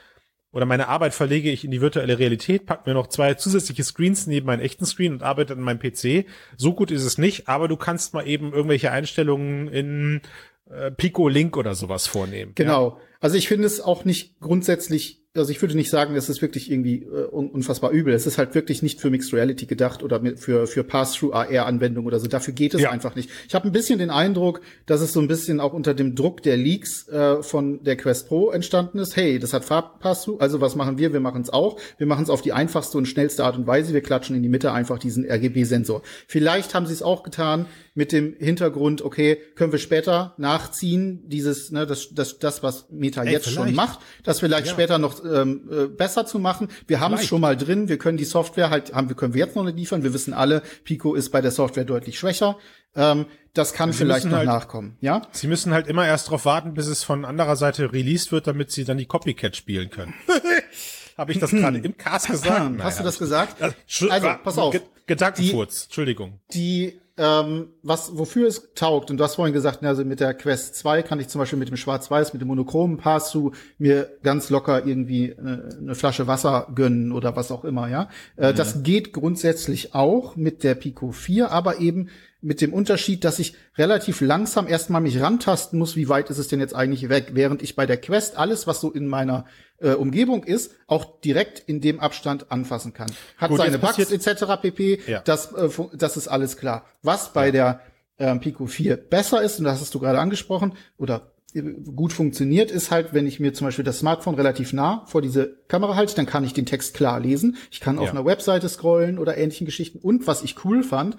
oder 0.51 0.67
meine 0.67 0.87
Arbeit 0.87 1.15
verlege 1.15 1.49
ich 1.49 1.65
in 1.65 1.71
die 1.71 1.81
virtuelle 1.81 2.19
Realität, 2.19 2.67
pack 2.67 2.85
mir 2.85 2.93
noch 2.93 3.07
zwei 3.07 3.33
zusätzliche 3.33 3.83
Screens 3.83 4.27
neben 4.27 4.45
meinen 4.45 4.61
echten 4.61 4.85
Screen 4.85 5.13
und 5.13 5.23
arbeite 5.23 5.53
an 5.53 5.61
meinem 5.61 5.79
PC. 5.79 6.27
So 6.55 6.73
gut 6.73 6.91
ist 6.91 7.03
es 7.03 7.17
nicht, 7.17 7.49
aber 7.49 7.67
du 7.67 7.75
kannst 7.75 8.13
mal 8.13 8.27
eben 8.27 8.53
irgendwelche 8.53 8.91
Einstellungen 8.91 9.67
in 9.67 10.21
äh, 10.69 10.91
Pico 10.91 11.27
Link 11.27 11.57
oder 11.57 11.75
sowas 11.75 12.07
vornehmen. 12.07 12.53
Genau. 12.55 12.89
Ja? 12.89 12.97
Also 13.19 13.37
ich 13.37 13.47
finde 13.47 13.65
es 13.65 13.81
auch 13.81 14.05
nicht 14.05 14.39
grundsätzlich 14.39 15.22
also 15.35 15.51
ich 15.51 15.59
würde 15.61 15.75
nicht 15.75 15.89
sagen, 15.89 16.15
es 16.15 16.29
ist 16.29 16.43
wirklich 16.43 16.69
irgendwie 16.69 17.03
äh, 17.03 17.25
unfassbar 17.25 17.89
übel. 17.89 18.13
Es 18.13 18.27
ist 18.27 18.37
halt 18.37 18.53
wirklich 18.53 18.83
nicht 18.83 19.01
für 19.01 19.09
Mixed 19.09 19.33
Reality 19.33 19.65
gedacht 19.65 20.03
oder 20.03 20.21
für, 20.35 20.67
für 20.67 20.83
Pass-Through 20.83 21.33
AR-Anwendungen 21.33 22.05
oder 22.05 22.19
so. 22.19 22.27
Dafür 22.27 22.53
geht 22.53 22.75
es 22.75 22.81
ja. 22.81 22.91
einfach 22.91 23.15
nicht. 23.15 23.31
Ich 23.47 23.55
habe 23.55 23.67
ein 23.67 23.71
bisschen 23.71 23.97
den 23.97 24.11
Eindruck, 24.11 24.61
dass 24.85 25.01
es 25.01 25.11
so 25.11 25.19
ein 25.19 25.27
bisschen 25.27 25.59
auch 25.59 25.73
unter 25.73 25.95
dem 25.95 26.13
Druck 26.13 26.43
der 26.43 26.55
Leaks 26.55 27.07
äh, 27.07 27.41
von 27.41 27.83
der 27.83 27.97
Quest 27.97 28.27
Pro 28.27 28.51
entstanden 28.51 28.99
ist. 28.99 29.15
Hey, 29.15 29.39
das 29.39 29.53
hat 29.53 29.65
Farb-Pass-Through, 29.65 30.39
also 30.39 30.61
was 30.61 30.75
machen 30.75 30.99
wir? 30.99 31.13
Wir 31.13 31.19
machen 31.19 31.41
es 31.41 31.49
auch. 31.49 31.79
Wir 31.97 32.05
machen 32.05 32.23
es 32.23 32.29
auf 32.29 32.43
die 32.43 32.53
einfachste 32.53 32.99
und 32.99 33.07
schnellste 33.07 33.43
Art 33.43 33.57
und 33.57 33.65
Weise. 33.65 33.93
Wir 33.93 34.01
klatschen 34.01 34.35
in 34.35 34.43
die 34.43 34.49
Mitte 34.49 34.71
einfach 34.71 34.99
diesen 34.99 35.25
RGB-Sensor. 35.25 36.03
Vielleicht 36.27 36.75
haben 36.75 36.85
sie 36.85 36.93
es 36.93 37.01
auch 37.01 37.23
getan 37.23 37.65
mit 37.95 38.11
dem 38.11 38.35
Hintergrund, 38.39 39.01
okay, 39.01 39.37
können 39.55 39.71
wir 39.71 39.79
später 39.79 40.33
nachziehen, 40.37 41.27
dieses, 41.27 41.71
ne, 41.71 41.85
das, 41.85 42.09
das, 42.13 42.39
das 42.39 42.63
was 42.63 42.87
Meta 42.89 43.23
Ey, 43.23 43.31
jetzt 43.31 43.47
vielleicht. 43.47 43.67
schon 43.67 43.75
macht, 43.75 43.99
das 44.23 44.39
vielleicht 44.39 44.67
ja. 44.67 44.73
später 44.73 44.97
noch 44.97 45.22
ähm, 45.25 45.69
äh, 45.71 45.87
besser 45.87 46.25
zu 46.25 46.39
machen. 46.39 46.67
Wir 46.87 46.99
haben 46.99 47.13
es 47.15 47.25
schon 47.25 47.41
mal 47.41 47.57
drin, 47.57 47.89
wir 47.89 47.97
können 47.97 48.17
die 48.17 48.25
Software 48.25 48.69
halt, 48.69 48.93
haben, 48.93 49.09
wir 49.09 49.15
können 49.15 49.33
wir 49.33 49.45
jetzt 49.45 49.55
noch 49.55 49.63
nicht 49.63 49.77
liefern. 49.77 50.03
Wir 50.03 50.13
wissen 50.13 50.33
alle, 50.33 50.61
Pico 50.83 51.13
ist 51.15 51.29
bei 51.29 51.41
der 51.41 51.51
Software 51.51 51.85
deutlich 51.85 52.19
schwächer. 52.19 52.57
Ähm, 52.95 53.25
das 53.53 53.73
kann 53.73 53.91
sie 53.91 53.99
vielleicht 53.99 54.25
noch 54.25 54.37
halt, 54.37 54.47
nachkommen, 54.47 54.97
ja? 54.99 55.21
Sie 55.31 55.47
müssen 55.47 55.73
halt 55.73 55.87
immer 55.87 56.07
erst 56.07 56.27
darauf 56.27 56.45
warten, 56.45 56.73
bis 56.73 56.87
es 56.87 57.03
von 57.03 57.23
anderer 57.23 57.55
Seite 57.55 57.93
released 57.93 58.31
wird, 58.31 58.47
damit 58.47 58.71
sie 58.71 58.83
dann 58.83 58.97
die 58.97 59.05
Copycat 59.05 59.55
spielen 59.55 59.89
können. 59.89 60.13
Habe 61.17 61.31
ich 61.31 61.39
das 61.39 61.51
gerade 61.51 61.77
im 61.77 61.95
Cast 61.97 62.27
gesagt? 62.27 62.81
Hast 62.81 62.99
du 62.99 63.03
das 63.03 63.19
gesagt? 63.19 63.61
Also, 63.61 64.29
pass 64.43 64.57
auf. 64.57 64.75
Gedankenfurz, 65.05 65.83
Entschuldigung. 65.85 66.39
Die 66.53 66.99
ähm, 67.15 67.67
was, 67.83 68.17
wofür 68.17 68.47
es 68.47 68.73
taugt, 68.73 69.11
und 69.11 69.17
du 69.17 69.23
hast 69.23 69.35
vorhin 69.35 69.53
gesagt, 69.53 69.83
also 69.83 70.03
mit 70.03 70.19
der 70.19 70.33
Quest 70.33 70.75
2 70.75 71.03
kann 71.03 71.19
ich 71.19 71.27
zum 71.27 71.39
Beispiel 71.39 71.59
mit 71.59 71.69
dem 71.69 71.77
Schwarz-Weiß, 71.77 72.33
mit 72.33 72.41
dem 72.41 72.47
monochromen 72.47 72.97
Pass-Through 72.97 73.53
mir 73.77 74.17
ganz 74.23 74.49
locker 74.49 74.85
irgendwie 74.85 75.35
eine, 75.37 75.69
eine, 75.79 75.95
Flasche 75.95 76.25
Wasser 76.25 76.67
gönnen 76.73 77.11
oder 77.11 77.35
was 77.35 77.51
auch 77.51 77.65
immer, 77.65 77.87
ja. 77.87 78.09
Äh, 78.35 78.51
mhm. 78.51 78.55
Das 78.55 78.81
geht 78.81 79.13
grundsätzlich 79.13 79.93
auch 79.93 80.35
mit 80.35 80.63
der 80.63 80.73
Pico 80.73 81.11
4, 81.11 81.51
aber 81.51 81.79
eben 81.79 82.09
mit 82.43 82.61
dem 82.61 82.73
Unterschied, 82.73 83.23
dass 83.23 83.39
ich 83.39 83.55
relativ 83.77 84.21
langsam 84.21 84.67
erstmal 84.67 85.01
mich 85.01 85.21
rantasten 85.21 85.79
muss, 85.79 85.95
wie 85.95 86.09
weit 86.09 86.29
ist 86.29 86.37
es 86.37 86.49
denn 86.49 86.59
jetzt 86.59 86.75
eigentlich 86.75 87.09
weg, 87.09 87.31
während 87.33 87.63
ich 87.63 87.75
bei 87.75 87.85
der 87.85 87.97
Quest 87.97 88.37
alles, 88.37 88.67
was 88.67 88.81
so 88.81 88.91
in 88.91 89.07
meiner 89.07 89.45
äh, 89.79 89.91
Umgebung 89.91 90.43
ist, 90.43 90.75
auch 90.87 91.21
direkt 91.21 91.59
in 91.59 91.79
dem 91.79 91.99
Abstand 91.99 92.51
anfassen 92.51 92.93
kann. 92.93 93.11
Hat 93.37 93.49
Gut, 93.49 93.59
seine 93.59 93.79
Bugs 93.79 93.97
etc. 93.97 94.43
pp. 94.61 94.99
Ja. 95.07 95.21
Das, 95.21 95.53
äh, 95.53 95.69
das 95.93 96.17
ist 96.17 96.27
alles 96.27 96.57
klar. 96.57 96.85
Was 97.01 97.31
bei 97.31 97.49
der 97.49 97.79
äh, 98.17 98.35
Pico 98.35 98.65
4 98.65 98.97
besser 98.97 99.41
ist, 99.41 99.59
und 99.59 99.65
das 99.65 99.79
hast 99.79 99.95
du 99.95 99.99
gerade 99.99 100.19
angesprochen, 100.19 100.73
oder 100.97 101.31
äh, 101.53 101.61
gut 101.61 102.11
funktioniert, 102.11 102.71
ist 102.71 102.91
halt, 102.91 103.13
wenn 103.13 103.25
ich 103.25 103.39
mir 103.39 103.53
zum 103.53 103.67
Beispiel 103.67 103.85
das 103.85 103.99
Smartphone 103.99 104.35
relativ 104.35 104.73
nah 104.73 105.05
vor 105.05 105.21
diese 105.21 105.59
Kamera 105.69 105.95
halte, 105.95 106.15
dann 106.15 106.25
kann 106.25 106.43
ich 106.43 106.53
den 106.53 106.65
Text 106.65 106.93
klar 106.93 107.21
lesen. 107.21 107.55
Ich 107.71 107.79
kann 107.79 107.95
ja. 107.95 108.01
auf 108.01 108.11
einer 108.11 108.25
Webseite 108.25 108.67
scrollen 108.67 109.17
oder 109.17 109.37
ähnlichen 109.37 109.65
Geschichten. 109.65 109.99
Und 109.99 110.27
was 110.27 110.43
ich 110.43 110.65
cool 110.65 110.83
fand, 110.83 111.15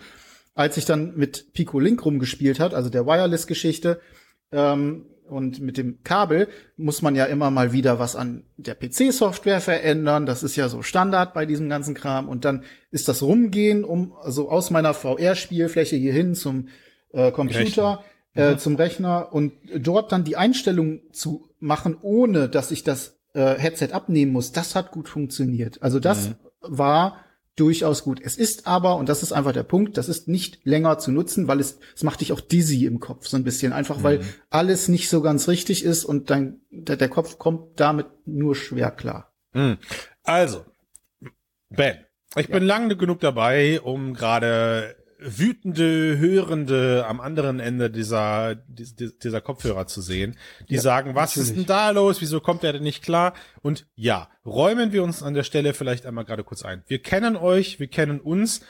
als 0.55 0.77
ich 0.77 0.85
dann 0.85 1.17
mit 1.17 1.53
Pico 1.53 1.79
Link 1.81 2.05
rumgespielt 2.05 2.61
hat, 2.61 2.75
also 2.75 2.91
der 2.91 3.07
Wireless-Geschichte, 3.07 4.01
ähm, 4.53 5.07
und 5.29 5.61
mit 5.61 5.79
dem 5.79 6.03
Kabel 6.05 6.49
muss 6.77 7.01
man 7.01 7.17
ja 7.17 7.25
immer 7.25 7.51
mal 7.51 7.73
wieder 7.73 7.99
was 7.99 8.15
an 8.15 8.45
der 8.57 8.75
PC-Software 8.75 9.61
verändern. 9.61 10.27
Das 10.27 10.43
ist 10.43 10.55
ja 10.57 10.69
so 10.69 10.83
Standard 10.83 11.33
bei 11.33 11.47
diesem 11.47 11.69
ganzen 11.69 11.95
Kram. 11.95 12.29
Und 12.29 12.45
dann 12.45 12.65
ist 12.91 13.09
das 13.09 13.23
Rumgehen, 13.23 13.85
um 13.85 14.13
also 14.21 14.51
aus 14.51 14.71
meiner 14.71 14.93
VR-Spielfläche 14.93 15.97
hier 15.97 16.13
hin 16.13 16.35
zum 16.35 16.69
äh, 17.13 17.33
Computer, 17.33 17.61
Rechner. 17.61 18.05
Äh, 18.35 18.53
mhm. 18.53 18.59
zum 18.59 18.75
Rechner 18.77 19.33
und 19.33 19.53
dort 19.77 20.13
dann 20.13 20.25
die 20.25 20.37
Einstellung 20.37 21.01
zu 21.13 21.49
machen, 21.59 21.97
ohne 22.03 22.49
dass 22.49 22.71
ich 22.71 22.85
das 22.85 23.17
äh, 23.33 23.55
Headset 23.55 23.93
abnehmen 23.93 24.33
muss. 24.33 24.53
Das 24.53 24.75
hat 24.75 24.91
gut 24.91 25.09
funktioniert. 25.09 25.83
Also 25.83 26.01
das 26.01 26.29
mhm. 26.29 26.35
war 26.61 27.25
durchaus 27.57 28.03
gut. 28.03 28.21
Es 28.23 28.37
ist 28.37 28.67
aber, 28.67 28.97
und 28.97 29.09
das 29.09 29.23
ist 29.23 29.33
einfach 29.33 29.53
der 29.53 29.63
Punkt, 29.63 29.97
das 29.97 30.09
ist 30.09 30.29
nicht 30.29 30.61
länger 30.65 30.99
zu 30.99 31.13
nutzen, 31.13 31.47
weil 31.49 31.61
es, 31.61 31.79
es 31.95 32.03
macht 32.03 32.21
dich 32.21 32.33
auch 32.33 32.41
dizzy 32.41 32.85
im 32.85 33.01
Kopf, 33.01 33.27
so 33.27 33.37
ein 33.37 33.45
bisschen. 33.45 33.73
Einfach 33.73 34.03
weil 34.03 34.19
mhm. 34.19 34.29
alles 34.51 34.89
nicht 34.89 35.09
so 35.09 35.23
ganz 35.23 35.49
richtig 35.49 35.85
ist 35.85 36.05
und 36.05 36.31
dann 36.31 36.61
der, 36.71 36.97
der 36.97 37.09
Kopf 37.09 37.39
kommt 37.39 37.79
damit 37.81 38.07
nur 38.27 38.57
schwer 38.57 38.91
klar. 38.91 39.33
Mhm. 39.53 39.79
Also, 40.23 40.65
Ben, 41.71 41.99
ich 42.37 42.49
ja. 42.49 42.59
bin 42.59 42.65
lange 42.65 42.97
genug 42.97 43.21
dabei, 43.21 43.81
um 43.81 44.15
gerade 44.15 44.97
wütende 45.25 46.19
Hörende 46.19 47.05
am 47.07 47.21
anderen 47.21 47.61
Ende 47.61 47.91
dieser, 47.91 48.55
dieser 48.55 49.41
Kopfhörer 49.41 49.87
zu 49.87 50.03
sehen, 50.03 50.37
die 50.69 50.75
ja, 50.75 50.81
sagen, 50.81 51.15
was 51.15 51.37
natürlich. 51.37 51.51
ist 51.51 51.57
denn 51.57 51.67
da 51.67 51.91
los? 51.91 52.21
Wieso 52.21 52.41
kommt 52.41 52.65
er 52.65 52.75
denn 52.75 52.83
nicht 52.83 53.03
klar? 53.03 53.35
Und 53.63 53.87
ja, 53.95 54.29
räumen 54.45 54.93
wir 54.93 55.03
uns 55.03 55.23
an 55.23 55.35
der 55.35 55.43
Stelle 55.43 55.75
vielleicht 55.75 56.07
einmal 56.07 56.25
gerade 56.25 56.45
kurz 56.45 56.63
ein. 56.63 56.83
Wir 56.87 57.01
kennen 57.01 57.37
euch, 57.37 57.81
wir 57.81 57.89
kennen 57.89 58.21
uns. 58.21 58.61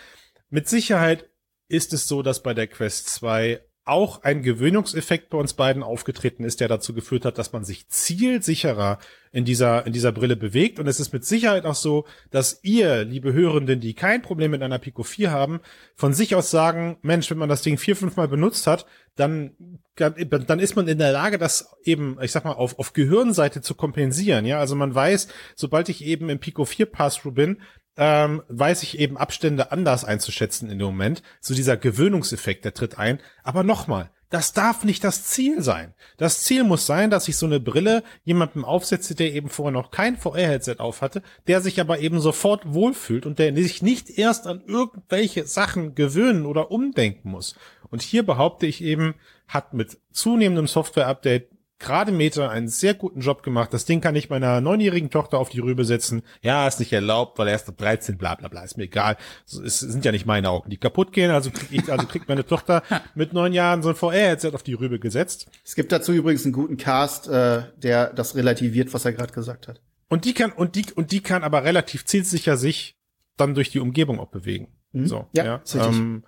Mit 0.50 0.68
Sicherheit 0.68 1.28
ist 1.68 1.92
es 1.92 2.06
so, 2.06 2.22
dass 2.22 2.42
bei 2.42 2.54
der 2.54 2.68
Quest 2.68 3.08
2 3.08 3.60
auch 3.86 4.22
ein 4.22 4.42
Gewöhnungseffekt 4.42 5.28
bei 5.28 5.36
uns 5.36 5.52
beiden 5.52 5.82
aufgetreten 5.82 6.44
ist, 6.44 6.60
der 6.60 6.68
dazu 6.68 6.94
geführt 6.94 7.26
hat, 7.26 7.36
dass 7.36 7.52
man 7.52 7.64
sich 7.64 7.86
zielsicherer 7.88 8.98
in 9.30 9.44
dieser, 9.44 9.86
in 9.86 9.92
dieser 9.92 10.12
Brille 10.12 10.36
bewegt. 10.36 10.78
Und 10.78 10.86
es 10.86 11.00
ist 11.00 11.12
mit 11.12 11.24
Sicherheit 11.24 11.66
auch 11.66 11.74
so, 11.74 12.06
dass 12.30 12.60
ihr, 12.62 13.04
liebe 13.04 13.34
Hörenden, 13.34 13.80
die 13.80 13.92
kein 13.92 14.22
Problem 14.22 14.52
mit 14.52 14.62
einer 14.62 14.78
Pico 14.78 15.02
4 15.02 15.30
haben, 15.30 15.60
von 15.96 16.14
sich 16.14 16.34
aus 16.34 16.50
sagen, 16.50 16.96
Mensch, 17.02 17.30
wenn 17.30 17.38
man 17.38 17.50
das 17.50 17.60
Ding 17.60 17.76
vier, 17.76 17.94
fünf 17.94 18.16
Mal 18.16 18.28
benutzt 18.28 18.66
hat, 18.66 18.86
dann, 19.16 19.52
dann 19.96 20.58
ist 20.60 20.76
man 20.76 20.88
in 20.88 20.98
der 20.98 21.12
Lage, 21.12 21.36
das 21.36 21.76
eben, 21.84 22.16
ich 22.22 22.32
sag 22.32 22.44
mal, 22.44 22.52
auf, 22.52 22.78
auf 22.78 22.94
Gehirnseite 22.94 23.60
zu 23.60 23.74
kompensieren. 23.74 24.46
Ja, 24.46 24.60
also 24.60 24.76
man 24.76 24.94
weiß, 24.94 25.28
sobald 25.56 25.90
ich 25.90 26.04
eben 26.04 26.30
im 26.30 26.38
Pico 26.38 26.64
4 26.64 26.86
Pass-Through 26.86 27.34
bin, 27.34 27.60
ähm, 27.96 28.42
weiß 28.48 28.82
ich 28.82 28.98
eben 28.98 29.16
Abstände 29.16 29.70
anders 29.72 30.04
einzuschätzen 30.04 30.70
in 30.70 30.78
dem 30.78 30.86
Moment. 30.86 31.22
So 31.40 31.54
dieser 31.54 31.76
Gewöhnungseffekt, 31.76 32.64
der 32.64 32.74
tritt 32.74 32.98
ein. 32.98 33.20
Aber 33.42 33.62
nochmal, 33.62 34.10
das 34.30 34.52
darf 34.52 34.82
nicht 34.82 35.04
das 35.04 35.24
Ziel 35.24 35.62
sein. 35.62 35.94
Das 36.16 36.42
Ziel 36.42 36.64
muss 36.64 36.86
sein, 36.86 37.08
dass 37.08 37.28
ich 37.28 37.36
so 37.36 37.46
eine 37.46 37.60
Brille 37.60 38.02
jemandem 38.24 38.64
aufsetze, 38.64 39.14
der 39.14 39.32
eben 39.32 39.48
vorher 39.48 39.70
noch 39.70 39.92
kein 39.92 40.16
VR-Headset 40.16 40.76
auf 40.78 41.02
hatte, 41.02 41.22
der 41.46 41.60
sich 41.60 41.80
aber 41.80 42.00
eben 42.00 42.18
sofort 42.20 42.62
wohlfühlt 42.74 43.26
und 43.26 43.38
der 43.38 43.54
sich 43.54 43.80
nicht 43.80 44.10
erst 44.10 44.48
an 44.48 44.62
irgendwelche 44.66 45.46
Sachen 45.46 45.94
gewöhnen 45.94 46.46
oder 46.46 46.72
umdenken 46.72 47.30
muss. 47.30 47.54
Und 47.90 48.02
hier 48.02 48.26
behaupte 48.26 48.66
ich 48.66 48.82
eben, 48.82 49.14
hat 49.46 49.72
mit 49.72 49.98
zunehmendem 50.10 50.66
Software-Update 50.66 51.53
gerade 51.84 52.10
Meta 52.10 52.48
einen 52.48 52.68
sehr 52.68 52.94
guten 52.94 53.20
Job 53.20 53.42
gemacht. 53.42 53.72
Das 53.72 53.84
Ding 53.84 54.00
kann 54.00 54.16
ich 54.16 54.30
meiner 54.30 54.60
neunjährigen 54.60 55.10
Tochter 55.10 55.38
auf 55.38 55.50
die 55.50 55.60
Rübe 55.60 55.84
setzen. 55.84 56.22
Ja, 56.42 56.66
ist 56.66 56.80
nicht 56.80 56.92
erlaubt, 56.92 57.38
weil 57.38 57.48
er 57.48 57.52
erst 57.52 57.72
13, 57.76 58.18
bla 58.18 58.34
bla 58.34 58.48
bla, 58.48 58.64
ist 58.64 58.76
mir 58.76 58.84
egal. 58.84 59.16
Es 59.44 59.80
sind 59.80 60.04
ja 60.04 60.12
nicht 60.12 60.26
meine 60.26 60.50
Augen, 60.50 60.70
die 60.70 60.76
kaputt 60.76 61.12
gehen. 61.12 61.30
Also 61.30 61.50
krieg 61.50 61.68
ich, 61.70 61.92
also 61.92 62.06
kriegt 62.06 62.28
meine 62.28 62.46
Tochter 62.46 62.82
mit 63.14 63.32
neun 63.32 63.52
Jahren 63.52 63.82
so 63.82 63.90
ein 63.90 63.94
VR-Headset 63.94 64.50
auf 64.54 64.62
die 64.62 64.74
Rübe 64.74 64.98
gesetzt. 64.98 65.46
Es 65.64 65.74
gibt 65.74 65.92
dazu 65.92 66.12
übrigens 66.12 66.44
einen 66.44 66.52
guten 66.52 66.76
Cast, 66.76 67.28
äh, 67.28 67.62
der 67.76 68.12
das 68.12 68.34
relativiert, 68.34 68.92
was 68.94 69.04
er 69.04 69.12
gerade 69.12 69.32
gesagt 69.32 69.68
hat. 69.68 69.80
Und 70.08 70.24
die 70.24 70.34
kann, 70.34 70.52
und 70.52 70.74
die, 70.74 70.86
und 70.94 71.12
die 71.12 71.20
kann 71.20 71.42
aber 71.42 71.64
relativ 71.64 72.04
zielsicher 72.04 72.56
sich 72.56 72.96
dann 73.36 73.54
durch 73.54 73.70
die 73.70 73.80
Umgebung 73.80 74.20
auch 74.20 74.30
bewegen. 74.30 74.68
Mhm. 74.92 75.06
So, 75.06 75.26
ja, 75.32 75.44
ja. 75.44 75.62
Ähm, 75.74 76.24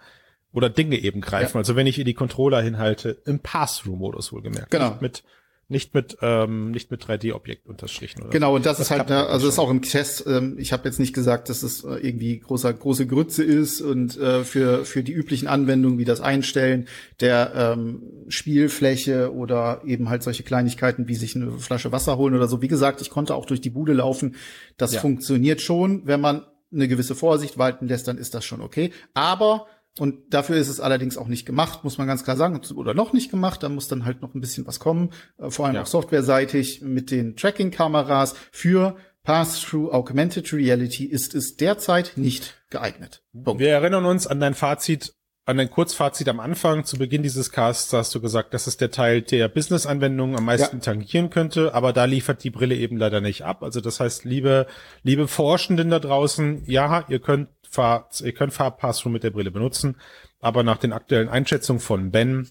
oder 0.52 0.70
Dinge 0.70 0.96
eben 0.96 1.20
greifen. 1.20 1.56
Ja. 1.56 1.60
Also 1.60 1.76
wenn 1.76 1.86
ich 1.86 1.98
ihr 1.98 2.04
die 2.04 2.14
Controller 2.14 2.62
hinhalte, 2.62 3.22
im 3.26 3.40
Pass-Through-Modus 3.40 4.32
wohlgemerkt. 4.32 4.70
Genau. 4.70 4.90
Nicht 4.90 5.02
mit, 5.02 5.24
nicht 5.68 5.94
mit, 5.94 6.16
ähm, 6.22 6.70
nicht 6.70 6.90
mit 6.92 7.02
3D-Objekt 7.02 7.66
unterstrichen. 7.66 8.22
Oder 8.22 8.30
genau, 8.30 8.54
und 8.54 8.64
das, 8.64 8.78
das 8.78 8.86
ist 8.86 8.90
halt, 8.92 9.08
ne, 9.08 9.26
also 9.26 9.48
ist 9.48 9.58
auch 9.58 9.70
im 9.70 9.82
Test, 9.82 10.24
ähm, 10.26 10.56
ich 10.58 10.72
habe 10.72 10.84
jetzt 10.84 11.00
nicht 11.00 11.12
gesagt, 11.12 11.48
dass 11.48 11.64
es 11.64 11.82
äh, 11.82 11.94
irgendwie 11.94 12.38
großer, 12.38 12.72
große 12.72 13.06
Grütze 13.08 13.42
ist 13.42 13.80
und 13.80 14.16
äh, 14.16 14.44
für, 14.44 14.84
für 14.84 15.02
die 15.02 15.12
üblichen 15.12 15.48
Anwendungen 15.48 15.98
wie 15.98 16.04
das 16.04 16.20
Einstellen 16.20 16.86
der 17.20 17.52
ähm, 17.54 18.02
Spielfläche 18.28 19.34
oder 19.34 19.82
eben 19.84 20.08
halt 20.08 20.22
solche 20.22 20.44
Kleinigkeiten 20.44 21.08
wie 21.08 21.16
sich 21.16 21.34
eine 21.34 21.50
Flasche 21.52 21.90
Wasser 21.90 22.16
holen 22.16 22.36
oder 22.36 22.46
so. 22.46 22.62
Wie 22.62 22.68
gesagt, 22.68 23.00
ich 23.00 23.10
konnte 23.10 23.34
auch 23.34 23.46
durch 23.46 23.60
die 23.60 23.70
Bude 23.70 23.92
laufen. 23.92 24.36
Das 24.76 24.94
ja. 24.94 25.00
funktioniert 25.00 25.60
schon. 25.60 26.06
Wenn 26.06 26.20
man 26.20 26.46
eine 26.72 26.86
gewisse 26.88 27.14
Vorsicht 27.14 27.58
walten 27.58 27.88
lässt, 27.88 28.06
dann 28.06 28.18
ist 28.18 28.34
das 28.34 28.44
schon 28.44 28.60
okay. 28.60 28.92
Aber 29.14 29.66
und 29.98 30.34
dafür 30.34 30.56
ist 30.56 30.68
es 30.68 30.80
allerdings 30.80 31.16
auch 31.16 31.28
nicht 31.28 31.46
gemacht, 31.46 31.82
muss 31.82 31.98
man 31.98 32.06
ganz 32.06 32.24
klar 32.24 32.36
sagen, 32.36 32.60
oder 32.74 32.92
noch 32.92 33.12
nicht 33.12 33.30
gemacht. 33.30 33.62
Da 33.62 33.68
muss 33.68 33.88
dann 33.88 34.04
halt 34.04 34.20
noch 34.20 34.34
ein 34.34 34.40
bisschen 34.40 34.66
was 34.66 34.78
kommen, 34.78 35.10
äh, 35.38 35.50
vor 35.50 35.66
allem 35.66 35.76
ja. 35.76 35.82
auch 35.82 35.86
softwareseitig 35.86 36.82
mit 36.82 37.10
den 37.10 37.36
Tracking-Kameras. 37.36 38.34
Für 38.52 38.96
Pass-Through 39.22 39.92
Augmented 39.92 40.52
Reality 40.52 41.04
ist 41.04 41.34
es 41.34 41.56
derzeit 41.56 42.12
nicht 42.16 42.62
geeignet. 42.70 43.22
Punkt. 43.44 43.60
Wir 43.60 43.70
erinnern 43.70 44.04
uns 44.04 44.26
an 44.26 44.38
dein 44.38 44.54
Fazit, 44.54 45.14
an 45.46 45.56
dein 45.56 45.70
Kurzfazit 45.70 46.28
am 46.28 46.40
Anfang. 46.40 46.84
Zu 46.84 46.98
Beginn 46.98 47.22
dieses 47.22 47.50
Casts 47.50 47.92
hast 47.92 48.14
du 48.14 48.20
gesagt, 48.20 48.54
das 48.54 48.66
ist 48.66 48.80
der 48.80 48.90
Teil, 48.90 49.22
der 49.22 49.48
Business-Anwendungen 49.48 50.36
am 50.36 50.44
meisten 50.44 50.76
ja. 50.76 50.82
tangieren 50.82 51.30
könnte, 51.30 51.74
aber 51.74 51.92
da 51.92 52.04
liefert 52.04 52.44
die 52.44 52.50
Brille 52.50 52.76
eben 52.76 52.98
leider 52.98 53.20
nicht 53.20 53.44
ab. 53.44 53.62
Also 53.62 53.80
das 53.80 53.98
heißt, 53.98 54.24
liebe, 54.24 54.66
liebe 55.02 55.26
Forschenden 55.26 55.90
da 55.90 55.98
draußen, 55.98 56.62
ja, 56.66 57.04
ihr 57.08 57.18
könnt 57.18 57.48
Fahr 57.76 58.08
ihr 58.20 58.32
könnt 58.32 58.52
Farbpass-Through 58.52 59.12
mit 59.12 59.22
der 59.22 59.30
Brille 59.30 59.50
benutzen, 59.50 59.96
aber 60.40 60.62
nach 60.62 60.78
den 60.78 60.92
aktuellen 60.92 61.28
Einschätzungen 61.28 61.80
von 61.80 62.10
Ben 62.10 62.50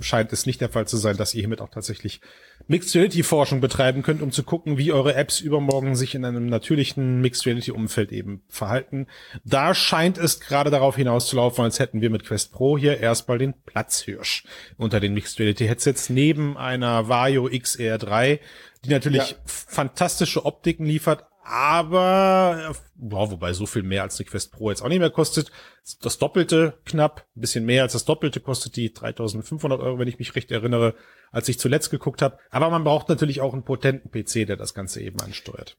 scheint 0.00 0.32
es 0.32 0.46
nicht 0.46 0.60
der 0.60 0.68
Fall 0.68 0.86
zu 0.86 0.96
sein, 0.96 1.16
dass 1.16 1.34
ihr 1.34 1.40
hiermit 1.40 1.60
auch 1.60 1.70
tatsächlich 1.70 2.20
Mixed 2.66 2.94
Reality 2.94 3.22
Forschung 3.22 3.60
betreiben 3.60 4.02
könnt, 4.02 4.22
um 4.22 4.30
zu 4.30 4.42
gucken, 4.42 4.78
wie 4.78 4.92
eure 4.92 5.14
Apps 5.14 5.40
übermorgen 5.40 5.96
sich 5.96 6.14
in 6.14 6.24
einem 6.24 6.46
natürlichen 6.46 7.20
Mixed 7.20 7.46
Reality 7.46 7.70
Umfeld 7.70 8.12
eben 8.12 8.42
verhalten. 8.48 9.06
Da 9.44 9.74
scheint 9.74 10.18
es 10.18 10.40
gerade 10.40 10.70
darauf 10.70 10.96
hinauszulaufen, 10.96 11.64
als 11.64 11.78
hätten 11.78 12.00
wir 12.00 12.10
mit 12.10 12.24
Quest 12.24 12.52
Pro 12.52 12.78
hier 12.78 12.98
erstmal 12.98 13.38
den 13.38 13.54
Platzhirsch 13.64 14.44
unter 14.76 15.00
den 15.00 15.14
Mixed 15.14 15.38
Reality 15.38 15.66
Headsets 15.66 16.10
neben 16.10 16.56
einer 16.56 17.08
Vario 17.08 17.46
XR3, 17.46 18.40
die 18.84 18.90
natürlich 18.90 19.30
ja. 19.30 19.36
fantastische 19.44 20.44
Optiken 20.44 20.86
liefert, 20.86 21.26
aber 21.44 22.74
boah, 22.94 23.30
wobei 23.30 23.52
so 23.52 23.66
viel 23.66 23.82
mehr 23.82 24.02
als 24.02 24.18
eine 24.18 24.26
Quest 24.26 24.52
Pro 24.52 24.70
jetzt 24.70 24.82
auch 24.82 24.88
nicht 24.88 24.98
mehr 24.98 25.10
kostet. 25.10 25.52
Das 26.00 26.18
Doppelte 26.18 26.78
knapp, 26.86 27.26
ein 27.36 27.40
bisschen 27.40 27.66
mehr 27.66 27.82
als 27.82 27.92
das 27.92 28.06
Doppelte 28.06 28.40
kostet 28.40 28.76
die 28.76 28.92
3500 28.92 29.80
Euro, 29.80 29.98
wenn 29.98 30.08
ich 30.08 30.18
mich 30.18 30.34
recht 30.34 30.50
erinnere, 30.50 30.94
als 31.30 31.48
ich 31.48 31.58
zuletzt 31.58 31.90
geguckt 31.90 32.22
habe. 32.22 32.38
Aber 32.50 32.70
man 32.70 32.84
braucht 32.84 33.08
natürlich 33.08 33.40
auch 33.42 33.52
einen 33.52 33.64
potenten 33.64 34.10
PC, 34.10 34.46
der 34.46 34.56
das 34.56 34.72
Ganze 34.72 35.02
eben 35.02 35.20
ansteuert. 35.20 35.76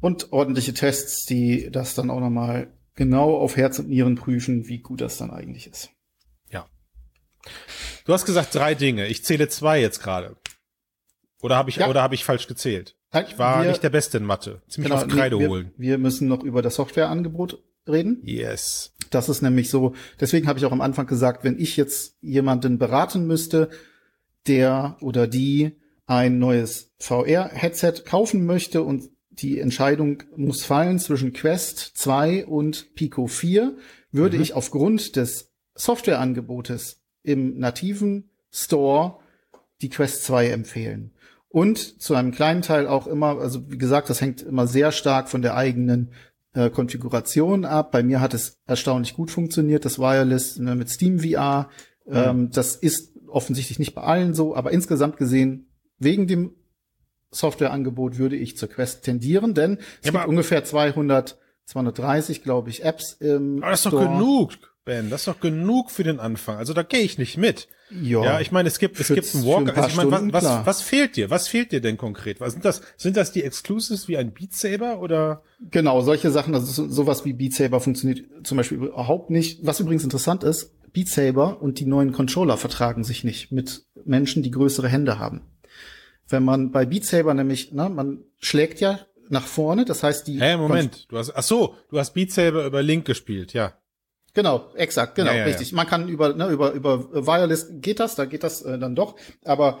Und 0.00 0.32
ordentliche 0.32 0.74
Tests, 0.74 1.24
die 1.24 1.70
das 1.70 1.94
dann 1.94 2.10
auch 2.10 2.20
nochmal 2.20 2.72
genau 2.94 3.36
auf 3.36 3.56
Herz 3.56 3.78
und 3.78 3.88
Nieren 3.88 4.16
prüfen, 4.16 4.68
wie 4.68 4.78
gut 4.78 5.00
das 5.00 5.16
dann 5.16 5.30
eigentlich 5.30 5.66
ist. 5.66 5.90
Ja. 6.50 6.66
Du 8.04 8.12
hast 8.12 8.26
gesagt 8.26 8.54
drei 8.54 8.74
Dinge. 8.74 9.06
Ich 9.06 9.24
zähle 9.24 9.48
zwei 9.48 9.80
jetzt 9.80 10.02
gerade. 10.02 10.36
Oder 11.40 11.56
habe 11.56 11.70
ich, 11.70 11.76
ja. 11.76 11.88
oder 11.88 12.02
habe 12.02 12.14
ich 12.14 12.24
falsch 12.24 12.46
gezählt? 12.46 12.96
Ich 13.26 13.38
war 13.38 13.62
wir, 13.62 13.70
nicht 13.70 13.82
der 13.82 13.90
Beste 13.90 14.18
in 14.18 14.24
Mathe. 14.24 14.60
Ziemlich 14.68 14.90
genau, 14.92 15.02
auf 15.02 15.08
Kreide 15.08 15.38
wir, 15.38 15.48
holen. 15.48 15.72
Wir 15.76 15.98
müssen 15.98 16.28
noch 16.28 16.42
über 16.42 16.62
das 16.62 16.74
Softwareangebot 16.74 17.62
reden. 17.86 18.20
Yes. 18.22 18.92
Das 19.10 19.28
ist 19.28 19.40
nämlich 19.40 19.70
so, 19.70 19.94
deswegen 20.20 20.46
habe 20.46 20.58
ich 20.58 20.64
auch 20.66 20.72
am 20.72 20.80
Anfang 20.80 21.06
gesagt, 21.06 21.44
wenn 21.44 21.58
ich 21.58 21.76
jetzt 21.76 22.16
jemanden 22.20 22.78
beraten 22.78 23.26
müsste, 23.26 23.70
der 24.46 24.96
oder 25.00 25.26
die 25.26 25.76
ein 26.06 26.38
neues 26.38 26.92
VR-Headset 26.98 28.02
kaufen 28.04 28.44
möchte 28.44 28.82
und 28.82 29.10
die 29.30 29.60
Entscheidung 29.60 30.24
muss 30.36 30.64
fallen 30.64 30.98
zwischen 30.98 31.32
Quest 31.32 31.92
2 31.94 32.46
und 32.46 32.94
Pico 32.94 33.26
4, 33.26 33.76
würde 34.10 34.36
mhm. 34.36 34.42
ich 34.42 34.54
aufgrund 34.54 35.16
des 35.16 35.52
Softwareangebotes 35.74 37.02
im 37.22 37.58
nativen 37.58 38.30
Store 38.50 39.18
die 39.80 39.90
Quest 39.90 40.24
2 40.24 40.48
empfehlen. 40.48 41.12
Und 41.48 42.02
zu 42.02 42.14
einem 42.14 42.30
kleinen 42.30 42.62
Teil 42.62 42.86
auch 42.86 43.06
immer, 43.06 43.38
also 43.38 43.70
wie 43.70 43.78
gesagt, 43.78 44.10
das 44.10 44.20
hängt 44.20 44.42
immer 44.42 44.66
sehr 44.66 44.92
stark 44.92 45.28
von 45.28 45.42
der 45.42 45.56
eigenen 45.56 46.12
äh, 46.52 46.70
Konfiguration 46.70 47.64
ab. 47.64 47.90
Bei 47.90 48.02
mir 48.02 48.20
hat 48.20 48.34
es 48.34 48.58
erstaunlich 48.66 49.14
gut 49.14 49.30
funktioniert, 49.30 49.84
das 49.84 49.98
Wireless 49.98 50.58
ne, 50.58 50.74
mit 50.74 50.90
Steam 50.90 51.20
VR. 51.20 51.70
Mhm. 52.06 52.16
Ähm, 52.16 52.50
das 52.50 52.76
ist 52.76 53.16
offensichtlich 53.28 53.78
nicht 53.78 53.94
bei 53.94 54.02
allen 54.02 54.34
so, 54.34 54.54
aber 54.54 54.72
insgesamt 54.72 55.16
gesehen, 55.16 55.68
wegen 55.98 56.26
dem 56.26 56.52
Softwareangebot 57.30 58.18
würde 58.18 58.36
ich 58.36 58.56
zur 58.56 58.68
Quest 58.68 59.04
tendieren, 59.04 59.54
denn 59.54 59.78
es 60.00 60.06
ja, 60.06 60.12
gibt 60.12 60.28
ungefähr 60.28 60.64
200, 60.64 61.38
230, 61.66 62.42
glaube 62.42 62.70
ich, 62.70 62.84
Apps 62.84 63.12
im 63.12 63.62
Aber 63.62 63.72
das 63.72 63.80
ist 63.80 63.88
Store. 63.88 64.04
doch 64.04 64.12
genug, 64.12 64.52
Ben. 64.88 65.10
Das 65.10 65.20
ist 65.20 65.28
doch 65.28 65.38
genug 65.38 65.90
für 65.90 66.02
den 66.02 66.18
Anfang. 66.18 66.56
Also 66.56 66.72
da 66.72 66.82
gehe 66.82 67.02
ich 67.02 67.18
nicht 67.18 67.36
mit. 67.36 67.68
Ja, 67.90 68.24
ja 68.24 68.40
ich 68.40 68.52
meine, 68.52 68.68
es 68.68 68.78
gibt, 68.78 68.98
es 68.98 69.08
gibt 69.08 69.34
einen 69.34 69.44
Walker. 69.44 69.72
Ein 69.74 69.82
also 69.84 69.88
ich 69.88 70.10
meine, 70.10 70.32
was, 70.32 70.44
was, 70.44 70.66
was 70.66 70.82
fehlt 70.82 71.14
dir? 71.16 71.28
Was 71.28 71.46
fehlt 71.46 71.72
dir 71.72 71.82
denn 71.82 71.98
konkret? 71.98 72.40
Was 72.40 72.54
sind 72.54 72.64
das? 72.64 72.80
Sind 72.96 73.18
das 73.18 73.30
die 73.30 73.44
Exclusives 73.44 74.08
wie 74.08 74.16
ein 74.16 74.32
Beat 74.32 74.54
Saber 74.54 75.00
oder? 75.00 75.42
Genau, 75.70 76.00
solche 76.00 76.30
Sachen. 76.30 76.54
Also 76.54 76.88
sowas 76.88 77.26
wie 77.26 77.34
Beat 77.34 77.52
Saber 77.52 77.80
funktioniert 77.80 78.24
zum 78.44 78.56
Beispiel 78.56 78.78
überhaupt 78.78 79.28
nicht. 79.28 79.64
Was 79.66 79.78
übrigens 79.78 80.04
interessant 80.04 80.42
ist, 80.42 80.72
Beat 80.94 81.08
Saber 81.08 81.60
und 81.60 81.78
die 81.80 81.86
neuen 81.86 82.12
Controller 82.12 82.56
vertragen 82.56 83.04
sich 83.04 83.24
nicht 83.24 83.52
mit 83.52 83.84
Menschen, 84.06 84.42
die 84.42 84.50
größere 84.50 84.88
Hände 84.88 85.18
haben. 85.18 85.42
Wenn 86.28 86.44
man 86.44 86.70
bei 86.72 86.86
Beat 86.86 87.04
Saber 87.04 87.34
nämlich, 87.34 87.72
ne, 87.72 87.90
man 87.90 88.24
schlägt 88.38 88.80
ja 88.80 89.00
nach 89.28 89.46
vorne, 89.46 89.84
das 89.84 90.02
heißt 90.02 90.26
die. 90.26 90.40
Hä, 90.40 90.44
hey, 90.44 90.56
Moment, 90.56 91.06
du 91.10 91.18
hast, 91.18 91.36
ach 91.36 91.42
so, 91.42 91.74
du 91.90 91.98
hast 91.98 92.14
Beat 92.14 92.32
Saber 92.32 92.64
über 92.64 92.82
Link 92.82 93.04
gespielt, 93.04 93.52
ja. 93.52 93.74
Genau, 94.38 94.70
exakt, 94.76 95.16
genau, 95.16 95.32
ja, 95.32 95.38
ja, 95.38 95.44
richtig. 95.46 95.72
Ja. 95.72 95.76
Man 95.78 95.88
kann 95.88 96.08
über, 96.08 96.32
ne, 96.32 96.48
über, 96.50 96.70
über 96.70 97.26
Wireless 97.26 97.70
geht 97.80 97.98
das, 97.98 98.14
da 98.14 98.24
geht 98.24 98.44
das 98.44 98.62
äh, 98.62 98.78
dann 98.78 98.94
doch, 98.94 99.16
aber 99.44 99.80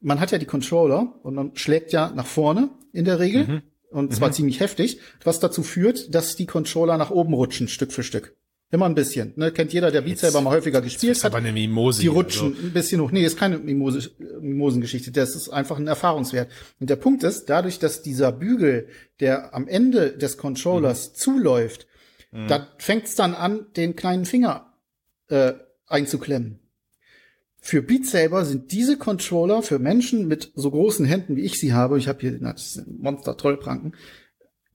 man 0.00 0.20
hat 0.20 0.30
ja 0.30 0.38
die 0.38 0.46
Controller 0.46 1.16
und 1.22 1.34
man 1.34 1.54
schlägt 1.54 1.92
ja 1.92 2.10
nach 2.16 2.24
vorne 2.24 2.70
in 2.94 3.04
der 3.04 3.18
Regel 3.18 3.46
mhm. 3.46 3.62
und 3.90 4.14
zwar 4.14 4.28
mhm. 4.28 4.32
ziemlich 4.32 4.60
heftig, 4.60 5.00
was 5.22 5.38
dazu 5.38 5.62
führt, 5.62 6.14
dass 6.14 6.34
die 6.34 6.46
Controller 6.46 6.96
nach 6.96 7.10
oben 7.10 7.34
rutschen, 7.34 7.68
Stück 7.68 7.92
für 7.92 8.02
Stück. 8.02 8.34
Immer 8.70 8.86
ein 8.86 8.94
bisschen. 8.94 9.34
Ne? 9.36 9.52
Kennt 9.52 9.74
jeder, 9.74 9.90
der 9.90 10.00
Beat 10.00 10.20
selber 10.20 10.40
mal 10.40 10.54
häufiger 10.54 10.80
gespielt 10.80 11.12
ist 11.12 11.24
hat. 11.24 11.32
aber 11.32 11.38
eine 11.40 11.52
Mimose. 11.52 12.00
Die 12.00 12.06
rutschen 12.06 12.54
also. 12.54 12.68
ein 12.68 12.72
bisschen 12.72 13.02
hoch. 13.02 13.10
Nee, 13.10 13.24
ist 13.24 13.36
keine 13.36 13.58
Mimose, 13.58 14.12
Mimosengeschichte. 14.40 15.10
Das 15.10 15.36
ist 15.36 15.50
einfach 15.50 15.76
ein 15.76 15.88
Erfahrungswert. 15.88 16.50
Und 16.78 16.88
der 16.88 16.96
Punkt 16.96 17.22
ist, 17.22 17.50
dadurch, 17.50 17.78
dass 17.80 18.00
dieser 18.00 18.32
Bügel, 18.32 18.88
der 19.18 19.54
am 19.54 19.68
Ende 19.68 20.16
des 20.16 20.38
Controllers 20.38 21.10
mhm. 21.10 21.14
zuläuft, 21.16 21.86
mhm. 22.30 22.48
da 22.48 22.66
fängt 22.78 23.06
es 23.06 23.14
dann 23.14 23.34
an, 23.34 23.66
den 23.76 23.96
kleinen 23.96 24.24
Finger 24.24 24.72
äh, 25.28 25.52
einzuklemmen. 25.86 26.60
Für 27.62 27.82
Beat 27.82 28.06
Saber 28.06 28.44
sind 28.44 28.72
diese 28.72 28.96
Controller 28.96 29.62
für 29.62 29.78
Menschen 29.78 30.26
mit 30.26 30.50
so 30.54 30.70
großen 30.70 31.04
Händen, 31.04 31.36
wie 31.36 31.42
ich 31.42 31.60
sie 31.60 31.74
habe, 31.74 31.98
ich 31.98 32.08
habe 32.08 32.20
hier 32.20 32.36
na, 32.40 32.52
das 32.52 32.74
sind 32.74 33.02
Monster 33.02 33.36
Trollpranken, 33.36 33.94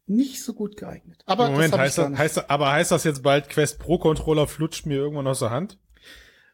nicht 0.07 0.44
so 0.44 0.53
gut 0.53 0.77
geeignet. 0.77 1.23
Aber 1.26 1.49
Moment, 1.49 1.73
das 1.73 1.80
heißt, 1.80 1.98
das, 1.98 2.18
heißt, 2.18 2.49
aber 2.49 2.72
heißt 2.72 2.91
das 2.91 3.03
jetzt 3.03 3.23
bald 3.23 3.49
Quest 3.49 3.80
Pro 3.80 3.98
Controller 3.98 4.45
flutscht 4.45 4.86
mir 4.86 4.98
irgendwann 4.98 5.26
aus 5.26 5.40
der 5.40 5.49
Hand? 5.49 5.80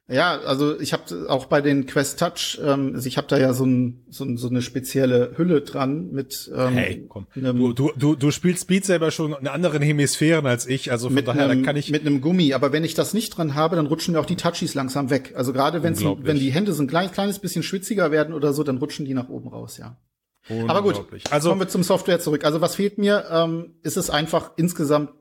Ja, 0.07 0.39
also 0.41 0.77
ich 0.79 0.91
habe 0.91 1.29
auch 1.29 1.45
bei 1.45 1.61
den 1.61 1.85
Quest 1.85 2.19
Touch, 2.19 2.59
ähm, 2.61 2.93
also 2.95 3.07
ich 3.07 3.17
habe 3.17 3.27
da 3.27 3.37
ja 3.37 3.53
so, 3.53 3.65
ein, 3.65 4.03
so, 4.09 4.25
ein, 4.25 4.35
so 4.35 4.49
eine 4.49 4.61
spezielle 4.61 5.33
Hülle 5.37 5.61
dran 5.61 6.11
mit. 6.11 6.51
Ähm, 6.53 6.73
hey, 6.73 7.05
komm, 7.07 7.27
du, 7.33 7.71
du, 7.71 7.91
du, 7.95 8.15
du 8.15 8.31
spielst 8.31 8.67
Beat 8.67 8.83
selber 8.83 9.11
schon 9.11 9.33
in 9.39 9.47
anderen 9.47 9.81
Hemisphären 9.81 10.45
als 10.45 10.67
ich, 10.67 10.91
also 10.91 11.09
von 11.09 11.23
daher 11.23 11.47
einem, 11.47 11.63
kann 11.63 11.77
ich 11.77 11.91
mit 11.91 12.01
einem 12.01 12.19
Gummi. 12.19 12.53
Aber 12.53 12.73
wenn 12.73 12.83
ich 12.83 12.93
das 12.93 13.13
nicht 13.13 13.37
dran 13.37 13.55
habe, 13.55 13.77
dann 13.77 13.85
rutschen 13.85 14.13
mir 14.13 14.19
auch 14.19 14.25
die 14.25 14.35
Touchies 14.35 14.73
langsam 14.73 15.09
weg. 15.09 15.33
Also 15.35 15.53
gerade 15.53 15.81
wenn 15.81 15.95
sie, 15.95 16.13
wenn 16.19 16.37
die 16.37 16.51
Hände 16.51 16.73
so 16.73 16.83
ein 16.83 16.87
klein, 16.87 17.11
kleines 17.11 17.39
bisschen 17.39 17.63
schwitziger 17.63 18.11
werden 18.11 18.33
oder 18.33 18.51
so, 18.53 18.63
dann 18.63 18.77
rutschen 18.77 19.05
die 19.05 19.13
nach 19.13 19.29
oben 19.29 19.47
raus, 19.47 19.77
ja. 19.77 19.97
Aber 20.67 20.81
gut, 20.81 21.05
also 21.29 21.49
kommen 21.49 21.61
wir 21.61 21.69
zum 21.69 21.83
Software 21.83 22.19
zurück. 22.19 22.43
Also 22.43 22.59
was 22.59 22.75
fehlt 22.75 22.97
mir? 22.97 23.25
Ähm, 23.31 23.75
ist 23.83 23.95
es 23.95 24.09
einfach 24.09 24.51
insgesamt 24.57 25.11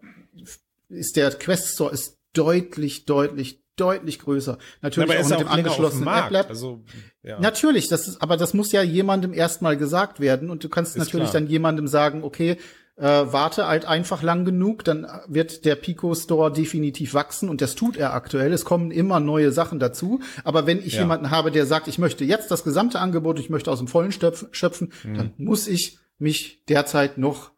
ist 0.89 1.17
der 1.17 1.31
Quest 1.31 1.75
Store 1.75 1.93
ist 1.93 2.19
deutlich, 2.33 3.05
deutlich, 3.05 3.60
deutlich 3.81 4.19
größer. 4.19 4.59
Natürlich 4.83 5.11
aber 5.11 5.21
auch 5.21 5.29
mit 5.29 5.41
dem 5.41 5.49
angeschlossenen 5.49 6.09
App 6.09 6.31
Lab. 6.31 6.49
Also, 6.51 6.85
ja. 7.23 7.41
Natürlich, 7.41 7.89
das 7.89 8.09
ist, 8.09 8.23
aber 8.23 8.37
das 8.37 8.55
muss 8.55 8.73
ja 8.73 8.83
jemandem 8.83 9.33
erstmal 9.33 9.77
gesagt 9.77 10.21
werden 10.21 10.51
und 10.51 10.63
du 10.65 10.69
kannst 10.69 10.97
ist 10.97 10.99
natürlich 10.99 11.31
klar. 11.31 11.41
dann 11.41 11.51
jemandem 11.51 11.89
sagen, 11.89 12.23
okay, 12.23 12.59
äh, 12.97 13.03
warte 13.03 13.67
halt 13.67 13.87
einfach 13.87 14.23
lang 14.23 14.45
genug, 14.45 14.85
dann 14.85 15.07
wird 15.27 15.65
der 15.65 15.75
Pico 15.75 16.15
Store 16.15 16.53
definitiv 16.53 17.15
wachsen 17.15 17.49
und 17.49 17.63
das 17.63 17.75
tut 17.75 17.97
er 17.97 18.13
aktuell. 18.13 18.53
Es 18.53 18.65
kommen 18.65 18.91
immer 18.91 19.21
neue 19.21 19.53
Sachen 19.53 19.79
dazu. 19.79 20.21
Aber 20.45 20.67
wenn 20.67 20.79
ich 20.79 20.95
ja. 20.95 21.01
jemanden 21.01 21.31
habe, 21.31 21.51
der 21.51 21.65
sagt, 21.65 21.89
ich 21.89 21.99
möchte 21.99 22.25
jetzt 22.25 22.51
das 22.51 22.63
gesamte 22.63 23.01
Angebot, 23.01 23.39
ich 23.39 23.49
möchte 23.49 23.71
aus 23.71 23.79
dem 23.79 23.89
Vollen 23.89 24.13
schöpfen, 24.13 24.93
mhm. 25.03 25.15
dann 25.15 25.33
muss 25.39 25.67
ich 25.67 25.99
mich 26.19 26.63
derzeit 26.69 27.17
noch 27.17 27.53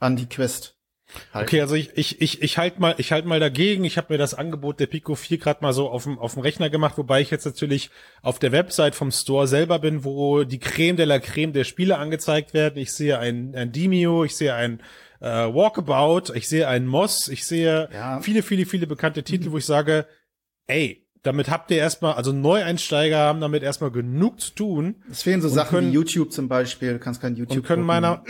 an 0.00 0.16
die 0.16 0.28
Quest 0.28 0.77
Halt. 1.32 1.48
Okay, 1.48 1.60
also 1.60 1.74
ich 1.74 1.96
ich 1.96 2.20
ich 2.20 2.42
ich 2.42 2.58
halt 2.58 2.78
mal 2.78 2.94
ich 2.98 3.12
halt 3.12 3.24
mal 3.24 3.40
dagegen. 3.40 3.84
Ich 3.84 3.96
habe 3.96 4.12
mir 4.12 4.18
das 4.18 4.34
Angebot 4.34 4.78
der 4.78 4.86
Pico 4.86 5.14
4 5.14 5.38
gerade 5.38 5.62
mal 5.62 5.72
so 5.72 5.88
auf 5.88 6.04
dem 6.04 6.18
auf 6.18 6.34
dem 6.34 6.42
Rechner 6.42 6.68
gemacht, 6.68 6.98
wobei 6.98 7.20
ich 7.20 7.30
jetzt 7.30 7.46
natürlich 7.46 7.90
auf 8.22 8.38
der 8.38 8.52
Website 8.52 8.94
vom 8.94 9.10
Store 9.10 9.46
selber 9.46 9.78
bin, 9.78 10.04
wo 10.04 10.44
die 10.44 10.58
Creme 10.58 10.96
de 10.96 11.06
la 11.06 11.18
Creme 11.18 11.52
der 11.52 11.64
Spiele 11.64 11.98
angezeigt 11.98 12.52
werden. 12.52 12.78
Ich 12.78 12.92
sehe 12.92 13.18
ein 13.18 13.54
ein 13.54 13.72
Demio, 13.72 14.24
ich 14.24 14.36
sehe 14.36 14.54
ein 14.54 14.82
äh, 15.20 15.26
Walkabout, 15.26 16.34
ich 16.34 16.46
sehe 16.46 16.68
ein 16.68 16.86
Moss, 16.86 17.28
ich 17.28 17.46
sehe 17.46 17.88
ja. 17.92 18.20
viele 18.20 18.42
viele 18.42 18.66
viele 18.66 18.86
bekannte 18.86 19.22
Titel, 19.22 19.50
wo 19.50 19.58
ich 19.58 19.66
sage, 19.66 20.06
ey, 20.66 21.08
damit 21.22 21.50
habt 21.50 21.70
ihr 21.70 21.78
erstmal, 21.78 22.14
also 22.14 22.32
Neueinsteiger 22.32 23.18
haben 23.18 23.40
damit 23.40 23.62
erstmal 23.62 23.90
genug 23.90 24.40
zu 24.40 24.52
tun. 24.54 24.96
Es 25.10 25.22
fehlen 25.22 25.40
so 25.40 25.48
Sachen 25.48 25.70
können, 25.70 25.90
wie 25.90 25.94
YouTube 25.94 26.32
zum 26.32 26.48
Beispiel, 26.48 26.92
du 26.92 26.98
kannst 26.98 27.20
kein 27.20 27.34
YouTube 27.36 27.56
und 27.58 27.62
können 27.64 27.82
gucken. 27.82 27.86
meiner 27.86 28.22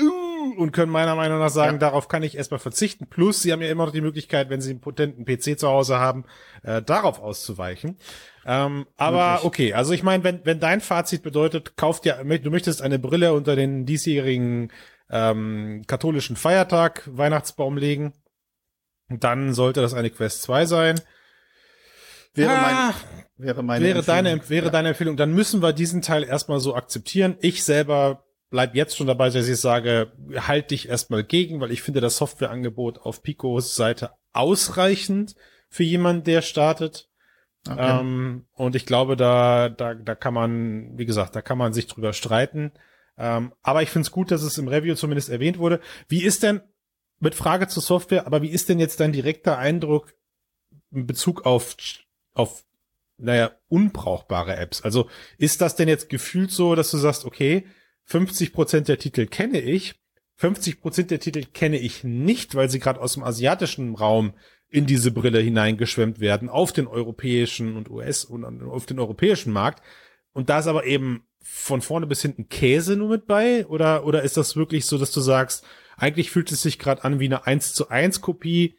und 0.57 0.73
können 0.73 0.91
meiner 0.93 1.15
Meinung 1.15 1.39
nach 1.39 1.51
sagen, 1.51 1.75
ja. 1.75 1.79
darauf 1.79 2.09
kann 2.09 2.23
ich 2.23 2.37
erstmal 2.37 2.61
verzichten. 2.61 3.07
Plus, 3.07 3.43
sie 3.43 3.53
haben 3.53 3.63
ja 3.63 3.69
immer 3.69 3.87
noch 3.87 3.93
die 3.93 4.01
Möglichkeit, 4.01 4.51
wenn 4.51 4.61
sie 4.61 4.71
einen 4.71 4.81
potenten 4.81 5.25
PC 5.25 5.59
zu 5.59 5.69
Hause 5.69 5.99
haben, 5.99 6.25
äh, 6.63 6.83
darauf 6.83 7.21
auszuweichen. 7.21 7.97
Ähm, 8.47 8.87
aber 8.97 9.33
Möglich. 9.33 9.45
okay, 9.45 9.73
also 9.75 9.93
ich 9.93 10.03
meine, 10.03 10.25
wenn, 10.25 10.45
wenn 10.45 10.61
dein 10.61 10.81
Fazit 10.81 11.23
bedeutet, 11.23 11.77
kauft 11.77 12.07
ja, 12.07 12.23
du 12.23 12.51
möchtest 12.51 12.83
eine 12.83 12.99
Brille 12.99 13.33
unter 13.33 13.57
den 13.57 13.87
diesjährigen 13.87 14.73
ähm, 15.11 15.85
katholischen 15.87 16.37
Feiertag 16.37 17.09
Weihnachtsbaum 17.11 17.77
legen, 17.77 18.13
dann 19.09 19.55
sollte 19.55 19.81
das 19.81 19.95
eine 19.95 20.11
Quest 20.11 20.43
2 20.43 20.67
sein. 20.67 21.01
Wäre, 22.35 22.53
ah, 22.53 22.95
mein, 23.37 23.47
wäre 23.47 23.63
meine 23.63 23.85
wäre 23.85 24.03
deine 24.03 24.49
wäre 24.49 24.67
ja. 24.67 24.71
deine 24.71 24.91
Empfehlung, 24.91 25.17
dann 25.17 25.33
müssen 25.33 25.63
wir 25.63 25.73
diesen 25.73 26.03
Teil 26.03 26.23
erstmal 26.23 26.61
so 26.61 26.75
akzeptieren. 26.75 27.37
Ich 27.41 27.65
selber 27.65 28.25
bleib 28.51 28.75
jetzt 28.75 28.97
schon 28.97 29.07
dabei, 29.07 29.31
dass 29.31 29.49
ich 29.49 29.61
sage, 29.61 30.13
halt 30.37 30.71
dich 30.71 30.89
erstmal 30.89 31.25
gegen, 31.25 31.61
weil 31.61 31.71
ich 31.71 31.83
finde 31.83 32.01
das 32.01 32.17
Softwareangebot 32.17 32.99
auf 32.99 33.23
Picos 33.23 33.75
Seite 33.77 34.13
ausreichend 34.33 35.35
für 35.69 35.85
jemanden, 35.85 36.25
der 36.25 36.43
startet. 36.43 37.09
Okay. 37.69 38.01
Ähm, 38.01 38.47
und 38.53 38.77
ich 38.77 38.87
glaube, 38.87 39.17
da, 39.17 39.69
da, 39.69 39.95
da 39.95 40.15
kann 40.15 40.35
man, 40.35 40.97
wie 40.97 41.07
gesagt, 41.07 41.37
da 41.37 41.43
kann 41.43 41.59
man 41.59 41.73
sich 41.73 41.87
drüber 41.87 42.13
streiten. 42.13 42.73
Ähm, 43.19 43.53
aber 43.63 43.83
ich 43.83 43.91
finde 43.91 44.07
es 44.07 44.13
gut, 44.13 44.31
dass 44.31 44.43
es 44.43 44.59
im 44.59 44.69
Review 44.69 44.95
zumindest 44.95 45.29
erwähnt 45.29 45.59
wurde. 45.59 45.81
Wie 46.09 46.23
ist 46.23 46.43
denn, 46.43 46.63
mit 47.21 47.35
Frage 47.35 47.67
zur 47.67 47.83
Software, 47.83 48.27
aber 48.27 48.43
wie 48.43 48.51
ist 48.51 48.69
denn 48.69 48.79
jetzt 48.79 49.01
dein 49.01 49.13
direkter 49.13 49.59
Eindruck 49.59 50.15
in 50.93 51.07
Bezug 51.07 51.45
auf, 51.45 51.77
auf, 52.33 52.65
naja, 53.17 53.51
unbrauchbare 53.69 54.57
Apps? 54.57 54.83
Also 54.83 55.11
ist 55.37 55.61
das 55.61 55.75
denn 55.75 55.89
jetzt 55.89 56.09
gefühlt 56.09 56.53
so, 56.53 56.77
dass 56.77 56.93
du 56.93 56.97
sagst, 56.97 57.25
okay, 57.25 57.67
50 58.09 58.53
Prozent 58.53 58.89
der 58.89 58.99
Titel 58.99 59.27
kenne 59.27 59.61
ich, 59.61 59.95
50 60.37 60.81
Prozent 60.81 61.11
der 61.11 61.21
Titel 61.21 61.45
kenne 61.45 61.79
ich 61.79 62.05
nicht, 62.05 62.55
weil 62.55 62.71
sie 62.71 62.79
gerade 62.79 63.01
aus 63.01 63.15
dem 63.15 63.23
asiatischen 63.23 63.95
Raum 63.95 64.35
in 64.69 64.87
diese 64.87 65.11
Brille 65.11 65.41
hineingeschwemmt 65.41 66.21
werden, 66.21 66.49
auf 66.49 66.73
den 66.73 66.87
europäischen 66.87 67.77
und 67.77 67.91
US 67.91 68.25
und 68.25 68.63
auf 68.63 68.87
den 68.87 68.99
europäischen 68.99 69.53
Markt. 69.53 69.83
Und 70.33 70.49
da 70.49 70.59
ist 70.59 70.67
aber 70.67 70.85
eben 70.85 71.27
von 71.43 71.81
vorne 71.81 72.07
bis 72.07 72.23
hinten 72.23 72.49
Käse 72.49 72.97
nur 72.97 73.09
mit 73.09 73.27
bei? 73.27 73.67
Oder, 73.67 74.05
oder 74.05 74.23
ist 74.23 74.37
das 74.37 74.57
wirklich 74.57 74.87
so, 74.87 74.99
dass 74.99 75.11
du 75.11 75.21
sagst, 75.21 75.65
eigentlich 75.97 76.31
fühlt 76.31 76.53
es 76.53 76.63
sich 76.63 76.79
gerade 76.79 77.05
an 77.05 77.21
wie 77.21 77.27
eine 77.27 77.47
1 77.47 77.75
zu 77.75 77.89
1 77.89 78.21
Kopie 78.21 78.79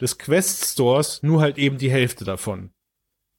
des 0.00 0.18
Quest 0.18 0.66
Stores, 0.72 1.22
nur 1.22 1.40
halt 1.40 1.56
eben 1.58 1.78
die 1.78 1.90
Hälfte 1.90 2.24
davon? 2.24 2.70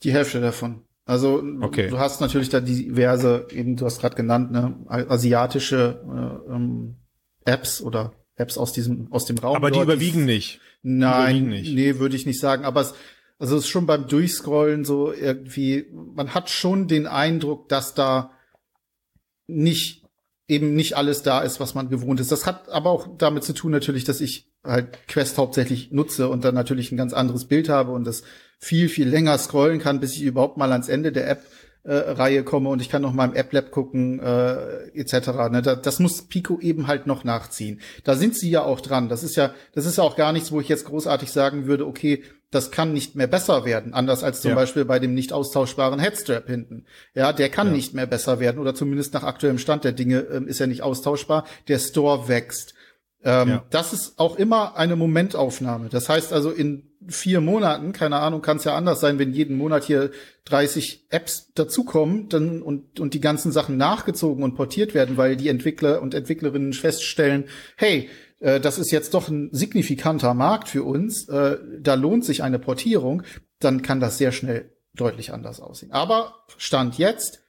Die 0.03 0.13
Hälfte 0.13 0.39
davon. 0.39 0.86
Also 1.07 1.41
okay. 1.61 1.89
du 1.89 1.99
hast 1.99 2.19
natürlich 2.19 2.49
da 2.49 2.59
diverse, 2.59 3.47
eben 3.51 3.77
du 3.77 3.85
hast 3.85 4.01
gerade 4.01 4.15
genannt, 4.15 4.51
ne, 4.51 4.75
asiatische 4.87 6.01
äh, 6.05 6.53
ähm, 6.53 6.97
Apps 7.45 7.81
oder 7.81 8.11
Apps 8.35 8.57
aus 8.57 8.73
diesem, 8.73 9.11
aus 9.11 9.23
dem 9.25 9.37
Raum. 9.37 9.55
Aber 9.55 9.71
die 9.71 9.79
überwiegen 9.79 10.25
nicht. 10.25 10.59
Nein, 10.83 11.47
nicht. 11.47 11.73
nee, 11.73 11.97
würde 11.97 12.17
ich 12.17 12.25
nicht 12.25 12.41
sagen. 12.41 12.65
Aber 12.65 12.81
es, 12.81 12.93
also 13.39 13.55
es 13.55 13.63
ist 13.63 13.69
schon 13.69 13.85
beim 13.85 14.07
Durchscrollen 14.07 14.83
so 14.83 15.13
irgendwie, 15.13 15.85
man 15.93 16.33
hat 16.33 16.49
schon 16.49 16.89
den 16.89 17.07
Eindruck, 17.07 17.69
dass 17.69 17.93
da 17.93 18.31
nicht 19.47 20.03
eben 20.49 20.75
nicht 20.75 20.95
alles 20.95 21.23
da 21.23 21.41
ist, 21.41 21.59
was 21.61 21.73
man 21.73 21.89
gewohnt 21.89 22.19
ist. 22.19 22.31
Das 22.31 22.45
hat 22.45 22.69
aber 22.69 22.89
auch 22.89 23.07
damit 23.17 23.45
zu 23.45 23.53
tun 23.53 23.71
natürlich, 23.71 24.03
dass 24.03 24.21
ich 24.21 24.49
halt 24.63 25.07
Quest 25.07 25.37
hauptsächlich 25.37 25.91
nutze 25.91 26.29
und 26.29 26.43
dann 26.43 26.55
natürlich 26.55 26.91
ein 26.91 26.97
ganz 26.97 27.13
anderes 27.13 27.45
Bild 27.45 27.69
habe 27.69 27.91
und 27.91 28.05
das 28.05 28.23
viel, 28.59 28.89
viel 28.89 29.07
länger 29.07 29.37
scrollen 29.37 29.79
kann, 29.79 29.99
bis 29.99 30.13
ich 30.13 30.23
überhaupt 30.23 30.57
mal 30.57 30.71
ans 30.71 30.89
Ende 30.89 31.11
der 31.11 31.29
App 31.29 31.41
äh, 31.87 31.93
Reihe 31.93 32.43
komme 32.43 32.69
und 32.69 32.81
ich 32.81 32.89
kann 32.89 33.01
noch 33.01 33.13
mal 33.13 33.25
im 33.25 33.33
App 33.33 33.53
Lab 33.53 33.71
gucken 33.71 34.19
äh, 34.19 34.89
etc. 34.89 35.27
Ne? 35.49 35.61
Da, 35.61 35.75
das 35.75 35.99
muss 35.99 36.23
Pico 36.23 36.59
eben 36.59 36.87
halt 36.87 37.07
noch 37.07 37.23
nachziehen. 37.23 37.79
Da 38.03 38.15
sind 38.15 38.35
sie 38.35 38.49
ja 38.49 38.63
auch 38.63 38.81
dran. 38.81 39.07
Das 39.07 39.23
ist 39.23 39.37
ja, 39.37 39.53
das 39.73 39.85
ist 39.85 39.97
ja 39.97 40.03
auch 40.03 40.17
gar 40.17 40.33
nichts, 40.33 40.51
wo 40.51 40.59
ich 40.59 40.67
jetzt 40.67 40.85
großartig 40.85 41.31
sagen 41.31 41.65
würde, 41.65 41.87
okay, 41.87 42.23
das 42.51 42.71
kann 42.71 42.93
nicht 42.93 43.15
mehr 43.15 43.27
besser 43.27 43.65
werden, 43.65 43.93
anders 43.93 44.23
als 44.23 44.41
zum 44.41 44.49
ja. 44.49 44.55
Beispiel 44.55 44.85
bei 44.85 44.99
dem 44.99 45.13
nicht 45.13 45.33
austauschbaren 45.33 45.99
Headstrap 45.99 46.47
hinten. 46.47 46.85
Ja, 47.13 47.33
der 47.33 47.49
kann 47.49 47.67
ja. 47.67 47.73
nicht 47.73 47.93
mehr 47.93 48.05
besser 48.05 48.39
werden 48.39 48.59
oder 48.59 48.73
zumindest 48.73 49.13
nach 49.13 49.23
aktuellem 49.23 49.57
Stand 49.57 49.83
der 49.83 49.91
Dinge 49.91 50.19
ähm, 50.19 50.47
ist 50.47 50.61
er 50.61 50.67
nicht 50.67 50.81
austauschbar. 50.81 51.45
Der 51.67 51.79
Store 51.79 52.27
wächst. 52.27 52.73
Ähm, 53.23 53.49
ja. 53.49 53.65
Das 53.69 53.93
ist 53.93 54.19
auch 54.19 54.37
immer 54.37 54.77
eine 54.77 54.95
Momentaufnahme. 54.95 55.89
Das 55.89 56.07
heißt 56.07 56.31
also 56.31 56.51
in 56.51 56.86
vier 57.09 57.41
Monaten, 57.41 57.93
keine 57.93 58.17
Ahnung, 58.17 58.41
kann 58.41 58.57
es 58.57 58.63
ja 58.63 58.75
anders 58.75 58.99
sein, 58.99 59.19
wenn 59.19 59.33
jeden 59.33 59.57
Monat 59.57 59.83
hier 59.83 60.11
30 60.45 61.07
Apps 61.09 61.51
dazukommen 61.53 62.29
dann, 62.29 62.61
und, 62.61 62.99
und 62.99 63.13
die 63.13 63.21
ganzen 63.21 63.51
Sachen 63.51 63.77
nachgezogen 63.77 64.43
und 64.43 64.55
portiert 64.55 64.93
werden, 64.93 65.17
weil 65.17 65.35
die 65.35 65.49
Entwickler 65.49 66.01
und 66.01 66.13
Entwicklerinnen 66.13 66.73
feststellen, 66.73 67.45
hey, 67.75 68.09
äh, 68.39 68.59
das 68.59 68.77
ist 68.77 68.91
jetzt 68.91 69.13
doch 69.13 69.29
ein 69.29 69.49
signifikanter 69.51 70.33
Markt 70.33 70.69
für 70.69 70.83
uns, 70.83 71.27
äh, 71.29 71.57
da 71.79 71.93
lohnt 71.95 72.25
sich 72.25 72.43
eine 72.43 72.59
Portierung, 72.59 73.23
dann 73.59 73.81
kann 73.81 73.99
das 73.99 74.17
sehr 74.17 74.31
schnell 74.31 74.71
deutlich 74.95 75.33
anders 75.33 75.59
aussehen. 75.59 75.91
Aber 75.91 76.45
Stand 76.57 76.97
jetzt 76.97 77.43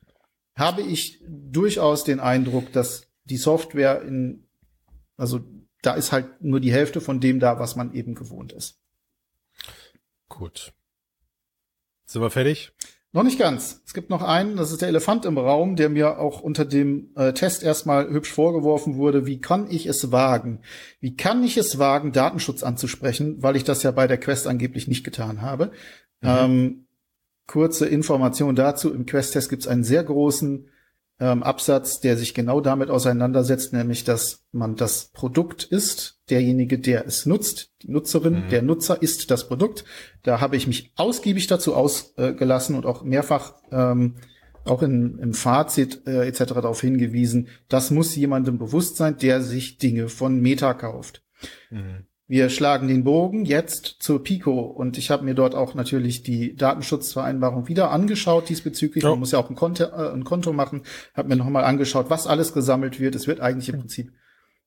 habe 0.55 0.83
ich 0.83 1.23
durchaus 1.27 2.05
den 2.05 2.21
Eindruck, 2.21 2.73
dass 2.73 3.07
die 3.25 3.37
Software 3.37 4.03
in, 4.03 4.47
also 5.17 5.41
da 5.83 5.95
ist 5.95 6.13
halt 6.13 6.43
nur 6.43 6.61
die 6.61 6.73
Hälfte 6.73 7.01
von 7.01 7.21
dem 7.21 7.41
da, 7.41 7.59
was 7.59 7.77
man 7.77 7.95
eben 7.95 8.15
gewohnt 8.15 8.53
ist. 8.53 8.78
Gut. 10.39 10.73
Sind 12.07 12.23
wir 12.23 12.31
fertig? 12.31 12.73
Noch 13.11 13.25
nicht 13.25 13.41
ganz. 13.41 13.83
Es 13.85 13.93
gibt 13.93 14.09
noch 14.09 14.23
einen, 14.23 14.57
das 14.57 14.71
ist 14.71 14.83
der 14.83 14.89
Elefant 14.89 15.25
im 15.25 15.37
Raum, 15.37 15.75
der 15.75 15.89
mir 15.89 16.21
auch 16.21 16.41
unter 16.41 16.65
dem 16.65 17.11
äh, 17.17 17.33
Test 17.33 17.65
erstmal 17.65 18.09
hübsch 18.09 18.33
vorgeworfen 18.33 18.97
wurde. 18.97 19.27
Wie 19.27 19.41
kann 19.41 19.69
ich 19.69 19.87
es 19.87 20.13
wagen? 20.13 20.61
Wie 21.01 21.17
kann 21.17 21.43
ich 21.43 21.57
es 21.57 21.81
wagen, 21.81 22.13
Datenschutz 22.13 22.63
anzusprechen, 22.63 23.43
weil 23.43 23.57
ich 23.57 23.65
das 23.65 23.83
ja 23.83 23.91
bei 23.91 24.07
der 24.07 24.19
Quest 24.19 24.47
angeblich 24.47 24.87
nicht 24.87 25.03
getan 25.03 25.43
habe? 25.43 25.73
Mhm. 26.21 26.29
Ähm, 26.29 26.87
kurze 27.49 27.87
Information 27.87 28.55
dazu. 28.55 28.95
Im 28.95 29.07
Quest-Test 29.07 29.51
gibt 29.51 29.63
es 29.63 29.69
einen 29.69 29.83
sehr 29.83 30.05
großen 30.05 30.69
ähm, 31.21 31.43
Absatz, 31.43 32.01
der 32.01 32.17
sich 32.17 32.35
genau 32.35 32.61
damit 32.61 32.91
auseinandersetzt, 32.91 33.73
nämlich 33.73 34.05
dass 34.05 34.45
man 34.53 34.77
das 34.77 35.11
Produkt 35.13 35.65
ist, 35.65 36.21
derjenige, 36.31 36.79
der 36.79 37.07
es 37.07 37.27
nutzt, 37.27 37.73
die 37.83 37.91
Nutzerin, 37.91 38.45
mhm. 38.45 38.49
der 38.51 38.63
Nutzer 38.63 39.03
ist 39.03 39.31
das 39.31 39.49
Produkt. 39.49 39.85
Da 40.23 40.41
habe 40.41 40.57
ich 40.57 40.67
mich 40.67 40.93
ausgiebig 40.97 41.47
dazu 41.47 41.75
ausgelassen 41.75 42.77
und 42.77 42.87
auch 42.87 43.03
mehrfach 43.03 43.55
ähm, 43.73 44.17
auch 44.65 44.83
in, 44.83 45.19
im 45.19 45.35
Fazit 45.35 46.07
äh, 46.07 46.27
etc. 46.27 46.55
darauf 46.55 46.81
hingewiesen, 46.81 47.49
das 47.69 47.91
muss 47.91 48.15
jemandem 48.15 48.59
bewusst 48.59 48.97
sein, 48.97 49.17
der 49.17 49.43
sich 49.43 49.79
Dinge 49.79 50.09
von 50.09 50.41
Meta 50.41 50.75
kauft. 50.75 51.23
Mhm. 51.71 52.08
Wir 52.29 52.51
schlagen 52.51 52.89
den 52.89 53.05
Bogen 53.05 53.47
jetzt 53.47 53.97
zur 54.01 54.23
Pico 54.23 54.61
und 54.61 54.99
ich 54.99 55.11
habe 55.11 55.25
mir 55.25 55.35
dort 55.35 55.55
auch 55.55 55.75
natürlich 55.75 56.23
die 56.23 56.55
Datenschutzvereinbarung 56.55 57.69
wieder 57.69 57.91
angeschaut 57.91 58.51
diesbezüglich. 58.51 59.03
Ja. 59.03 59.11
Man 59.11 59.21
muss 59.21 59.33
ja 59.33 59.39
auch 59.39 59.49
ein 59.49 59.57
Konto, 59.57 59.85
äh, 59.85 60.13
ein 60.13 60.25
Konto 60.25 60.53
machen. 60.53 60.83
Habe 61.15 61.29
mir 61.29 61.37
nochmal 61.37 61.65
angeschaut, 61.65 62.11
was 62.11 62.27
alles 62.27 62.53
gesammelt 62.53 63.01
wird. 63.01 63.15
Es 63.15 63.27
wird 63.27 63.41
eigentlich 63.41 63.71
im 63.71 63.81
Prinzip 63.81 64.13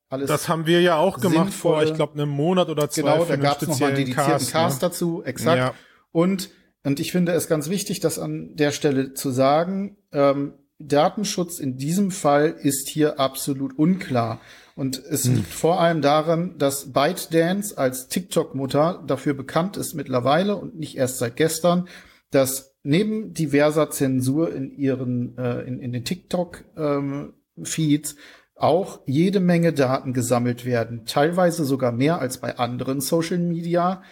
alles. 0.08 0.28
Das 0.28 0.48
haben 0.48 0.66
wir 0.66 0.80
ja 0.80 0.96
auch 0.96 1.20
gemacht 1.20 1.54
vor, 1.54 1.84
ich 1.84 1.94
glaube, 1.94 2.14
einem 2.14 2.30
Monat 2.30 2.68
oder 2.68 2.90
zwei. 2.90 3.02
Genau, 3.02 3.24
da 3.24 3.36
gab 3.36 3.62
es 3.62 3.68
nochmal 3.68 3.94
dedizierten 3.94 4.32
Cast, 4.32 4.52
Cast 4.52 4.82
ne? 4.82 4.88
dazu, 4.88 5.22
exakt. 5.22 5.58
Ja. 5.58 5.74
Und 6.10 6.50
und 6.84 6.98
ich 6.98 7.12
finde 7.12 7.32
es 7.32 7.48
ganz 7.48 7.68
wichtig, 7.68 8.00
das 8.00 8.18
an 8.18 8.56
der 8.56 8.72
Stelle 8.72 9.14
zu 9.14 9.30
sagen. 9.30 9.96
Ähm, 10.12 10.54
Datenschutz 10.78 11.60
in 11.60 11.76
diesem 11.76 12.10
Fall 12.10 12.56
ist 12.60 12.88
hier 12.88 13.20
absolut 13.20 13.78
unklar. 13.78 14.40
Und 14.74 15.02
es 15.04 15.24
hm. 15.24 15.36
liegt 15.36 15.52
vor 15.52 15.80
allem 15.80 16.02
daran, 16.02 16.56
dass 16.58 16.92
ByteDance 16.92 17.76
als 17.76 18.08
TikTok-Mutter 18.08 19.02
dafür 19.06 19.34
bekannt 19.34 19.76
ist 19.76 19.94
mittlerweile 19.94 20.56
und 20.56 20.78
nicht 20.78 20.96
erst 20.96 21.18
seit 21.18 21.36
gestern, 21.36 21.88
dass 22.30 22.74
neben 22.82 23.34
diverser 23.34 23.90
Zensur 23.90 24.54
in 24.54 24.70
ihren 24.70 25.36
äh, 25.38 25.60
in, 25.62 25.78
in 25.78 25.92
den 25.92 26.04
TikTok-Feeds 26.04 28.12
ähm, 28.12 28.18
auch 28.56 29.00
jede 29.06 29.40
Menge 29.40 29.72
Daten 29.72 30.12
gesammelt 30.12 30.64
werden, 30.64 31.04
teilweise 31.04 31.64
sogar 31.64 31.92
mehr 31.92 32.20
als 32.20 32.38
bei 32.38 32.58
anderen 32.58 33.00
Social 33.00 33.38
Media 33.38 34.02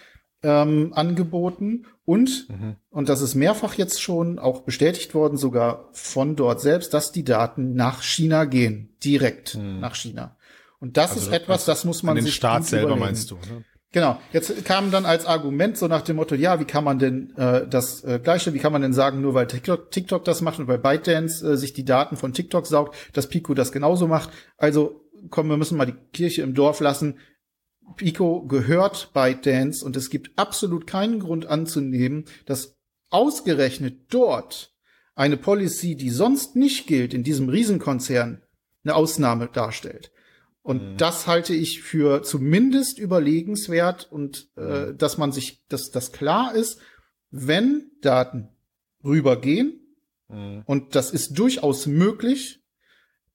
ähm, 0.43 0.93
angeboten 0.95 1.87
und 2.05 2.49
mhm. 2.49 2.77
und 2.89 3.09
das 3.09 3.21
ist 3.21 3.35
mehrfach 3.35 3.75
jetzt 3.75 4.03
schon 4.03 4.39
auch 4.39 4.63
bestätigt 4.63 5.15
worden, 5.15 5.37
sogar 5.37 5.91
von 5.93 6.35
dort 6.35 6.61
selbst, 6.61 6.95
dass 6.95 7.13
die 7.13 7.25
Daten 7.25 7.75
nach 7.75 8.03
China 8.03 8.47
gehen, 8.47 8.97
direkt 9.05 9.57
mhm. 9.57 9.81
nach 9.81 9.95
China. 9.95 10.37
Und 10.81 10.97
das 10.97 11.13
also 11.13 11.27
ist 11.27 11.33
etwas, 11.33 11.65
das 11.65 11.85
muss 11.85 12.03
man 12.03 12.17
den 12.17 12.25
sich 12.25 12.35
Staat 12.35 12.65
selber 12.65 12.89
überlegen. 12.89 13.07
meinst 13.07 13.31
du? 13.31 13.37
Ne? 13.37 13.65
Genau. 13.93 14.21
Jetzt 14.33 14.65
kam 14.65 14.91
dann 14.91 15.05
als 15.05 15.27
Argument 15.27 15.77
so 15.77 15.89
nach 15.89 16.03
dem 16.03 16.17
Motto, 16.17 16.35
ja, 16.35 16.61
wie 16.61 16.65
kann 16.65 16.85
man 16.85 16.99
denn 16.99 17.37
äh, 17.37 17.67
das 17.67 18.05
äh, 18.05 18.21
gleiche, 18.23 18.55
wie 18.55 18.59
kann 18.59 18.73
man 18.73 18.83
denn 18.83 18.93
sagen, 18.93 19.21
nur 19.21 19.35
weil 19.35 19.47
TikTok, 19.47 19.91
TikTok 19.91 20.25
das 20.25 20.43
macht 20.43 20.59
und 20.59 20.69
weil 20.69 20.79
ByteDance 20.79 21.45
äh, 21.47 21.57
sich 21.57 21.73
die 21.73 21.85
Daten 21.85 22.17
von 22.17 22.33
TikTok 22.33 22.67
saugt, 22.67 22.97
dass 23.13 23.29
Pico 23.29 23.53
das 23.53 23.73
genauso 23.73 24.07
macht. 24.07 24.31
Also 24.57 25.03
komm, 25.29 25.49
wir 25.49 25.57
müssen 25.57 25.77
mal 25.77 25.87
die 25.87 25.97
Kirche 26.13 26.43
im 26.43 26.55
Dorf 26.55 26.81
lassen. 26.81 27.19
Pico 27.97 28.47
gehört 28.47 29.11
ByteDance 29.13 29.85
und 29.85 29.97
es 29.97 30.09
gibt 30.09 30.39
absolut 30.39 30.87
keinen 30.87 31.19
Grund 31.19 31.47
anzunehmen, 31.47 32.25
dass 32.47 32.77
ausgerechnet 33.11 34.13
dort 34.15 34.73
eine 35.17 35.37
Policy, 35.37 35.97
die 35.97 36.11
sonst 36.11 36.55
nicht 36.55 36.87
gilt 36.87 37.13
in 37.13 37.25
diesem 37.25 37.49
Riesenkonzern, 37.49 38.43
eine 38.85 38.95
Ausnahme 38.95 39.49
darstellt. 39.53 40.13
Und 40.63 40.93
mhm. 40.93 40.97
das 40.97 41.27
halte 41.27 41.55
ich 41.55 41.83
für 41.83 42.23
zumindest 42.23 42.99
überlegenswert 42.99 44.11
und 44.11 44.49
äh, 44.57 44.87
mhm. 44.87 44.99
dass 44.99 45.17
man 45.19 45.33
sich, 45.33 45.67
dass 45.69 45.91
das 45.91 46.13
klar 46.13 46.55
ist, 46.55 46.81
wenn 47.31 47.91
Daten 48.03 48.49
rübergehen, 49.03 49.81
mhm. 50.29 50.63
und 50.67 50.95
das 50.95 51.11
ist 51.11 51.39
durchaus 51.39 51.87
möglich, 51.87 52.63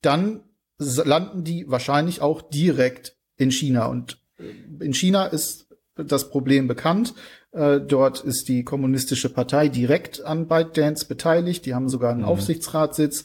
dann 0.02 0.43
landen 0.77 1.43
die 1.43 1.65
wahrscheinlich 1.68 2.22
auch 2.22 2.41
direkt 2.41 3.18
in 3.38 3.52
China. 3.52 3.88
Und 3.88 4.22
äh, 4.38 4.84
in 4.84 4.93
China 4.93 5.26
ist 5.26 5.68
das 5.95 6.30
Problem 6.30 6.68
bekannt. 6.68 7.14
Äh, 7.52 7.80
dort 7.81 8.23
ist 8.23 8.49
die 8.49 8.64
kommunistische 8.64 9.30
Partei 9.30 9.69
direkt 9.69 10.22
an 10.22 10.47
ByteDance 10.47 11.07
beteiligt. 11.07 11.65
Die 11.65 11.73
haben 11.73 11.89
sogar 11.89 12.11
einen 12.11 12.22
mhm. 12.22 12.27
Aufsichtsratssitz. 12.27 13.23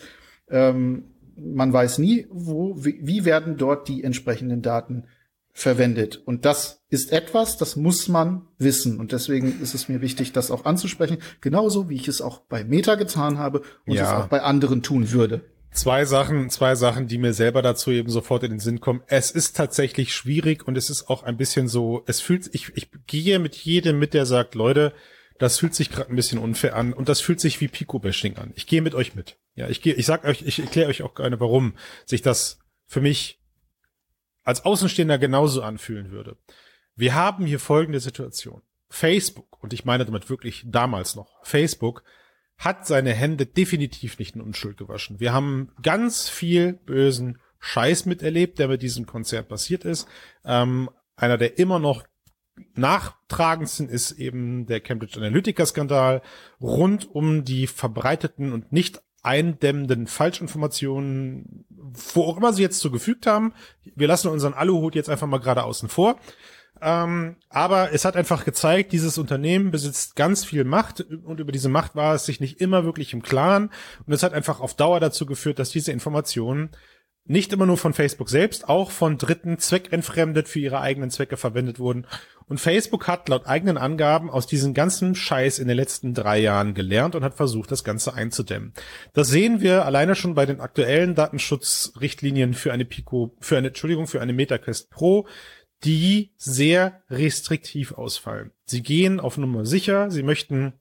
Ähm, 0.49 1.10
man 1.41 1.73
weiß 1.73 1.99
nie, 1.99 2.27
wo, 2.31 2.75
wie, 2.77 2.99
wie 3.03 3.25
werden 3.25 3.57
dort 3.57 3.89
die 3.89 4.05
entsprechenden 4.05 4.63
Daten 4.63 5.05
verwendet. 5.53 6.23
Und 6.25 6.45
das 6.45 6.83
ist 6.89 7.13
etwas, 7.13 7.57
das 7.59 7.77
muss 7.77 8.09
man 8.09 8.43
wissen. 8.59 8.99
Und 8.99 9.13
deswegen 9.13 9.61
ist 9.61 9.75
es 9.75 9.89
mir 9.89 10.01
wichtig, 10.01 10.33
das 10.33 10.51
auch 10.51 10.65
anzusprechen. 10.65 11.19
Genauso 11.41 11.89
wie 11.89 11.97
ich 11.97 12.09
es 12.09 12.21
auch 12.21 12.41
bei 12.41 12.65
Meta 12.65 12.95
getan 12.95 13.39
habe 13.39 13.63
und 13.87 13.95
ja. 13.95 14.05
es 14.05 14.09
auch 14.11 14.29
bei 14.29 14.43
anderen 14.43 14.83
tun 14.83 15.11
würde. 15.13 15.43
Zwei 15.73 16.05
Sachen, 16.05 16.51
zwei 16.51 16.75
Sachen, 16.75 17.07
die 17.07 17.19
mir 17.19 17.33
selber 17.33 17.63
dazu 17.63 17.93
eben 17.93 18.11
sofort 18.11 18.43
in 18.43 18.51
den 18.51 18.59
Sinn 18.59 18.81
kommen. 18.81 19.03
Es 19.07 19.31
ist 19.31 19.57
tatsächlich 19.57 20.13
schwierig 20.13 20.67
und 20.67 20.77
es 20.77 20.91
ist 20.91 21.09
auch 21.09 21.23
ein 21.23 21.37
bisschen 21.37 21.69
so, 21.69 22.03
es 22.07 22.21
fühlt, 22.21 22.53
ich, 22.53 22.73
ich 22.75 22.91
gehe 23.07 23.39
mit 23.39 23.55
jedem 23.55 23.99
mit, 23.99 24.13
der 24.13 24.27
sagt, 24.27 24.57
Leute, 24.57 24.93
das 25.41 25.59
fühlt 25.59 25.75
sich 25.75 25.91
gerade 25.91 26.11
ein 26.11 26.17
bisschen 26.17 26.39
unfair 26.39 26.77
an 26.77 26.93
und 26.93 27.09
das 27.09 27.23
fühlt 27.23 27.41
sich 27.41 27.63
wie 27.63 27.69
Pico-Bashing 27.69 28.37
an. 28.37 28.53
Ich 28.57 28.67
gehe 28.67 28.83
mit 28.83 28.95
euch 28.95 29.15
mit. 29.15 29.39
Ja, 29.55 29.71
ich 29.71 29.81
gehe, 29.81 29.95
ich 29.95 30.05
sag 30.05 30.25
euch, 30.25 30.43
ich 30.43 30.61
erkläre 30.61 30.91
euch 30.91 31.03
auch 31.03 31.15
gerne, 31.15 31.41
warum 31.41 31.77
sich 32.05 32.21
das 32.21 32.59
für 32.87 33.01
mich 33.01 33.41
als 34.43 34.67
Außenstehender 34.67 35.19
genauso 35.19 35.63
anfühlen 35.63 36.11
würde. 36.11 36.37
Wir 36.95 37.15
haben 37.15 37.47
hier 37.47 37.59
folgende 37.59 38.01
Situation. 38.01 38.61
Facebook, 38.91 39.63
und 39.63 39.73
ich 39.73 39.87
meine 39.87 40.05
damit 40.05 40.29
wirklich 40.29 40.63
damals 40.67 41.15
noch, 41.15 41.43
Facebook 41.43 42.05
hat 42.59 42.87
seine 42.87 43.15
Hände 43.15 43.47
definitiv 43.47 44.19
nicht 44.19 44.37
in 44.37 44.43
Unschuld 44.43 44.77
gewaschen. 44.77 45.21
Wir 45.21 45.33
haben 45.33 45.73
ganz 45.83 46.29
viel 46.29 46.75
bösen 46.75 47.41
Scheiß 47.61 48.05
miterlebt, 48.05 48.59
der 48.59 48.69
mit 48.69 48.83
diesem 48.83 49.07
Konzert 49.07 49.49
passiert 49.49 49.87
ist. 49.87 50.07
Ähm, 50.45 50.91
einer, 51.17 51.39
der 51.39 51.59
immer 51.59 51.79
noch 51.79 52.05
nachtragendsten 52.75 53.89
ist 53.89 54.13
eben 54.13 54.67
der 54.67 54.81
Cambridge 54.81 55.19
Analytica-Skandal 55.19 56.23
rund 56.61 57.15
um 57.15 57.45
die 57.45 57.67
verbreiteten 57.67 58.53
und 58.53 58.73
nicht 58.73 59.03
eindämmenden 59.23 60.07
Falschinformationen 60.07 61.67
wo 62.15 62.25
auch 62.25 62.37
immer 62.37 62.53
sie 62.53 62.63
jetzt 62.63 62.81
zugefügt 62.81 63.27
haben. 63.27 63.53
Wir 63.95 64.09
lassen 64.09 64.29
unseren 64.29 64.55
Aluhut 64.55 64.95
jetzt 64.95 65.11
einfach 65.11 65.27
mal 65.27 65.39
gerade 65.39 65.65
außen 65.65 65.89
vor. 65.89 66.19
Ähm, 66.83 67.37
aber 67.51 67.93
es 67.93 68.05
hat 68.05 68.17
einfach 68.17 68.45
gezeigt, 68.45 68.93
dieses 68.93 69.19
Unternehmen 69.19 69.71
besitzt 69.71 70.17
ganz 70.17 70.45
viel 70.45 70.65
Macht 70.65 71.03
und 71.03 71.39
über 71.39 71.53
diese 71.53 71.69
Macht 71.69 71.95
war 71.95 72.15
es 72.15 72.25
sich 72.25 72.41
nicht 72.41 72.61
immer 72.61 72.85
wirklich 72.85 73.13
im 73.13 73.23
Klaren. 73.23 73.71
Und 74.07 74.13
es 74.13 74.23
hat 74.23 74.33
einfach 74.33 74.61
auf 74.61 74.75
Dauer 74.75 75.01
dazu 75.01 75.27
geführt, 75.27 75.59
dass 75.59 75.71
diese 75.71 75.93
Informationen 75.93 76.71
nicht 77.25 77.53
immer 77.53 77.67
nur 77.67 77.77
von 77.77 77.93
Facebook 77.93 78.29
selbst, 78.29 78.69
auch 78.69 78.91
von 78.91 79.19
Dritten 79.19 79.59
zweckentfremdet 79.59 80.49
für 80.49 80.59
ihre 80.59 80.81
eigenen 80.81 81.11
Zwecke 81.11 81.37
verwendet 81.37 81.79
wurden. 81.79 82.07
Und 82.47 82.59
Facebook 82.59 83.07
hat 83.07 83.29
laut 83.29 83.47
eigenen 83.47 83.79
Angaben 83.79 84.31
aus 84.31 84.49
diesem 84.49 84.75
ganzen 84.75 85.15
Scheiß 85.15 85.61
in 85.61 85.69
den 85.69 85.77
letzten 85.77 86.15
drei 86.15 86.41
Jahren 86.41 86.75
gelernt 86.75 87.15
und 87.15 87.23
hat 87.23 87.37
versucht, 87.37 87.71
das 87.71 87.85
Ganze 87.85 88.15
einzudämmen. 88.15 88.73
Das 89.13 89.29
sehen 89.29 89.61
wir 89.61 89.85
alleine 89.85 90.17
schon 90.17 90.35
bei 90.35 90.47
den 90.47 90.61
aktuellen 90.61 91.15
Datenschutzrichtlinien 91.15 92.55
für 92.55 92.73
eine 92.73 92.85
Pico, 92.85 93.37
für 93.39 93.57
eine, 93.57 93.69
Entschuldigung, 93.69 94.09
für 94.09 94.21
eine 94.21 94.33
MetaQuest 94.33 94.91
Pro, 94.91 95.29
die 95.85 96.33
sehr 96.37 97.03
restriktiv 97.09 97.93
ausfallen. 97.93 98.51
Sie 98.65 98.83
gehen 98.83 99.21
auf 99.21 99.39
Nummer 99.39 99.65
sicher, 99.65 100.11
sie 100.11 100.23
möchten 100.23 100.73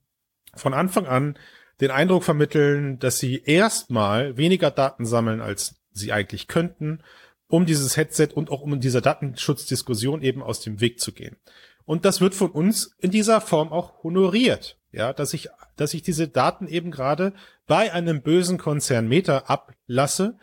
von 0.54 0.74
Anfang 0.74 1.06
an 1.06 1.38
den 1.80 1.90
Eindruck 1.90 2.24
vermitteln, 2.24 2.98
dass 2.98 3.18
sie 3.18 3.42
erstmal 3.42 4.36
weniger 4.36 4.70
Daten 4.70 5.06
sammeln, 5.06 5.40
als 5.40 5.79
sie 5.92 6.12
eigentlich 6.12 6.48
könnten, 6.48 7.02
um 7.48 7.66
dieses 7.66 7.96
Headset 7.96 8.28
und 8.34 8.50
auch 8.50 8.62
um 8.62 8.80
dieser 8.80 9.00
Datenschutzdiskussion 9.00 10.22
eben 10.22 10.42
aus 10.42 10.60
dem 10.60 10.80
Weg 10.80 11.00
zu 11.00 11.12
gehen. 11.12 11.36
Und 11.84 12.04
das 12.04 12.20
wird 12.20 12.34
von 12.34 12.50
uns 12.50 12.94
in 12.98 13.10
dieser 13.10 13.40
Form 13.40 13.72
auch 13.72 14.02
honoriert. 14.02 14.78
Ja, 14.92 15.12
dass 15.12 15.34
ich, 15.34 15.48
dass 15.76 15.94
ich 15.94 16.02
diese 16.02 16.26
Daten 16.26 16.66
eben 16.66 16.90
gerade 16.90 17.32
bei 17.66 17.92
einem 17.92 18.22
bösen 18.22 18.58
Konzern 18.58 19.08
Meta 19.08 19.38
ablasse, 19.46 20.36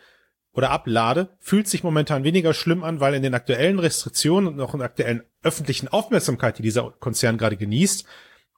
oder 0.58 0.70
ablade, 0.70 1.28
fühlt 1.38 1.68
sich 1.68 1.84
momentan 1.84 2.24
weniger 2.24 2.52
schlimm 2.52 2.82
an, 2.82 2.98
weil 2.98 3.14
in 3.14 3.22
den 3.22 3.34
aktuellen 3.34 3.78
Restriktionen 3.78 4.54
und 4.54 4.60
auch 4.60 4.74
in 4.74 4.80
der 4.80 4.88
aktuellen 4.88 5.22
öffentlichen 5.40 5.86
Aufmerksamkeit, 5.86 6.58
die 6.58 6.62
dieser 6.62 6.90
Konzern 6.98 7.38
gerade 7.38 7.56
genießt, 7.56 8.04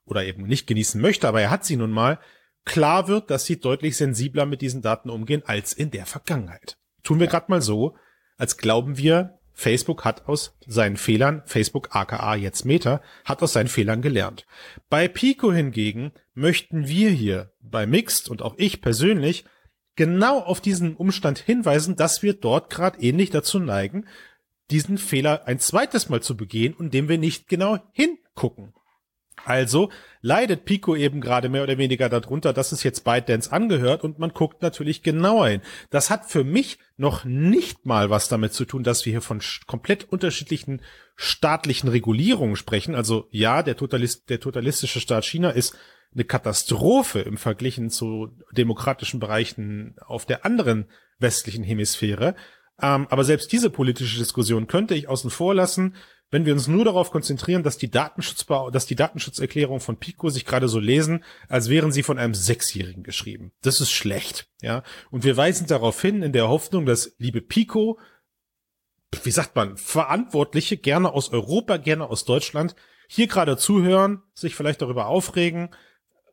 oder 0.07 0.25
eben 0.25 0.45
nicht 0.45 0.67
genießen 0.67 0.99
möchte, 0.99 1.29
aber 1.29 1.43
er 1.43 1.51
hat 1.51 1.67
sie 1.67 1.77
nun 1.77 1.91
mal, 1.91 2.19
klar 2.65 3.09
wird, 3.09 3.31
dass 3.31 3.45
sie 3.45 3.61
deutlich 3.61 3.97
sensibler 3.97 4.47
mit 4.47 4.61
diesen 4.61 4.83
Daten 4.83 5.11
umgehen 5.11 5.43
als 5.45 5.73
in 5.73 5.91
der 5.91 6.07
Vergangenheit. 6.07 6.79
Tun 7.03 7.21
wir 7.21 7.27
gerade 7.27 7.47
mal 7.49 7.63
so, 7.63 7.97
als 8.37 8.57
glauben 8.57 8.97
wir, 8.97 9.39
Facebook 9.53 10.05
hat 10.05 10.27
aus 10.27 10.57
seinen 10.67 10.97
Fehlern, 10.97 11.43
Facebook 11.45 11.95
aka 11.95 12.35
jetzt 12.35 12.65
Meta, 12.65 13.03
hat 13.25 13.43
aus 13.43 13.53
seinen 13.53 13.69
Fehlern 13.69 14.01
gelernt. 14.01 14.47
Bei 14.89 15.07
Pico 15.07 15.53
hingegen 15.53 16.13
möchten 16.33 16.89
wir 16.89 17.11
hier 17.11 17.53
bei 17.61 17.87
Mixed 17.87 18.29
und 18.29 18.41
auch 18.41 18.55
ich 18.57 18.81
persönlich 18.81 19.45
genau 19.97 20.39
auf 20.39 20.63
diesen 20.63 20.97
Umstand 20.97 21.39
hinweisen, 21.39 21.97
dass 21.97 22.23
wir 22.23 22.33
dort 22.35 22.71
gerade 22.71 23.01
ähnlich 23.01 23.29
dazu 23.29 23.59
neigen, 23.59 24.07
diesen 24.71 24.97
Fehler 24.97 25.47
ein 25.47 25.59
zweites 25.59 26.09
Mal 26.09 26.23
zu 26.23 26.37
begehen 26.37 26.73
und 26.73 26.95
dem 26.95 27.09
wir 27.09 27.19
nicht 27.19 27.49
genau 27.49 27.79
hingucken. 27.93 28.73
Also 29.45 29.91
leidet 30.23 30.65
Pico 30.65 30.95
eben 30.95 31.21
gerade 31.21 31.49
mehr 31.49 31.63
oder 31.63 31.79
weniger 31.79 32.09
darunter, 32.09 32.53
dass 32.53 32.73
es 32.73 32.83
jetzt 32.83 33.05
ByteDance 33.05 33.51
angehört 33.51 34.05
und 34.05 34.19
man 34.19 34.33
guckt 34.35 34.63
natürlich 34.63 35.03
genauer 35.03 35.49
hin. 35.49 35.63
Das 35.91 36.11
hat 36.11 36.31
für 36.31 36.45
mich 36.45 36.79
noch 36.97 37.25
nicht 37.25 37.87
mal 37.87 38.11
was 38.11 38.29
damit 38.29 38.53
zu 38.53 38.65
tun, 38.65 38.83
dass 38.83 39.07
wir 39.07 39.13
hier 39.13 39.23
von 39.23 39.41
komplett 39.67 40.05
unterschiedlichen 40.05 40.83
staatlichen 41.17 41.89
Regulierungen 41.89 42.57
sprechen. 42.57 42.95
Also 42.95 43.29
ja, 43.31 43.63
der, 43.63 43.77
Totalist, 43.77 44.29
der 44.29 44.41
totalistische 44.41 45.01
Staat 45.01 45.25
China 45.25 45.51
ist 45.51 45.77
eine 46.13 46.25
Katastrophe 46.25 47.21
im 47.21 47.37
Verglichen 47.37 47.89
zu 47.91 48.31
demokratischen 48.53 49.21
Bereichen 49.21 49.95
auf 50.05 50.27
der 50.27 50.45
anderen 50.45 50.87
westlichen 51.19 51.63
Hemisphäre. 51.63 52.35
Ähm, 52.83 53.07
aber 53.11 53.25
selbst 53.25 53.53
diese 53.53 53.71
politische 53.71 54.19
Diskussion 54.19 54.67
könnte 54.67 54.95
ich 54.95 55.09
außen 55.09 55.31
vor 55.31 55.55
lassen, 55.55 55.95
wenn 56.31 56.45
wir 56.47 56.53
uns 56.53 56.69
nur 56.69 56.85
darauf 56.85 57.11
konzentrieren, 57.11 57.63
dass 57.63 57.79
die 57.79 57.91
Datenschutzba 57.91 58.71
dass 58.71 58.87
die 58.87 58.95
Datenschutzerklärung 58.95 59.81
von 59.81 59.97
Pico 59.97 60.31
sich 60.31 60.45
gerade 60.45 60.69
so 60.69 60.79
lesen, 60.79 61.25
als 61.49 61.69
wären 61.69 61.93
sie 61.93 62.03
von 62.03 62.19
einem 62.19 62.35
Sechsjährigen 62.35 63.03
geschrieben. 63.03 63.53
Das 63.63 63.81
ist 63.81 63.91
schlecht, 63.91 64.49
ja. 64.63 64.83
Und 65.11 65.25
wir 65.25 65.37
weisen 65.37 65.67
darauf 65.67 66.01
hin 66.01 66.23
in 66.23 66.33
der 66.33 66.49
Hoffnung, 66.49 66.87
dass 66.87 67.15
liebe 67.19 67.41
Pico, 67.41 67.99
wie 69.23 69.31
sagt 69.31 69.57
man, 69.57 69.77
Verantwortliche 69.77 70.77
gerne 70.77 71.13
aus 71.13 71.31
Europa, 71.31 71.77
gerne 71.77 72.09
aus 72.09 72.25
Deutschland 72.25 72.77
hier 73.09 73.27
gerade 73.27 73.57
zuhören, 73.57 74.23
sich 74.35 74.55
vielleicht 74.55 74.83
darüber 74.83 75.07
aufregen, 75.07 75.71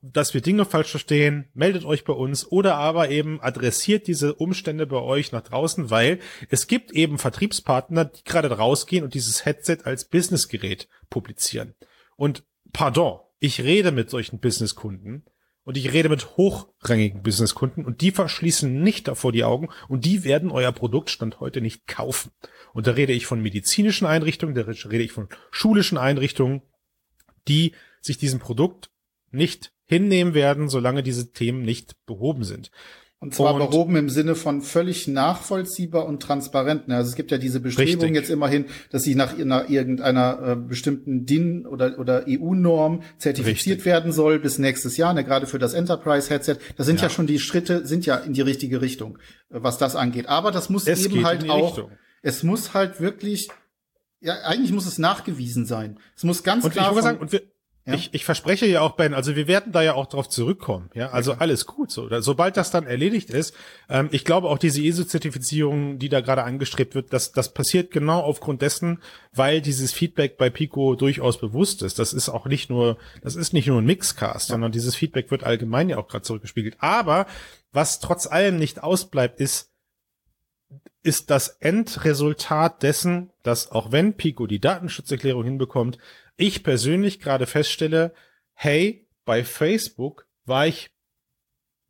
dass 0.02 0.34
wir 0.34 0.42
Dinge 0.42 0.66
falsch 0.66 0.90
verstehen, 0.92 1.50
meldet 1.54 1.86
euch 1.86 2.04
bei 2.04 2.14
uns 2.14 2.50
oder 2.50 2.76
aber 2.76 3.10
eben 3.10 3.42
adressiert 3.42 4.08
diese 4.08 4.36
Umstände 4.36 4.88
bei 4.88 4.98
euch 4.98 5.32
nach 5.32 5.42
draußen, 5.42 5.90
weil 5.90 6.20
es 6.50 6.68
gibt 6.68 6.92
eben 6.92 7.18
Vertriebspartner, 7.18 8.06
die 8.06 8.24
gerade 8.24 8.52
rausgehen 8.52 9.04
und 9.04 9.14
dieses 9.14 9.46
Headset 9.46 9.80
als 9.84 10.06
Businessgerät 10.06 10.88
publizieren. 11.10 11.76
Und 12.16 12.44
pardon, 12.74 13.20
ich 13.40 13.62
rede 13.62 13.92
mit 13.92 14.10
solchen 14.10 14.40
Businesskunden 14.40 15.26
und 15.64 15.78
ich 15.78 15.92
rede 15.92 16.10
mit 16.10 16.38
hochrangigen 16.38 17.24
Businesskunden 17.24 17.86
und 17.86 18.02
die 18.02 18.12
verschließen 18.12 18.82
nicht 18.82 19.08
davor 19.08 19.32
die 19.32 19.44
Augen 19.44 19.70
und 19.88 20.06
die 20.06 20.24
werden 20.24 20.50
euer 20.50 20.72
Produktstand 20.72 21.40
heute 21.40 21.62
nicht 21.62 21.88
kaufen. 21.88 22.32
Und 22.74 22.88
da 22.88 22.92
rede 22.92 23.14
ich 23.14 23.26
von 23.26 23.42
medizinischen 23.42 24.08
Einrichtungen, 24.08 24.56
da 24.56 24.62
rede 24.62 25.04
ich 25.04 25.12
von 25.12 25.28
schulischen 25.52 25.98
Einrichtungen, 25.98 26.62
die 27.48 27.74
sich 28.02 28.18
diesem 28.18 28.40
Produkt 28.40 28.90
nicht 29.32 29.72
hinnehmen 29.86 30.34
werden, 30.34 30.70
solange 30.70 31.04
diese 31.04 31.32
Themen 31.32 31.64
nicht 31.64 31.96
behoben 32.06 32.44
sind. 32.44 32.72
Und 33.20 33.34
zwar 33.34 33.56
und, 33.56 33.72
behoben 33.72 33.96
im 33.96 34.10
Sinne 34.10 34.36
von 34.36 34.62
völlig 34.62 35.08
nachvollziehbar 35.08 36.06
und 36.06 36.22
transparent. 36.22 36.88
Also 36.88 37.10
es 37.10 37.16
gibt 37.16 37.32
ja 37.32 37.40
diese 37.40 37.60
Bestrebung 37.60 38.02
richtig. 38.02 38.16
jetzt 38.16 38.30
immerhin, 38.30 38.66
dass 38.92 39.02
sie 39.04 39.16
nach, 39.16 39.36
nach 39.40 39.68
irgendeiner 39.68 40.40
äh, 40.40 40.56
bestimmten 40.56 41.26
DIN 41.26 41.66
oder, 41.66 41.98
oder 41.98 42.26
EU-Norm 42.28 43.02
zertifiziert 43.18 43.78
richtig. 43.78 43.86
werden 43.86 44.12
soll 44.12 44.38
bis 44.38 44.60
nächstes 44.60 44.98
Jahr, 44.98 45.16
ne, 45.16 45.24
gerade 45.24 45.48
für 45.48 45.58
das 45.58 45.74
Enterprise-Headset. 45.74 46.58
Das 46.76 46.86
sind 46.86 46.98
ja. 46.98 47.08
ja. 47.08 47.10
schon 47.10 47.26
die 47.26 47.40
Schritte, 47.40 47.88
sind 47.88 48.06
ja 48.06 48.18
in 48.18 48.34
die 48.34 48.42
richtige 48.42 48.82
Richtung, 48.82 49.18
äh, 49.50 49.58
was 49.64 49.80
das 49.80 49.96
angeht. 49.96 50.28
Aber 50.28 50.52
das 50.52 50.70
muss 50.70 50.86
es 50.86 51.04
eben 51.04 51.26
halt 51.26 51.50
auch, 51.50 51.70
Richtung. 51.70 51.92
es 52.22 52.44
muss 52.44 52.76
halt 52.76 53.02
wirklich, 53.02 53.50
ja, 54.20 54.36
eigentlich 54.44 54.72
muss 54.72 54.86
es 54.86 55.00
nachgewiesen 55.00 55.66
sein. 55.66 55.98
Es 56.16 56.24
muss 56.24 56.44
ganz 56.44 56.66
und 56.66 56.72
klar. 56.72 56.96
Ich 56.96 57.02
sagen, 57.02 57.18
und 57.18 57.32
wir, 57.32 57.42
ja? 57.88 57.94
Ich, 57.94 58.14
ich 58.14 58.26
verspreche 58.26 58.66
ja 58.66 58.82
auch, 58.82 58.92
Ben, 58.92 59.14
also 59.14 59.38
wir 59.38 59.48
werden 59.48 59.72
da 59.72 59.82
ja 59.82 59.94
auch 59.94 60.08
drauf 60.08 60.28
zurückkommen. 60.28 60.90
Ja, 60.94 61.12
also 61.12 61.32
okay. 61.32 61.42
alles 61.42 61.66
gut. 61.66 61.90
So, 61.90 62.10
sobald 62.20 62.58
das 62.58 62.70
dann 62.70 62.86
erledigt 62.86 63.30
ist, 63.30 63.56
ähm, 63.90 64.10
ich 64.12 64.26
glaube 64.26 64.50
auch 64.50 64.58
diese 64.58 64.82
ISO-Zertifizierung, 64.82 65.98
die 65.98 66.10
da 66.10 66.20
gerade 66.20 66.44
angestrebt 66.44 66.96
wird, 66.96 67.14
das, 67.14 67.32
das 67.32 67.54
passiert 67.54 67.92
genau 67.92 68.20
aufgrund 68.20 68.62
dessen, 68.62 69.02
weil 69.34 69.62
dieses 69.62 69.94
Feedback 69.94 70.38
bei 70.38 70.50
Pico 70.50 70.96
durchaus 70.96 71.40
bewusst 71.40 71.82
ist. 71.82 71.98
Das 71.98 72.12
ist 72.12 72.28
auch 72.28 72.46
nicht 72.46 72.70
nur, 72.70 72.98
das 73.22 73.38
ist 73.38 73.54
nicht 73.54 73.68
nur 73.68 73.82
ein 73.82 73.86
Mixcast, 73.86 74.50
ja. 74.50 74.54
sondern 74.54 74.74
dieses 74.74 74.96
Feedback 74.96 75.32
wird 75.32 75.46
allgemein 75.46 75.88
ja 75.88 75.98
auch 75.98 76.10
gerade 76.10 76.24
zurückgespiegelt. 76.24 76.76
Aber 76.80 77.26
was 77.72 78.02
trotz 78.02 78.28
allem 78.28 78.58
nicht 78.58 78.84
ausbleibt, 78.84 79.40
ist, 79.40 79.72
ist 81.04 81.30
das 81.30 81.48
Endresultat 81.48 82.84
dessen, 82.84 83.30
dass 83.44 83.72
auch 83.72 83.94
wenn 83.94 84.16
Pico 84.16 84.46
die 84.46 84.60
Datenschutzerklärung 84.60 85.46
hinbekommt, 85.46 85.98
ich 86.38 86.64
persönlich 86.64 87.20
gerade 87.20 87.46
feststelle, 87.46 88.14
hey, 88.54 89.08
bei 89.26 89.44
Facebook 89.44 90.28
war 90.46 90.68
ich 90.68 90.92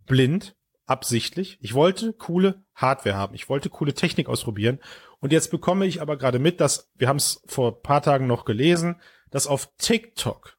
blind, 0.06 0.56
absichtlich. 0.86 1.57
Ich 1.61 1.74
wollte 1.74 2.14
coole 2.14 2.64
Hardware 2.74 3.15
haben. 3.15 3.36
Ich 3.36 3.49
wollte 3.49 3.69
coole 3.69 3.94
Technik 3.94 4.30
ausprobieren. 4.30 4.80
Und 5.19 5.32
jetzt 5.32 5.52
bekomme 5.52 5.86
ich 5.86 6.02
aber 6.02 6.18
gerade 6.18 6.40
mit, 6.40 6.60
dass, 6.61 6.90
wir 6.95 7.07
haben 7.07 7.18
es 7.18 7.44
vor 7.45 7.82
paar 7.82 8.02
Tagen 8.02 8.26
noch 8.26 8.45
gelesen, 8.45 8.99
dass 9.30 9.48
auf 9.48 9.76
TikTok, 9.78 10.57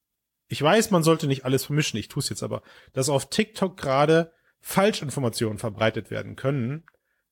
ich 0.49 0.61
weiß, 0.61 0.91
man 0.91 1.03
sollte 1.03 1.27
nicht 1.27 1.45
alles 1.45 1.65
vermischen, 1.65 1.99
ich 1.99 2.09
tue 2.09 2.21
es 2.21 2.29
jetzt 2.29 2.43
aber, 2.43 2.63
dass 2.93 3.09
auf 3.09 3.31
TikTok 3.31 3.77
gerade 3.77 4.33
Falschinformationen 4.61 5.59
verbreitet 5.59 6.11
werden 6.11 6.37
können, 6.37 6.85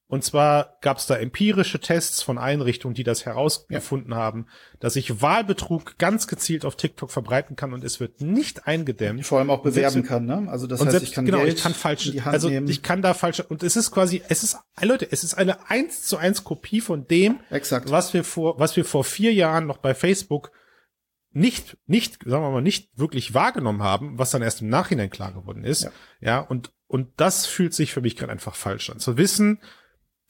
und 0.08 0.22
zwar 0.22 0.76
gab 0.82 0.98
es 0.98 1.06
da 1.06 1.16
empirische 1.16 1.80
Tests 1.80 2.22
von 2.22 2.38
Einrichtungen, 2.38 2.94
die 2.94 3.02
das 3.02 3.26
herausgefunden 3.26 4.12
ja. 4.12 4.18
haben, 4.18 4.46
dass 4.78 4.94
ich 4.94 5.20
Wahlbetrug 5.20 5.98
ganz 5.98 6.28
gezielt 6.28 6.64
auf 6.64 6.76
TikTok 6.76 7.10
verbreiten 7.10 7.56
kann 7.56 7.72
und 7.72 7.82
es 7.82 7.98
wird 7.98 8.20
nicht 8.20 8.68
eingedämmt. 8.68 9.26
Vor 9.26 9.40
allem 9.40 9.50
auch 9.50 9.62
bewerben 9.62 10.04
kann, 10.04 10.24
ne? 10.24 10.46
Also 10.48 10.68
das 10.68 10.80
heißt, 10.80 10.90
selbst, 10.92 11.08
ich 11.08 11.14
kann 11.14 11.26
genau, 11.26 11.38
Geld 11.38 11.54
ich 11.54 11.62
kann 11.62 11.74
falsche, 11.74 12.24
also 12.24 12.48
nehmen. 12.48 12.68
ich 12.68 12.82
kann 12.82 13.02
da 13.02 13.14
falsche 13.14 13.42
und 13.42 13.64
es 13.64 13.74
ist 13.74 13.90
quasi, 13.90 14.22
es 14.28 14.44
ist, 14.44 14.58
Leute, 14.80 15.10
es 15.10 15.24
ist 15.24 15.34
eine 15.34 15.68
eins 15.68 16.02
zu 16.02 16.16
eins 16.18 16.44
Kopie 16.44 16.80
von 16.80 17.08
dem, 17.08 17.40
Exakt. 17.50 17.90
was 17.90 18.14
wir 18.14 18.22
vor, 18.22 18.60
was 18.60 18.76
wir 18.76 18.84
vor 18.84 19.02
vier 19.02 19.34
Jahren 19.34 19.66
noch 19.66 19.78
bei 19.78 19.94
Facebook 19.94 20.52
nicht, 21.32 21.76
nicht, 21.86 22.22
sagen 22.24 22.44
wir 22.44 22.50
mal, 22.50 22.62
nicht 22.62 22.96
wirklich 22.96 23.34
wahrgenommen 23.34 23.82
haben, 23.82 24.18
was 24.18 24.30
dann 24.30 24.40
erst 24.40 24.62
im 24.62 24.68
Nachhinein 24.68 25.10
klar 25.10 25.32
geworden 25.32 25.64
ist. 25.64 25.82
Ja, 25.82 25.90
ja 26.20 26.38
und, 26.40 26.72
und 26.86 27.08
das 27.16 27.44
fühlt 27.44 27.74
sich 27.74 27.92
für 27.92 28.00
mich 28.00 28.16
gerade 28.16 28.32
einfach 28.32 28.54
falsch 28.54 28.88
an. 28.88 29.00
Zu 29.00 29.18
wissen, 29.18 29.60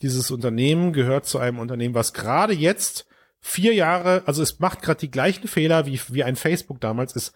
dieses 0.02 0.30
Unternehmen 0.30 0.92
gehört 0.92 1.26
zu 1.26 1.38
einem 1.38 1.58
Unternehmen, 1.58 1.94
was 1.94 2.12
gerade 2.12 2.52
jetzt 2.52 3.06
vier 3.40 3.74
Jahre, 3.74 4.22
also 4.26 4.42
es 4.42 4.58
macht 4.58 4.82
gerade 4.82 5.00
die 5.00 5.10
gleichen 5.10 5.48
Fehler 5.48 5.86
wie, 5.86 6.00
wie 6.08 6.24
ein 6.24 6.36
Facebook 6.36 6.80
damals 6.80 7.14
ist. 7.14 7.32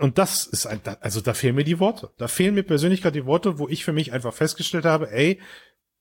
Und 0.00 0.18
das 0.18 0.46
ist 0.46 0.66
ein, 0.66 0.80
also 1.00 1.20
da 1.20 1.32
fehlen 1.32 1.54
mir 1.54 1.64
die 1.64 1.78
Worte. 1.78 2.10
Da 2.18 2.28
fehlen 2.28 2.54
mir 2.54 2.64
persönlich 2.64 3.02
gerade 3.02 3.20
die 3.20 3.26
Worte, 3.26 3.58
wo 3.58 3.68
ich 3.68 3.84
für 3.84 3.92
mich 3.92 4.12
einfach 4.12 4.34
festgestellt 4.34 4.84
habe, 4.84 5.10
ey, 5.12 5.40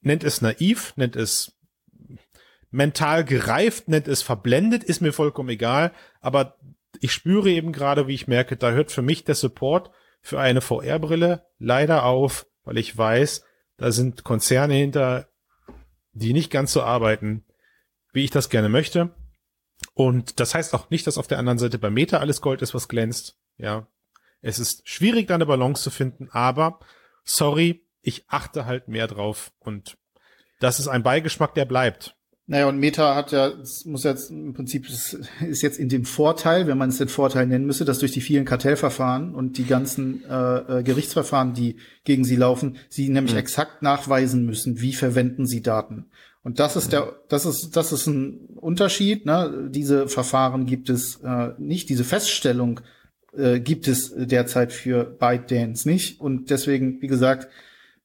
nennt 0.02 0.24
es 0.24 0.42
naiv, 0.42 0.94
nennt 0.98 1.16
es 1.16 1.56
mental 2.72 3.24
gereift, 3.24 3.88
nennt 3.88 4.08
es 4.08 4.22
verblendet, 4.22 4.84
ist 4.84 5.02
mir 5.02 5.14
vollkommen 5.14 5.50
egal, 5.50 5.94
aber 6.20 6.58
ich 7.00 7.14
spüre 7.14 7.50
eben 7.50 7.72
gerade, 7.72 8.08
wie 8.08 8.14
ich 8.14 8.28
merke, 8.28 8.58
da 8.58 8.72
hört 8.72 8.92
für 8.92 9.02
mich 9.02 9.24
der 9.24 9.36
Support 9.36 9.92
für 10.22 10.40
eine 10.40 10.62
VR-Brille 10.62 11.46
leider 11.60 12.04
auf, 12.04 12.48
weil 12.64 12.78
ich 12.78 12.98
weiß, 12.98 13.44
da 13.78 13.92
sind 13.92 14.24
Konzerne 14.24 14.74
hinter, 14.74 15.30
die 16.16 16.34
nicht 16.34 16.50
ganz 16.50 16.74
so 16.74 16.82
arbeiten, 16.82 17.46
wie 18.14 18.24
ich 18.24 18.32
das 18.32 18.50
gerne 18.50 18.70
möchte. 18.70 19.14
Und 19.94 20.40
das 20.40 20.56
heißt 20.56 20.74
auch 20.74 20.90
nicht, 20.90 21.06
dass 21.06 21.18
auf 21.18 21.28
der 21.28 21.38
anderen 21.38 21.60
Seite 21.60 21.78
bei 21.78 21.90
Meta 21.90 22.18
alles 22.18 22.42
Gold 22.42 22.62
ist, 22.62 22.74
was 22.74 22.88
glänzt. 22.88 23.38
Ja. 23.58 23.88
Es 24.42 24.58
ist 24.58 24.88
schwierig, 24.88 25.28
da 25.28 25.36
eine 25.36 25.46
Balance 25.46 25.84
zu 25.84 25.92
finden, 25.92 26.30
aber 26.32 26.80
sorry, 27.24 27.86
ich 28.02 28.26
achte 28.30 28.66
halt 28.66 28.88
mehr 28.88 29.08
drauf 29.08 29.52
und 29.60 29.98
das 30.60 30.80
ist 30.80 30.88
ein 30.88 31.04
Beigeschmack, 31.04 31.54
der 31.54 31.66
bleibt. 31.66 32.15
Naja, 32.48 32.68
und 32.68 32.78
Meta 32.78 33.16
hat 33.16 33.32
ja, 33.32 33.54
muss 33.86 34.04
jetzt 34.04 34.30
im 34.30 34.54
Prinzip, 34.54 34.88
ist 34.88 35.62
jetzt 35.64 35.80
in 35.80 35.90
dem 35.90 36.06
Vorteil, 36.06 36.68
wenn 36.68 36.78
man 36.78 36.90
es 36.90 37.00
den 37.00 37.08
Vorteil 37.08 37.48
nennen 37.48 37.66
müsste, 37.66 37.86
dass 37.86 38.00
durch 38.00 38.12
die 38.12 38.22
vielen 38.22 38.46
Kartellverfahren 38.46 39.34
und 39.34 39.58
die 39.58 39.66
ganzen 39.66 40.24
äh, 40.30 40.80
äh 40.80 40.84
Gerichtsverfahren, 40.84 41.56
die 41.56 41.78
gegen 42.04 42.24
sie 42.24 42.36
laufen, 42.36 42.78
sie 42.88 43.10
nämlich 43.10 43.34
mhm. 43.34 43.40
exakt 43.40 43.82
nachweisen 43.82 44.46
müssen, 44.46 44.80
wie 44.80 44.94
verwenden 44.94 45.48
sie 45.48 45.62
Daten. 45.62 46.06
Und 46.44 46.60
das 46.60 46.76
ist 46.76 46.94
der, 46.94 47.16
das 47.30 47.48
ist, 47.48 47.76
das 47.76 47.92
ist 47.92 48.06
ein 48.06 48.42
Unterschied. 48.58 49.26
Ne? 49.26 49.68
Diese 49.72 50.08
Verfahren 50.08 50.68
gibt 50.68 50.92
es 50.92 51.16
äh, 51.24 51.54
nicht, 51.58 51.90
diese 51.90 52.04
Feststellung 52.04 52.82
äh, 53.36 53.60
gibt 53.60 53.88
es 53.88 54.14
derzeit 54.16 54.72
für 54.72 55.06
ByteDance 55.06 55.90
nicht. 55.90 56.22
Und 56.22 56.52
deswegen, 56.52 57.02
wie 57.02 57.08
gesagt, 57.08 57.48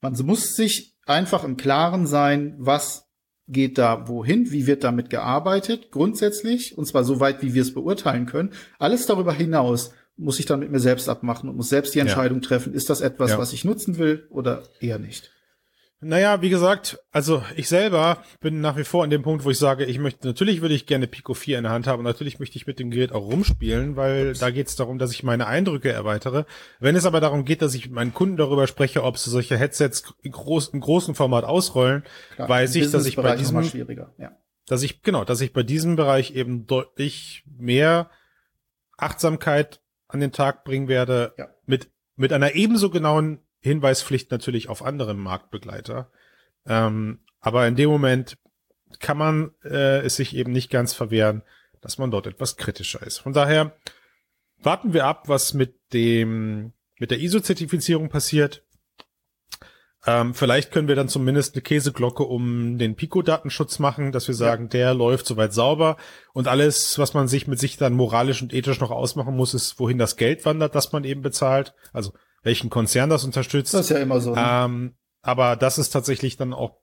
man 0.01 0.15
muss 0.25 0.57
sich 0.57 0.97
einfach 1.05 1.45
im 1.45 1.59
Klaren 1.59 2.07
sein, 2.07 2.55
was 2.57 3.10
geht 3.51 3.79
da 3.79 4.09
wohin, 4.09 4.51
wie 4.51 4.67
wird 4.67 4.85
damit 4.85 5.11
gearbeitet, 5.11 5.91
grundsätzlich, 5.91 6.79
und 6.79 6.87
zwar 6.87 7.05
so 7.05 7.21
weit, 7.21 7.43
wie 7.43 7.55
wir 7.55 7.63
es 7.63 7.75
beurteilen 7.75 8.27
können. 8.27 8.51
Alles 8.79 9.07
darüber 9.07 9.33
hinaus 9.33 9.93
muss 10.17 10.39
ich 10.39 10.47
dann 10.47 10.61
mit 10.61 10.71
mir 10.71 10.81
selbst 10.81 11.09
abmachen 11.09 11.49
und 11.49 11.57
muss 11.57 11.71
selbst 11.71 11.95
die 11.95 11.99
Entscheidung 11.99 12.41
ja. 12.41 12.49
treffen, 12.49 12.75
ist 12.75 12.91
das 12.91 13.01
etwas, 13.01 13.31
ja. 13.31 13.39
was 13.39 13.53
ich 13.53 13.65
nutzen 13.65 13.99
will 13.99 14.27
oder 14.31 14.63
eher 14.81 14.99
nicht. 14.99 15.31
Naja, 16.03 16.41
wie 16.41 16.49
gesagt, 16.49 16.99
also 17.11 17.45
ich 17.57 17.69
selber 17.69 18.25
bin 18.41 18.63
nach 18.63 18.79
wie 18.79 18.85
vor 18.85 19.05
an 19.05 19.11
dem 19.11 19.23
Punkt, 19.23 19.45
wo 19.45 19.51
ich 19.51 19.59
sage, 19.59 19.85
ich 19.85 19.99
möchte, 19.99 20.27
natürlich 20.27 20.63
würde 20.63 20.75
ich 20.75 20.87
gerne 20.87 21.07
Pico 21.07 21.35
4 21.35 21.59
in 21.59 21.65
der 21.65 21.73
Hand 21.73 21.87
haben, 21.87 22.03
natürlich 22.03 22.39
möchte 22.39 22.57
ich 22.57 22.67
mit 22.67 22.79
dem 22.79 22.91
Gerät 22.91 23.13
auch 23.13 23.31
rumspielen, 23.31 23.97
weil 23.97 24.33
da 24.33 24.51
geht 24.51 24.69
es 24.69 24.77
darum, 24.77 24.99
dass 24.99 25.13
ich 25.13 25.23
meine 25.25 25.47
Eindrücke 25.47 25.93
erweitere. 25.93 26.47
Wenn 26.79 26.97
es 26.97 27.05
aber 27.05 27.21
darum 27.21 27.45
geht, 27.45 27.61
dass 27.61 27.75
ich 27.75 27.85
mit 27.85 27.95
meinen 27.95 28.15
Kunden 28.15 28.39
darüber 28.39 28.67
spreche, 28.67 29.05
ob 29.05 29.19
sie 29.19 29.29
solche 29.29 29.59
Headsets 29.59 30.15
in, 30.23 30.33
groß, 30.33 30.69
in 30.69 30.81
großen 30.81 31.15
Format 31.15 31.45
ausrollen, 31.45 32.05
Klar, 32.35 32.49
weiß 32.49 32.77
ich, 32.77 32.91
dass 32.91 33.05
ich 33.05 33.17
bei 33.17 33.37
diesem, 33.37 33.63
ja. 34.17 34.33
dass 34.67 34.83
ich, 34.83 35.03
genau, 35.03 35.25
dass 35.25 35.43
ich 35.43 35.53
bei 35.53 35.63
diesem 35.63 35.97
Bereich 35.97 36.35
eben 36.35 36.67
deutlich 36.67 37.45
mehr 37.59 38.09
Achtsamkeit 38.97 39.83
an 40.09 40.21
den 40.21 40.33
Tag 40.33 40.65
bringen 40.65 40.89
werde, 40.89 41.35
ja. 41.37 41.49
mit, 41.67 41.91
mit 42.17 42.33
einer 42.33 42.55
ebenso 42.55 42.89
genauen 42.89 43.41
Hinweispflicht 43.61 44.31
natürlich 44.31 44.69
auf 44.69 44.85
andere 44.85 45.15
Marktbegleiter. 45.15 46.11
Ähm, 46.67 47.21
aber 47.41 47.67
in 47.67 47.77
dem 47.77 47.91
Moment 47.91 48.39
kann 48.99 49.19
man 49.19 49.51
äh, 49.65 50.01
es 50.01 50.17
sich 50.17 50.35
eben 50.35 50.53
nicht 50.53 50.71
ganz 50.71 50.93
verwehren, 50.95 51.43
dass 51.81 51.99
man 51.99 52.11
dort 52.11 52.27
etwas 52.27 52.57
kritischer 52.57 53.03
ist. 53.03 53.19
Von 53.19 53.33
daher 53.33 53.77
warten 54.59 54.93
wir 54.93 55.07
ab, 55.07 55.29
was 55.29 55.55
mit 55.55 55.75
dem 55.93 56.73
mit 56.99 57.11
der 57.11 57.21
ISO-Zertifizierung 57.21 58.11
passiert. 58.11 58.63
Ähm, 60.07 60.35
vielleicht 60.35 60.71
können 60.71 60.89
wir 60.89 60.95
dann 60.95 61.09
zumindest 61.09 61.55
eine 61.55 61.63
Käseglocke 61.63 62.23
um 62.23 62.79
den 62.79 62.95
Pico-Datenschutz 62.95 63.79
machen, 63.79 64.13
dass 64.13 64.29
wir 64.29 64.35
sagen, 64.35 64.65
ja. 64.65 64.69
der 64.69 64.95
läuft 64.95 65.27
soweit 65.27 65.53
sauber 65.53 65.99
und 66.33 66.49
alles, 66.49 66.99
was 66.99 67.13
man 67.13 67.29
sich 67.29 67.47
mit 67.47 67.59
sich 67.59 67.77
dann 67.77 67.93
moralisch 67.93 68.41
und 68.41 68.55
ethisch 68.55 68.81
noch 68.81 68.91
ausmachen 68.91 69.37
muss, 69.37 69.53
ist, 69.53 69.79
wohin 69.79 69.99
das 69.99 70.17
Geld 70.17 70.45
wandert, 70.47 70.75
das 70.75 70.93
man 70.93 71.05
eben 71.05 71.21
bezahlt. 71.21 71.75
Also 71.93 72.15
welchen 72.43 72.71
Konzern 72.71 73.11
das 73.11 73.25
unterstützt. 73.25 73.75
Das 73.75 73.83
ist 73.83 73.91
ja 73.91 73.99
immer 73.99 74.21
so. 74.21 74.35
Ne? 74.35 74.45
Ähm, 74.45 74.95
aber 75.23 75.57
das 75.57 75.79
ist 75.79 75.91
tatsächlich 75.91 76.37
dann 76.37 76.53
auch 76.53 76.77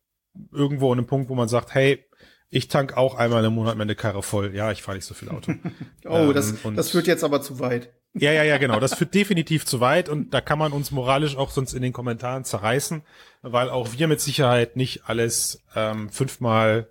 irgendwo 0.52 0.92
an 0.92 1.00
einem 1.00 1.08
Punkt, 1.08 1.30
wo 1.30 1.36
man 1.36 1.48
sagt, 1.48 1.74
hey, 1.74 2.06
ich 2.50 2.68
tank 2.68 2.96
auch 2.96 3.16
einmal 3.16 3.44
im 3.44 3.54
Monat 3.54 3.78
meine 3.78 3.96
Karre 3.96 4.24
voll. 4.24 4.56
Ja, 4.56 4.72
ich 4.72 4.82
fahre 4.82 4.98
nicht 4.98 5.06
so 5.06 5.14
viel 5.14 5.30
Auto. 5.30 5.54
oh, 6.06 6.16
ähm, 6.16 6.34
das, 6.34 6.54
das 6.76 6.92
führt 6.92 7.08
jetzt 7.08 7.24
aber 7.24 7.42
zu 7.42 7.60
weit. 7.60 7.94
Ja, 8.14 8.32
ja, 8.32 8.44
ja, 8.44 8.58
genau. 8.58 8.80
Das 8.80 8.94
führt 8.96 9.14
definitiv 9.14 9.66
zu 9.66 9.80
weit 9.80 10.10
und 10.10 10.34
da 10.34 10.42
kann 10.42 10.60
man 10.60 10.72
uns 10.72 10.92
moralisch 10.92 11.36
auch 11.36 11.52
sonst 11.52 11.74
in 11.74 11.82
den 11.82 11.94
Kommentaren 11.94 12.46
zerreißen, 12.46 13.04
weil 13.42 13.70
auch 13.70 13.90
wir 13.98 14.08
mit 14.08 14.22
Sicherheit 14.22 14.76
nicht 14.76 15.08
alles 15.08 15.64
ähm, 15.76 16.10
fünfmal 16.10 16.90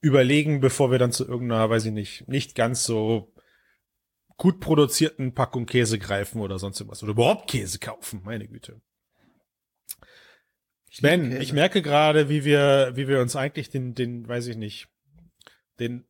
überlegen, 0.00 0.60
bevor 0.60 0.90
wir 0.90 0.98
dann 0.98 1.12
zu 1.12 1.26
irgendeiner, 1.26 1.68
weiß 1.70 1.84
ich 1.84 1.92
nicht, 1.92 2.28
nicht 2.28 2.54
ganz 2.54 2.84
so 2.84 3.31
gut 4.42 4.58
produzierten 4.58 5.34
Packung 5.34 5.66
Käse 5.66 6.00
greifen 6.00 6.40
oder 6.40 6.58
sonst 6.58 6.80
irgendwas. 6.80 7.00
Oder 7.04 7.12
überhaupt 7.12 7.48
Käse 7.48 7.78
kaufen, 7.78 8.22
meine 8.24 8.48
Güte. 8.48 8.80
Ich 10.90 11.00
ben, 11.00 11.40
ich 11.40 11.52
merke 11.52 11.80
gerade, 11.80 12.28
wie 12.28 12.44
wir, 12.44 12.90
wie 12.96 13.06
wir 13.06 13.20
uns 13.20 13.36
eigentlich 13.36 13.70
den, 13.70 13.94
den, 13.94 14.26
weiß 14.26 14.48
ich 14.48 14.56
nicht, 14.56 14.88
den 15.78 16.06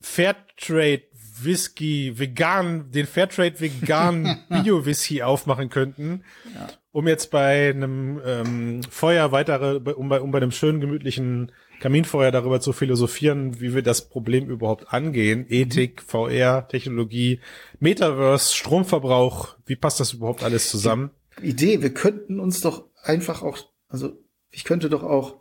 Fairtrade 0.00 1.02
Whisky 1.40 2.16
vegan, 2.16 2.92
den 2.92 3.08
Fairtrade 3.08 3.58
vegan 3.58 4.44
Bio 4.48 4.86
Whisky 4.86 5.24
aufmachen 5.24 5.68
könnten, 5.68 6.22
ja. 6.54 6.68
um 6.92 7.08
jetzt 7.08 7.32
bei 7.32 7.70
einem 7.70 8.22
ähm, 8.24 8.82
Feuer 8.84 9.32
weitere, 9.32 9.78
um 9.94 10.08
bei, 10.08 10.20
um 10.20 10.30
bei 10.30 10.38
einem 10.38 10.52
schönen 10.52 10.80
gemütlichen 10.80 11.50
Kaminfeuer 11.82 12.30
darüber 12.30 12.60
zu 12.60 12.72
philosophieren, 12.72 13.60
wie 13.60 13.74
wir 13.74 13.82
das 13.82 14.08
Problem 14.08 14.48
überhaupt 14.48 14.92
angehen. 14.92 15.46
Ethik, 15.48 16.00
VR, 16.00 16.68
Technologie, 16.68 17.40
Metaverse, 17.80 18.54
Stromverbrauch, 18.54 19.56
wie 19.66 19.74
passt 19.74 19.98
das 19.98 20.12
überhaupt 20.12 20.44
alles 20.44 20.70
zusammen? 20.70 21.10
Die 21.42 21.48
Idee, 21.48 21.82
wir 21.82 21.92
könnten 21.92 22.38
uns 22.38 22.60
doch 22.60 22.84
einfach 23.02 23.42
auch, 23.42 23.58
also 23.88 24.12
ich 24.52 24.62
könnte 24.62 24.88
doch 24.90 25.02
auch 25.02 25.40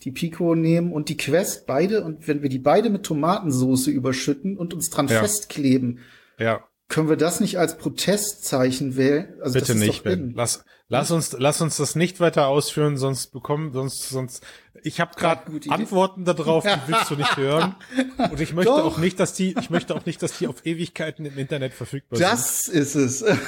die 0.00 0.12
Pico 0.12 0.54
nehmen 0.54 0.94
und 0.94 1.10
die 1.10 1.18
Quest 1.18 1.66
beide 1.66 2.04
und 2.04 2.26
wenn 2.26 2.40
wir 2.40 2.48
die 2.48 2.58
beide 2.58 2.88
mit 2.88 3.04
Tomatensoße 3.04 3.90
überschütten 3.90 4.56
und 4.56 4.72
uns 4.72 4.88
dran 4.88 5.08
ja. 5.08 5.20
festkleben, 5.20 6.00
ja. 6.38 6.66
Können 6.88 7.08
wir 7.08 7.16
das 7.16 7.40
nicht 7.40 7.58
als 7.58 7.78
Protestzeichen 7.78 8.96
wählen? 8.96 9.34
Also 9.40 9.58
Bitte 9.58 9.74
nicht, 9.74 10.04
Ben. 10.04 10.32
Lass, 10.34 10.64
lass 10.88 11.10
uns, 11.10 11.34
lass 11.38 11.60
uns 11.60 11.76
das 11.78 11.94
nicht 11.94 12.20
weiter 12.20 12.48
ausführen, 12.48 12.96
sonst 12.96 13.32
bekommen, 13.32 13.72
sonst, 13.72 14.08
sonst. 14.08 14.44
Ich 14.82 15.00
habe 15.00 15.14
gerade 15.14 15.42
Antworten 15.68 16.24
darauf, 16.24 16.64
die 16.64 16.92
willst 16.92 17.10
du 17.10 17.16
nicht 17.16 17.36
hören. 17.36 17.76
Und 18.30 18.40
ich 18.40 18.52
möchte 18.52 18.72
Doch. 18.72 18.84
auch 18.84 18.98
nicht, 18.98 19.18
dass 19.20 19.32
die, 19.32 19.54
ich 19.58 19.70
möchte 19.70 19.94
auch 19.94 20.04
nicht, 20.04 20.22
dass 20.22 20.38
die 20.38 20.48
auf 20.48 20.66
Ewigkeiten 20.66 21.24
im 21.24 21.38
Internet 21.38 21.72
verfügbar 21.72 22.18
das 22.18 22.64
sind. 22.64 22.76
Das 22.76 22.94
ist 22.94 23.22
es. 23.22 23.38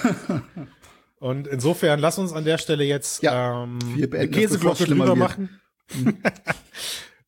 Und 1.19 1.47
insofern 1.47 2.01
lass 2.01 2.19
uns 2.19 2.33
an 2.33 2.45
der 2.45 2.59
Stelle 2.59 2.85
jetzt 2.85 3.23
ja, 3.23 3.65
ähm, 3.65 3.79
eine 3.97 4.29
Käseglocke 4.29 4.85
drüber 4.85 5.17
machen. 5.17 5.61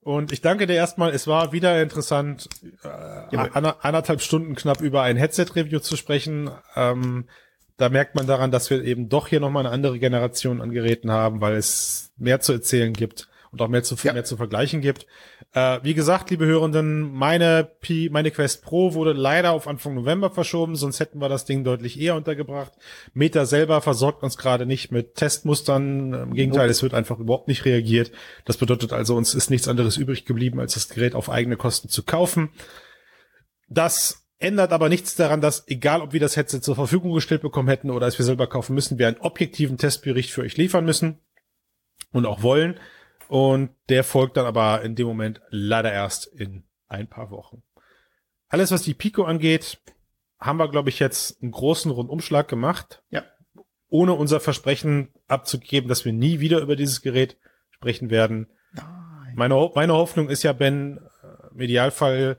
Und 0.06 0.30
ich 0.30 0.40
danke 0.40 0.68
dir 0.68 0.74
erstmal. 0.74 1.10
Es 1.10 1.26
war 1.26 1.50
wieder 1.50 1.82
interessant, 1.82 2.48
äh, 2.84 3.34
ja. 3.34 3.50
anderthalb 3.80 4.20
Stunden 4.20 4.54
knapp 4.54 4.80
über 4.80 5.02
ein 5.02 5.16
Headset-Review 5.16 5.80
zu 5.80 5.96
sprechen. 5.96 6.48
Ähm, 6.76 7.24
da 7.76 7.88
merkt 7.88 8.14
man 8.14 8.28
daran, 8.28 8.52
dass 8.52 8.70
wir 8.70 8.84
eben 8.84 9.08
doch 9.08 9.26
hier 9.26 9.40
nochmal 9.40 9.66
eine 9.66 9.74
andere 9.74 9.98
Generation 9.98 10.60
an 10.60 10.70
Geräten 10.70 11.10
haben, 11.10 11.40
weil 11.40 11.56
es 11.56 12.12
mehr 12.18 12.38
zu 12.38 12.52
erzählen 12.52 12.92
gibt 12.92 13.28
und 13.50 13.60
auch 13.60 13.66
mehr 13.66 13.82
zu, 13.82 13.96
ja. 14.04 14.12
mehr 14.12 14.24
zu 14.24 14.36
vergleichen 14.36 14.80
gibt. 14.80 15.08
Äh, 15.56 15.82
wie 15.82 15.94
gesagt, 15.94 16.28
liebe 16.28 16.44
Hörenden, 16.44 17.14
meine 17.14 17.66
P, 17.80 18.10
meine 18.10 18.30
Quest 18.30 18.62
Pro 18.62 18.92
wurde 18.92 19.14
leider 19.14 19.52
auf 19.52 19.66
Anfang 19.66 19.94
November 19.94 20.28
verschoben, 20.28 20.76
sonst 20.76 21.00
hätten 21.00 21.18
wir 21.18 21.30
das 21.30 21.46
Ding 21.46 21.64
deutlich 21.64 21.98
eher 21.98 22.14
untergebracht. 22.14 22.72
Meta 23.14 23.46
selber 23.46 23.80
versorgt 23.80 24.22
uns 24.22 24.36
gerade 24.36 24.66
nicht 24.66 24.92
mit 24.92 25.14
Testmustern. 25.14 26.12
Im 26.12 26.34
Gegenteil, 26.34 26.68
es 26.68 26.82
wird 26.82 26.92
einfach 26.92 27.18
überhaupt 27.18 27.48
nicht 27.48 27.64
reagiert. 27.64 28.12
Das 28.44 28.58
bedeutet 28.58 28.92
also, 28.92 29.16
uns 29.16 29.34
ist 29.34 29.48
nichts 29.48 29.66
anderes 29.66 29.96
übrig 29.96 30.26
geblieben, 30.26 30.60
als 30.60 30.74
das 30.74 30.90
Gerät 30.90 31.14
auf 31.14 31.30
eigene 31.30 31.56
Kosten 31.56 31.88
zu 31.88 32.02
kaufen. 32.02 32.50
Das 33.70 34.26
ändert 34.38 34.74
aber 34.74 34.90
nichts 34.90 35.16
daran, 35.16 35.40
dass 35.40 35.66
egal 35.68 36.02
ob 36.02 36.12
wir 36.12 36.20
das 36.20 36.36
Headset 36.36 36.60
zur 36.60 36.74
Verfügung 36.74 37.14
gestellt 37.14 37.40
bekommen 37.40 37.70
hätten 37.70 37.90
oder 37.90 38.06
es 38.06 38.18
wir 38.18 38.26
selber 38.26 38.46
kaufen 38.46 38.74
müssen, 38.74 38.98
wir 38.98 39.08
einen 39.08 39.20
objektiven 39.20 39.78
Testbericht 39.78 40.32
für 40.32 40.42
euch 40.42 40.58
liefern 40.58 40.84
müssen 40.84 41.18
und 42.12 42.26
auch 42.26 42.42
wollen. 42.42 42.78
Und 43.28 43.70
der 43.89 44.05
folgt 44.05 44.36
dann 44.36 44.47
aber 44.47 44.82
in 44.82 44.94
dem 44.94 45.07
Moment 45.07 45.40
leider 45.51 45.93
erst 45.93 46.27
in 46.27 46.65
ein 46.89 47.09
paar 47.09 47.31
Wochen. 47.31 47.62
Alles, 48.48 48.70
was 48.70 48.82
die 48.82 48.94
Pico 48.94 49.24
angeht, 49.24 49.78
haben 50.39 50.59
wir, 50.59 50.69
glaube 50.69 50.89
ich, 50.89 50.98
jetzt 50.98 51.43
einen 51.43 51.51
großen 51.51 51.90
Rundumschlag 51.90 52.48
gemacht. 52.48 53.03
Ja. 53.11 53.24
Ohne 53.89 54.12
unser 54.12 54.40
Versprechen 54.40 55.12
abzugeben, 55.27 55.89
dass 55.89 56.05
wir 56.05 56.12
nie 56.12 56.40
wieder 56.40 56.61
über 56.61 56.77
dieses 56.77 57.03
Gerät 57.03 57.36
sprechen 57.70 58.11
werden. 58.11 58.48
Nein. 58.73 59.35
Meine, 59.35 59.70
meine 59.74 59.94
Hoffnung 59.94 60.28
ist 60.28 60.43
ja, 60.43 60.53
Ben, 60.53 61.01
im 61.53 61.61
Idealfall 61.61 62.39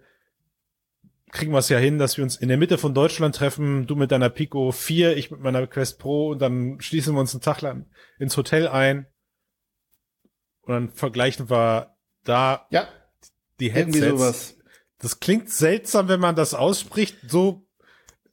kriegen 1.32 1.52
wir 1.52 1.60
es 1.60 1.70
ja 1.70 1.78
hin, 1.78 1.98
dass 2.00 2.18
wir 2.18 2.24
uns 2.24 2.38
in 2.38 2.48
der 2.48 2.58
Mitte 2.58 2.78
von 2.78 2.94
Deutschland 2.94 3.36
treffen, 3.36 3.86
du 3.86 3.96
mit 3.96 4.12
deiner 4.12 4.30
Pico 4.30 4.72
4, 4.72 5.18
ich 5.18 5.30
mit 5.30 5.42
meiner 5.42 5.68
Quest 5.68 6.00
Pro 6.00 6.30
und 6.30 6.42
dann 6.42 6.80
schließen 6.80 7.14
wir 7.14 7.20
uns 7.20 7.34
einen 7.34 7.42
Tag 7.42 7.62
lang 7.62 7.88
ins 8.18 8.38
Hotel 8.38 8.68
ein 8.68 9.08
und 10.68 10.74
dann 10.74 10.90
vergleichen 10.90 11.50
wir 11.50 11.96
da 12.24 12.68
ja, 12.70 12.88
die 13.60 13.72
Headsets. 13.72 13.98
Irgendwie 13.98 14.18
sowas. 14.18 14.56
Das 15.00 15.20
klingt 15.20 15.50
seltsam, 15.50 16.08
wenn 16.08 16.20
man 16.20 16.36
das 16.36 16.54
ausspricht. 16.54 17.16
So 17.28 17.68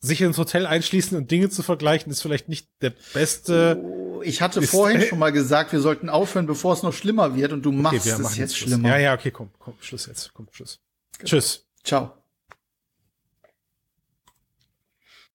sich 0.01 0.21
ins 0.21 0.37
Hotel 0.37 0.67
einschließen 0.67 1.17
und 1.17 1.31
Dinge 1.31 1.49
zu 1.49 1.63
vergleichen, 1.63 2.13
ist 2.13 2.21
vielleicht 2.21 2.49
nicht 2.49 2.69
der 2.83 2.93
beste. 3.15 3.81
Oh, 3.83 4.21
ich 4.23 4.43
hatte 4.43 4.61
vorhin 4.63 5.03
schon 5.03 5.19
mal 5.19 5.33
gesagt, 5.33 5.73
wir 5.73 5.81
sollten 5.81 6.09
aufhören, 6.09 6.47
bevor 6.47 6.75
es 6.75 6.83
noch 6.83 6.93
schlimmer 6.93 7.35
wird 7.35 7.53
und 7.53 7.63
du 7.63 7.73
machst 7.73 8.07
okay, 8.07 8.23
es 8.23 8.37
jetzt 8.37 8.57
schlimmer. 8.57 8.91
Ja, 8.91 8.99
ja, 8.99 9.15
okay, 9.15 9.31
komm, 9.31 9.51
komm, 9.59 9.75
Schluss 9.81 10.07
jetzt, 10.07 10.33
komm, 10.35 10.49
Tschüss. 10.51 10.81
Tschüss. 11.25 11.67
Ciao. 11.83 12.24